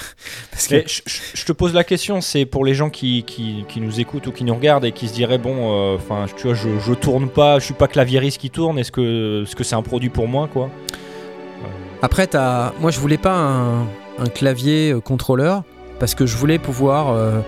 Parce 0.50 0.66
que 0.66 0.74
Et 0.76 0.84
je, 0.86 1.44
te 1.44 1.52
pose 1.52 1.72
la 1.74 1.84
question, 1.84 2.20
c'est 2.20 2.44
pour 2.44 2.64
les 2.64 2.74
gens 2.74 2.90
qui, 2.90 3.22
qui, 3.24 3.64
qui 3.68 3.80
nous 3.80 4.00
écoutent 4.00 4.26
ou 4.26 4.32
qui 4.32 4.44
nous 4.44 4.54
regardent 4.54 4.84
et 4.84 4.92
qui 4.92 5.08
se 5.08 5.12
diraient 5.14 5.38
bon, 5.38 5.92
euh, 5.92 5.96
enfin, 5.96 6.26
tu 6.36 6.46
vois, 6.48 6.54
je, 6.54 6.68
je 6.78 6.92
tourne 6.94 7.28
pas, 7.28 7.58
je 7.58 7.64
suis 7.66 7.74
pas 7.74 7.88
claviériste 7.88 8.38
qui 8.38 8.50
tourne. 8.50 8.78
Est-ce 8.78 8.92
que, 8.92 9.44
est-ce 9.44 9.56
que 9.56 9.64
c'est 9.64 9.74
un 9.76 9.82
produit 9.82 10.10
pour 10.10 10.28
moi, 10.28 10.48
quoi? 10.52 10.70
Après, 12.02 12.26
t'as- 12.26 12.72
moi, 12.80 12.90
je 12.90 12.98
voulais 12.98 13.18
pas 13.18 13.34
un, 13.36 13.82
un 14.18 14.26
clavier 14.34 14.92
euh, 14.92 15.00
contrôleur 15.00 15.64
parce 15.98 16.14
que 16.14 16.24
je 16.26 16.36
voulais 16.36 16.58
pouvoir 16.58 17.10
euh, 17.10 17.40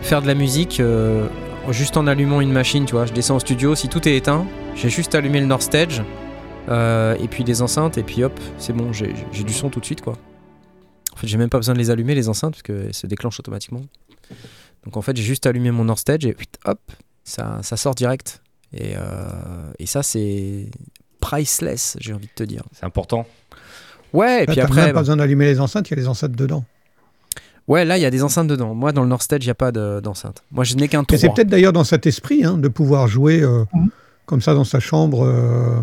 faire 0.00 0.22
de 0.22 0.26
la 0.26 0.34
musique 0.34 0.80
euh, 0.80 1.26
juste 1.70 1.96
en 1.98 2.06
allumant 2.06 2.40
une 2.40 2.52
machine. 2.52 2.86
Tu 2.86 2.92
vois, 2.94 3.04
je 3.06 3.12
descends 3.12 3.36
au 3.36 3.40
studio, 3.40 3.74
si 3.74 3.88
tout 3.88 4.08
est 4.08 4.16
éteint, 4.16 4.46
j'ai 4.74 4.88
juste 4.88 5.14
allumé 5.14 5.40
le 5.40 5.46
North 5.46 5.62
Stage 5.62 6.02
euh, 6.70 7.16
et 7.20 7.28
puis 7.28 7.44
des 7.44 7.60
enceintes 7.60 7.98
et 7.98 8.02
puis 8.02 8.24
hop, 8.24 8.32
c'est 8.58 8.74
bon, 8.74 8.92
j'ai 8.92 9.14
j'ai 9.32 9.44
du 9.44 9.52
son 9.52 9.68
tout 9.68 9.80
de 9.80 9.84
suite, 9.84 10.00
quoi. 10.00 10.14
En 11.18 11.20
fait, 11.20 11.26
j'ai 11.26 11.36
même 11.36 11.48
pas 11.50 11.58
besoin 11.58 11.74
de 11.74 11.80
les 11.80 11.90
allumer 11.90 12.14
les 12.14 12.28
enceintes 12.28 12.52
parce 12.52 12.62
qu'elles 12.62 12.94
se 12.94 13.08
déclenchent 13.08 13.40
automatiquement. 13.40 13.82
Donc 14.84 14.96
en 14.96 15.02
fait, 15.02 15.16
j'ai 15.16 15.24
juste 15.24 15.46
allumé 15.46 15.72
mon 15.72 15.84
North 15.84 15.98
Stage 15.98 16.24
et 16.24 16.32
puis, 16.32 16.46
hop, 16.64 16.78
ça, 17.24 17.58
ça 17.62 17.76
sort 17.76 17.96
direct. 17.96 18.40
Et, 18.72 18.92
euh, 18.96 19.02
et 19.80 19.86
ça, 19.86 20.04
c'est 20.04 20.66
priceless, 21.20 21.96
j'ai 22.00 22.12
envie 22.12 22.26
de 22.26 22.32
te 22.36 22.44
dire. 22.44 22.62
C'est 22.72 22.84
important. 22.86 23.26
Ouais, 24.12 24.44
et 24.44 24.46
Là, 24.46 24.52
puis 24.52 24.60
après. 24.60 24.76
même 24.82 24.86
bah- 24.90 24.94
pas 24.94 25.00
besoin 25.00 25.16
d'allumer 25.16 25.46
les 25.46 25.58
enceintes, 25.58 25.88
il 25.88 25.94
y 25.96 25.98
a 25.98 26.00
les 26.00 26.06
enceintes 26.08 26.32
dedans. 26.32 26.64
Ouais, 27.66 27.84
là, 27.84 27.98
il 27.98 28.00
y 28.00 28.06
a 28.06 28.10
des 28.10 28.22
enceintes 28.22 28.46
dedans. 28.46 28.74
Moi, 28.74 28.92
dans 28.92 29.02
le 29.02 29.08
North 29.08 29.22
Stage, 29.22 29.42
il 29.42 29.48
n'y 29.48 29.50
a 29.50 29.54
pas 29.56 29.72
de- 29.72 30.00
d'enceinte. 30.00 30.44
Moi, 30.52 30.62
je 30.64 30.76
n'ai 30.76 30.86
qu'un 30.88 31.02
3. 31.04 31.16
Et 31.16 31.20
c'est 31.20 31.28
peut-être 31.34 31.48
d'ailleurs 31.48 31.72
dans 31.72 31.84
cet 31.84 32.06
esprit 32.06 32.44
hein, 32.44 32.56
de 32.56 32.68
pouvoir 32.68 33.08
jouer 33.08 33.42
euh, 33.42 33.64
Mhm. 33.74 33.90
comme 34.24 34.40
ça 34.40 34.54
dans 34.54 34.64
sa 34.64 34.78
chambre 34.80 35.24
euh, 35.26 35.82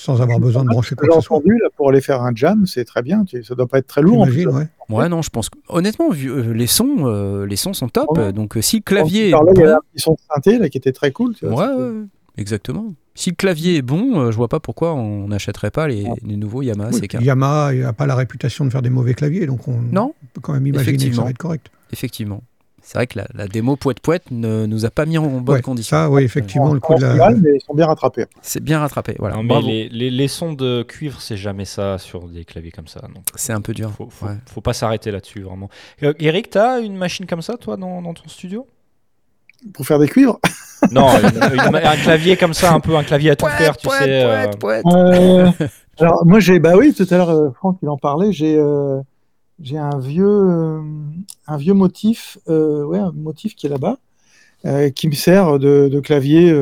sans 0.00 0.20
avoir 0.22 0.38
besoin 0.38 0.62
de 0.62 0.68
brancher 0.68 0.90
J'ai 0.90 1.06
quoi 1.08 1.16
que 1.16 1.22
ce 1.22 1.26
soit. 1.26 1.40
là, 1.44 1.68
pour 1.76 1.88
aller 1.90 2.00
faire 2.00 2.22
un 2.22 2.32
jam, 2.34 2.66
c'est 2.66 2.84
très 2.84 3.02
bien. 3.02 3.24
Ça 3.42 3.54
doit 3.54 3.66
pas 3.66 3.78
être 3.78 3.86
très 3.88 4.00
lourd. 4.02 4.22
en 4.22 4.26
plus. 4.26 4.46
Ouais. 4.46 4.68
Ouais, 4.88 5.08
non, 5.08 5.22
je 5.22 5.30
pense. 5.30 5.50
que- 5.50 5.58
Honnêtement, 5.68 6.10
vu, 6.10 6.30
euh, 6.30 6.52
les 6.54 6.66
sons, 6.68 6.98
euh, 7.06 7.44
les 7.46 7.56
sons 7.56 7.72
sont 7.74 7.88
top. 7.88 8.16
Ouais. 8.16 8.32
Donc, 8.32 8.56
euh, 8.56 8.62
si 8.62 8.76
le 8.76 8.82
clavier 8.82 9.24
il 9.24 9.28
y 9.28 9.32
bon, 9.32 9.38
a 9.38 9.72
un 9.72 9.78
petit 9.92 10.02
son 10.02 10.16
synthé 10.32 10.58
là, 10.58 10.68
qui 10.68 10.78
était 10.78 10.92
très 10.92 11.10
cool. 11.12 11.34
tu 11.34 11.46
vois, 11.46 11.74
ouais, 11.76 11.82
ouais, 11.82 11.92
exactement. 12.36 12.94
Si 13.14 13.30
le 13.30 13.34
clavier 13.34 13.76
est 13.78 13.82
bon, 13.82 14.20
euh, 14.20 14.30
je 14.30 14.36
vois 14.36 14.46
pas 14.46 14.60
pourquoi 14.60 14.94
on 14.94 15.26
n'achèterait 15.26 15.72
pas 15.72 15.88
les, 15.88 16.04
Ouais. 16.04 16.10
les 16.24 16.36
nouveaux 16.36 16.62
Yamaha 16.62 16.90
Oui, 16.92 17.00
CK. 17.00 17.16
puis 17.16 17.26
Yamaha 17.26 17.72
n'a 17.74 17.92
pas 17.92 18.06
la 18.06 18.14
réputation 18.14 18.64
de 18.64 18.70
faire 18.70 18.82
des 18.82 18.90
mauvais 18.90 19.14
claviers, 19.14 19.46
donc 19.46 19.66
on 19.66 19.74
Non, 19.92 20.14
peut 20.32 20.40
quand 20.40 20.52
même 20.52 20.64
imaginer 20.66 21.10
que 21.10 21.16
ça 21.16 21.22
va 21.22 21.30
être 21.30 21.38
correct. 21.38 21.66
effectivement. 21.92 22.42
C'est 22.90 22.96
vrai 22.96 23.06
que 23.06 23.18
la, 23.18 23.26
la 23.34 23.46
démo 23.48 23.76
poète 23.76 24.00
poète 24.00 24.30
ne 24.30 24.64
nous 24.64 24.86
a 24.86 24.90
pas 24.90 25.04
mis 25.04 25.18
en 25.18 25.26
bonne 25.26 25.56
Ouais, 25.56 25.60
condition. 25.60 25.94
Ça, 25.94 26.08
oui, 26.10 26.22
effectivement, 26.22 26.72
le 26.72 26.80
coup 26.80 26.94
de 26.94 27.02
la. 27.02 27.10
final, 27.12 27.36
mais 27.42 27.50
ils 27.56 27.60
sont 27.60 27.74
bien 27.74 27.84
rattrapés. 27.84 28.24
C'est 28.40 28.62
bien 28.64 28.78
rattrapé. 28.78 29.14
Voilà. 29.18 29.36
Non, 29.36 29.42
mais 29.42 29.48
Bravo. 29.50 29.66
les, 29.66 29.90
les, 29.90 30.08
les 30.08 30.26
sons 30.28 30.54
de 30.54 30.82
cuivre, 30.84 31.20
c'est 31.20 31.36
jamais 31.36 31.66
ça 31.66 31.98
sur 31.98 32.26
des 32.28 32.46
claviers 32.46 32.70
comme 32.70 32.86
ça. 32.88 33.02
C'est 33.34 33.52
un 33.52 33.60
peu 33.60 33.74
dur. 33.74 33.90
faut, 33.90 34.08
faut, 34.08 34.24
Ouais. 34.24 34.32
faut 34.46 34.62
pas 34.62 34.72
s'arrêter 34.72 35.10
là-dessus, 35.10 35.42
vraiment. 35.42 35.68
Euh, 36.02 36.14
Eric, 36.18 36.48
t'as 36.48 36.80
une 36.80 36.96
machine 36.96 37.26
comme 37.26 37.42
ça, 37.42 37.58
toi, 37.58 37.76
dans, 37.76 38.00
dans 38.00 38.14
ton 38.14 38.26
studio? 38.26 38.66
Pour 39.74 39.84
faire 39.84 39.98
des 39.98 40.08
cuivres? 40.08 40.38
Non, 40.92 41.08
une- 41.18 41.54
une- 41.54 41.74
un 41.76 41.96
clavier 41.96 42.36
comme 42.38 42.54
ça, 42.54 42.72
un 42.72 42.78
peu 42.80 42.96
un 42.96 43.02
clavier 43.02 43.32
à 43.32 43.36
tout 43.36 43.46
faire, 43.48 43.76
tu 43.76 43.88
Poète, 43.88 44.02
sais. 44.04 44.22
euh, 44.24 44.46
poète, 44.58 44.84
poète. 44.84 44.86
Euh, 44.94 45.50
alors 45.98 46.24
moi 46.24 46.38
j'ai 46.38 46.60
bah 46.60 46.76
oui 46.76 46.94
tout 46.94 47.04
à 47.10 47.16
l'heure 47.16 47.30
euh, 47.30 47.50
Franck 47.56 47.78
il 47.82 47.88
en 47.88 47.96
parlait 47.96 48.30
j'ai 48.30 48.56
euh, 48.56 49.00
j'ai 49.62 49.78
un 49.78 49.98
vieux 49.98 50.26
euh, 50.26 50.82
un 51.46 51.56
vieux 51.56 51.74
motif 51.74 52.38
euh, 52.48 52.84
ouais 52.84 52.98
un 52.98 53.12
motif 53.12 53.54
qui 53.54 53.66
est 53.66 53.70
là-bas 53.70 53.98
euh, 54.66 54.90
qui 54.90 55.08
me 55.08 55.14
sert 55.14 55.58
de, 55.58 55.88
de 55.90 56.00
clavier 56.00 56.52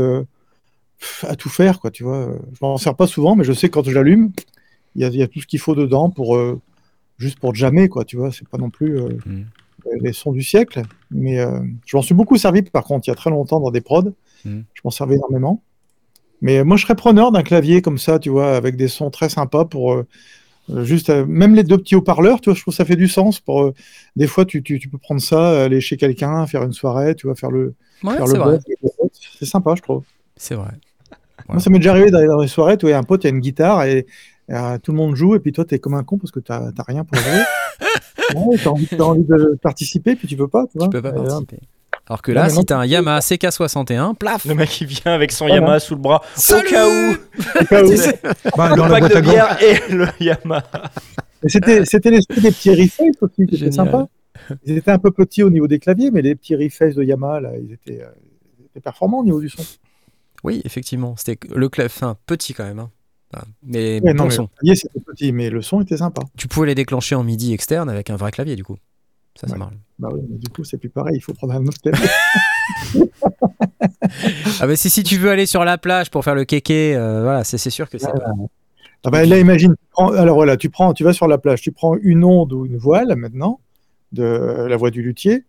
à 1.23 1.37
tout 1.37 1.49
faire 1.51 1.79
quoi 1.81 1.91
tu 1.91 2.05
vois 2.05 2.29
je 2.53 2.59
m'en 2.63 2.79
sers 2.79 2.95
pas 2.95 3.07
souvent 3.07 3.37
mais 3.37 3.45
je 3.45 3.53
sais 3.53 3.69
que 3.69 3.75
quand 3.75 3.85
je 3.85 3.91
l'allume 3.93 4.33
il 4.95 5.03
y 5.03 5.05
a, 5.05 5.09
il 5.09 5.17
y 5.17 5.23
a 5.23 5.29
tout 5.29 5.41
ce 5.41 5.47
qu'il 5.47 5.59
faut 5.61 5.75
dedans 5.75 6.09
pour 6.11 6.37
euh, 6.37 6.61
juste 7.19 7.39
pour 7.39 7.55
jammer 7.55 7.89
quoi 7.89 8.05
tu 8.05 8.17
vois 8.17 8.33
c'est 8.33 8.49
pas 8.49 8.59
non 8.59 8.71
plus 8.71 8.99
euh, 8.99 9.09
Mm. 9.27 9.45
les 10.01 10.13
sons 10.13 10.33
du 10.33 10.43
siècle 10.43 10.83
mais 11.11 11.39
euh, 11.39 11.61
je 11.85 11.97
m'en 11.97 12.03
suis 12.03 12.15
beaucoup 12.15 12.37
servi 12.37 12.63
par 12.63 12.83
contre 12.85 13.07
il 13.07 13.11
y 13.11 13.13
a 13.13 13.15
très 13.15 13.31
longtemps 13.31 13.61
dans 13.61 13.71
des 13.71 13.81
prods 13.83 14.13
Mm. 14.45 14.61
je 14.75 14.81
m'en 14.85 14.91
servais 14.91 15.17
énormément 15.17 15.63
mais 16.43 16.63
moi, 16.65 16.77
je 16.77 16.83
serais 16.83 16.95
preneur 16.95 17.33
d'un 17.33 17.43
clavier 17.43 17.81
comme 17.81 17.97
ça, 17.97 18.19
tu 18.19 18.29
vois, 18.29 18.55
avec 18.57 18.77
des 18.77 18.89
sons 18.89 19.11
très 19.11 19.31
sympas 19.31 19.65
pour 19.65 20.03
juste, 20.83 21.11
euh, 21.11 21.25
même 21.27 21.55
les 21.55 21.65
deux 21.65 21.79
petits 21.79 21.95
haut-parleurs, 21.95 22.41
tu 22.41 22.51
vois, 22.51 22.55
je 22.57 22.63
trouve 22.63 22.73
que 22.73 22.77
ça 22.77 22.85
fait 22.85 22.97
du 22.97 23.09
sens. 23.09 23.41
Pour 23.41 23.63
euh, 23.63 23.75
des 24.17 24.27
fois, 24.27 24.45
tu, 24.45 24.63
tu, 24.63 24.79
tu 24.79 24.89
peux 24.89 24.99
prendre 24.99 25.21
ça, 25.21 25.65
aller 25.65 25.81
chez 25.81 25.97
quelqu'un, 25.97 26.47
faire 26.47 26.63
une 26.63 26.73
soirée, 26.73 27.15
tu 27.15 27.27
vois, 27.27 27.37
faire 27.37 27.51
le, 27.51 27.75
Ouais, 28.03 28.17
faire 28.17 28.27
le. 28.27 28.59
C'est 29.39 29.47
sympa, 29.47 29.75
je 29.75 29.83
trouve. 29.83 30.05
C'est 30.37 30.55
vrai. 30.55 30.71
Moi, 31.49 31.61
ça 31.61 31.71
m'est 31.71 31.79
déjà 31.79 31.93
arrivé 31.93 32.11
d'aller 32.11 32.27
dans 32.27 32.41
des 32.41 32.49
soirées, 32.49 32.77
tu 32.77 32.87
vois, 32.87 32.97
un 32.97 33.03
pote, 33.03 33.25
il 33.25 33.29
y 33.29 33.31
a 33.31 33.35
une 33.35 33.41
guitare 33.41 33.85
et, 33.85 34.07
euh, 34.51 34.79
tout 34.79 34.93
le 34.93 34.99
monde 34.99 35.15
joue, 35.15 35.35
et 35.35 35.41
puis 35.41 35.53
toi, 35.53 35.65
t'es 35.65 35.79
comme 35.79 35.95
un 35.95 36.05
con 36.05 36.19
parce 36.19 36.31
que 36.31 36.41
t'as 36.41 36.73
rien 36.87 37.05
pour 37.05 37.19
jouer. 37.19 37.43
ouais, 38.35 38.57
t'as 38.63 39.05
envie, 39.05 39.25
de 39.25 39.59
participer, 39.61 40.17
puis 40.17 40.29
tu 40.29 40.37
peux 40.37 40.49
pas, 40.49 40.67
tu 40.71 40.79
vois. 40.79 40.89
Tu 40.89 40.93
peux 40.93 41.03
pas 41.03 41.13
là, 41.13 41.23
participer. 41.23 41.59
Alors 42.09 42.23
que 42.23 42.31
là, 42.33 42.49
si 42.49 42.65
t'as 42.65 42.79
un 42.79 42.87
Yamaha 42.87 43.19
CK61, 43.21 44.15
plaf 44.15 44.45
Le 44.45 44.55
mec, 44.55 44.81
il 44.81 44.87
vient 44.87 45.13
avec 45.13 45.33
son 45.33 45.47
Voilà. 45.47 45.61
Yamaha 45.61 45.81
sous 45.81 45.95
le 45.97 46.01
bras, 46.01 46.23
Salut 46.35 46.67
au 46.69 46.71
cas 46.71 46.87
où, 46.87 47.15
au 47.61 47.65
cas 47.65 47.85
où. 47.85 47.91
Bah, 48.57 48.71
le 48.71 48.77
dans 48.77 48.89
pack 48.89 49.13
de 49.15 49.21
bière 49.21 49.59
et 49.63 49.93
le 49.93 50.07
Yamaha. 50.21 50.63
C'était, 51.47 51.85
c'était 51.85 52.11
l'esprit 52.11 52.41
des 52.41 52.51
petits 52.51 52.71
refaces 52.71 53.17
aussi, 53.21 53.35
qui 53.37 53.43
étaient 53.43 53.57
Génial. 53.57 53.73
sympas. 53.73 54.07
Ils 54.65 54.77
étaient 54.79 54.91
un 54.93 54.99
peu 54.99 55.11
petits 55.11 55.43
au 55.43 55.51
niveau 55.51 55.67
des 55.67 55.79
claviers, 55.81 56.11
mais 56.11 56.23
les 56.23 56.35
petits 56.37 56.55
refaces 56.55 56.95
de 56.95 57.03
Yamaha, 57.03 57.41
là, 57.41 57.51
ils 57.61 57.73
étaient, 57.73 58.03
euh, 58.03 58.09
ils 58.61 58.67
étaient 58.67 58.81
performants 58.81 59.21
au 59.21 59.25
niveau 59.25 59.41
du 59.41 59.49
son. 59.49 59.63
Oui, 60.45 60.63
effectivement. 60.65 61.15
C'était 61.17 61.39
le 61.55 61.69
clavier, 61.69 61.93
enfin, 61.95 62.17
petit 62.27 62.55
quand 62.55 62.65
même. 62.65 62.79
hein. 62.79 62.91
Enfin, 63.35 63.45
mais 63.65 64.01
Ouais, 64.01 64.13
bon 64.13 64.19
non, 64.19 64.25
mais 64.27 64.31
son. 64.31 64.43
le 64.43 64.49
clavier, 64.61 64.77
c'était 64.77 65.01
petit, 65.01 65.33
mais 65.33 65.51
le 65.51 65.61
son 65.63 65.81
était 65.81 65.97
sympa. 65.97 66.23
Tu 66.37 66.47
pouvais 66.47 66.69
les 66.69 66.75
déclencher 66.77 67.17
en 67.17 67.25
MIDI 67.25 67.53
externe 67.53 67.91
avec 67.91 68.11
un 68.11 68.17
vrai 68.17 68.31
clavier, 68.31 68.55
du 68.55 68.63
coup. 68.63 68.77
Ça, 69.41 69.47
ça 69.47 69.53
Ouais. 69.55 69.59
marche. 69.59 69.75
Bah 69.99 70.09
oui, 70.13 70.21
mais 70.29 70.37
du 70.39 70.49
coup, 70.49 70.65
c'est 70.65 70.79
plus 70.79 70.89
pareil, 70.91 71.17
il 71.17 71.21
faut 71.21 71.33
prendre 71.35 71.55
un 71.55 71.67
autre 71.67 71.81
clavier. 71.81 72.07
Ah 74.61 74.67
bah 74.67 74.77
si, 74.77 74.91
si 74.91 75.03
tu 75.03 75.17
veux 75.19 75.31
aller 75.31 75.47
sur 75.47 75.65
la 75.65 75.79
plage 75.79 76.11
pour 76.11 76.25
faire 76.25 76.35
le 76.35 76.45
kéké, 76.45 76.95
euh, 76.97 77.23
voilà, 77.23 77.45
c'est 77.45 77.59
c'est 77.59 77.71
sûr 77.71 77.89
que 77.89 77.99
c'est 77.99 78.07
pas... 78.07 78.31
Ah 79.05 79.11
bah, 79.11 79.25
là, 79.25 79.39
imagine, 79.39 79.73
tu 79.73 79.87
prends- 79.93 80.11
alors 80.13 80.35
voilà, 80.37 80.57
tu, 80.57 80.69
prends, 80.71 80.93
tu 80.93 81.05
vas 81.05 81.13
sur 81.13 81.29
la 81.29 81.39
plage, 81.39 81.61
tu 81.61 81.71
prends 81.71 81.95
une 82.01 82.25
onde 82.25 82.53
ou 82.53 82.67
une 82.67 82.77
voile 82.77 83.15
maintenant, 83.17 83.61
de 84.13 84.67
la 84.69 84.77
voix 84.77 84.91
du 84.91 85.03
luthier, 85.03 85.45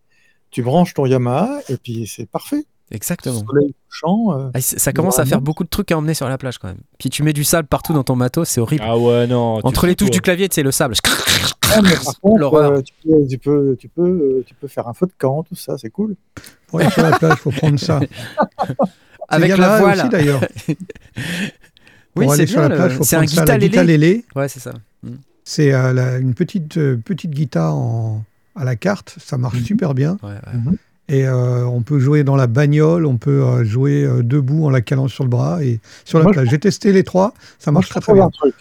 tu 0.52 0.62
branches 0.62 0.94
ton 0.94 1.06
Yamaha, 1.06 1.60
et 1.70 1.78
puis 1.78 2.06
c'est 2.08 2.30
parfait. 2.30 2.66
Exactement. 2.92 3.44
Soleil 3.46 3.74
couchant. 3.88 4.32
euh, 4.40 4.50
Ah, 4.54 4.62
ça 4.62 4.94
commence 4.94 5.20
à 5.20 5.26
faire 5.26 5.42
beaucoup 5.42 5.64
de 5.64 5.70
trucs 5.70 5.92
à 5.92 5.98
emmener 5.98 6.14
sur 6.14 6.30
la 6.30 6.38
plage 6.38 6.58
quand 6.58 6.68
même. 6.70 6.80
Puis 7.00 7.10
tu 7.10 7.22
mets 7.24 7.34
du 7.34 7.44
sable 7.44 7.68
partout 7.68 7.94
dans 7.94 8.04
ton 8.04 8.16
matos, 8.16 8.48
c'est 8.48 8.62
horrible. 8.62 8.84
Ah 8.86 8.98
ouais, 8.98 9.28
non. 9.28 9.60
Entre 9.64 9.88
les 9.88 9.96
touches 9.96 10.10
du 10.12 10.22
clavier, 10.22 10.48
c'est 10.52 10.64
le 10.64 10.72
sable. 10.72 10.96
Ouais, 11.76 11.82
mais 11.84 11.96
par 12.04 12.20
contre, 12.20 12.40
L'horreur. 12.40 12.72
euh, 12.74 12.82
tu, 12.82 12.94
peux, 13.04 13.28
tu, 13.28 13.38
peux, 13.38 13.76
tu, 13.80 13.88
peux, 13.90 14.02
euh, 14.08 14.44
tu 14.46 14.54
peux 14.56 14.68
faire 14.68 14.88
un 14.88 14.94
feu 14.94 15.06
de 15.06 15.14
camp, 15.18 15.44
tout 15.44 15.56
ça, 15.56 15.78
c'est 15.78 15.90
cool. 15.90 16.16
Pour 16.68 16.80
aller 16.80 16.90
sur 16.90 17.04
la 17.04 17.18
plage, 17.18 17.34
il 17.34 17.40
faut 17.40 17.52
prendre 17.52 17.80
ça. 17.80 18.00
Avec 19.30 19.50
la 19.50 19.56
Yamaha 19.56 19.80
voile. 19.80 20.00
aussi 20.00 20.10
d'ailleurs. 20.10 20.42
Oui, 22.16 22.26
c'est 22.36 22.46
bien. 22.46 22.62
la 22.62 22.68
le- 22.70 22.76
plage, 22.76 22.94
faut 22.94 23.04
C'est 23.04 23.16
un 23.16 23.20
prendre 23.20 23.32
ça, 23.32 23.46
la 23.46 23.58
guitar 23.60 23.84
lélé. 23.84 23.98
lélé. 23.98 24.26
Ouais, 24.36 24.48
c'est 24.48 24.60
ça. 24.60 24.74
Mm. 25.04 25.10
C'est 25.44 25.72
euh, 25.72 25.94
la- 25.94 26.18
une 26.18 26.34
petite, 26.34 26.78
euh, 26.78 26.98
petite 26.98 27.30
guitare 27.32 27.76
en- 27.76 28.24
à 28.56 28.64
la 28.64 28.76
carte, 28.76 29.16
ça 29.24 29.38
marche 29.38 29.60
Mhm. 29.60 29.66
super 29.66 29.94
bien. 29.94 30.18
Ouais, 30.24 30.30
ouais. 30.32 30.74
Et 31.10 31.28
euh, 31.28 31.64
on 31.68 31.84
peut 31.84 32.00
jouer 32.00 32.24
dans 32.24 32.36
la 32.36 32.48
bagnole, 32.48 33.06
on 33.06 33.18
peut 33.18 33.44
euh, 33.44 33.64
jouer 33.64 34.04
euh, 34.04 34.24
debout 34.24 34.66
en 34.66 34.72
la 34.72 34.82
calant 34.82 35.08
sur 35.08 35.24
le 35.24 35.30
bras 35.30 35.64
et 35.64 35.80
sur 36.06 36.18
la 36.18 36.24
Moi, 36.24 36.34
plage. 36.34 36.50
J'ai 36.50 36.58
testé 36.60 36.92
les 36.92 37.04
trois, 37.04 37.34
ça 37.60 37.72
marche 37.72 37.90
très 37.90 38.00
très 38.02 38.14
bien. 38.14 38.26
un 38.26 38.30
truc. 38.32 38.56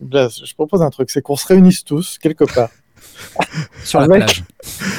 Blaise, 0.00 0.40
je 0.44 0.54
propose 0.54 0.82
un 0.82 0.90
truc, 0.90 1.10
c'est 1.10 1.22
qu'on 1.22 1.36
se 1.36 1.46
réunisse 1.46 1.84
tous 1.84 2.18
quelque 2.18 2.44
part. 2.44 2.68
Sur 3.84 4.00
la 4.00 4.06
plage. 4.08 4.44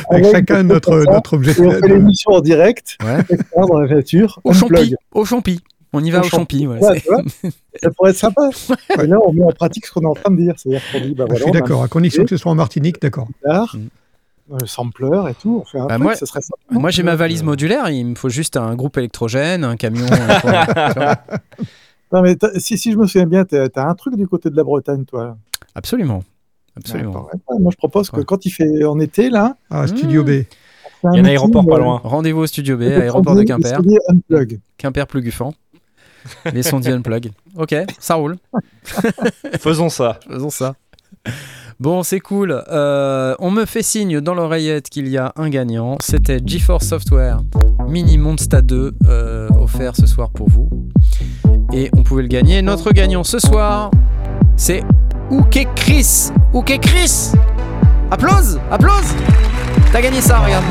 Avec 0.10 0.26
Avec 0.26 0.36
chacun 0.36 0.64
notre, 0.64 1.04
notre 1.12 1.34
objet. 1.34 1.52
Et 1.52 1.62
on 1.66 1.72
fait 1.72 1.88
l'émission 1.88 2.32
en 2.32 2.42
direct, 2.42 2.98
Ouais. 3.04 3.24
dans 3.68 3.80
la 3.80 3.88
voiture, 3.88 4.40
Au 4.44 4.54
champi. 4.54 4.96
Au 5.12 5.26
champi. 5.26 5.60
On 5.94 6.04
y 6.04 6.10
va 6.12 6.20
Au 6.20 6.24
au 6.24 6.28
champi. 6.28 6.68
ouais, 6.68 6.80
ça 6.82 7.90
pourrait 7.96 8.10
être 8.12 8.18
sympa. 8.18 8.50
Et 9.02 9.08
là, 9.08 9.18
on 9.26 9.32
met 9.34 9.44
en 9.44 9.52
pratique 9.52 9.86
ce 9.86 9.92
qu'on 9.92 10.02
est 10.02 10.06
en 10.08 10.14
train 10.16 10.32
de 10.32 10.38
dire. 10.38 10.54
C'est-à-dire 10.58 10.82
qu'on 10.92 11.00
dit, 11.00 11.14
bah 11.16 11.26
Je 11.30 11.42
suis 11.44 11.52
d'accord, 11.52 11.84
à 11.84 11.88
condition 11.88 12.24
que 12.24 12.30
ce 12.30 12.38
soit 12.38 12.52
en 12.52 12.56
Martinique, 12.56 13.02
d'accord. 13.02 13.28
guitare, 13.28 13.76
Mm. 14.50 14.58
le 14.62 14.66
sampler 14.68 15.30
et 15.30 15.34
tout. 15.36 15.62
On 15.62 15.66
fait 15.66 15.78
un 15.80 15.86
Bah, 15.86 15.94
truc, 15.96 16.04
moi- 16.04 16.16
ça 16.16 16.26
serait 16.26 16.42
sympa. 16.42 16.60
Moi, 16.72 16.90
j'ai 16.90 17.04
ma 17.04 17.16
valise 17.16 17.42
Euh, 17.42 17.46
modulaire. 17.46 17.90
Il 17.90 18.06
me 18.06 18.16
faut 18.16 18.30
juste 18.30 18.58
un 18.58 18.76
groupe 18.76 18.98
électrogène, 18.98 19.64
un 19.64 19.76
camion. 19.78 20.06
un. 20.12 21.16
Non, 22.14 22.22
mais 22.22 22.38
si, 22.58 22.78
si 22.78 22.92
je 22.92 22.98
me 22.98 23.06
souviens 23.06 23.26
bien, 23.28 23.44
t'as 23.46 23.68
as 23.76 23.88
un 23.90 23.96
truc 23.96 24.16
du 24.16 24.28
côté 24.28 24.50
de 24.50 24.56
la 24.56 24.64
Bretagne, 24.64 25.04
toi. 25.06 25.38
Absolument. 25.76 26.24
Absolument. 26.76 27.26
Ouais. 27.50 27.60
Moi, 27.60 27.72
je 27.72 27.78
propose 27.78 28.10
que 28.10 28.18
Ouais. 28.18 28.26
quand 28.26 28.46
il 28.46 28.52
fait 28.52 28.84
en 28.86 29.00
été, 29.00 29.30
là, 29.30 29.56
Ah, 29.70 29.88
Studio 29.88 30.24
Mmh. 30.24 30.26
B. 30.26 30.30
Il 30.30 30.34
y 30.34 31.08
a 31.08 31.10
un 31.10 31.12
meeting, 31.12 31.26
aéroport 31.28 31.66
pas 31.66 31.76
euh, 31.76 31.80
loin. 31.80 32.02
Rendez-vous 32.04 32.42
au 32.42 32.48
studio 32.48 32.76
B, 32.78 32.82
aéroport 32.84 33.36
de 33.36 33.44
Quimper. 33.44 33.80
Quimper 34.78 35.08
plus 35.08 35.22
Guffan. 35.22 35.54
Les 36.54 36.64
sondiers 36.64 36.92
unplug. 36.94 37.32
Ok, 37.56 37.76
ça 38.00 38.16
roule. 38.16 38.36
Faisons 39.60 39.90
ça. 39.90 40.20
Faisons 40.30 40.50
ça. 40.50 40.76
Bon, 41.80 42.02
c'est 42.04 42.20
cool. 42.20 42.64
Euh, 42.70 43.36
on 43.40 43.52
me 43.52 43.66
fait 43.66 43.84
signe 43.84 44.20
dans 44.20 44.34
l'oreillette 44.34 44.90
qu'il 44.90 45.08
y 45.08 45.18
a 45.18 45.32
un 45.36 45.50
gagnant. 45.50 45.98
C'était 46.02 46.40
GeForce 46.44 46.88
Software 46.88 47.42
Mini 47.88 48.18
Monsta 48.18 48.62
2 48.62 48.96
euh, 49.08 49.48
offert 49.60 49.96
ce 49.96 50.08
soir 50.08 50.32
pour 50.32 50.50
vous. 50.50 50.68
Et 51.78 51.92
on 51.96 52.02
pouvait 52.02 52.24
le 52.24 52.28
gagner. 52.28 52.64
Notre 52.64 52.92
gagnant 52.92 53.24
ce 53.24 53.38
soir, 53.38 53.92
c'est 54.56 54.82
Ouké 55.30 55.68
Chris. 55.76 56.32
Ouké 56.52 56.80
Chris 56.80 57.34
Applause 58.10 58.60
Applause 58.72 59.06
T'as 59.92 60.02
gagné 60.02 60.20
ça, 60.20 60.40
regarde. 60.40 60.64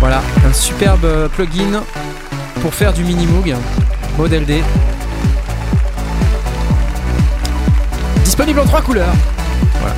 Voilà, 0.00 0.22
un 0.44 0.52
superbe 0.52 1.04
euh, 1.04 1.28
plugin 1.28 1.84
pour 2.60 2.74
faire 2.74 2.92
du 2.92 3.04
mini 3.04 3.26
Moog, 3.26 3.54
modèle 4.18 4.44
D. 4.44 4.60
Disponible 8.24 8.58
en 8.58 8.64
trois 8.64 8.82
couleurs. 8.82 9.14
Voilà. 9.78 9.94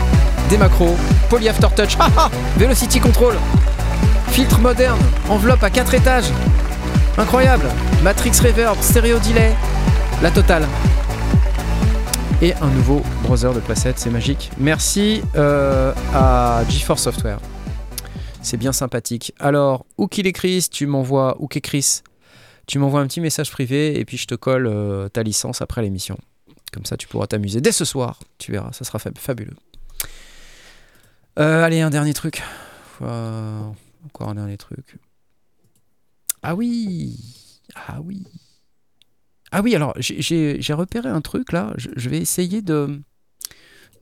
Des 0.51 0.59
macros, 0.59 0.99
Poly 1.31 1.49
Aftertouch, 1.49 1.97
haha, 1.99 2.31
Velocity 2.59 3.01
Control, 3.01 3.37
filtre 4.31 4.61
moderne, 4.61 4.99
enveloppe 5.29 5.63
à 5.63 5.71
4 5.71 5.95
étages. 5.95 6.31
Incroyable. 7.17 7.65
Matrix 8.03 8.33
Reverb, 8.43 8.77
stéréo 8.81 9.19
delay, 9.21 9.53
la 10.23 10.31
totale. 10.31 10.67
Et 12.41 12.55
un 12.55 12.69
nouveau 12.69 13.03
browser 13.25 13.53
de 13.53 13.59
placette, 13.61 13.99
c'est 13.99 14.11
magique. 14.11 14.51
Merci 14.59 15.23
euh, 15.35 15.93
à 16.15 16.63
GeForce 16.69 17.03
Software. 17.03 17.41
C'est 18.43 18.57
bien 18.57 18.73
sympathique. 18.73 19.33
Alors, 19.41 19.85
où 19.97 20.07
qu'il 20.07 20.27
est 20.29 20.33
tu 20.71 20.87
m'envoies, 20.87 21.37
où 21.41 21.49
tu 22.69 22.79
m'envoies 22.79 23.01
un 23.01 23.07
petit 23.09 23.21
message 23.21 23.51
privé 23.51 23.99
et 23.99 24.05
puis 24.05 24.17
je 24.17 24.27
te 24.27 24.37
colle 24.37 24.69
euh, 24.69 25.09
ta 25.09 25.25
licence 25.25 25.61
après 25.63 25.83
l'émission. 25.83 26.17
Comme 26.73 26.85
ça, 26.85 26.97
tu 26.97 27.09
pourras 27.09 27.27
t'amuser 27.27 27.61
dès 27.61 27.73
ce 27.73 27.85
soir. 27.85 28.21
Tu 28.39 28.53
verras, 28.53 28.71
ça 28.73 28.85
sera 28.85 28.99
fab- 28.99 29.19
fabuleux. 29.19 29.57
Euh, 31.41 31.65
allez, 31.65 31.81
un 31.81 31.91
dernier 31.91 32.15
truc. 32.15 32.43
Euh, 33.03 33.61
encore 34.05 34.29
un 34.29 34.35
dernier 34.35 34.57
truc. 34.57 34.97
Ah 36.43 36.55
oui 36.55 37.17
Ah 37.75 38.01
oui 38.03 38.23
Ah 39.51 39.61
oui, 39.63 39.75
alors 39.75 39.95
j'ai- 39.99 40.21
repéré 40.75 41.09
un 41.09 41.21
truc 41.21 41.53
là. 41.53 41.73
Je, 41.77 41.89
je 41.97 42.09
vais 42.09 42.19
essayer 42.19 42.63
de, 42.63 43.01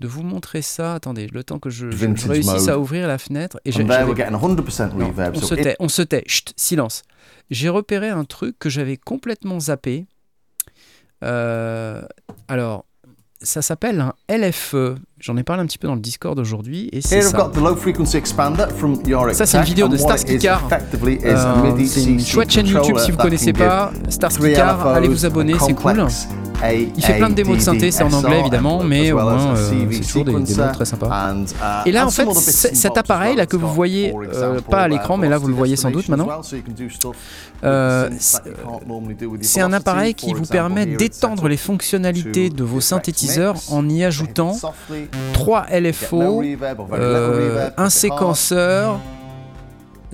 de 0.01 0.09
vous 0.09 0.23
montrer 0.23 0.61
ça. 0.63 0.95
Attendez, 0.95 1.27
le 1.29 1.43
temps 1.45 1.59
que 1.59 1.71
je, 1.71 1.91
je- 1.91 1.97
je 1.97 2.29
réussisse 2.29 2.69
à 2.69 2.79
ouvrir 2.79 3.09
la 3.09 3.19
fenêtre. 3.19 3.59
Et 3.65 3.71
And 3.71 3.73
j'ai- 3.73 3.85
there 3.85 3.93
j'avais- 3.93 4.05
we're 4.11 4.17
getting 4.17 4.35
100% 4.37 4.95
non, 4.97 5.13
on 5.35 5.41
se 5.41 5.55
it- 5.55 5.63
tait, 5.63 5.77
on 5.81 5.89
se 5.89 6.03
tait. 6.03 6.25
Chut, 6.27 6.53
silence. 6.57 7.03
J'ai 7.51 7.69
repéré 7.69 8.09
un 8.11 8.25
truc 8.25 8.59
que 8.59 8.69
j'avais 8.69 8.97
complètement 8.97 9.59
zappé. 9.61 10.07
Euh, 11.25 12.03
alors, 12.49 12.85
ça 13.41 13.63
s'appelle 13.63 14.01
un 14.01 14.15
LFE. 14.29 14.97
J'en 15.27 15.37
ai 15.37 15.43
parlé 15.43 15.61
un 15.61 15.67
petit 15.67 15.79
peu 15.79 15.89
dans 15.89 15.97
le 15.97 16.01
Discord 16.01 16.39
aujourd'hui. 16.39 16.89
Et 16.93 17.01
c'est 17.01 17.21
ça. 17.21 17.37
got 17.37 17.49
the 17.49 17.57
low 17.57 17.75
frequency 17.75 18.17
expander 18.17 18.67
from 18.77 19.01
Yorick 19.05 19.35
Ça, 19.35 19.45
c'est 19.45 19.59
une 19.59 19.65
vidéo 19.65 19.89
de 19.89 19.97
what 19.97 19.99
it 19.99 20.03
Starsky 20.03 20.35
is 20.35 20.39
Car. 20.39 20.63
effectively 20.67 21.15
is 21.15 21.25
Euh, 21.25 21.85
c'est 21.85 22.05
une 22.05 22.21
chouette 22.21 22.53
chaîne 22.53 22.67
YouTube 22.69 22.97
si 22.99 23.11
vous 23.11 23.17
that 23.17 23.25
connaissez 23.25 23.53
pas. 23.53 23.91
Starsky 24.09 24.41
three 24.41 24.55
Car, 24.55 24.87
allez 24.87 25.09
vous 25.09 25.27
abonner, 25.27 25.55
c'est 25.59 25.75
cool. 25.75 26.07
Il 26.97 27.05
fait 27.05 27.17
plein 27.19 27.31
de 27.31 27.35
démos 27.35 27.57
de 27.59 27.63
synthé, 27.63 27.91
c'est 27.91 28.03
en 28.03 28.13
anglais 28.13 28.41
évidemment, 28.41 28.83
mais 28.83 29.13
au 29.13 29.19
moins 29.19 29.57
euh, 29.57 29.87
c'est 29.91 30.01
toujours 30.01 30.25
des 30.25 30.33
démos 30.33 30.73
très 30.73 30.85
sympas. 30.85 31.31
and, 31.33 31.45
uh, 31.45 31.89
Et 31.89 31.93
là, 31.93 32.07
en 32.07 32.11
fait, 32.11 32.29
cet 32.33 32.97
appareil 32.97 33.37
là 33.37 33.47
que 33.47 33.57
vous 33.57 33.69
voyez, 33.69 34.15
euh, 34.35 34.61
pas 34.61 34.83
à 34.83 34.89
uh, 34.89 34.91
l'écran, 34.91 35.17
mais 35.17 35.29
là 35.29 35.39
vous 35.39 35.49
le 35.49 35.55
voyez 35.55 35.77
sans 35.77 35.91
doute 35.91 36.09
maintenant. 36.09 36.29
Euh, 37.65 38.11
c'est- 39.41 39.61
un 39.61 39.73
appareil 39.73 40.15
qui 40.15 40.33
vous 40.33 40.45
permet 40.45 40.87
d'étendre 40.87 41.49
les 41.49 41.57
fonctionnalités 41.57 42.51
de 42.51 42.65
vos 42.65 42.81
synthétiseurs 42.81 43.57
en 43.71 43.89
y 43.89 44.05
ajoutant 44.05 44.55
softly, 44.55 45.09
3 45.33 45.67
get 45.69 45.81
no 45.81 45.89
LFO, 45.89 46.43
un 47.77 47.91
séquenceur, 47.91 49.01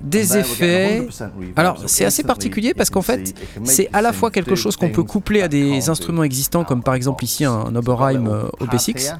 des 0.03 0.31
we're 0.31 0.39
effets. 0.39 0.89
getting 0.97 1.09
100% 1.09 1.31
reverb. 1.35 1.53
Alors, 1.59 1.83
c'est 1.87 2.05
assez 2.05 2.23
particulier 2.23 2.73
parce 2.73 2.89
qu'en 2.89 3.01
fait, 3.01 3.33
c'est 3.63 3.89
à 3.93 4.01
la 4.01 4.13
fois 4.13 4.29
quelque 4.31 4.55
chose 4.55 4.75
qu'on 4.75 4.89
peut 4.89 5.03
coupler 5.03 5.41
à 5.41 5.47
des 5.47 5.89
instruments 5.89 6.23
existants, 6.23 6.63
comme 6.63 6.83
par 6.83 6.93
exemple 6.93 7.23
ici 7.23 7.45
un 7.45 7.75
Oberheim 7.75 8.23
little 8.23 8.33
euh, 8.33 8.49
pad 8.59 8.69
OB6. 8.69 8.99
here. 8.99 9.17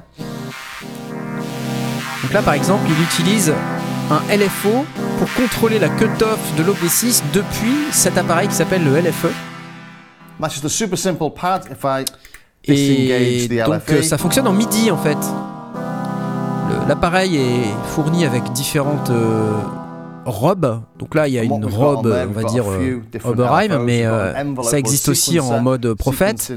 Donc 2.22 2.32
là, 2.32 2.42
par 2.42 2.54
exemple, 2.54 2.84
il 2.88 3.02
utilise 3.02 3.52
un 4.10 4.36
LFO 4.36 4.84
pour 5.18 5.32
contrôler 5.34 5.78
la 5.78 5.88
cut-off 5.88 6.38
de 6.56 6.62
l'OB6 6.62 7.22
depuis 7.32 7.74
cet 7.90 8.18
appareil 8.18 8.48
qui 8.48 8.54
s'appelle 8.54 8.84
le 8.84 9.00
LFE. 9.00 9.28
I 12.66 13.10
Et 13.10 13.48
donc 13.66 13.82
euh, 13.90 14.02
ça 14.02 14.18
fonctionne 14.18 14.46
en 14.46 14.52
MIDI 14.52 14.90
en 14.90 14.96
fait. 14.96 15.18
L'appareil 16.88 17.36
est 17.36 17.64
fourni 17.88 18.24
avec 18.24 18.52
différentes 18.52 19.10
euh, 19.10 19.52
robes. 20.24 20.82
Donc 20.98 21.14
là, 21.14 21.28
il 21.28 21.34
y 21.34 21.38
a 21.38 21.42
une 21.42 21.64
robe, 21.64 22.06
on 22.06 22.32
va 22.32 22.44
dire 22.44 22.64
euh, 22.68 23.00
Oberheim, 23.24 23.78
mais 23.78 24.04
euh, 24.04 24.32
ça 24.62 24.78
existe 24.78 25.08
aussi 25.08 25.40
en 25.40 25.60
mode 25.60 25.94
prophète. 25.94 26.52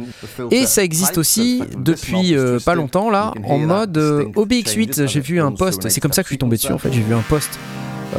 Et 0.51 0.65
ça 0.65 0.83
existe 0.83 1.17
aussi 1.17 1.61
depuis 1.77 2.35
euh, 2.35 2.59
pas 2.59 2.75
longtemps 2.75 3.09
là 3.09 3.33
en 3.45 3.59
mode 3.59 3.97
euh, 3.97 4.25
distinct 4.25 4.33
changes 4.35 4.47
OBX8. 4.47 4.99
when 4.99 5.07
J'ai 5.07 5.19
vu 5.19 5.39
un 5.39 5.51
post, 5.51 5.89
c'est 5.89 6.01
comme 6.01 6.13
ça 6.13 6.23
que 6.23 6.27
je 6.27 6.33
suis 6.33 6.37
tombé 6.37 6.57
dessus 6.57 6.71
en 6.71 6.77
fait. 6.77 6.91
J'ai 6.91 7.01
vu 7.01 7.13
un 7.13 7.23
post 7.27 7.59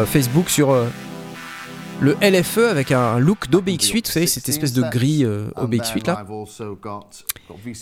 Facebook 0.07 0.51
sur 0.51 0.75
le 2.01 2.17
LFE 2.23 2.59
avec 2.59 2.93
un 2.93 3.19
look 3.19 3.49
d'OBX8. 3.51 4.07
Vous 4.07 4.13
savez, 4.13 4.27
cette 4.27 4.49
espèce 4.49 4.73
de 4.73 4.83
grille 4.83 5.25
euh, 5.25 5.49
And 5.57 5.67
OBX8 5.67 6.03
then 6.03 6.15
là. 6.15 6.27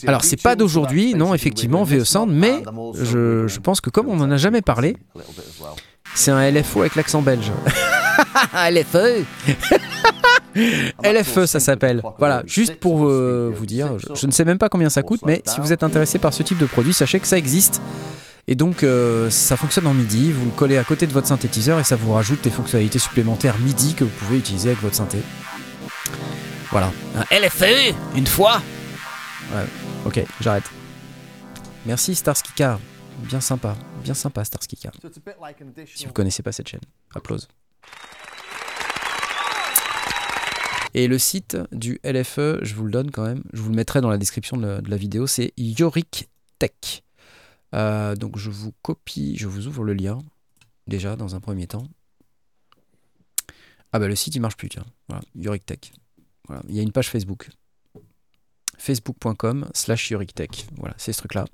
Alors, 0.07 0.25
c'est 0.25 0.41
pas 0.41 0.57
d'aujourd'hui, 0.57 1.15
non, 1.15 1.35
effectivement, 1.35 1.85
VE 1.85 2.05
Sound, 2.05 2.33
mais 2.33 2.63
je, 2.95 3.59
pense 3.61 3.81
que 3.81 3.91
comme 3.91 4.09
on 4.09 4.21
en 4.21 4.31
a 4.31 4.37
jamais 4.37 4.63
parlé, 4.63 4.97
c'est 6.15 6.31
un 6.31 6.51
LFO 6.51 6.81
avec 6.81 6.95
l'accent 6.97 7.23
belge. 7.23 7.51
LFE 8.71 9.25
LFE, 11.03 11.47
ça 11.47 11.61
s'appelle. 11.61 12.03
Voilà, 12.19 12.43
juste 12.47 12.77
pour 12.77 13.07
euh, 13.07 13.53
vous 13.55 13.67
dire, 13.67 13.99
je, 13.99 14.15
je 14.15 14.27
ne 14.27 14.33
sais 14.33 14.45
même 14.45 14.59
pas 14.59 14.69
combien 14.69 14.89
ça 14.89 15.03
coûte, 15.03 15.21
mais 15.25 15.43
si 15.47 15.61
vous 15.61 15.73
êtes 15.73 15.83
intéressé 15.83 16.19
par 16.19 16.33
ce 16.33 16.43
type 16.43 16.59
de 16.59 16.67
produit, 16.67 16.95
sachez 16.95 17.21
que 17.21 17.27
ça 17.27 17.39
existe. 17.39 17.81
Et 18.49 18.55
donc, 18.55 18.85
euh, 18.85 19.29
ça 19.29 19.57
fonctionne 19.57 19.87
en 19.89 19.95
MIDI. 19.95 20.31
Vous 20.31 20.45
le 20.45 20.51
collez 20.53 20.79
à 20.79 20.85
côté 20.85 21.07
de 21.07 21.13
votre 21.13 21.27
synthétiseur 21.27 21.81
et 21.81 21.85
ça 21.85 21.97
vous 21.97 22.13
rajoute 22.13 22.43
des 22.45 22.51
fonctionnalités 22.51 23.01
supplémentaires 23.01 23.57
MIDI 23.59 23.95
que 23.95 24.05
vous 24.05 24.11
pouvez 24.11 24.39
utiliser 24.39 24.71
avec 24.71 24.83
votre 24.83 24.95
synthé. 24.95 25.19
Voilà. 26.71 26.93
Un 27.17 27.37
LFE 27.37 27.95
Une 28.17 28.27
fois? 28.27 28.63
Ouais, 29.53 29.65
ok, 30.05 30.25
j'arrête. 30.41 30.65
Merci 31.87 32.15
Starsky 32.15 32.53
Car. 32.55 32.79
Bien 33.19 33.41
sympa, 33.41 33.77
bien 34.03 34.15
sympa 34.15 34.45
Starsky 34.45 34.77
Car. 34.77 34.93
Si 35.95 36.07
vous 36.07 36.13
connaissez 36.13 36.43
pas 36.43 36.53
cette 36.53 36.69
chaîne, 36.69 36.81
applause. 37.15 37.49
Et 40.95 41.09
le 41.09 41.19
site 41.19 41.59
du 41.73 42.01
LFE, 42.05 42.63
je 42.63 42.75
vous 42.75 42.85
le 42.85 42.91
donne 42.91 43.11
quand 43.11 43.25
même, 43.25 43.43
je 43.53 43.61
vous 43.61 43.71
le 43.71 43.77
mettrai 43.77 44.01
dans 44.01 44.09
la 44.09 44.19
description 44.19 44.57
de 44.57 44.67
la, 44.67 44.81
de 44.81 44.91
la 44.91 44.97
vidéo, 44.97 45.27
c'est 45.27 45.53
Yorick 45.57 46.29
Tech. 46.59 47.03
Euh, 47.75 48.15
donc 48.15 48.39
je 48.39 48.51
vous 48.51 48.73
copie, 48.83 49.37
je 49.37 49.47
vous 49.47 49.67
ouvre 49.67 49.85
le 49.85 49.93
lien, 49.93 50.19
déjà 50.87 51.17
dans 51.17 51.35
un 51.35 51.41
premier 51.41 51.67
temps. 51.67 51.87
Ah 53.93 53.99
bah 53.99 54.09
le 54.09 54.17
site 54.17 54.35
il 54.35 54.41
marche 54.41 54.57
plus, 54.57 54.69
tiens. 54.69 54.85
Voilà, 55.09 55.23
Yorick 55.35 55.67
Tech. 55.67 55.93
Voilà, 56.47 56.63
il 56.69 56.75
y 56.75 56.81
a 56.81 56.83
une 56.83 56.93
page 56.93 57.11
Facebook. 57.11 57.51
Facebook.com 58.79 59.69
slash 59.75 60.11
Yorick 60.11 60.35
Tech. 60.35 60.51
Voilà, 60.77 60.95
c'est 60.99 61.13
ce 61.13 61.19
truc-là. 61.19 61.47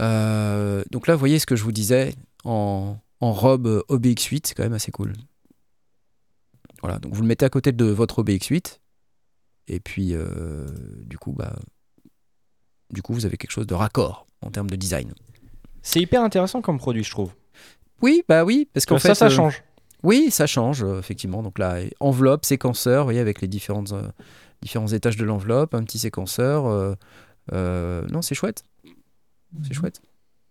Euh, 0.00 0.82
donc 0.90 1.06
là, 1.06 1.14
vous 1.14 1.20
voyez 1.20 1.38
ce 1.38 1.46
que 1.46 1.56
je 1.56 1.62
vous 1.62 1.72
disais 1.72 2.14
en, 2.44 2.96
en 3.20 3.32
robe 3.32 3.84
OBX8, 3.88 4.46
c'est 4.46 4.54
quand 4.54 4.62
même 4.62 4.72
assez 4.72 4.90
cool. 4.90 5.12
Voilà, 6.82 6.98
donc 6.98 7.14
vous 7.14 7.22
le 7.22 7.28
mettez 7.28 7.44
à 7.44 7.50
côté 7.50 7.72
de 7.72 7.84
votre 7.84 8.22
OBX8, 8.22 8.78
et 9.68 9.80
puis 9.80 10.14
euh, 10.14 10.66
du 11.04 11.18
coup, 11.18 11.32
bah, 11.32 11.54
du 12.90 13.02
coup, 13.02 13.12
vous 13.12 13.26
avez 13.26 13.36
quelque 13.36 13.50
chose 13.50 13.66
de 13.66 13.74
raccord 13.74 14.26
en 14.40 14.50
termes 14.50 14.70
de 14.70 14.76
design. 14.76 15.12
C'est 15.82 16.00
hyper 16.00 16.22
intéressant 16.22 16.62
comme 16.62 16.78
produit, 16.78 17.04
je 17.04 17.10
trouve. 17.10 17.32
Oui, 18.00 18.22
bah 18.28 18.44
oui, 18.44 18.68
parce 18.72 18.86
qu'en 18.86 18.98
ça, 18.98 19.10
fait, 19.10 19.14
ça 19.14 19.26
euh, 19.26 19.30
change. 19.30 19.62
Oui, 20.02 20.30
ça 20.30 20.46
change, 20.46 20.82
effectivement. 20.98 21.42
Donc 21.42 21.58
là, 21.58 21.80
enveloppe, 22.00 22.46
séquenceur, 22.46 23.02
vous 23.02 23.08
voyez, 23.08 23.20
avec 23.20 23.42
les 23.42 23.48
différentes, 23.48 23.92
différents 24.62 24.88
étages 24.88 25.18
de 25.18 25.24
l'enveloppe, 25.26 25.74
un 25.74 25.84
petit 25.84 25.98
séquenceur. 25.98 26.96
non, 27.52 28.22
c'est 28.22 28.34
chouette. 28.34 28.64
C'est 29.66 29.74
chouette. 29.74 30.00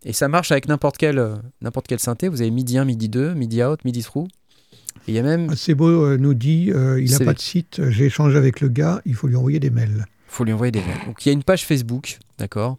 Et 0.05 0.13
ça 0.13 0.27
marche 0.27 0.51
avec 0.51 0.67
n'importe 0.67 0.97
quel, 0.97 1.19
euh, 1.19 1.35
n'importe 1.61 1.87
quel 1.87 1.99
synthé. 1.99 2.29
Vous 2.29 2.41
avez 2.41 2.51
MIDI 2.51 2.77
1, 2.77 2.85
MIDI 2.85 3.09
2, 3.09 3.33
MIDI 3.33 3.63
out, 3.63 3.83
MIDI 3.85 4.01
through. 4.03 4.27
Il 5.07 5.13
y 5.13 5.19
a 5.19 5.23
même, 5.23 5.55
C'est 5.55 5.73
beau, 5.75 5.87
euh, 6.05 6.17
nous 6.17 6.33
dit, 6.33 6.71
euh, 6.71 7.01
il 7.01 7.09
n'a 7.11 7.19
pas 7.19 7.33
de 7.33 7.39
site, 7.39 7.81
j'ai 7.89 8.05
échangé 8.05 8.37
avec 8.37 8.61
le 8.61 8.69
gars, 8.69 9.01
il 9.05 9.15
faut 9.15 9.27
lui 9.27 9.35
envoyer 9.35 9.59
des 9.59 9.69
mails. 9.69 10.05
faut 10.27 10.43
lui 10.43 10.53
envoyer 10.53 10.71
des 10.71 10.81
mails. 10.81 11.05
Donc 11.05 11.25
il 11.25 11.29
y 11.29 11.31
a 11.31 11.33
une 11.33 11.43
page 11.43 11.65
Facebook, 11.65 12.19
d'accord 12.37 12.77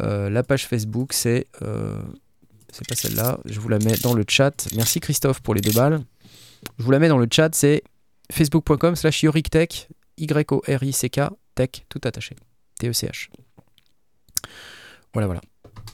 Euh, 0.00 0.28
La 0.30 0.42
page 0.42 0.66
Facebook, 0.66 1.12
c'est. 1.12 1.46
euh, 1.62 2.00
c'est 2.70 2.86
pas 2.86 2.94
celle-là. 2.94 3.38
Je 3.46 3.58
vous 3.60 3.68
la 3.68 3.78
mets 3.78 3.96
dans 4.02 4.14
le 4.14 4.24
chat. 4.28 4.68
Merci 4.76 5.00
Christophe 5.00 5.40
pour 5.40 5.54
les 5.54 5.60
deux 5.60 5.72
balles. 5.72 6.00
Je 6.78 6.84
vous 6.84 6.90
la 6.90 6.98
mets 6.98 7.08
dans 7.08 7.18
le 7.18 7.26
chat. 7.30 7.54
C'est 7.54 7.82
facebook.com 8.30 8.94
slash 8.94 9.22
yorictech. 9.22 9.88
Y-O-R-I-C-K. 10.18 11.20
Tech, 11.54 11.70
tout 11.88 12.00
attaché. 12.04 12.36
T-E-C-H. 12.78 13.30
Voilà, 15.12 15.26
voilà. 15.26 15.40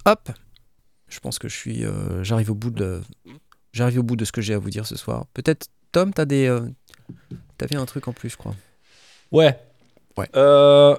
Hop 0.07 0.31
Je 1.09 1.21
pense 1.21 1.39
que 1.39 1.49
je 1.49 1.57
suis. 1.57 1.85
euh, 1.85 2.23
J'arrive 2.25 2.51
au 2.51 2.55
bout 2.55 2.71
de. 2.71 3.01
J'arrive 3.73 4.01
au 4.01 4.03
bout 4.03 4.17
de 4.17 4.25
ce 4.25 4.33
que 4.33 4.41
j'ai 4.41 4.55
à 4.55 4.59
vous 4.59 4.71
dire 4.71 4.87
ce 4.87 4.97
soir. 4.97 5.27
Peut-être, 5.35 5.69
Tom, 5.93 6.13
t'as 6.13 6.25
des. 6.25 6.47
euh, 6.47 6.61
T'avais 7.59 7.77
un 7.77 7.87
truc 7.87 8.09
en 8.09 8.13
plus, 8.13 8.31
je 8.31 8.37
crois. 8.37 8.55
Ouais. 9.33 9.57
Ouais. 10.17 10.29
Euh, 10.37 10.97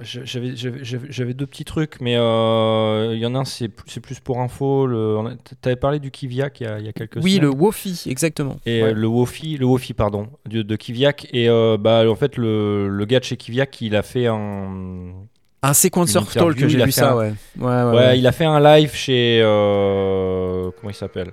J'avais 0.00 0.54
j'avais- 0.54 0.84
j'avais- 0.84 1.34
deux 1.34 1.46
petits 1.46 1.64
trucs, 1.64 2.00
mais 2.00 2.12
il 2.12 3.18
y 3.18 3.26
en 3.26 3.34
a 3.34 3.38
un, 3.38 3.44
c'est 3.44 3.66
plus, 3.68 3.90
c'est 3.90 3.98
plus 4.00 4.20
pour 4.20 4.38
info. 4.40 4.86
le- 4.86 5.36
T'avais 5.60 5.74
parlé 5.74 5.98
du 5.98 6.12
Kiviak 6.12 6.60
il 6.60 6.64
y 6.64 6.66
a, 6.66 6.78
il 6.78 6.86
y 6.86 6.88
a 6.88 6.92
quelques 6.92 7.16
Oui, 7.16 7.32
semaines. 7.34 7.42
le 7.42 7.50
Wofi, 7.50 8.04
exactement. 8.06 8.60
Et 8.64 8.80
Ouais. 8.84 8.94
le 8.94 9.06
Wofi, 9.08 9.56
le 9.56 9.66
Wofi 9.66 9.94
pardon, 9.94 10.30
de, 10.46 10.62
de 10.62 10.76
Kiviak. 10.76 11.26
Et 11.32 11.48
bah, 11.80 12.08
en 12.08 12.14
fait, 12.14 12.36
le, 12.36 12.88
le 12.88 13.04
gars 13.06 13.18
de 13.18 13.24
chez 13.24 13.36
Kiviak, 13.36 13.80
il 13.80 13.96
a 13.96 14.02
fait 14.04 14.28
un. 14.28 15.14
Un 15.62 15.72
séquenceur 15.72 16.22
Une 16.22 16.28
interview, 16.28 16.54
talk, 16.60 16.68
j'ai 16.70 16.76
il 16.76 16.82
a 16.82 16.86
vu 16.86 16.92
ça, 16.92 17.10
un- 17.12 17.16
ouais. 17.16 17.32
Ouais, 17.58 17.66
ouais, 17.66 17.82
Ouais, 17.84 17.94
ouais. 17.96 18.18
il 18.18 18.26
a 18.26 18.32
fait 18.32 18.44
un 18.44 18.60
live 18.60 18.92
chez. 18.94 19.40
euh, 19.42 20.70
comment 20.78 20.90
il 20.90 20.94
s'appelle? 20.94 21.32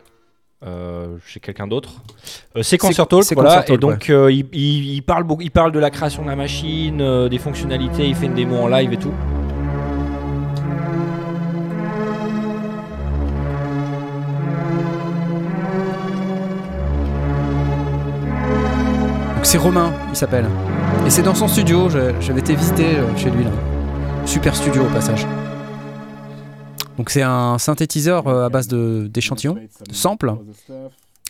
Euh, 0.66 1.18
Chez 1.28 1.40
quelqu'un 1.40 1.68
d'autre. 1.68 1.92
Euh, 2.58 2.64
Sequencer 2.64 3.06
Talk, 3.06 3.24
voilà. 3.34 3.58
Talk, 3.58 3.70
et 3.70 3.78
donc, 3.78 4.10
euh, 4.10 4.32
il, 4.32 4.48
il- 4.52 4.96
il 4.96 5.02
parle 5.04 5.24
beaucoup, 5.24 5.44
il 5.44 5.52
parle 5.52 5.72
de 5.72 5.78
la 5.80 5.92
création 5.92 6.24
de 6.24 6.28
la 6.30 6.36
machine, 6.36 7.28
des 7.30 7.38
fonctionnalités, 7.38 8.08
il 8.08 8.16
fait 8.16 8.26
une 8.26 8.34
démo 8.34 8.58
en 8.58 8.68
live 8.68 8.92
et 8.94 8.98
tout. 8.98 9.14
Donc 19.36 19.46
c'est 19.46 19.58
Romain, 19.58 19.92
il 20.10 20.16
s'appelle. 20.16 20.46
Et 21.06 21.10
c'est 21.10 21.22
dans 21.22 21.36
son 21.36 21.48
studio, 21.48 21.90
j'avais 22.20 22.40
été 22.40 22.56
visiter 22.56 22.98
euh, 22.98 23.16
chez 23.18 23.30
lui 23.30 23.44
là. 23.44 23.52
Super 24.26 24.56
studio 24.56 24.84
au 24.84 24.90
passage. 24.90 25.26
Donc 26.98 27.10
c'est 27.10 27.22
un 27.22 27.58
synthétiseur 27.58 28.28
euh, 28.28 28.46
à 28.46 28.50
base 28.50 28.68
de- 28.68 29.08
d'échantillons, 29.10 29.56
de 29.88 29.94
samples, 29.94 30.34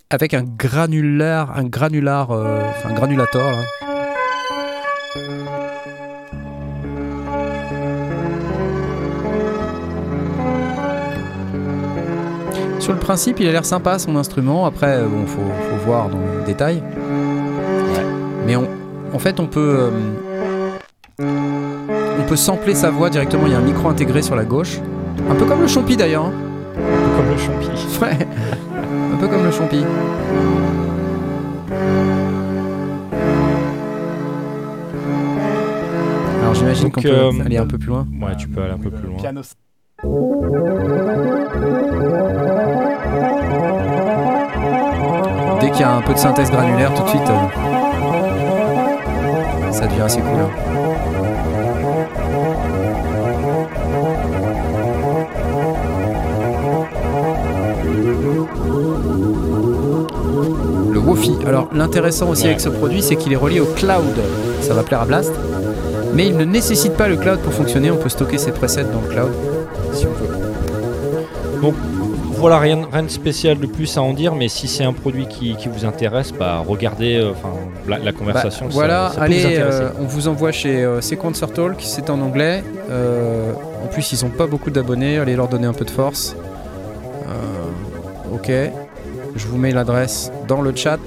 avec 0.09 0.33
un 0.33 0.43
granulaire, 0.43 1.51
un 1.55 1.63
granular, 1.63 2.31
euh, 2.31 2.61
enfin 2.69 2.89
un 2.89 2.93
granulator 2.93 3.51
là. 3.51 3.63
Sur 12.79 12.93
le 12.93 12.99
principe, 12.99 13.39
il 13.39 13.47
a 13.47 13.51
l'air 13.51 13.65
sympa 13.65 13.97
son 13.97 14.15
instrument. 14.15 14.65
Après, 14.65 14.97
euh, 14.97 15.07
bon, 15.07 15.25
faut, 15.25 15.41
faut 15.41 15.85
voir 15.85 16.09
dans 16.09 16.19
le 16.19 16.45
détail. 16.45 16.83
Mais 18.45 18.55
on, 18.55 18.67
en 19.13 19.17
fait, 19.19 19.39
on 19.39 19.47
peut, 19.47 19.89
euh, 21.19 21.74
on 22.19 22.23
peut 22.23 22.35
sampler 22.35 22.75
sa 22.75 22.89
voix 22.91 23.09
directement. 23.09 23.43
Il 23.45 23.51
y 23.51 23.55
a 23.55 23.59
un 23.59 23.61
micro 23.61 23.87
intégré 23.89 24.21
sur 24.21 24.35
la 24.35 24.43
gauche, 24.45 24.79
un 25.29 25.35
peu 25.35 25.45
comme 25.45 25.61
le 25.61 25.67
Champi 25.67 25.95
d'ailleurs. 25.97 26.25
hein. 26.25 26.31
Comme 27.17 27.29
le 27.29 27.37
champi. 27.37 27.69
Ouais, 28.01 28.27
un 29.13 29.17
peu 29.17 29.27
comme 29.27 29.43
le 29.45 29.51
Champi. 29.51 29.83
Alors 36.41 36.53
j'imagine 36.53 36.91
qu'on 36.91 37.01
peut 37.01 37.09
euh, 37.09 37.31
aller 37.45 37.57
un 37.57 37.65
peu 37.67 37.77
plus 37.77 37.87
loin. 37.89 38.05
Ouais, 38.21 38.35
tu 38.37 38.47
peux 38.47 38.61
aller 38.61 38.73
un 38.73 38.77
peu 38.77 38.91
plus 38.91 39.07
loin. 39.07 39.17
Dès 45.61 45.71
qu'il 45.71 45.81
y 45.81 45.83
a 45.83 45.93
un 45.95 46.01
peu 46.01 46.13
de 46.13 46.17
synthèse 46.19 46.51
granulaire, 46.51 46.93
tout 46.93 47.03
de 47.03 47.07
suite, 47.09 47.29
euh, 47.29 47.47
ça 49.71 49.87
devient 49.87 50.01
assez 50.01 50.19
cool. 50.21 50.47
Le 51.13 51.14
Alors 61.47 61.69
l'intéressant 61.73 62.29
aussi 62.29 62.45
avec 62.45 62.59
ce 62.59 62.69
produit, 62.69 63.01
c'est 63.01 63.15
qu'il 63.15 63.33
est 63.33 63.37
relié 63.37 63.59
au 63.59 63.65
cloud. 63.65 64.15
Ça 64.61 64.73
va 64.73 64.83
plaire 64.83 65.01
à 65.01 65.05
Blast. 65.05 65.33
Mais 66.13 66.27
il 66.27 66.37
ne 66.37 66.45
nécessite 66.45 66.93
pas 66.93 67.07
le 67.07 67.17
cloud 67.17 67.39
pour 67.39 67.53
fonctionner. 67.53 67.91
On 67.91 67.97
peut 67.97 68.09
stocker 68.09 68.37
ses 68.37 68.51
presets 68.51 68.83
dans 68.85 69.01
le 69.01 69.07
cloud 69.09 69.31
si 69.93 70.05
on 70.07 70.11
veut. 70.11 71.73
Voilà, 72.37 72.59
rien, 72.59 72.81
rien 72.91 73.03
de 73.03 73.07
spécial 73.09 73.57
de 73.59 73.65
plus 73.65 73.97
à 73.97 74.01
en 74.03 74.13
dire, 74.13 74.35
mais 74.35 74.49
si 74.49 74.67
c'est 74.67 74.83
un 74.83 74.93
produit 74.93 75.25
qui, 75.27 75.55
qui 75.55 75.67
vous 75.67 75.83
intéresse, 75.85 76.31
bah, 76.31 76.61
regardez 76.67 77.15
euh, 77.15 77.31
la, 77.87 77.97
la 77.97 78.11
conversation. 78.11 78.65
Bah, 78.65 78.71
ça- 78.71 78.75
voilà, 78.77 79.09
ça, 79.09 79.15
peut 79.15 79.21
allez, 79.23 79.41
vous 79.41 79.61
euh, 79.61 79.89
on 80.01 80.03
vous 80.05 80.27
envoie 80.27 80.51
chez 80.51 80.83
euh, 80.83 81.01
Sequencer 81.01 81.47
Talk, 81.47 81.77
c'est 81.79 82.09
en 82.09 82.19
anglais. 82.21 82.63
Euh, 82.91 83.51
en 83.83 83.87
plus, 83.87 84.11
ils 84.11 84.23
ont 84.25 84.29
pas 84.29 84.45
beaucoup 84.47 84.69
d'abonnés, 84.69 85.17
allez 85.17 85.35
leur 85.35 85.47
donner 85.47 85.65
un 85.65 85.73
peu 85.73 85.85
de 85.85 85.89
force. 85.91 86.35
Ok, 88.33 88.51
je 89.35 89.47
vous 89.47 89.57
mets 89.57 89.71
l'adresse 89.71 90.31
dans 90.47 90.61
le 90.61 90.75
chat 90.75 90.99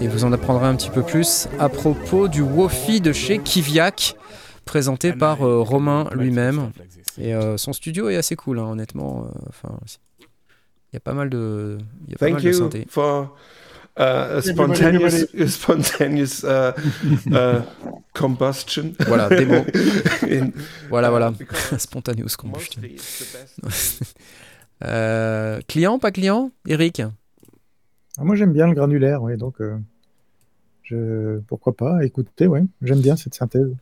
et 0.00 0.08
vous 0.08 0.24
en 0.24 0.32
apprendrez 0.32 0.66
un 0.66 0.74
petit 0.74 0.90
peu 0.90 1.02
plus 1.02 1.48
à 1.58 1.68
propos 1.68 2.28
du 2.28 2.42
Wofi 2.42 3.00
de 3.00 3.12
chez 3.12 3.38
Kiviak, 3.38 4.16
présenté 4.64 5.12
par 5.12 5.46
euh, 5.46 5.60
Romain 5.60 6.08
lui-même. 6.14 6.70
Et 7.18 7.34
euh, 7.34 7.56
son 7.56 7.72
studio 7.72 8.08
est 8.08 8.16
assez 8.16 8.34
cool, 8.36 8.58
hein, 8.58 8.64
honnêtement. 8.70 9.26
euh, 9.26 9.38
Enfin, 9.48 9.78
il 10.20 10.94
y 10.94 10.96
a 10.96 11.00
pas 11.00 11.12
mal 11.14 11.30
de, 11.30 11.78
il 12.06 12.12
y 12.12 12.14
a 12.14 12.18
pas 12.18 12.26
Thank 12.26 12.34
mal 12.34 12.42
de 12.42 12.48
you 12.48 12.54
synthés. 12.54 12.86
for 12.88 13.36
uh, 13.98 14.02
a 14.02 14.42
spontaneous, 14.42 15.26
a 15.38 15.46
spontaneous 15.46 16.42
uh, 16.44 16.72
uh, 17.30 17.62
combustion. 18.14 18.94
Voilà, 19.06 19.28
démo. 19.28 19.64
In- 20.28 20.50
Voilà, 20.88 21.10
voilà. 21.10 21.32
Spontaneous 21.78 22.36
combustion. 22.36 22.80
Euh, 24.82 25.60
client, 25.68 25.98
pas 25.98 26.10
client 26.10 26.50
Eric? 26.66 27.02
Ah, 28.18 28.24
moi, 28.24 28.34
j'aime 28.36 28.52
bien 28.52 28.66
le 28.66 28.74
granulaire, 28.74 29.22
oui, 29.22 29.36
donc 29.36 29.60
euh, 29.60 29.76
je... 30.82 31.38
pourquoi 31.46 31.76
pas 31.76 32.04
écoutez, 32.04 32.46
ouais, 32.46 32.62
j'aime 32.82 33.00
bien 33.00 33.16
cette 33.16 33.34
synthèse. 33.34 33.74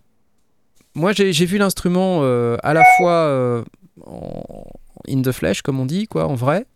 Moi, 0.95 1.13
j'ai 1.13 1.47
vu 1.47 1.57
l'instrument 1.59 2.21
euh, 2.23 2.57
à 2.63 2.75
la 2.75 2.83
fois 2.99 3.65
en 4.07 4.65
in 5.09 5.23
the 5.23 5.33
flesh, 5.33 5.63
comme 5.63 5.81
on 5.81 5.87
dit, 5.87 6.07
quoi, 6.07 6.27
en 6.29 6.35
vrai. 6.35 6.67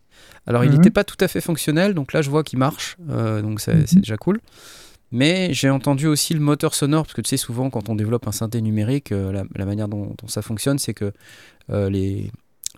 Alors, 0.47 0.65
il 0.65 0.71
Mhm. 0.71 0.77
n'était 0.77 0.91
pas 0.91 1.05
tout 1.05 1.17
à 1.21 1.29
fait 1.29 1.41
fonctionnel, 1.41 1.93
donc 1.95 2.13
là, 2.13 2.23
je 2.23 2.31
vois 2.31 2.43
qu'il 2.43 2.59
marche, 2.59 2.97
donc 3.09 3.61
c'est 3.61 3.75
Mhm. 3.75 3.87
c'est 3.87 3.99
déjà 4.01 4.17
cool. 4.17 4.41
Mais 5.13 5.53
j'ai 5.55 5.71
entendu 5.71 6.07
aussi 6.09 6.35
le 6.35 6.41
moteur 6.41 6.75
sonore, 6.75 7.05
parce 7.05 7.15
que 7.15 7.21
tu 7.21 7.29
sais, 7.29 7.37
souvent, 7.37 7.71
quand 7.71 7.89
on 7.89 7.95
développe 7.95 8.27
un 8.27 8.33
synthé 8.33 8.61
numérique, 8.61 9.11
la, 9.11 9.45
la 9.55 9.65
manière 9.67 9.87
dont, 9.89 10.15
dont 10.19 10.29
ça 10.29 10.43
fonctionne, 10.43 10.79
c'est 10.79 10.95
que 10.95 11.13
les, 11.69 12.31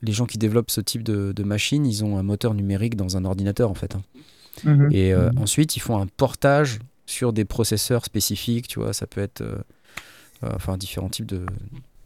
les 0.03 0.13
gens 0.13 0.27
qui 0.27 0.39
développent 0.39 0.71
ce 0.71 0.81
type 0.81 1.03
de, 1.03 1.33
de 1.33 1.43
machine, 1.45 1.85
ils 1.87 2.05
ont 2.05 2.19
un 2.19 2.23
moteur 2.23 2.55
numérique 2.55 2.97
dans 2.97 3.17
un 3.17 3.25
ordinateur, 3.25 3.71
en 3.71 3.75
fait. 3.75 3.95
hein. 3.95 4.03
Mhm. 4.65 4.89
Et 4.93 5.13
euh, 5.13 5.31
Mhm. 5.31 5.39
ensuite, 5.43 5.77
ils 5.77 5.81
font 5.81 6.01
un 6.01 6.07
portage 6.07 6.79
sur 7.07 7.33
des 7.33 7.45
processeurs 7.45 8.05
spécifiques, 8.05 8.69
tu 8.69 8.81
vois, 8.81 8.93
ça 8.93 9.07
peut 9.07 9.21
être 9.21 9.41
euh, 9.41 9.57
euh, 10.45 10.51
enfin 10.55 10.77
différents 10.77 11.09
types 11.09 11.27
de, 11.27 11.39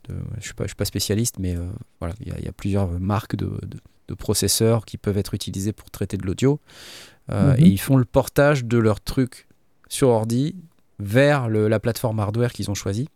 de- 0.08 0.14
je 0.38 0.44
suis 0.44 0.54
pas 0.54 0.64
je 0.64 0.68
suis 0.68 0.76
pas 0.76 0.84
spécialiste 0.84 1.38
mais 1.38 1.56
voilà, 2.00 2.14
il 2.20 2.28
y, 2.28 2.30
a- 2.30 2.38
il 2.38 2.44
y 2.44 2.48
a 2.48 2.52
plusieurs 2.52 2.88
marques 3.00 3.36
de, 3.36 3.50
processeurs 4.18 4.84
qui 4.84 4.98
peuvent 4.98 5.16
être 5.16 5.32
utilisés 5.32 5.72
pour 5.72 5.90
traiter 5.90 6.16
de 6.18 6.26
l'audio 6.26 6.60
Mhm. 7.30 7.54
et 7.58 7.66
ils 7.66 7.78
font 7.80 7.96
le 7.96 8.04
portage 8.04 8.64
de 8.64 8.76
leur 8.78 9.00
truc 9.00 9.46
sur 9.88 10.08
ordi 10.08 10.54
vers 10.98 11.48
le- 11.48 11.66
la 11.68 11.80
plateforme 11.80 12.20
hardware 12.20 12.52
qu'ils 12.52 12.70
ont 12.70 12.74
choisi. 12.74 13.08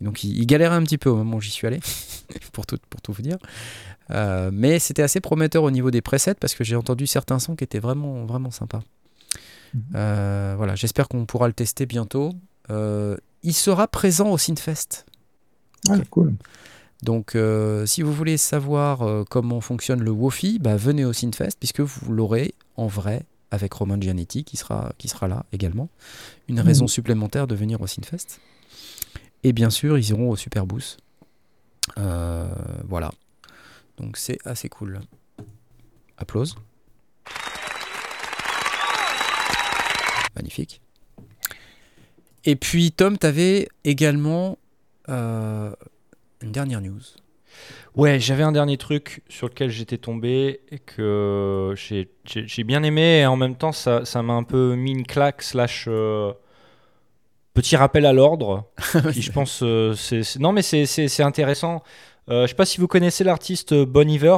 Et 0.00 0.04
donc 0.04 0.22
ils, 0.24 0.36
ils 0.38 0.46
galéraient 0.46 0.74
un 0.76 0.82
petit 0.82 0.98
peu 0.98 1.08
au 1.08 1.16
moment 1.16 1.36
où 1.38 1.40
j'y 1.40 1.50
suis 1.50 1.66
allé. 1.66 1.80
pour, 2.52 2.66
tout, 2.66 2.76
pour 2.90 3.00
tout 3.00 3.12
vous 3.12 3.22
dire. 3.22 3.38
Euh, 4.10 4.50
mais 4.52 4.78
c'était 4.78 5.02
assez 5.02 5.20
prometteur 5.20 5.62
au 5.62 5.70
niveau 5.70 5.90
des 5.90 6.00
presets 6.00 6.34
parce 6.34 6.54
que 6.54 6.64
j'ai 6.64 6.76
entendu 6.76 7.06
certains 7.06 7.38
sons 7.38 7.56
qui 7.56 7.64
étaient 7.64 7.78
vraiment, 7.78 8.24
vraiment 8.24 8.50
sympas. 8.50 8.82
Euh, 9.94 10.54
voilà, 10.56 10.74
j'espère 10.74 11.08
qu'on 11.08 11.26
pourra 11.26 11.46
le 11.46 11.52
tester 11.52 11.86
bientôt. 11.86 12.32
Euh, 12.70 13.16
il 13.42 13.54
sera 13.54 13.86
présent 13.86 14.30
au 14.30 14.38
Synfest. 14.38 15.06
Ah, 15.88 15.98
cool. 16.10 16.34
Donc, 17.02 17.34
euh, 17.34 17.86
si 17.86 18.02
vous 18.02 18.12
voulez 18.12 18.36
savoir 18.36 19.02
euh, 19.02 19.24
comment 19.28 19.60
fonctionne 19.60 20.02
le 20.02 20.10
Wofi, 20.10 20.58
bah, 20.58 20.76
venez 20.76 21.04
au 21.04 21.12
Synfest 21.12 21.58
puisque 21.58 21.80
vous 21.80 22.12
l'aurez 22.12 22.54
en 22.76 22.86
vrai 22.86 23.22
avec 23.50 23.72
Roman 23.72 24.00
Giannetti 24.00 24.44
qui 24.44 24.56
sera, 24.56 24.92
qui 24.98 25.08
sera 25.08 25.28
là 25.28 25.44
également. 25.52 25.88
Une 26.48 26.60
raison 26.60 26.86
supplémentaire 26.86 27.46
de 27.46 27.54
venir 27.54 27.80
au 27.80 27.86
Synfest. 27.86 28.40
Et 29.44 29.52
bien 29.52 29.70
sûr, 29.70 29.96
ils 29.96 30.10
iront 30.10 30.30
au 30.30 30.36
Superboost. 30.36 30.98
Euh, 31.96 32.48
voilà. 32.86 33.12
Donc, 33.98 34.16
c'est 34.16 34.38
assez 34.44 34.68
cool. 34.68 35.00
Applause. 36.16 36.56
Magnifique. 40.36 40.80
Et 42.44 42.56
puis, 42.56 42.92
Tom, 42.92 43.18
tu 43.18 43.26
avais 43.26 43.68
également 43.84 44.58
euh, 45.08 45.72
une 46.40 46.52
dernière 46.52 46.80
news. 46.80 47.00
Ouais, 47.96 48.20
j'avais 48.20 48.44
un 48.44 48.52
dernier 48.52 48.76
truc 48.76 49.22
sur 49.28 49.48
lequel 49.48 49.70
j'étais 49.70 49.98
tombé 49.98 50.60
et 50.70 50.78
que 50.78 51.74
j'ai- 51.76 52.08
bien 52.64 52.82
aimé 52.84 53.20
et 53.20 53.26
en 53.26 53.34
même 53.36 53.56
temps 53.56 53.72
ça 53.72 54.04
ça 54.04 54.22
m'a 54.22 54.34
un 54.34 54.44
peu 54.44 54.76
mis 54.76 54.92
une 54.92 55.04
claque 55.06 55.42
slash 55.42 55.86
euh, 55.88 56.32
petit 57.54 57.74
rappel 57.74 58.06
à 58.06 58.12
l'ordre 58.12 58.70
je 59.10 59.32
pense 59.32 59.60
euh, 59.64 59.94
c'est 59.94 60.36
non 60.38 60.52
mais 60.52 60.62
c'est 60.62 61.22
intéressant. 61.22 61.82
Euh, 62.30 62.42
je 62.42 62.48
sais 62.48 62.54
pas 62.54 62.66
si 62.66 62.78
vous 62.80 62.88
connaissez 62.88 63.24
l'artiste 63.24 63.74
Bon 63.74 64.08
Iver. 64.08 64.36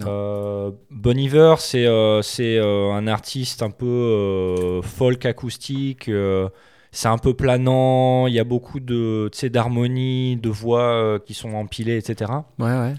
Euh, 0.00 0.70
Bon 0.90 1.18
Iver, 1.18 1.56
c'est 1.58 1.86
euh, 1.86 2.22
euh, 2.40 2.92
un 2.92 3.06
artiste 3.06 3.62
un 3.62 3.70
peu 3.70 3.86
euh, 3.86 4.82
folk 4.82 5.26
acoustique. 5.26 6.08
euh, 6.08 6.48
c'est 6.90 7.08
un 7.08 7.18
peu 7.18 7.34
planant. 7.34 8.26
Il 8.28 8.34
y 8.34 8.38
a 8.38 8.44
beaucoup 8.44 8.80
de 8.80 9.30
d'harmonies, 9.48 10.36
de 10.36 10.48
voix 10.48 10.80
euh, 10.82 11.18
qui 11.18 11.34
sont 11.34 11.52
empilées, 11.54 11.96
etc. 11.96 12.30
Ouais, 12.58 12.66
ouais. 12.66 12.94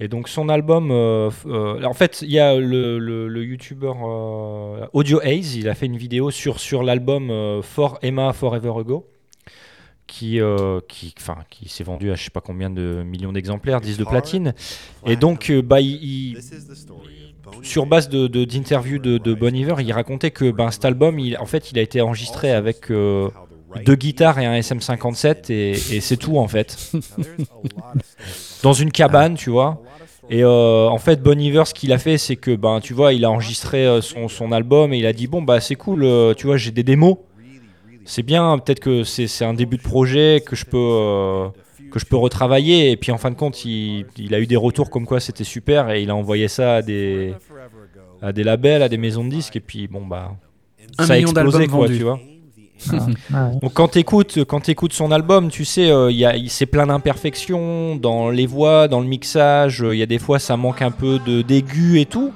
Et 0.00 0.06
donc 0.08 0.28
son 0.28 0.48
album, 0.48 0.90
euh, 0.92 1.30
euh, 1.46 1.82
en 1.82 1.92
fait, 1.94 2.22
il 2.22 2.30
y 2.30 2.38
a 2.38 2.54
le, 2.56 2.98
le, 2.98 3.26
le 3.26 3.44
youtubeur 3.44 3.96
euh, 4.04 4.86
Audio 4.92 5.18
Haze, 5.24 5.56
il 5.56 5.68
a 5.68 5.74
fait 5.74 5.86
une 5.86 5.96
vidéo 5.96 6.30
sur, 6.30 6.60
sur 6.60 6.82
l'album 6.84 7.30
euh, 7.30 7.62
For 7.62 7.98
Emma 8.02 8.32
Forever 8.32 8.72
Ago, 8.78 9.08
qui, 10.08 10.40
euh, 10.40 10.80
qui, 10.88 11.14
enfin, 11.20 11.36
qui 11.50 11.68
s'est 11.68 11.84
vendu 11.84 12.10
à 12.10 12.16
je 12.16 12.24
sais 12.24 12.30
pas 12.30 12.40
combien 12.40 12.70
de 12.70 13.04
millions 13.06 13.32
d'exemplaires, 13.32 13.80
10 13.80 13.96
de 13.98 14.04
platine. 14.10 14.54
Et 15.06 15.14
donc, 15.16 15.50
euh, 15.50 15.62
bah, 15.62 15.80
il, 15.80 16.02
il- 16.02 16.38
sur 17.62 17.86
base 17.86 18.08
de, 18.08 18.26
d'interviews 18.44 18.98
de, 18.98 19.18
de 19.18 19.34
Bon 19.34 19.54
Iver, 19.54 19.76
il 19.80 19.92
racontait 19.92 20.30
que 20.32 20.50
ben, 20.50 20.70
cet 20.70 20.84
album, 20.84 21.18
il, 21.18 21.36
en 21.38 21.46
fait, 21.46 21.70
il 21.70 21.78
a 21.78 21.82
été 21.82 22.00
enregistré 22.00 22.50
avec 22.52 22.90
euh, 22.90 23.28
deux 23.84 23.94
guitares 23.94 24.38
et 24.38 24.46
un 24.46 24.58
SM57 24.58 25.52
et, 25.52 25.70
et 25.96 26.00
c'est 26.00 26.16
tout 26.16 26.38
en 26.38 26.48
fait. 26.48 26.76
Dans 28.62 28.72
une 28.72 28.90
cabane, 28.90 29.34
tu 29.34 29.50
vois. 29.50 29.80
Et 30.30 30.42
euh, 30.44 30.88
en 30.88 30.98
fait, 30.98 31.22
Bon 31.22 31.38
Iver, 31.40 31.64
ce 31.64 31.72
qu'il 31.74 31.92
a 31.92 31.98
fait, 31.98 32.18
c'est 32.18 32.36
que, 32.36 32.54
ben, 32.54 32.80
tu 32.80 32.92
vois, 32.92 33.12
il 33.14 33.24
a 33.24 33.30
enregistré 33.30 34.00
son, 34.02 34.28
son 34.28 34.52
album 34.52 34.92
et 34.92 34.98
il 34.98 35.06
a 35.06 35.12
dit 35.12 35.26
bon 35.26 35.40
bah 35.42 35.60
c'est 35.60 35.74
cool, 35.76 36.06
tu 36.36 36.46
vois, 36.46 36.56
j'ai 36.56 36.70
des 36.70 36.82
démos. 36.82 37.16
C'est 38.10 38.22
bien, 38.22 38.56
peut-être 38.58 38.80
que 38.80 39.04
c'est, 39.04 39.44
un 39.44 39.52
début 39.52 39.76
de 39.76 39.82
projet 39.82 40.42
que 40.44 40.56
je 40.56 40.64
peux 40.64 40.78
euh, 40.78 41.48
que 41.92 41.98
je 41.98 42.06
peux 42.06 42.16
retravailler. 42.16 42.90
Et 42.90 42.96
puis 42.96 43.12
en 43.12 43.18
fin 43.18 43.30
de 43.30 43.34
compte, 43.36 43.66
il, 43.66 44.06
il 44.16 44.34
a 44.34 44.40
eu 44.40 44.46
des 44.46 44.56
retours 44.56 44.88
comme 44.88 45.04
quoi 45.04 45.20
c'était 45.20 45.44
super 45.44 45.90
et 45.90 46.02
il 46.02 46.08
a 46.08 46.16
envoyé 46.16 46.48
ça 46.48 46.76
à 46.76 46.82
des 46.82 47.34
à 48.22 48.32
des 48.32 48.44
labels, 48.44 48.82
à 48.82 48.88
des 48.88 48.96
maisons 48.96 49.24
de 49.26 49.28
disques. 49.30 49.56
Et 49.56 49.60
puis 49.60 49.88
bon 49.88 50.06
bah 50.06 50.32
Un 50.96 51.04
ça 51.04 51.12
a 51.12 51.18
explosé 51.18 51.66
quoi, 51.66 51.80
vendus. 51.80 51.98
tu 51.98 52.02
vois. 52.04 52.18
Ah, 53.34 53.50
Donc 53.62 53.74
quand 53.74 53.88
t'écoutes 53.88 54.38
quand 54.44 54.60
t'écoutes 54.60 54.94
son 54.94 55.12
album, 55.12 55.50
tu 55.50 55.66
sais, 55.66 55.90
euh, 55.90 56.10
il 56.10 56.16
y 56.16 56.24
a 56.24 56.34
il- 56.34 56.48
c'est 56.48 56.64
plein 56.64 56.86
d'imperfections 56.86 57.94
dans 57.96 58.30
les 58.30 58.46
voix, 58.46 58.88
dans 58.88 59.00
le 59.00 59.06
mixage. 59.06 59.82
euh, 59.82 59.94
Il 59.94 59.98
y 59.98 60.02
a 60.02 60.06
des 60.06 60.18
fois 60.18 60.38
ça 60.38 60.56
manque 60.56 60.80
un 60.80 60.92
peu 60.92 61.18
de 61.18 61.42
d'aigu 61.42 62.00
et 62.00 62.06
tout. 62.06 62.32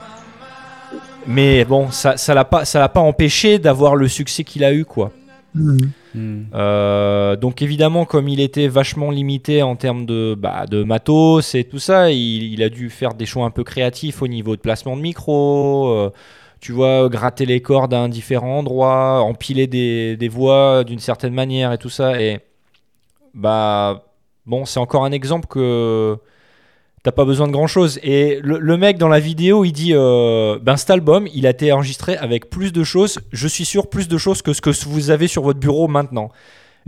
Mais 1.27 1.65
bon, 1.65 1.91
ça 1.91 2.19
ça 2.19 2.35
l'a 2.35 2.45
pas 2.45 2.65
ça 2.67 2.79
l'a 2.79 2.91
pas 2.91 3.01
empêché 3.01 3.59
d'avoir 3.59 3.95
le 3.97 4.09
succès 4.09 4.45
qu'il 4.45 4.65
a 4.65 4.73
eu 4.75 4.85
quoi. 4.85 5.13
Hmm. 5.55 5.77
Euh, 6.55 7.37
donc 7.37 7.61
évidemment, 7.63 8.05
comme 8.07 8.29
il 8.29 8.41
était 8.41 8.69
vachement 8.69 9.11
limité 9.11 9.63
en 9.63 9.77
termes 9.77 10.07
de, 10.07 10.35
bah, 10.39 10.67
de 10.67 10.83
matos 10.83 11.55
et 11.55 11.65
tout 11.65 11.79
ça, 11.79 12.11
il, 12.11 12.53
il 12.53 12.63
a 12.63 12.69
dû 12.69 12.89
faire 12.91 13.15
des 13.15 13.27
choix 13.27 13.45
un 13.45 13.51
peu 13.51 13.65
créatifs 13.65 14.23
au 14.23 14.29
niveau 14.29 14.57
de 14.57 14.61
placement 14.61 14.97
de 14.97 15.03
micro. 15.03 15.89
euh, 15.91 16.11
tu 16.61 16.71
vois, 16.73 17.09
gratter 17.09 17.45
les 17.45 17.61
cordes 17.61 17.93
à 17.93 17.99
un 18.01 18.09
différent 18.09 18.61
endroit, 18.61 19.21
empiler 19.23 19.67
des, 19.67 20.17
des 20.17 20.29
voix 20.29 20.85
d'une 20.85 21.01
certaine 21.01 21.35
manière 21.35 21.73
et 21.73 21.79
tout 21.79 21.89
ça. 21.91 22.21
Et 22.23 22.41
bah 23.35 24.05
bon, 24.47 24.65
c'est 24.65 24.79
encore 24.81 25.05
un 25.05 25.13
exemple 25.13 25.49
que 25.49 26.17
t'as 27.03 27.13
pas 27.13 27.25
besoin 27.25 27.47
de 27.49 27.53
grand 27.53 27.67
chose. 27.67 27.99
Et 28.03 28.39
le, 28.43 28.59
le 28.59 28.77
mec 28.77 28.97
dans 28.99 29.09
la 29.09 29.21
vidéo, 29.21 29.65
il 29.65 29.73
dit 29.73 29.93
euh, 29.95 30.59
ben 30.63 30.77
cet 30.77 30.91
album, 30.91 31.27
il 31.35 31.47
a 31.47 31.51
été 31.51 31.73
enregistré 31.73 32.17
avec 32.17 32.49
plus 32.51 32.73
de 32.73 32.85
choses, 32.85 33.19
je 33.33 33.49
suis 33.49 33.65
sûr, 33.65 33.89
plus 33.89 34.09
de 34.09 34.19
choses 34.19 34.43
que 34.43 34.53
ce 34.53 34.61
que 34.61 34.71
vous 34.89 35.11
avez 35.11 35.29
sur 35.29 35.43
votre 35.43 35.59
bureau 35.61 35.89
maintenant. 35.89 36.31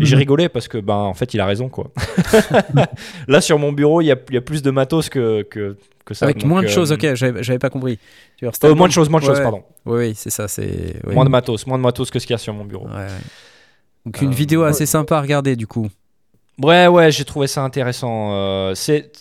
Et 0.01 0.07
j'ai 0.07 0.17
Mhm. 0.17 0.21
rigolé 0.21 0.49
parce 0.49 0.67
que, 0.67 0.77
ben, 0.79 0.95
en 0.97 1.15
fait, 1.15 1.35
il 1.35 1.41
a 1.41 1.47
raison, 1.47 1.69
quoi. 1.69 1.93
Là, 3.29 3.41
sur 3.41 3.61
mon 3.61 3.73
bureau, 3.73 4.01
il 4.01 4.07
y 4.07 4.13
a, 4.13 4.17
il 4.29 4.35
y 4.35 4.39
a 4.39 4.41
plus 4.41 4.61
de 4.61 4.73
matos 4.73 5.09
que, 5.09 5.43
que, 5.43 5.77
que 6.05 6.15
ça. 6.15 6.25
Avec 6.27 6.39
Donc, 6.39 6.49
moins 6.49 6.63
de 6.63 6.67
euh, 6.67 6.71
choses, 6.71 6.91
ok, 6.91 7.15
j'avais 7.15 7.61
pas 7.61 7.71
compris. 7.71 7.99
Tu 8.37 8.45
vois, 8.45 8.53
euh, 8.53 8.67
album- 8.67 8.79
moins 8.79 8.89
de 8.89 8.93
choses, 8.93 9.09
moins 9.09 9.21
de 9.21 9.25
Ouais, 9.27 9.31
choses, 9.35 9.41
pardon. 9.43 9.63
Oui, 9.87 9.99
oui, 10.09 10.13
c'est 10.17 10.31
ça, 10.31 10.49
c'est. 10.49 10.97
oui. 11.07 11.15
Moins 11.15 11.25
de 11.25 11.31
matos, 11.31 11.65
moins 11.69 11.79
de 11.79 11.83
matos 11.85 12.11
que 12.11 12.19
ce 12.19 12.27
qu'il 12.27 12.35
y 12.35 12.37
a 12.37 12.39
sur 12.39 12.53
mon 12.55 12.65
bureau. 12.65 12.87
Ouais, 12.89 12.95
ouais. 12.95 13.07
Donc 14.07 14.21
une 14.21 14.33
vidéo 14.33 14.65
assez 14.65 14.85
sympa 14.85 15.17
à 15.17 15.21
regarder 15.21 15.55
du 15.57 15.67
coup. 15.69 15.89
Ouais, 16.61 16.89
ouais, 16.89 17.11
j'ai 17.13 17.25
trouvé 17.25 17.47
ça 17.47 17.63
intéressant. 17.63 18.75
C'est 18.75 19.13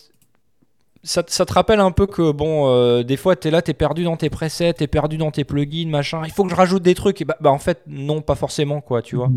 ça, 1.04 1.22
te- 1.24 1.32
ça 1.32 1.46
te 1.46 1.54
rappelle 1.54 1.80
un 1.82 1.92
peu 1.92 2.08
que 2.08 2.32
bon, 2.32 2.68
euh, 2.70 3.04
des 3.04 3.18
fois 3.18 3.36
t'es 3.36 3.52
là, 3.52 3.62
t'es 3.62 3.74
perdu 3.74 4.04
dans 4.04 4.16
tes 4.18 4.30
presets, 4.30 4.74
t'es 4.74 4.88
perdu 4.88 5.18
dans 5.18 5.32
tes 5.32 5.44
plugins, 5.44 5.90
machin. 5.90 6.22
Il 6.26 6.32
faut 6.32 6.44
que 6.44 6.50
je 6.50 6.56
rajoute 6.56 6.82
des 6.84 6.96
trucs. 6.96 7.22
Et 7.22 7.26
bah, 7.26 7.38
bah, 7.42 7.52
en 7.52 7.58
fait, 7.60 7.82
non, 7.88 8.22
pas 8.22 8.36
forcément, 8.36 8.82
quoi. 8.82 9.02
Tu 9.02 9.16
vois. 9.16 9.28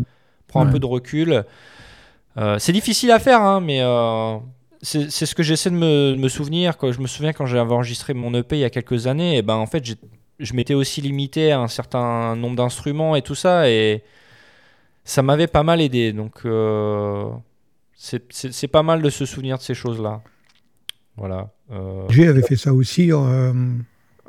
Prends 0.47 0.61
un 0.61 0.65
peu 0.71 0.79
de 0.79 0.85
recul. 0.85 1.43
Euh, 2.37 2.57
c'est 2.59 2.71
difficile 2.71 3.11
à 3.11 3.19
faire, 3.19 3.41
hein, 3.41 3.59
mais 3.59 3.81
euh, 3.81 4.37
c'est 4.81 5.09
c'est 5.11 5.25
ce 5.25 5.35
que 5.35 5.43
j'essaie 5.43 5.69
de 5.71 5.75
me, 5.75 6.13
de 6.13 6.17
me 6.21 6.29
souvenir. 6.29 6.77
Quoi. 6.77 6.91
Je 6.91 6.99
me 7.01 7.07
souviens 7.07 7.33
quand 7.33 7.45
j'avais 7.45 7.71
enregistré 7.73 8.13
mon 8.13 8.33
EP 8.33 8.55
il 8.57 8.59
y 8.59 8.63
a 8.63 8.69
quelques 8.69 9.07
années, 9.07 9.37
et 9.37 9.41
ben 9.41 9.55
en 9.55 9.65
fait, 9.65 9.83
je 10.39 10.53
m'étais 10.53 10.73
aussi 10.75 11.01
limité 11.01 11.51
à 11.51 11.59
un 11.59 11.67
certain 11.67 12.35
nombre 12.35 12.55
d'instruments 12.55 13.15
et 13.15 13.21
tout 13.23 13.35
ça, 13.35 13.69
et 13.69 14.03
ça 15.03 15.21
m'avait 15.21 15.47
pas 15.47 15.63
mal 15.63 15.81
aidé. 15.81 16.13
Donc, 16.13 16.33
euh, 16.45 17.25
c'est- 17.95 18.23
c'est 18.29 18.53
c'est 18.53 18.67
pas 18.67 18.83
mal 18.83 19.01
de 19.01 19.09
se 19.09 19.25
souvenir 19.25 19.57
de 19.57 19.63
ces 19.63 19.73
choses-là. 19.73 20.21
Voilà. 21.17 21.49
Euh, 21.71 22.07
G 22.09 22.27
avait 22.27 22.41
fait 22.43 22.55
ça 22.55 22.73
aussi 22.73 23.11
euh, 23.11 23.53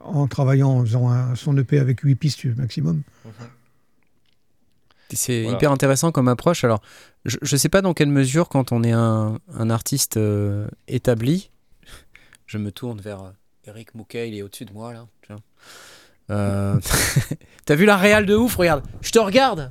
en 0.03 0.27
travaillant, 0.27 0.71
en 0.71 0.81
faisant 0.85 1.09
un- 1.11 1.35
son 1.37 1.57
EP 1.57 1.79
avec 1.79 2.01
8 2.01 2.15
pistes 2.17 2.45
maximum. 2.57 3.03
C'est 5.11 5.43
Voilà. 5.43 5.57
hyper 5.57 5.73
intéressant 5.73 6.13
comme 6.13 6.29
approche. 6.29 6.65
Alors, 6.65 6.83
je 7.25 7.37
ne 7.41 7.57
sais 7.59 7.69
pas 7.71 7.81
dans 7.81 7.95
quelle 7.95 8.11
mesure, 8.11 8.49
quand 8.49 8.73
on 8.73 8.83
est 8.83 8.93
un, 8.93 9.39
un 9.55 9.71
artiste 9.71 10.17
euh, 10.19 10.69
établi, 10.87 11.51
je 12.47 12.59
me 12.59 12.71
tourne 12.71 13.01
vers 13.01 13.23
euh, 13.23 13.31
Eric 13.67 13.95
Mouquet, 13.95 14.29
il 14.29 14.37
est 14.37 14.43
au-dessus 14.43 14.67
de 14.67 14.73
moi 14.73 14.93
là. 14.93 15.07
tu 15.23 15.33
vois. 15.33 15.43
Euh, 16.31 16.79
T'as 17.65 17.75
vu 17.75 17.87
la 17.87 17.97
réal 17.97 18.27
de 18.27 18.35
ouf 18.37 18.57
Regarde, 18.57 18.85
je 19.01 19.11
te 19.11 19.19
regarde, 19.19 19.71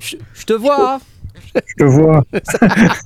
je, 0.00 0.16
je 0.34 0.44
te 0.44 0.52
vois. 0.52 0.94
hein. 0.94 1.00
Je 1.66 1.74
te 1.78 1.84
vois. 1.84 2.24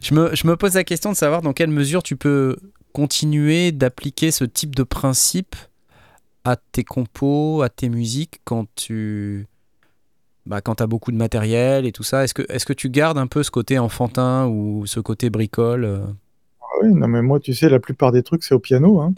je, 0.00 0.14
me, 0.14 0.34
je 0.34 0.46
me 0.46 0.56
pose 0.56 0.74
la 0.74 0.84
question 0.84 1.10
de 1.10 1.16
savoir 1.16 1.42
dans 1.42 1.52
quelle 1.52 1.70
mesure 1.70 2.02
tu 2.02 2.16
peux 2.16 2.56
continuer 2.92 3.72
d'appliquer 3.72 4.30
ce 4.30 4.44
type 4.44 4.74
de 4.74 4.82
principe 4.82 5.56
à 6.44 6.56
tes 6.56 6.84
compos, 6.84 7.62
à 7.62 7.68
tes 7.68 7.88
musiques 7.88 8.40
quand 8.44 8.66
tu 8.74 9.46
bah, 10.46 10.60
quand 10.60 10.80
as 10.80 10.86
beaucoup 10.86 11.10
de 11.10 11.16
matériel 11.16 11.86
et 11.86 11.92
tout 11.92 12.04
ça. 12.04 12.24
Est-ce 12.24 12.34
que, 12.34 12.42
est 12.48 12.64
que 12.64 12.72
tu 12.72 12.88
gardes 12.88 13.18
un 13.18 13.26
peu 13.26 13.42
ce 13.42 13.50
côté 13.50 13.78
enfantin 13.78 14.46
ou 14.46 14.86
ce 14.86 15.00
côté 15.00 15.28
bricole 15.28 15.84
euh? 15.84 15.98
Ah 16.60 16.66
oui, 16.82 16.92
non, 16.92 17.08
mais 17.08 17.22
moi, 17.22 17.40
tu 17.40 17.52
sais, 17.54 17.68
la 17.68 17.80
plupart 17.80 18.12
des 18.12 18.22
trucs, 18.22 18.44
c'est 18.44 18.54
au 18.54 18.58
piano. 18.60 19.00
Hein. 19.00 19.14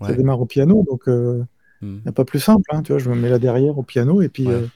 Ça 0.00 0.08
Ouais. 0.08 0.16
démarre 0.16 0.40
au 0.40 0.46
piano, 0.46 0.84
donc 0.88 1.02
il 1.06 1.46
Hmm. 1.80 2.00
n'y 2.04 2.08
a 2.08 2.12
pas 2.12 2.24
plus 2.24 2.40
simple. 2.40 2.62
Hein, 2.70 2.82
tu 2.82 2.90
vois, 2.92 2.98
je 2.98 3.08
me 3.08 3.14
mets 3.14 3.28
là 3.28 3.38
derrière 3.38 3.78
au 3.78 3.84
piano 3.84 4.20
et 4.20 4.28
puis 4.28 4.46
Ouais. 4.46 4.54
euh, 4.54 4.66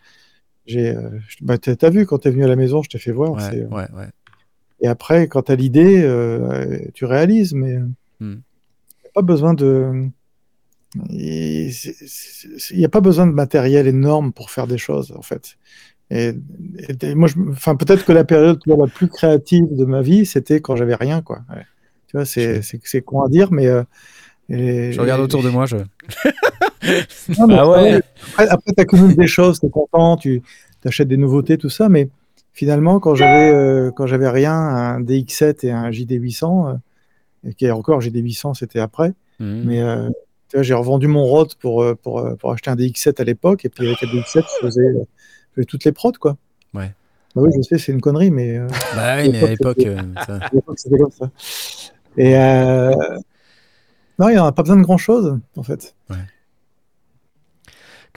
j'ai. 0.67 0.95
euh, 0.97 1.11
bah, 1.41 1.59
t'as 1.59 1.91
vu 1.91 2.07
quand 2.07 2.19
t'es 2.19 2.31
venu 2.31 2.45
à 2.45 2.49
la 2.49 2.57
maison, 2.57 2.83
je 2.83 2.89
t'ai 2.91 2.99
fait 2.99 3.13
voir. 3.13 3.33
Ouais, 3.33 3.59
euh, 3.61 3.67
ouais, 3.69 3.87
ouais. 3.95 4.09
Et 4.81 4.89
après, 4.89 5.29
quand 5.29 5.43
t'as 5.43 5.55
l'idée, 5.57 6.03
euh, 6.03 6.79
tu 6.95 7.05
réalises, 7.05 7.55
mais 7.55 7.75
il 8.21 8.27
Hmm. 8.27 8.31
n'y 8.35 9.09
a 9.09 9.13
pas 9.15 9.23
besoin 9.23 9.55
de. 9.55 10.09
Il 11.11 11.73
n'y 12.77 12.85
a 12.85 12.89
pas 12.89 13.01
besoin 13.01 13.27
de 13.27 13.33
matériel 13.33 13.87
énorme 13.87 14.33
pour 14.33 14.51
faire 14.51 14.67
des 14.67 14.79
choses, 14.79 15.13
en 15.17 15.23
fait. 15.23 15.57
Et, 16.11 16.35
et- 16.89 17.07
et 17.07 17.15
moi, 17.15 17.29
je, 17.29 17.37
enfin, 17.51 17.77
peut-être 17.77 18.05
que 18.05 18.13
la 18.13 18.25
période 18.25 18.61
la 18.67 18.87
plus 18.87 19.09
créative 19.09 19.75
de 19.75 19.85
ma 19.87 20.03
vie, 20.03 20.27
c'était 20.27 20.61
quand 20.61 20.77
j'avais 20.77 20.95
rien, 20.95 21.23
quoi. 21.23 21.43
Ouais. 21.49 21.63
Tu 22.09 22.17
vois, 22.17 22.27
c'est, 22.27 22.61
con 23.05 23.23
à 23.23 23.29
dire, 23.29 23.53
mais. 23.53 23.67
euh, 23.67 23.83
et- 24.53 24.93
Je 24.93 25.01
regarde 25.01 25.21
autour 25.21 25.43
de 25.43 25.49
moi, 25.51 25.67
je. 25.67 25.77
Non, 27.39 27.47
Ah 27.51 27.69
ouais. 27.69 28.01
Après, 28.33 28.49
après 28.49 28.73
tu 28.77 28.81
accumules 28.83 29.17
des 29.17 29.27
choses, 29.27 29.61
tu 29.61 29.67
es 29.67 29.71
content, 29.71 30.17
tu 30.17 30.43
achètes 30.85 31.09
des 31.09 31.17
nouveautés, 31.17 31.57
tout 31.59 31.69
ça, 31.71 31.89
mais 31.89 32.09
finalement, 32.53 32.99
quand 33.01 33.15
j'avais 33.15 33.51
euh, 33.53 33.91
quand 33.93 34.07
j'avais 34.07 34.29
rien, 34.29 34.53
un 34.53 35.01
DX7 35.01 35.65
et 35.67 35.71
un 35.71 35.91
JD800, 35.91 36.71
euh, 36.71 36.75
et 37.49 37.55
qui 37.55 37.67
est 37.67 37.71
encore 37.71 38.01
JD800, 38.01 38.55
c'était 38.55 38.81
après, 38.81 39.13
Mhm. 39.41 39.63
mais 39.65 39.81
euh, 39.81 40.09
j'ai 40.61 40.75
revendu 40.75 41.07
mon 41.07 41.25
Rode 41.25 41.55
pour, 41.55 41.85
pour, 42.03 42.29
pour 42.39 42.53
acheter 42.53 42.71
un 42.71 42.77
DX7 42.77 43.21
à 43.21 43.25
l'époque, 43.25 43.65
et 43.65 43.69
puis 43.69 43.87
avec 43.87 44.01
le 44.03 44.09
DX7, 44.09 44.43
je 44.61 44.67
faisais, 44.67 44.83
je 44.93 45.55
faisais 45.55 45.65
toutes 45.67 45.85
les 45.85 45.93
prods, 45.93 46.13
quoi. 46.21 46.37
Ouais. 46.75 46.91
Bah 47.35 47.43
oui, 47.43 47.51
je 47.57 47.63
sais, 47.63 47.79
c'est 47.79 47.93
une 47.93 48.01
connerie, 48.01 48.31
mais 48.31 48.59
euh, 48.59 48.67
Bah 48.95 49.17
oui, 49.23 49.31
mais 49.33 49.45
à 49.45 49.47
l'époque. 49.51 49.79
euh, 49.87 49.97
ça- 50.27 50.37
à 50.37 50.51
l'époque, 50.53 50.79
c'était 50.79 50.99
comme 50.99 51.11
ça. 51.13 51.31
Et 52.19 52.37
euh, 52.37 52.91
non, 54.19 54.29
il 54.29 54.33
n'y 54.35 54.39
en 54.39 54.47
a 54.47 54.53
pas 54.53 54.63
besoin 54.63 54.77
de 54.77 54.83
grand 54.83 54.99
chose, 54.99 55.39
en 55.57 55.63
fait. 55.63 55.95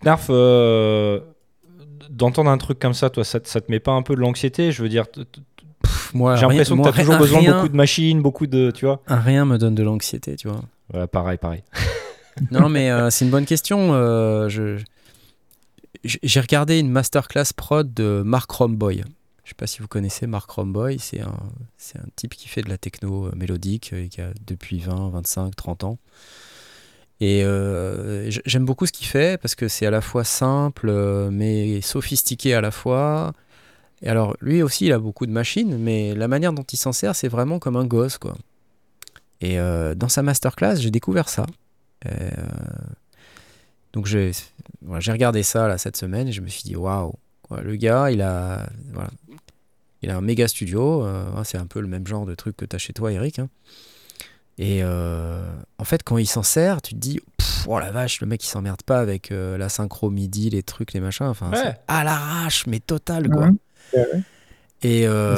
Knarf, 0.04 0.28
euh, 0.30 1.20
d'entendre 2.10 2.50
un 2.52 2.58
truc 2.58 2.80
comme 2.80 2.94
ça, 2.94 3.10
toi, 3.10 3.24
ça, 3.24 3.40
te- 3.40 3.48
ça 3.48 3.62
te 3.62 3.72
met 3.72 3.80
pas 3.80 3.94
un 3.94 4.02
peu 4.02 4.16
de 4.16 4.20
l'anxiété? 4.20 4.72
Je 4.72 4.84
veux 4.84 4.90
dire, 4.90 5.06
Pff, 5.08 6.14
moi, 6.14 6.36
j'ai 6.36 6.46
rien- 6.46 6.50
l'impression 6.50 6.78
que 6.78 6.82
tu 6.84 6.88
as 6.90 6.92
toujours 6.94 7.18
besoin 7.18 7.42
de 7.44 7.52
beaucoup 7.52 7.70
de 7.70 7.76
machines, 7.76 8.22
beaucoup 8.22 8.48
de. 8.48 8.72
Tu 8.72 8.86
vois 8.86 9.02
Un 9.08 9.20
rien 9.20 9.46
me 9.46 9.58
donne 9.58 9.76
de 9.76 9.84
l'anxiété, 9.84 10.36
tu 10.36 10.48
vois. 10.50 10.62
Ouais, 10.94 11.08
pareil, 11.08 11.38
pareil. 11.38 11.64
Non, 12.52 12.68
mais 12.68 12.92
euh, 12.92 13.10
c'est 13.10 13.24
une 13.24 13.32
bonne 13.32 13.46
question. 13.46 13.94
euh, 13.94 14.50
je- 14.50 14.84
J'ai 16.04 16.40
regardé 16.42 16.80
une 16.80 16.90
masterclass 16.92 17.54
prod 17.56 17.94
de 17.94 18.22
Mark 18.26 18.52
Romboy. 18.52 19.04
Je 19.46 19.52
sais 19.52 19.56
pas 19.56 19.68
si 19.68 19.80
vous 19.80 19.88
connaissez 19.88 20.26
Mark 20.26 20.50
Romboy. 20.50 20.98
C'est 20.98 21.22
un, 21.22 21.38
c'est 21.78 22.00
un 22.00 22.08
type 22.16 22.34
qui 22.34 22.48
fait 22.48 22.64
de 22.64 22.70
la 22.70 22.80
techno 22.80 23.28
euh, 23.28 23.32
mélodique 23.36 23.92
euh, 23.94 24.08
qui 24.08 24.20
a 24.20 24.32
depuis 24.46 24.80
20, 24.80 25.10
25, 25.10 25.56
30 25.56 25.84
ans. 25.84 26.00
Et 27.22 27.44
euh, 27.46 28.30
j'aime 28.46 28.66
beaucoup 28.66 28.88
ce 28.88 28.92
qu'il 28.92 29.06
fait 29.06 29.40
parce 29.40 29.54
que 29.54 29.68
c'est 29.68 29.86
à 29.86 29.92
la 29.92 30.02
fois 30.02 30.24
simple 30.24 30.92
mais 31.30 31.80
sophistiqué 31.82 32.56
à 32.56 32.60
la 32.60 32.72
fois. 32.72 33.34
Et 34.02 34.10
alors, 34.10 34.36
lui 34.42 34.64
aussi, 34.64 34.88
il 34.88 34.92
a 34.92 35.00
beaucoup 35.00 35.28
de 35.28 35.32
machines, 35.32 35.78
mais 35.78 36.16
la 36.16 36.28
manière 36.28 36.52
dont 36.52 36.64
il 36.64 36.78
s'en 36.78 36.92
sert, 36.92 37.16
c'est 37.16 37.30
vraiment 37.30 37.60
comme 37.60 37.78
un 37.78 37.86
gosse, 37.86 38.18
quoi. 38.18 38.36
Et 39.40 39.58
dans 39.96 40.10
sa 40.10 40.24
masterclass, 40.24 40.76
j'ai 40.78 40.92
découvert 40.92 41.30
ça. 41.30 41.46
Donc 43.94 44.06
j'ai 44.08 44.32
j'ai 45.00 45.12
regardé 45.12 45.42
ça 45.44 45.70
là, 45.70 45.78
cette 45.78 45.96
semaine 45.96 46.28
et 46.28 46.32
je 46.34 46.42
me 46.42 46.48
suis 46.48 46.64
dit 46.64 46.76
waouh, 46.76 47.14
le 47.52 47.76
gars 47.78 48.12
il 48.12 48.22
a, 48.22 48.68
il 50.06 50.12
a 50.12 50.16
un 50.18 50.22
méga 50.22 50.48
studio, 50.48 51.04
euh, 51.04 51.26
hein, 51.36 51.44
c'est 51.44 51.58
un 51.58 51.66
peu 51.66 51.82
le 51.82 51.88
même 51.88 52.06
genre 52.08 52.26
de 52.26 52.36
truc 52.36 52.56
que 52.56 52.66
tu 52.66 52.76
as 52.76 52.80
chez 52.80 52.94
toi 52.94 53.12
Eric. 53.12 53.40
hein. 53.40 53.50
Et 54.58 54.80
euh, 54.84 55.44
en 55.80 55.84
fait 55.84 56.02
quand 56.04 56.18
il 56.18 56.28
s'en 56.28 56.44
sert, 56.44 56.82
tu 56.82 56.94
te 56.94 57.00
dis 57.00 57.20
Pff, 57.38 57.66
oh 57.68 57.78
la 57.80 57.92
vache, 57.92 58.22
le 58.22 58.28
mec 58.28 58.42
il 58.44 58.48
s'emmerde 58.48 58.82
pas 58.84 59.00
avec 59.00 59.32
euh, 59.32 59.58
la 59.58 59.68
synchro 59.68 60.10
midi, 60.10 60.50
les 60.50 60.64
trucs, 60.64 60.94
les 60.94 61.02
machins, 61.02 61.26
enfin 61.26 61.52
Ouais. 61.52 61.58
c'est 61.62 61.76
à 61.88 62.04
l'arrache 62.06 62.66
mais 62.68 62.80
total 62.80 63.30
quoi. 63.30 63.48
Ouais, 63.94 64.00
ouais. 64.14 64.22
Et, 64.84 65.08
euh, 65.08 65.36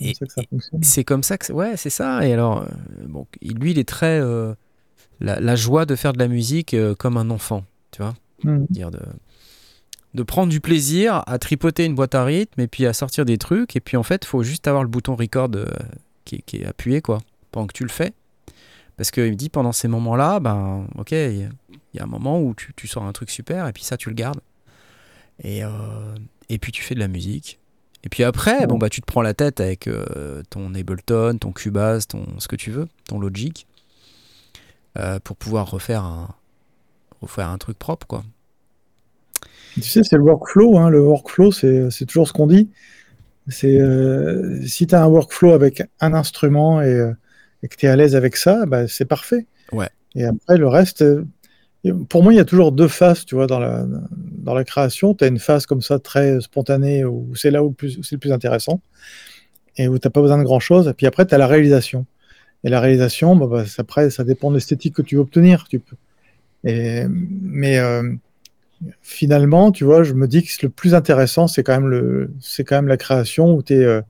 C'est 0.00 0.14
comme 0.14 0.14
ça 0.14 0.26
que 0.26 0.32
ça 0.32 0.42
fonctionne. 0.50 0.82
c'est 0.82 1.04
comme 1.04 1.22
ça 1.22 1.38
que 1.38 1.46
c'est- 1.46 1.52
ouais 1.52 1.76
c'est 1.76 1.90
ça 1.90 2.26
et 2.26 2.32
alors 2.32 2.66
bon 3.06 3.26
lui 3.42 3.70
il 3.70 3.78
est 3.78 3.88
très 3.88 4.20
euh, 4.20 4.54
la, 5.20 5.40
la 5.40 5.56
joie 5.56 5.86
de 5.86 5.96
faire 5.96 6.12
de 6.12 6.18
la 6.18 6.28
musique 6.28 6.74
euh, 6.74 6.94
comme 6.94 7.16
un 7.16 7.30
enfant 7.30 7.64
tu 7.90 8.02
vois 8.02 8.14
Mhm. 8.44 8.66
dire 8.70 8.90
de 8.90 9.00
de 10.14 10.22
prendre 10.22 10.50
du 10.50 10.60
plaisir 10.60 11.22
à 11.26 11.38
tripoter 11.38 11.84
une 11.84 11.94
boîte 11.94 12.14
à 12.14 12.24
rythme 12.24 12.60
et 12.60 12.66
puis 12.68 12.86
à 12.86 12.92
sortir 12.92 13.24
des 13.24 13.38
trucs. 13.38 13.76
Et 13.76 13.80
puis 13.80 13.96
en 13.96 14.02
fait 14.02 14.24
faut 14.24 14.42
juste 14.42 14.66
avoir 14.66 14.82
le 14.82 14.88
bouton 14.88 15.14
record 15.16 15.50
euh, 15.54 15.66
qui, 16.24 16.42
est- 16.54 16.64
appuyé 16.64 17.00
quoi 17.02 17.18
pendant 17.52 17.66
que 17.66 17.72
tu 17.74 17.82
le 17.84 17.90
fais. 17.90 18.12
Parce 18.96 19.10
qu'il 19.10 19.24
me 19.30 19.36
dit 19.36 19.48
pendant 19.48 19.72
ces 19.72 19.86
moments 19.88 20.16
là 20.16 20.40
ben 20.40 20.86
ok 20.96 21.12
il 21.12 21.16
y, 21.38 21.44
a- 21.44 21.48
il 21.94 22.02
un 22.02 22.06
moment 22.06 22.40
où 22.40 22.54
tu, 22.54 22.72
tu 22.74 22.86
sors 22.88 23.04
un 23.04 23.12
truc 23.12 23.30
super 23.30 23.66
et 23.68 23.72
puis 23.72 23.82
ça 23.84 23.96
tu 23.96 24.08
le 24.08 24.14
gardes. 24.14 24.40
Et, 25.44 25.62
euh, 25.62 25.70
et 26.48 26.58
puis 26.58 26.72
tu 26.72 26.82
fais 26.82 26.94
de 26.94 27.00
la 27.00 27.08
musique. 27.08 27.58
Et 28.04 28.08
puis 28.08 28.22
après, 28.24 28.66
bon 28.66 28.78
bah 28.78 28.88
tu 28.90 29.00
te 29.00 29.06
prends 29.06 29.22
la 29.22 29.34
tête 29.34 29.60
avec 29.60 29.86
euh, 29.88 30.42
ton 30.50 30.74
Ableton, 30.74 31.36
ton 31.38 31.52
Cubase, 31.52 32.06
ton 32.06 32.24
ce 32.38 32.48
que 32.48 32.56
tu 32.56 32.70
veux, 32.70 32.88
ton 33.08 33.18
Logic, 33.20 33.66
pour 35.24 35.36
pouvoir 35.36 35.70
refaire 35.70 36.02
un 36.04 36.34
refaire 37.20 37.48
un 37.48 37.58
truc 37.58 37.78
propre 37.78 38.06
quoi. 38.06 38.24
Tu 39.74 39.82
sais, 39.82 40.02
c'est 40.04 40.16
le 40.16 40.22
workflow. 40.22 40.78
Hein. 40.78 40.90
Le 40.90 41.00
workflow, 41.00 41.52
c'est 41.52 42.06
toujours 42.06 42.28
ce 42.28 42.32
qu'on 42.32 42.46
dit. 42.46 42.68
C'est 43.48 43.80
euh, 43.80 44.60
si 44.66 44.86
tu 44.86 44.94
as 44.94 45.02
un 45.02 45.06
workflow 45.06 45.52
avec 45.52 45.82
un 46.00 46.12
instrument 46.12 46.82
et, 46.82 46.92
euh, 46.92 47.12
et 47.62 47.68
que 47.68 47.76
tu 47.76 47.86
es 47.86 47.88
à 47.88 47.96
l'aise 47.96 48.14
avec 48.14 48.36
ça, 48.36 48.66
bah, 48.66 48.86
c'est 48.86 49.06
parfait. 49.06 49.46
Ouais. 49.72 49.88
Et 50.14 50.24
après, 50.24 50.58
le 50.58 50.68
reste, 50.68 51.02
euh, 51.02 51.24
pour 52.08 52.22
moi, 52.22 52.32
il 52.32 52.36
y 52.36 52.40
a 52.40 52.44
toujours 52.44 52.72
deux 52.72 52.88
phases, 52.88 53.24
tu 53.24 53.34
vois, 53.34 53.46
dans 53.46 53.58
la, 53.58 53.86
dans 54.10 54.54
la 54.54 54.64
création. 54.64 55.14
Tu 55.14 55.24
as 55.24 55.28
une 55.28 55.38
phase 55.38 55.64
comme 55.64 55.80
ça, 55.80 55.98
très 55.98 56.40
spontanée, 56.40 57.04
où 57.04 57.34
c'est 57.36 57.50
là 57.50 57.64
où 57.64 57.74
c'est 57.80 58.12
le 58.12 58.18
plus 58.18 58.32
intéressant, 58.32 58.80
et 59.76 59.88
où 59.88 59.98
tu 59.98 60.06
n'as 60.06 60.10
pas 60.10 60.20
besoin 60.20 60.38
de 60.38 60.44
grand-chose. 60.44 60.88
Et 60.88 60.92
puis 60.92 61.06
après, 61.06 61.26
tu 61.26 61.34
as 61.34 61.38
la 61.38 61.46
réalisation. 61.46 62.04
Et 62.64 62.68
la 62.68 62.80
réalisation, 62.80 63.36
bah, 63.36 63.46
bah, 63.46 63.64
après, 63.78 64.10
ça 64.10 64.24
dépend 64.24 64.50
de 64.50 64.56
l'esthétique 64.56 64.94
que 64.94 65.02
tu 65.02 65.14
veux 65.14 65.22
obtenir. 65.22 65.66
Tu 65.68 65.78
peux. 65.78 65.96
Et, 66.64 67.04
mais 67.08 67.78
finalement, 69.02 69.72
tu 69.72 69.84
vois, 69.84 70.02
je 70.02 70.14
me 70.14 70.26
dis 70.28 70.42
que 70.42 70.50
le 70.62 70.68
plus 70.68 70.94
intéressant, 70.94 71.46
c'est 71.46 71.62
quand 71.62 71.74
même 71.74 71.88
le, 71.88 72.32
c'est 72.40 72.64
quand 72.64 72.76
même 72.76 72.88
la 72.88 72.96
création 72.96 73.52
où 73.54 73.62
tu 73.62 73.74
es 73.74 74.02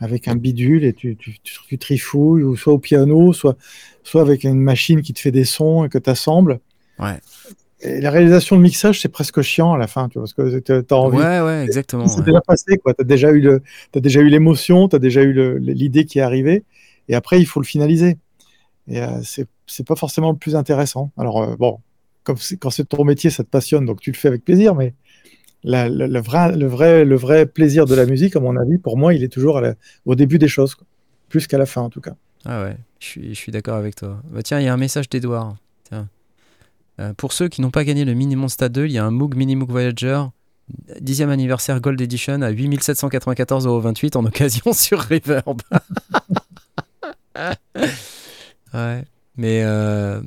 avec 0.00 0.28
un 0.28 0.36
bidule 0.36 0.84
et 0.84 0.92
tu, 0.92 1.16
tu, 1.16 1.38
tu, 1.42 1.54
tu 1.66 1.78
trifouilles, 1.78 2.42
ou 2.42 2.56
soit 2.56 2.72
au 2.72 2.78
piano, 2.78 3.32
soit, 3.32 3.56
soit 4.02 4.20
avec 4.20 4.44
une 4.44 4.60
machine 4.60 5.02
qui 5.02 5.12
te 5.12 5.20
fait 5.20 5.30
des 5.30 5.44
sons 5.44 5.84
et 5.84 5.88
que 5.88 5.98
tu 5.98 6.10
assembles. 6.10 6.60
Ouais. 6.98 7.18
Et 7.80 8.00
la 8.00 8.10
réalisation 8.10 8.56
de 8.56 8.62
mixage, 8.62 9.00
c'est 9.00 9.08
presque 9.08 9.42
chiant 9.42 9.74
à 9.74 9.78
la 9.78 9.86
fin, 9.86 10.08
tu 10.08 10.18
vois, 10.18 10.26
parce 10.26 10.32
que 10.34 10.58
tu 10.58 10.72
as 10.72 10.96
envie. 10.96 11.18
Ouais 11.18 11.40
ouais 11.40 11.64
exactement. 11.64 12.06
C'est 12.08 12.20
ouais. 12.20 12.26
déjà 12.26 12.40
passé, 12.40 12.78
quoi. 12.78 12.94
Tu 12.94 13.02
as 13.02 13.04
déjà 13.04 13.30
eu 13.30 13.40
le, 13.40 13.62
t'as 13.92 14.00
déjà 14.00 14.20
eu 14.20 14.28
l'émotion, 14.28 14.88
tu 14.88 14.96
as 14.96 14.98
déjà 14.98 15.22
eu 15.22 15.58
l'idée 15.58 16.04
qui 16.04 16.18
est 16.18 16.22
arrivée, 16.22 16.64
et 17.08 17.14
après, 17.14 17.38
il 17.38 17.46
faut 17.46 17.60
le 17.60 17.66
finaliser. 17.66 18.18
Et 18.88 19.02
euh, 19.02 19.20
c'est 19.22 19.46
c'est 19.66 19.86
pas 19.86 19.96
forcément 19.96 20.30
le 20.30 20.36
plus 20.36 20.54
intéressant. 20.56 21.10
Alors, 21.16 21.42
euh, 21.42 21.56
bon, 21.58 21.80
quand 22.26 22.70
c'est 22.70 22.88
ton 22.88 23.04
métier, 23.04 23.30
ça 23.30 23.44
te 23.44 23.48
passionne, 23.48 23.86
donc 23.86 24.00
tu 24.00 24.10
le 24.10 24.16
fais 24.16 24.28
avec 24.28 24.44
plaisir, 24.44 24.74
mais 24.74 24.94
le, 25.64 26.18
vrai, 27.16 27.46
plaisir 27.46 27.86
de 27.86 27.94
la 27.94 28.06
musique, 28.06 28.36
à 28.36 28.40
mon 28.40 28.56
avis, 28.56 28.78
pour 28.78 28.96
moi, 28.96 29.14
il 29.14 29.22
est 29.22 29.28
toujours 29.28 29.60
au 30.04 30.14
début 30.14 30.38
des 30.38 30.48
choses, 30.48 30.76
plus 31.28 31.46
qu'à 31.46 31.58
la 31.58 31.66
fin, 31.66 31.82
en 31.82 31.90
tout 31.90 32.00
cas. 32.00 32.14
Ah 32.44 32.62
ouais, 32.62 32.76
je 33.00 33.32
suis, 33.32 33.52
d'accord 33.52 33.76
avec 33.76 33.96
toi. 33.96 34.22
Bah 34.30 34.42
tiens, 34.42 34.60
il 34.60 34.64
y 34.64 34.68
a 34.68 34.74
un 34.74 34.78
message 34.78 35.08
d'Edouard. 35.08 35.56
Euh, 36.98 37.12
pour 37.12 37.34
ceux 37.34 37.48
qui 37.48 37.60
n'ont 37.60 37.70
pas 37.70 37.84
gagné 37.84 38.06
le 38.06 38.14
Mini 38.14 38.36
Monster 38.36 38.70
2, 38.70 38.86
il 38.86 38.92
y 38.92 38.96
a 38.96 39.04
un 39.04 39.10
Moog 39.10 39.36
Mini 39.36 39.54
Moog 39.54 39.70
Voyager 39.70 40.22
10e 41.00 41.28
anniversaire 41.28 41.80
Gold 41.80 42.00
Edition 42.00 42.40
à 42.42 42.50
8794,28€ 42.52 44.16
en 44.16 44.24
occasion 44.24 44.72
sur 44.72 45.00
Reverb. 45.00 45.60
ouais, 48.74 49.04
mais 49.36 49.62
euh, 49.62 50.22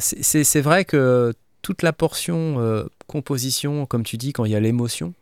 c'est- 0.00 0.60
vrai 0.60 0.84
que 0.84 1.32
toute 1.62 1.82
la 1.82 1.92
portion 1.92 2.56
euh, 2.60 2.84
composition, 3.06 3.86
comme 3.86 4.02
tu 4.04 4.16
dis, 4.16 4.32
quand 4.32 4.44
il 4.44 4.52
y 4.52 4.56
a 4.56 4.60
l'émotion, 4.60 5.14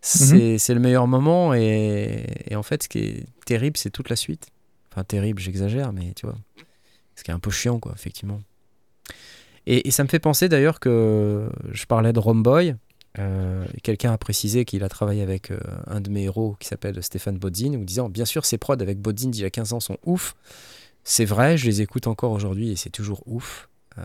c'est 0.00 0.58
c'est 0.58 0.74
le 0.74 0.80
meilleur 0.80 1.06
moment. 1.06 1.54
Et, 1.54 2.26
et 2.48 2.56
en 2.56 2.62
fait, 2.62 2.84
ce 2.84 2.88
qui 2.88 2.98
est 3.00 3.26
terrible, 3.44 3.76
c'est 3.76 3.90
toute 3.90 4.08
la 4.10 4.16
suite. 4.16 4.48
Enfin, 4.92 5.04
terrible, 5.04 5.40
j'exagère, 5.40 5.92
mais 5.92 6.12
tu 6.14 6.26
vois. 6.26 6.36
Ce 7.16 7.24
qui 7.24 7.30
est 7.30 7.34
un 7.34 7.38
peu 7.38 7.50
chiant, 7.50 7.78
quoi, 7.78 7.92
effectivement. 7.94 8.40
Et, 9.66 9.88
et 9.88 9.90
ça 9.90 10.04
me 10.04 10.08
fait 10.08 10.18
penser 10.18 10.48
d'ailleurs 10.48 10.78
que 10.80 11.48
je 11.72 11.86
parlais 11.86 12.12
de 12.12 12.18
Romboy. 12.18 12.74
Euh, 13.18 13.64
Quelqu'un 13.82 14.12
a 14.12 14.18
précisé 14.18 14.64
qu'il 14.66 14.84
a 14.84 14.88
travaillé 14.88 15.22
avec 15.22 15.50
euh, 15.50 15.58
un 15.86 16.00
de 16.00 16.10
mes 16.10 16.24
héros 16.24 16.56
qui 16.60 16.68
s'appelle 16.68 17.02
Stéphane 17.02 17.38
Bodzin, 17.38 17.74
ou 17.74 17.84
disant 17.84 18.08
Bien 18.08 18.26
sûr, 18.26 18.44
ces 18.44 18.58
prods 18.58 18.74
avec 18.80 19.00
Bodzin 19.00 19.30
d'il 19.30 19.42
y 19.42 19.46
a 19.46 19.50
15 19.50 19.72
ans 19.72 19.80
sont 19.80 19.96
ouf. 20.04 20.34
C'est 21.08 21.24
vrai, 21.24 21.56
je 21.56 21.66
les 21.66 21.82
écoute 21.82 22.08
encore 22.08 22.32
aujourd'hui 22.32 22.72
et 22.72 22.76
c'est 22.76 22.90
toujours 22.90 23.22
ouf. 23.26 23.68
Euh, 23.96 24.02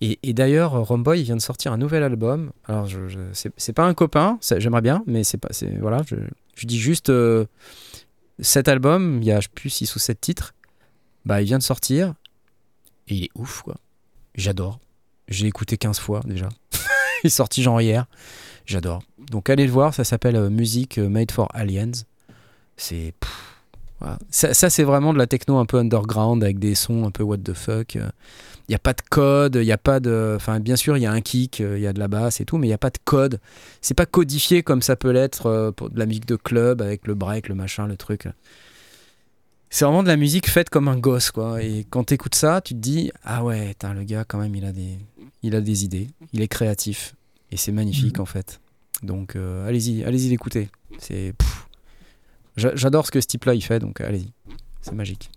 et, 0.00 0.32
d'ailleurs, 0.32 0.72
Romboy 0.72 1.22
vient 1.22 1.36
de 1.36 1.42
sortir 1.42 1.72
un 1.72 1.76
nouvel 1.76 2.02
album. 2.02 2.52
Alors, 2.64 2.88
c'est 3.34 3.72
pas 3.74 3.84
un 3.84 3.92
copain, 3.92 4.38
j'aimerais 4.56 4.80
bien, 4.80 5.04
mais 5.06 5.24
c'est 5.24 5.36
pas. 5.36 5.50
Voilà, 5.78 6.02
je, 6.06 6.66
dis 6.66 6.80
juste 6.80 7.10
euh, 7.10 7.44
cet 8.38 8.66
album, 8.66 9.18
il 9.20 9.26
y 9.26 9.30
a 9.30 9.40
je 9.40 9.48
plus 9.50 9.68
6 9.68 9.94
ou 9.94 9.98
7 9.98 10.20
titres. 10.22 10.54
Bah, 11.26 11.42
il 11.42 11.44
vient 11.44 11.58
de 11.58 11.62
sortir 11.62 12.14
et 13.08 13.14
il 13.14 13.24
est 13.24 13.30
ouf, 13.34 13.60
quoi. 13.60 13.76
J'adore. 14.34 14.80
J'ai 15.28 15.46
écouté 15.46 15.76
15 15.76 16.00
fois 16.00 16.22
déjà. 16.24 16.48
il 17.24 17.26
est 17.26 17.30
sorti 17.30 17.62
genre 17.62 17.80
hier. 17.82 18.06
J'adore. 18.64 19.02
Donc, 19.18 19.50
allez 19.50 19.66
le 19.66 19.72
voir, 19.72 19.92
ça 19.92 20.02
s'appelle 20.02 20.36
euh, 20.36 20.48
Music 20.48 20.96
Made 20.96 21.30
for 21.30 21.46
Aliens. 21.52 21.92
C'est. 22.78 23.12
Voilà. 24.02 24.18
Ça, 24.30 24.52
ça, 24.52 24.68
c'est 24.68 24.82
vraiment 24.82 25.12
de 25.12 25.18
la 25.18 25.28
techno 25.28 25.58
un 25.58 25.64
peu 25.64 25.78
underground 25.78 26.42
avec 26.42 26.58
des 26.58 26.74
sons 26.74 27.06
un 27.06 27.12
peu 27.12 27.22
what 27.22 27.38
the 27.38 27.54
fuck. 27.54 27.94
Il 27.94 28.02
n'y 28.68 28.74
a 28.74 28.80
pas 28.80 28.94
de 28.94 29.02
code, 29.08 29.54
il 29.54 29.64
n'y 29.64 29.70
a 29.70 29.78
pas 29.78 30.00
de. 30.00 30.34
Enfin, 30.34 30.58
bien 30.58 30.74
sûr, 30.74 30.96
il 30.96 31.02
y 31.02 31.06
a 31.06 31.12
un 31.12 31.20
kick, 31.20 31.60
il 31.60 31.78
y 31.78 31.86
a 31.86 31.92
de 31.92 32.00
la 32.00 32.08
basse 32.08 32.40
et 32.40 32.44
tout, 32.44 32.58
mais 32.58 32.66
il 32.66 32.70
n'y 32.70 32.74
a 32.74 32.78
pas 32.78 32.90
de 32.90 32.98
code. 33.04 33.38
C'est 33.80 33.94
pas 33.94 34.06
codifié 34.06 34.64
comme 34.64 34.82
ça 34.82 34.96
peut 34.96 35.10
l'être 35.10 35.46
euh, 35.46 35.70
pour 35.70 35.88
de 35.88 35.98
la 36.00 36.06
musique 36.06 36.26
de 36.26 36.34
club 36.34 36.82
avec 36.82 37.06
le 37.06 37.14
break, 37.14 37.48
le 37.48 37.54
machin, 37.54 37.86
le 37.86 37.96
truc. 37.96 38.26
C'est 39.70 39.84
vraiment 39.84 40.02
de 40.02 40.08
la 40.08 40.16
musique 40.16 40.48
faite 40.48 40.68
comme 40.68 40.88
un 40.88 40.98
gosse, 40.98 41.30
quoi. 41.30 41.62
Et 41.62 41.86
quand 41.88 42.04
t'écoutes 42.04 42.34
ça, 42.34 42.60
tu 42.60 42.74
te 42.74 42.80
dis 42.80 43.12
Ah 43.22 43.44
ouais, 43.44 43.76
le 43.94 44.02
gars, 44.02 44.24
quand 44.24 44.38
même, 44.38 44.56
il 44.56 44.64
a 44.64 44.72
des, 44.72 44.98
il 45.44 45.54
a 45.54 45.60
des 45.60 45.84
idées, 45.84 46.08
il 46.32 46.42
est 46.42 46.48
créatif. 46.48 47.14
Et 47.52 47.56
c'est 47.56 47.72
magnifique, 47.72 48.18
en 48.18 48.26
fait. 48.26 48.60
Donc, 49.04 49.36
euh, 49.36 49.68
allez-y, 49.68 50.02
allez-y 50.02 50.28
l'écouter. 50.28 50.70
C'est. 50.98 51.34
pff. 51.38 51.68
J'a- 52.56 52.74
J'adore 52.76 53.06
ce 53.06 53.10
que 53.10 53.20
ce 53.20 53.26
type-là 53.26 53.54
il 53.54 53.62
fait, 53.62 53.78
donc 53.78 54.00
allez-y. 54.00 54.32
C'est 54.82 54.92
magique. 54.94 55.30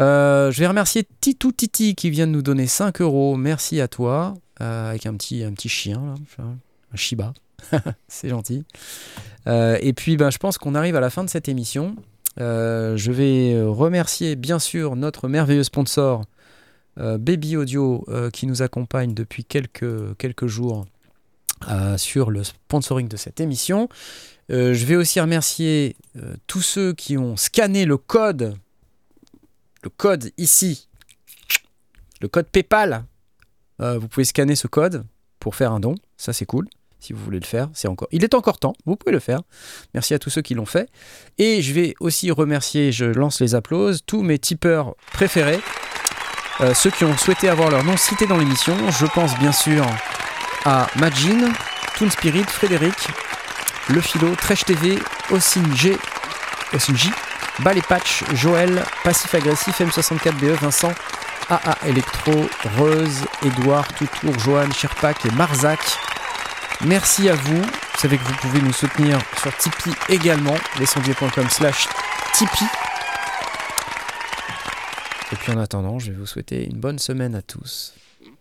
Euh, 0.00 0.50
je 0.50 0.58
vais 0.60 0.66
remercier 0.66 1.06
Titou 1.20 1.52
Titi 1.52 1.94
qui 1.94 2.10
vient 2.10 2.26
de 2.26 2.32
nous 2.32 2.42
donner 2.42 2.66
5 2.66 3.00
euros. 3.00 3.36
Merci 3.36 3.80
à 3.80 3.88
toi. 3.88 4.34
Euh, 4.60 4.90
avec 4.90 5.06
un 5.06 5.14
petit, 5.14 5.42
un 5.42 5.52
petit 5.52 5.68
chien, 5.68 6.14
un 6.38 6.96
Shiba. 6.96 7.32
C'est 8.08 8.28
gentil. 8.28 8.64
Euh, 9.46 9.76
et 9.80 9.92
puis, 9.92 10.16
ben, 10.16 10.30
je 10.30 10.38
pense 10.38 10.58
qu'on 10.58 10.74
arrive 10.74 10.96
à 10.96 11.00
la 11.00 11.10
fin 11.10 11.24
de 11.24 11.30
cette 11.30 11.48
émission. 11.48 11.96
Euh, 12.40 12.96
je 12.96 13.12
vais 13.12 13.54
euh, 13.54 13.68
remercier 13.68 14.36
bien 14.36 14.58
sûr 14.58 14.96
notre 14.96 15.28
merveilleux 15.28 15.64
sponsor 15.64 16.22
euh, 16.98 17.18
Baby 17.18 17.56
Audio 17.56 18.04
euh, 18.08 18.30
qui 18.30 18.46
nous 18.46 18.62
accompagne 18.62 19.14
depuis 19.14 19.44
quelques, 19.44 20.16
quelques 20.16 20.46
jours 20.46 20.86
euh, 21.70 21.96
sur 21.98 22.30
le 22.30 22.42
sponsoring 22.44 23.08
de 23.08 23.16
cette 23.16 23.40
émission. 23.40 23.88
Euh, 24.52 24.74
je 24.74 24.84
vais 24.84 24.96
aussi 24.96 25.18
remercier 25.18 25.96
euh, 26.16 26.34
tous 26.46 26.60
ceux 26.60 26.92
qui 26.92 27.16
ont 27.16 27.36
scanné 27.36 27.86
le 27.86 27.96
code, 27.96 28.56
le 29.82 29.88
code 29.88 30.30
ici, 30.36 30.88
le 32.20 32.28
code 32.28 32.46
PayPal. 32.46 33.04
Euh, 33.80 33.98
vous 33.98 34.08
pouvez 34.08 34.24
scanner 34.24 34.54
ce 34.54 34.66
code 34.66 35.04
pour 35.40 35.56
faire 35.56 35.72
un 35.72 35.80
don, 35.80 35.94
ça 36.18 36.32
c'est 36.32 36.44
cool. 36.44 36.68
Si 37.00 37.12
vous 37.12 37.24
voulez 37.24 37.40
le 37.40 37.46
faire, 37.46 37.68
c'est 37.72 37.88
encore, 37.88 38.08
il 38.12 38.22
est 38.22 38.34
encore 38.34 38.58
temps. 38.58 38.74
Vous 38.84 38.94
pouvez 38.94 39.10
le 39.10 39.18
faire. 39.18 39.40
Merci 39.94 40.14
à 40.14 40.18
tous 40.20 40.30
ceux 40.30 40.42
qui 40.42 40.54
l'ont 40.54 40.66
fait. 40.66 40.88
Et 41.38 41.60
je 41.62 41.72
vais 41.72 41.94
aussi 41.98 42.30
remercier, 42.30 42.92
je 42.92 43.06
lance 43.06 43.40
les 43.40 43.56
applauses, 43.56 44.02
tous 44.06 44.22
mes 44.22 44.38
tipeurs 44.38 44.94
préférés, 45.12 45.58
ceux 46.74 46.90
qui 46.90 47.02
ont 47.02 47.16
souhaité 47.16 47.48
avoir 47.48 47.70
leur 47.70 47.82
nom 47.82 47.96
cité 47.96 48.28
dans 48.28 48.38
l'émission. 48.38 48.76
Je 48.90 49.06
pense 49.06 49.36
bien 49.40 49.50
sûr 49.50 49.84
à 50.64 50.86
Majin, 50.94 51.52
Toon 51.98 52.08
Spirit, 52.08 52.44
Frédéric, 52.44 52.94
Le 53.88 54.00
Philo, 54.00 54.34
Trèche 54.36 54.64
TV, 54.64 54.98
Osin 55.30 55.62
G, 55.74 55.96
Osin 56.72 56.94
J, 56.94 57.10
Bal 57.60 57.78
et 57.78 57.82
Patch, 57.82 58.24
Joël, 58.34 58.82
Passif 59.04 59.34
Agressif, 59.34 59.80
M64BE, 59.80 60.44
E, 60.44 60.52
Vincent, 60.54 60.92
AA 61.50 61.76
Electro, 61.86 62.48
Reuse, 62.78 63.24
Edouard, 63.44 63.86
Toutour, 63.94 64.38
Johan, 64.38 64.70
Sherpak 64.70 65.26
et 65.26 65.30
Marzac. 65.32 65.80
Merci 66.84 67.28
à 67.28 67.34
vous. 67.34 67.60
Vous 67.60 67.98
savez 67.98 68.16
que 68.16 68.24
vous 68.24 68.34
pouvez 68.36 68.60
nous 68.60 68.72
soutenir 68.72 69.18
sur 69.40 69.54
Tipeee 69.56 69.92
également, 70.08 70.54
lescendier.com 70.78 71.48
slash 71.50 71.88
Tipeee. 72.34 72.64
Et 75.32 75.36
puis 75.36 75.52
en 75.52 75.58
attendant, 75.58 75.98
je 75.98 76.10
vais 76.10 76.18
vous 76.18 76.26
souhaiter 76.26 76.66
une 76.66 76.78
bonne 76.78 76.98
semaine 76.98 77.34
à 77.34 77.42
tous. 77.42 77.94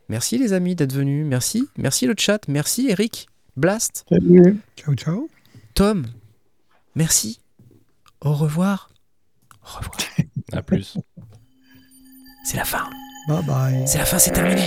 Merci 0.10 0.38
les 0.38 0.54
amis 0.54 0.76
d'être 0.76 0.94
venus. 0.94 1.26
Merci. 1.26 1.68
Merci 1.78 2.06
le 2.06 2.16
chat. 2.18 2.48
Merci 2.48 2.88
Eric. 2.90 3.28
Blast. 3.58 4.06
Salut. 4.10 4.60
Ciao, 4.78 4.96
ciao. 4.96 5.30
Tom. 5.74 6.06
Merci. 6.96 7.40
Au 8.22 8.34
revoir. 8.34 8.90
Au 9.64 9.78
revoir. 9.80 9.98
À 10.54 10.62
plus. 10.62 10.98
C'est 12.46 12.58
la 12.58 12.66
fin. 12.66 12.84
Bye 13.28 13.44
bye. 13.46 13.84
C'est 13.88 13.98
la 14.00 14.06
fin, 14.06 14.20
c'est 14.20 14.32
terminé. 14.32 14.64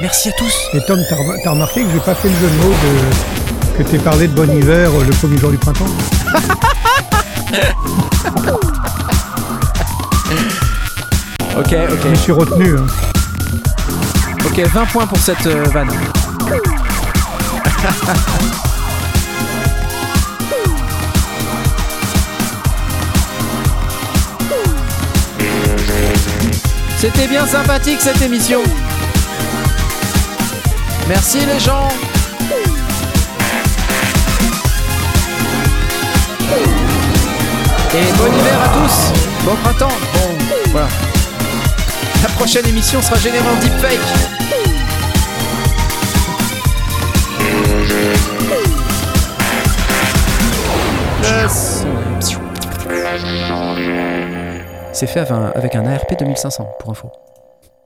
Merci 0.00 0.28
à 0.28 0.32
tous. 0.32 0.54
Et 0.74 0.80
Tom, 0.86 0.98
t'as 1.08 1.16
re- 1.16 1.40
t'as 1.42 1.50
remarqué 1.50 1.82
que 1.84 1.90
j'ai 1.90 2.00
pas 2.00 2.14
fait 2.14 2.28
le 2.28 2.34
jeu 2.36 2.48
de 2.48 2.56
mots 2.56 2.74
de... 2.74 3.78
que 3.84 3.88
t'es 3.88 3.98
parlé 3.98 4.28
de 4.28 4.34
bon 4.34 4.50
hiver 4.50 4.90
euh, 4.90 5.04
le 5.04 5.10
premier 5.12 5.38
jour 5.38 5.50
du 5.50 5.58
printemps? 5.58 5.86
Ok, 11.56 11.68
Je 11.70 12.08
me 12.08 12.12
ok. 12.12 12.16
suis 12.16 12.32
retenu. 12.32 12.76
hein. 12.78 12.86
Ok, 14.46 14.58
20 14.58 14.84
points 14.86 15.06
pour 15.06 15.18
cette 15.18 15.46
euh, 15.46 15.62
vanne. 15.64 15.90
C'était 26.98 27.26
bien 27.26 27.46
sympathique 27.46 28.00
cette 28.00 28.22
émission. 28.22 28.62
Merci 31.08 31.40
les 31.44 31.58
gens. 31.58 31.88
Et 37.94 38.12
bon 38.16 38.32
hiver 38.32 38.58
à 38.64 38.68
tous. 38.68 39.12
Bon 39.44 39.56
printemps. 39.56 39.92
Bon, 40.14 40.38
voilà. 40.70 40.88
La 42.22 42.28
prochaine 42.28 42.64
émission 42.66 43.02
sera 43.02 43.18
générée 43.18 43.48
en 43.48 43.56
deepfake. 43.60 44.41
C'est 54.92 55.06
fait 55.06 55.20
avec 55.20 55.32
un- 55.32 55.52
avec 55.54 55.74
un 55.74 55.86
ARP 55.86 56.14
2500 56.18 56.66
pour 56.78 56.90
info. 56.90 57.10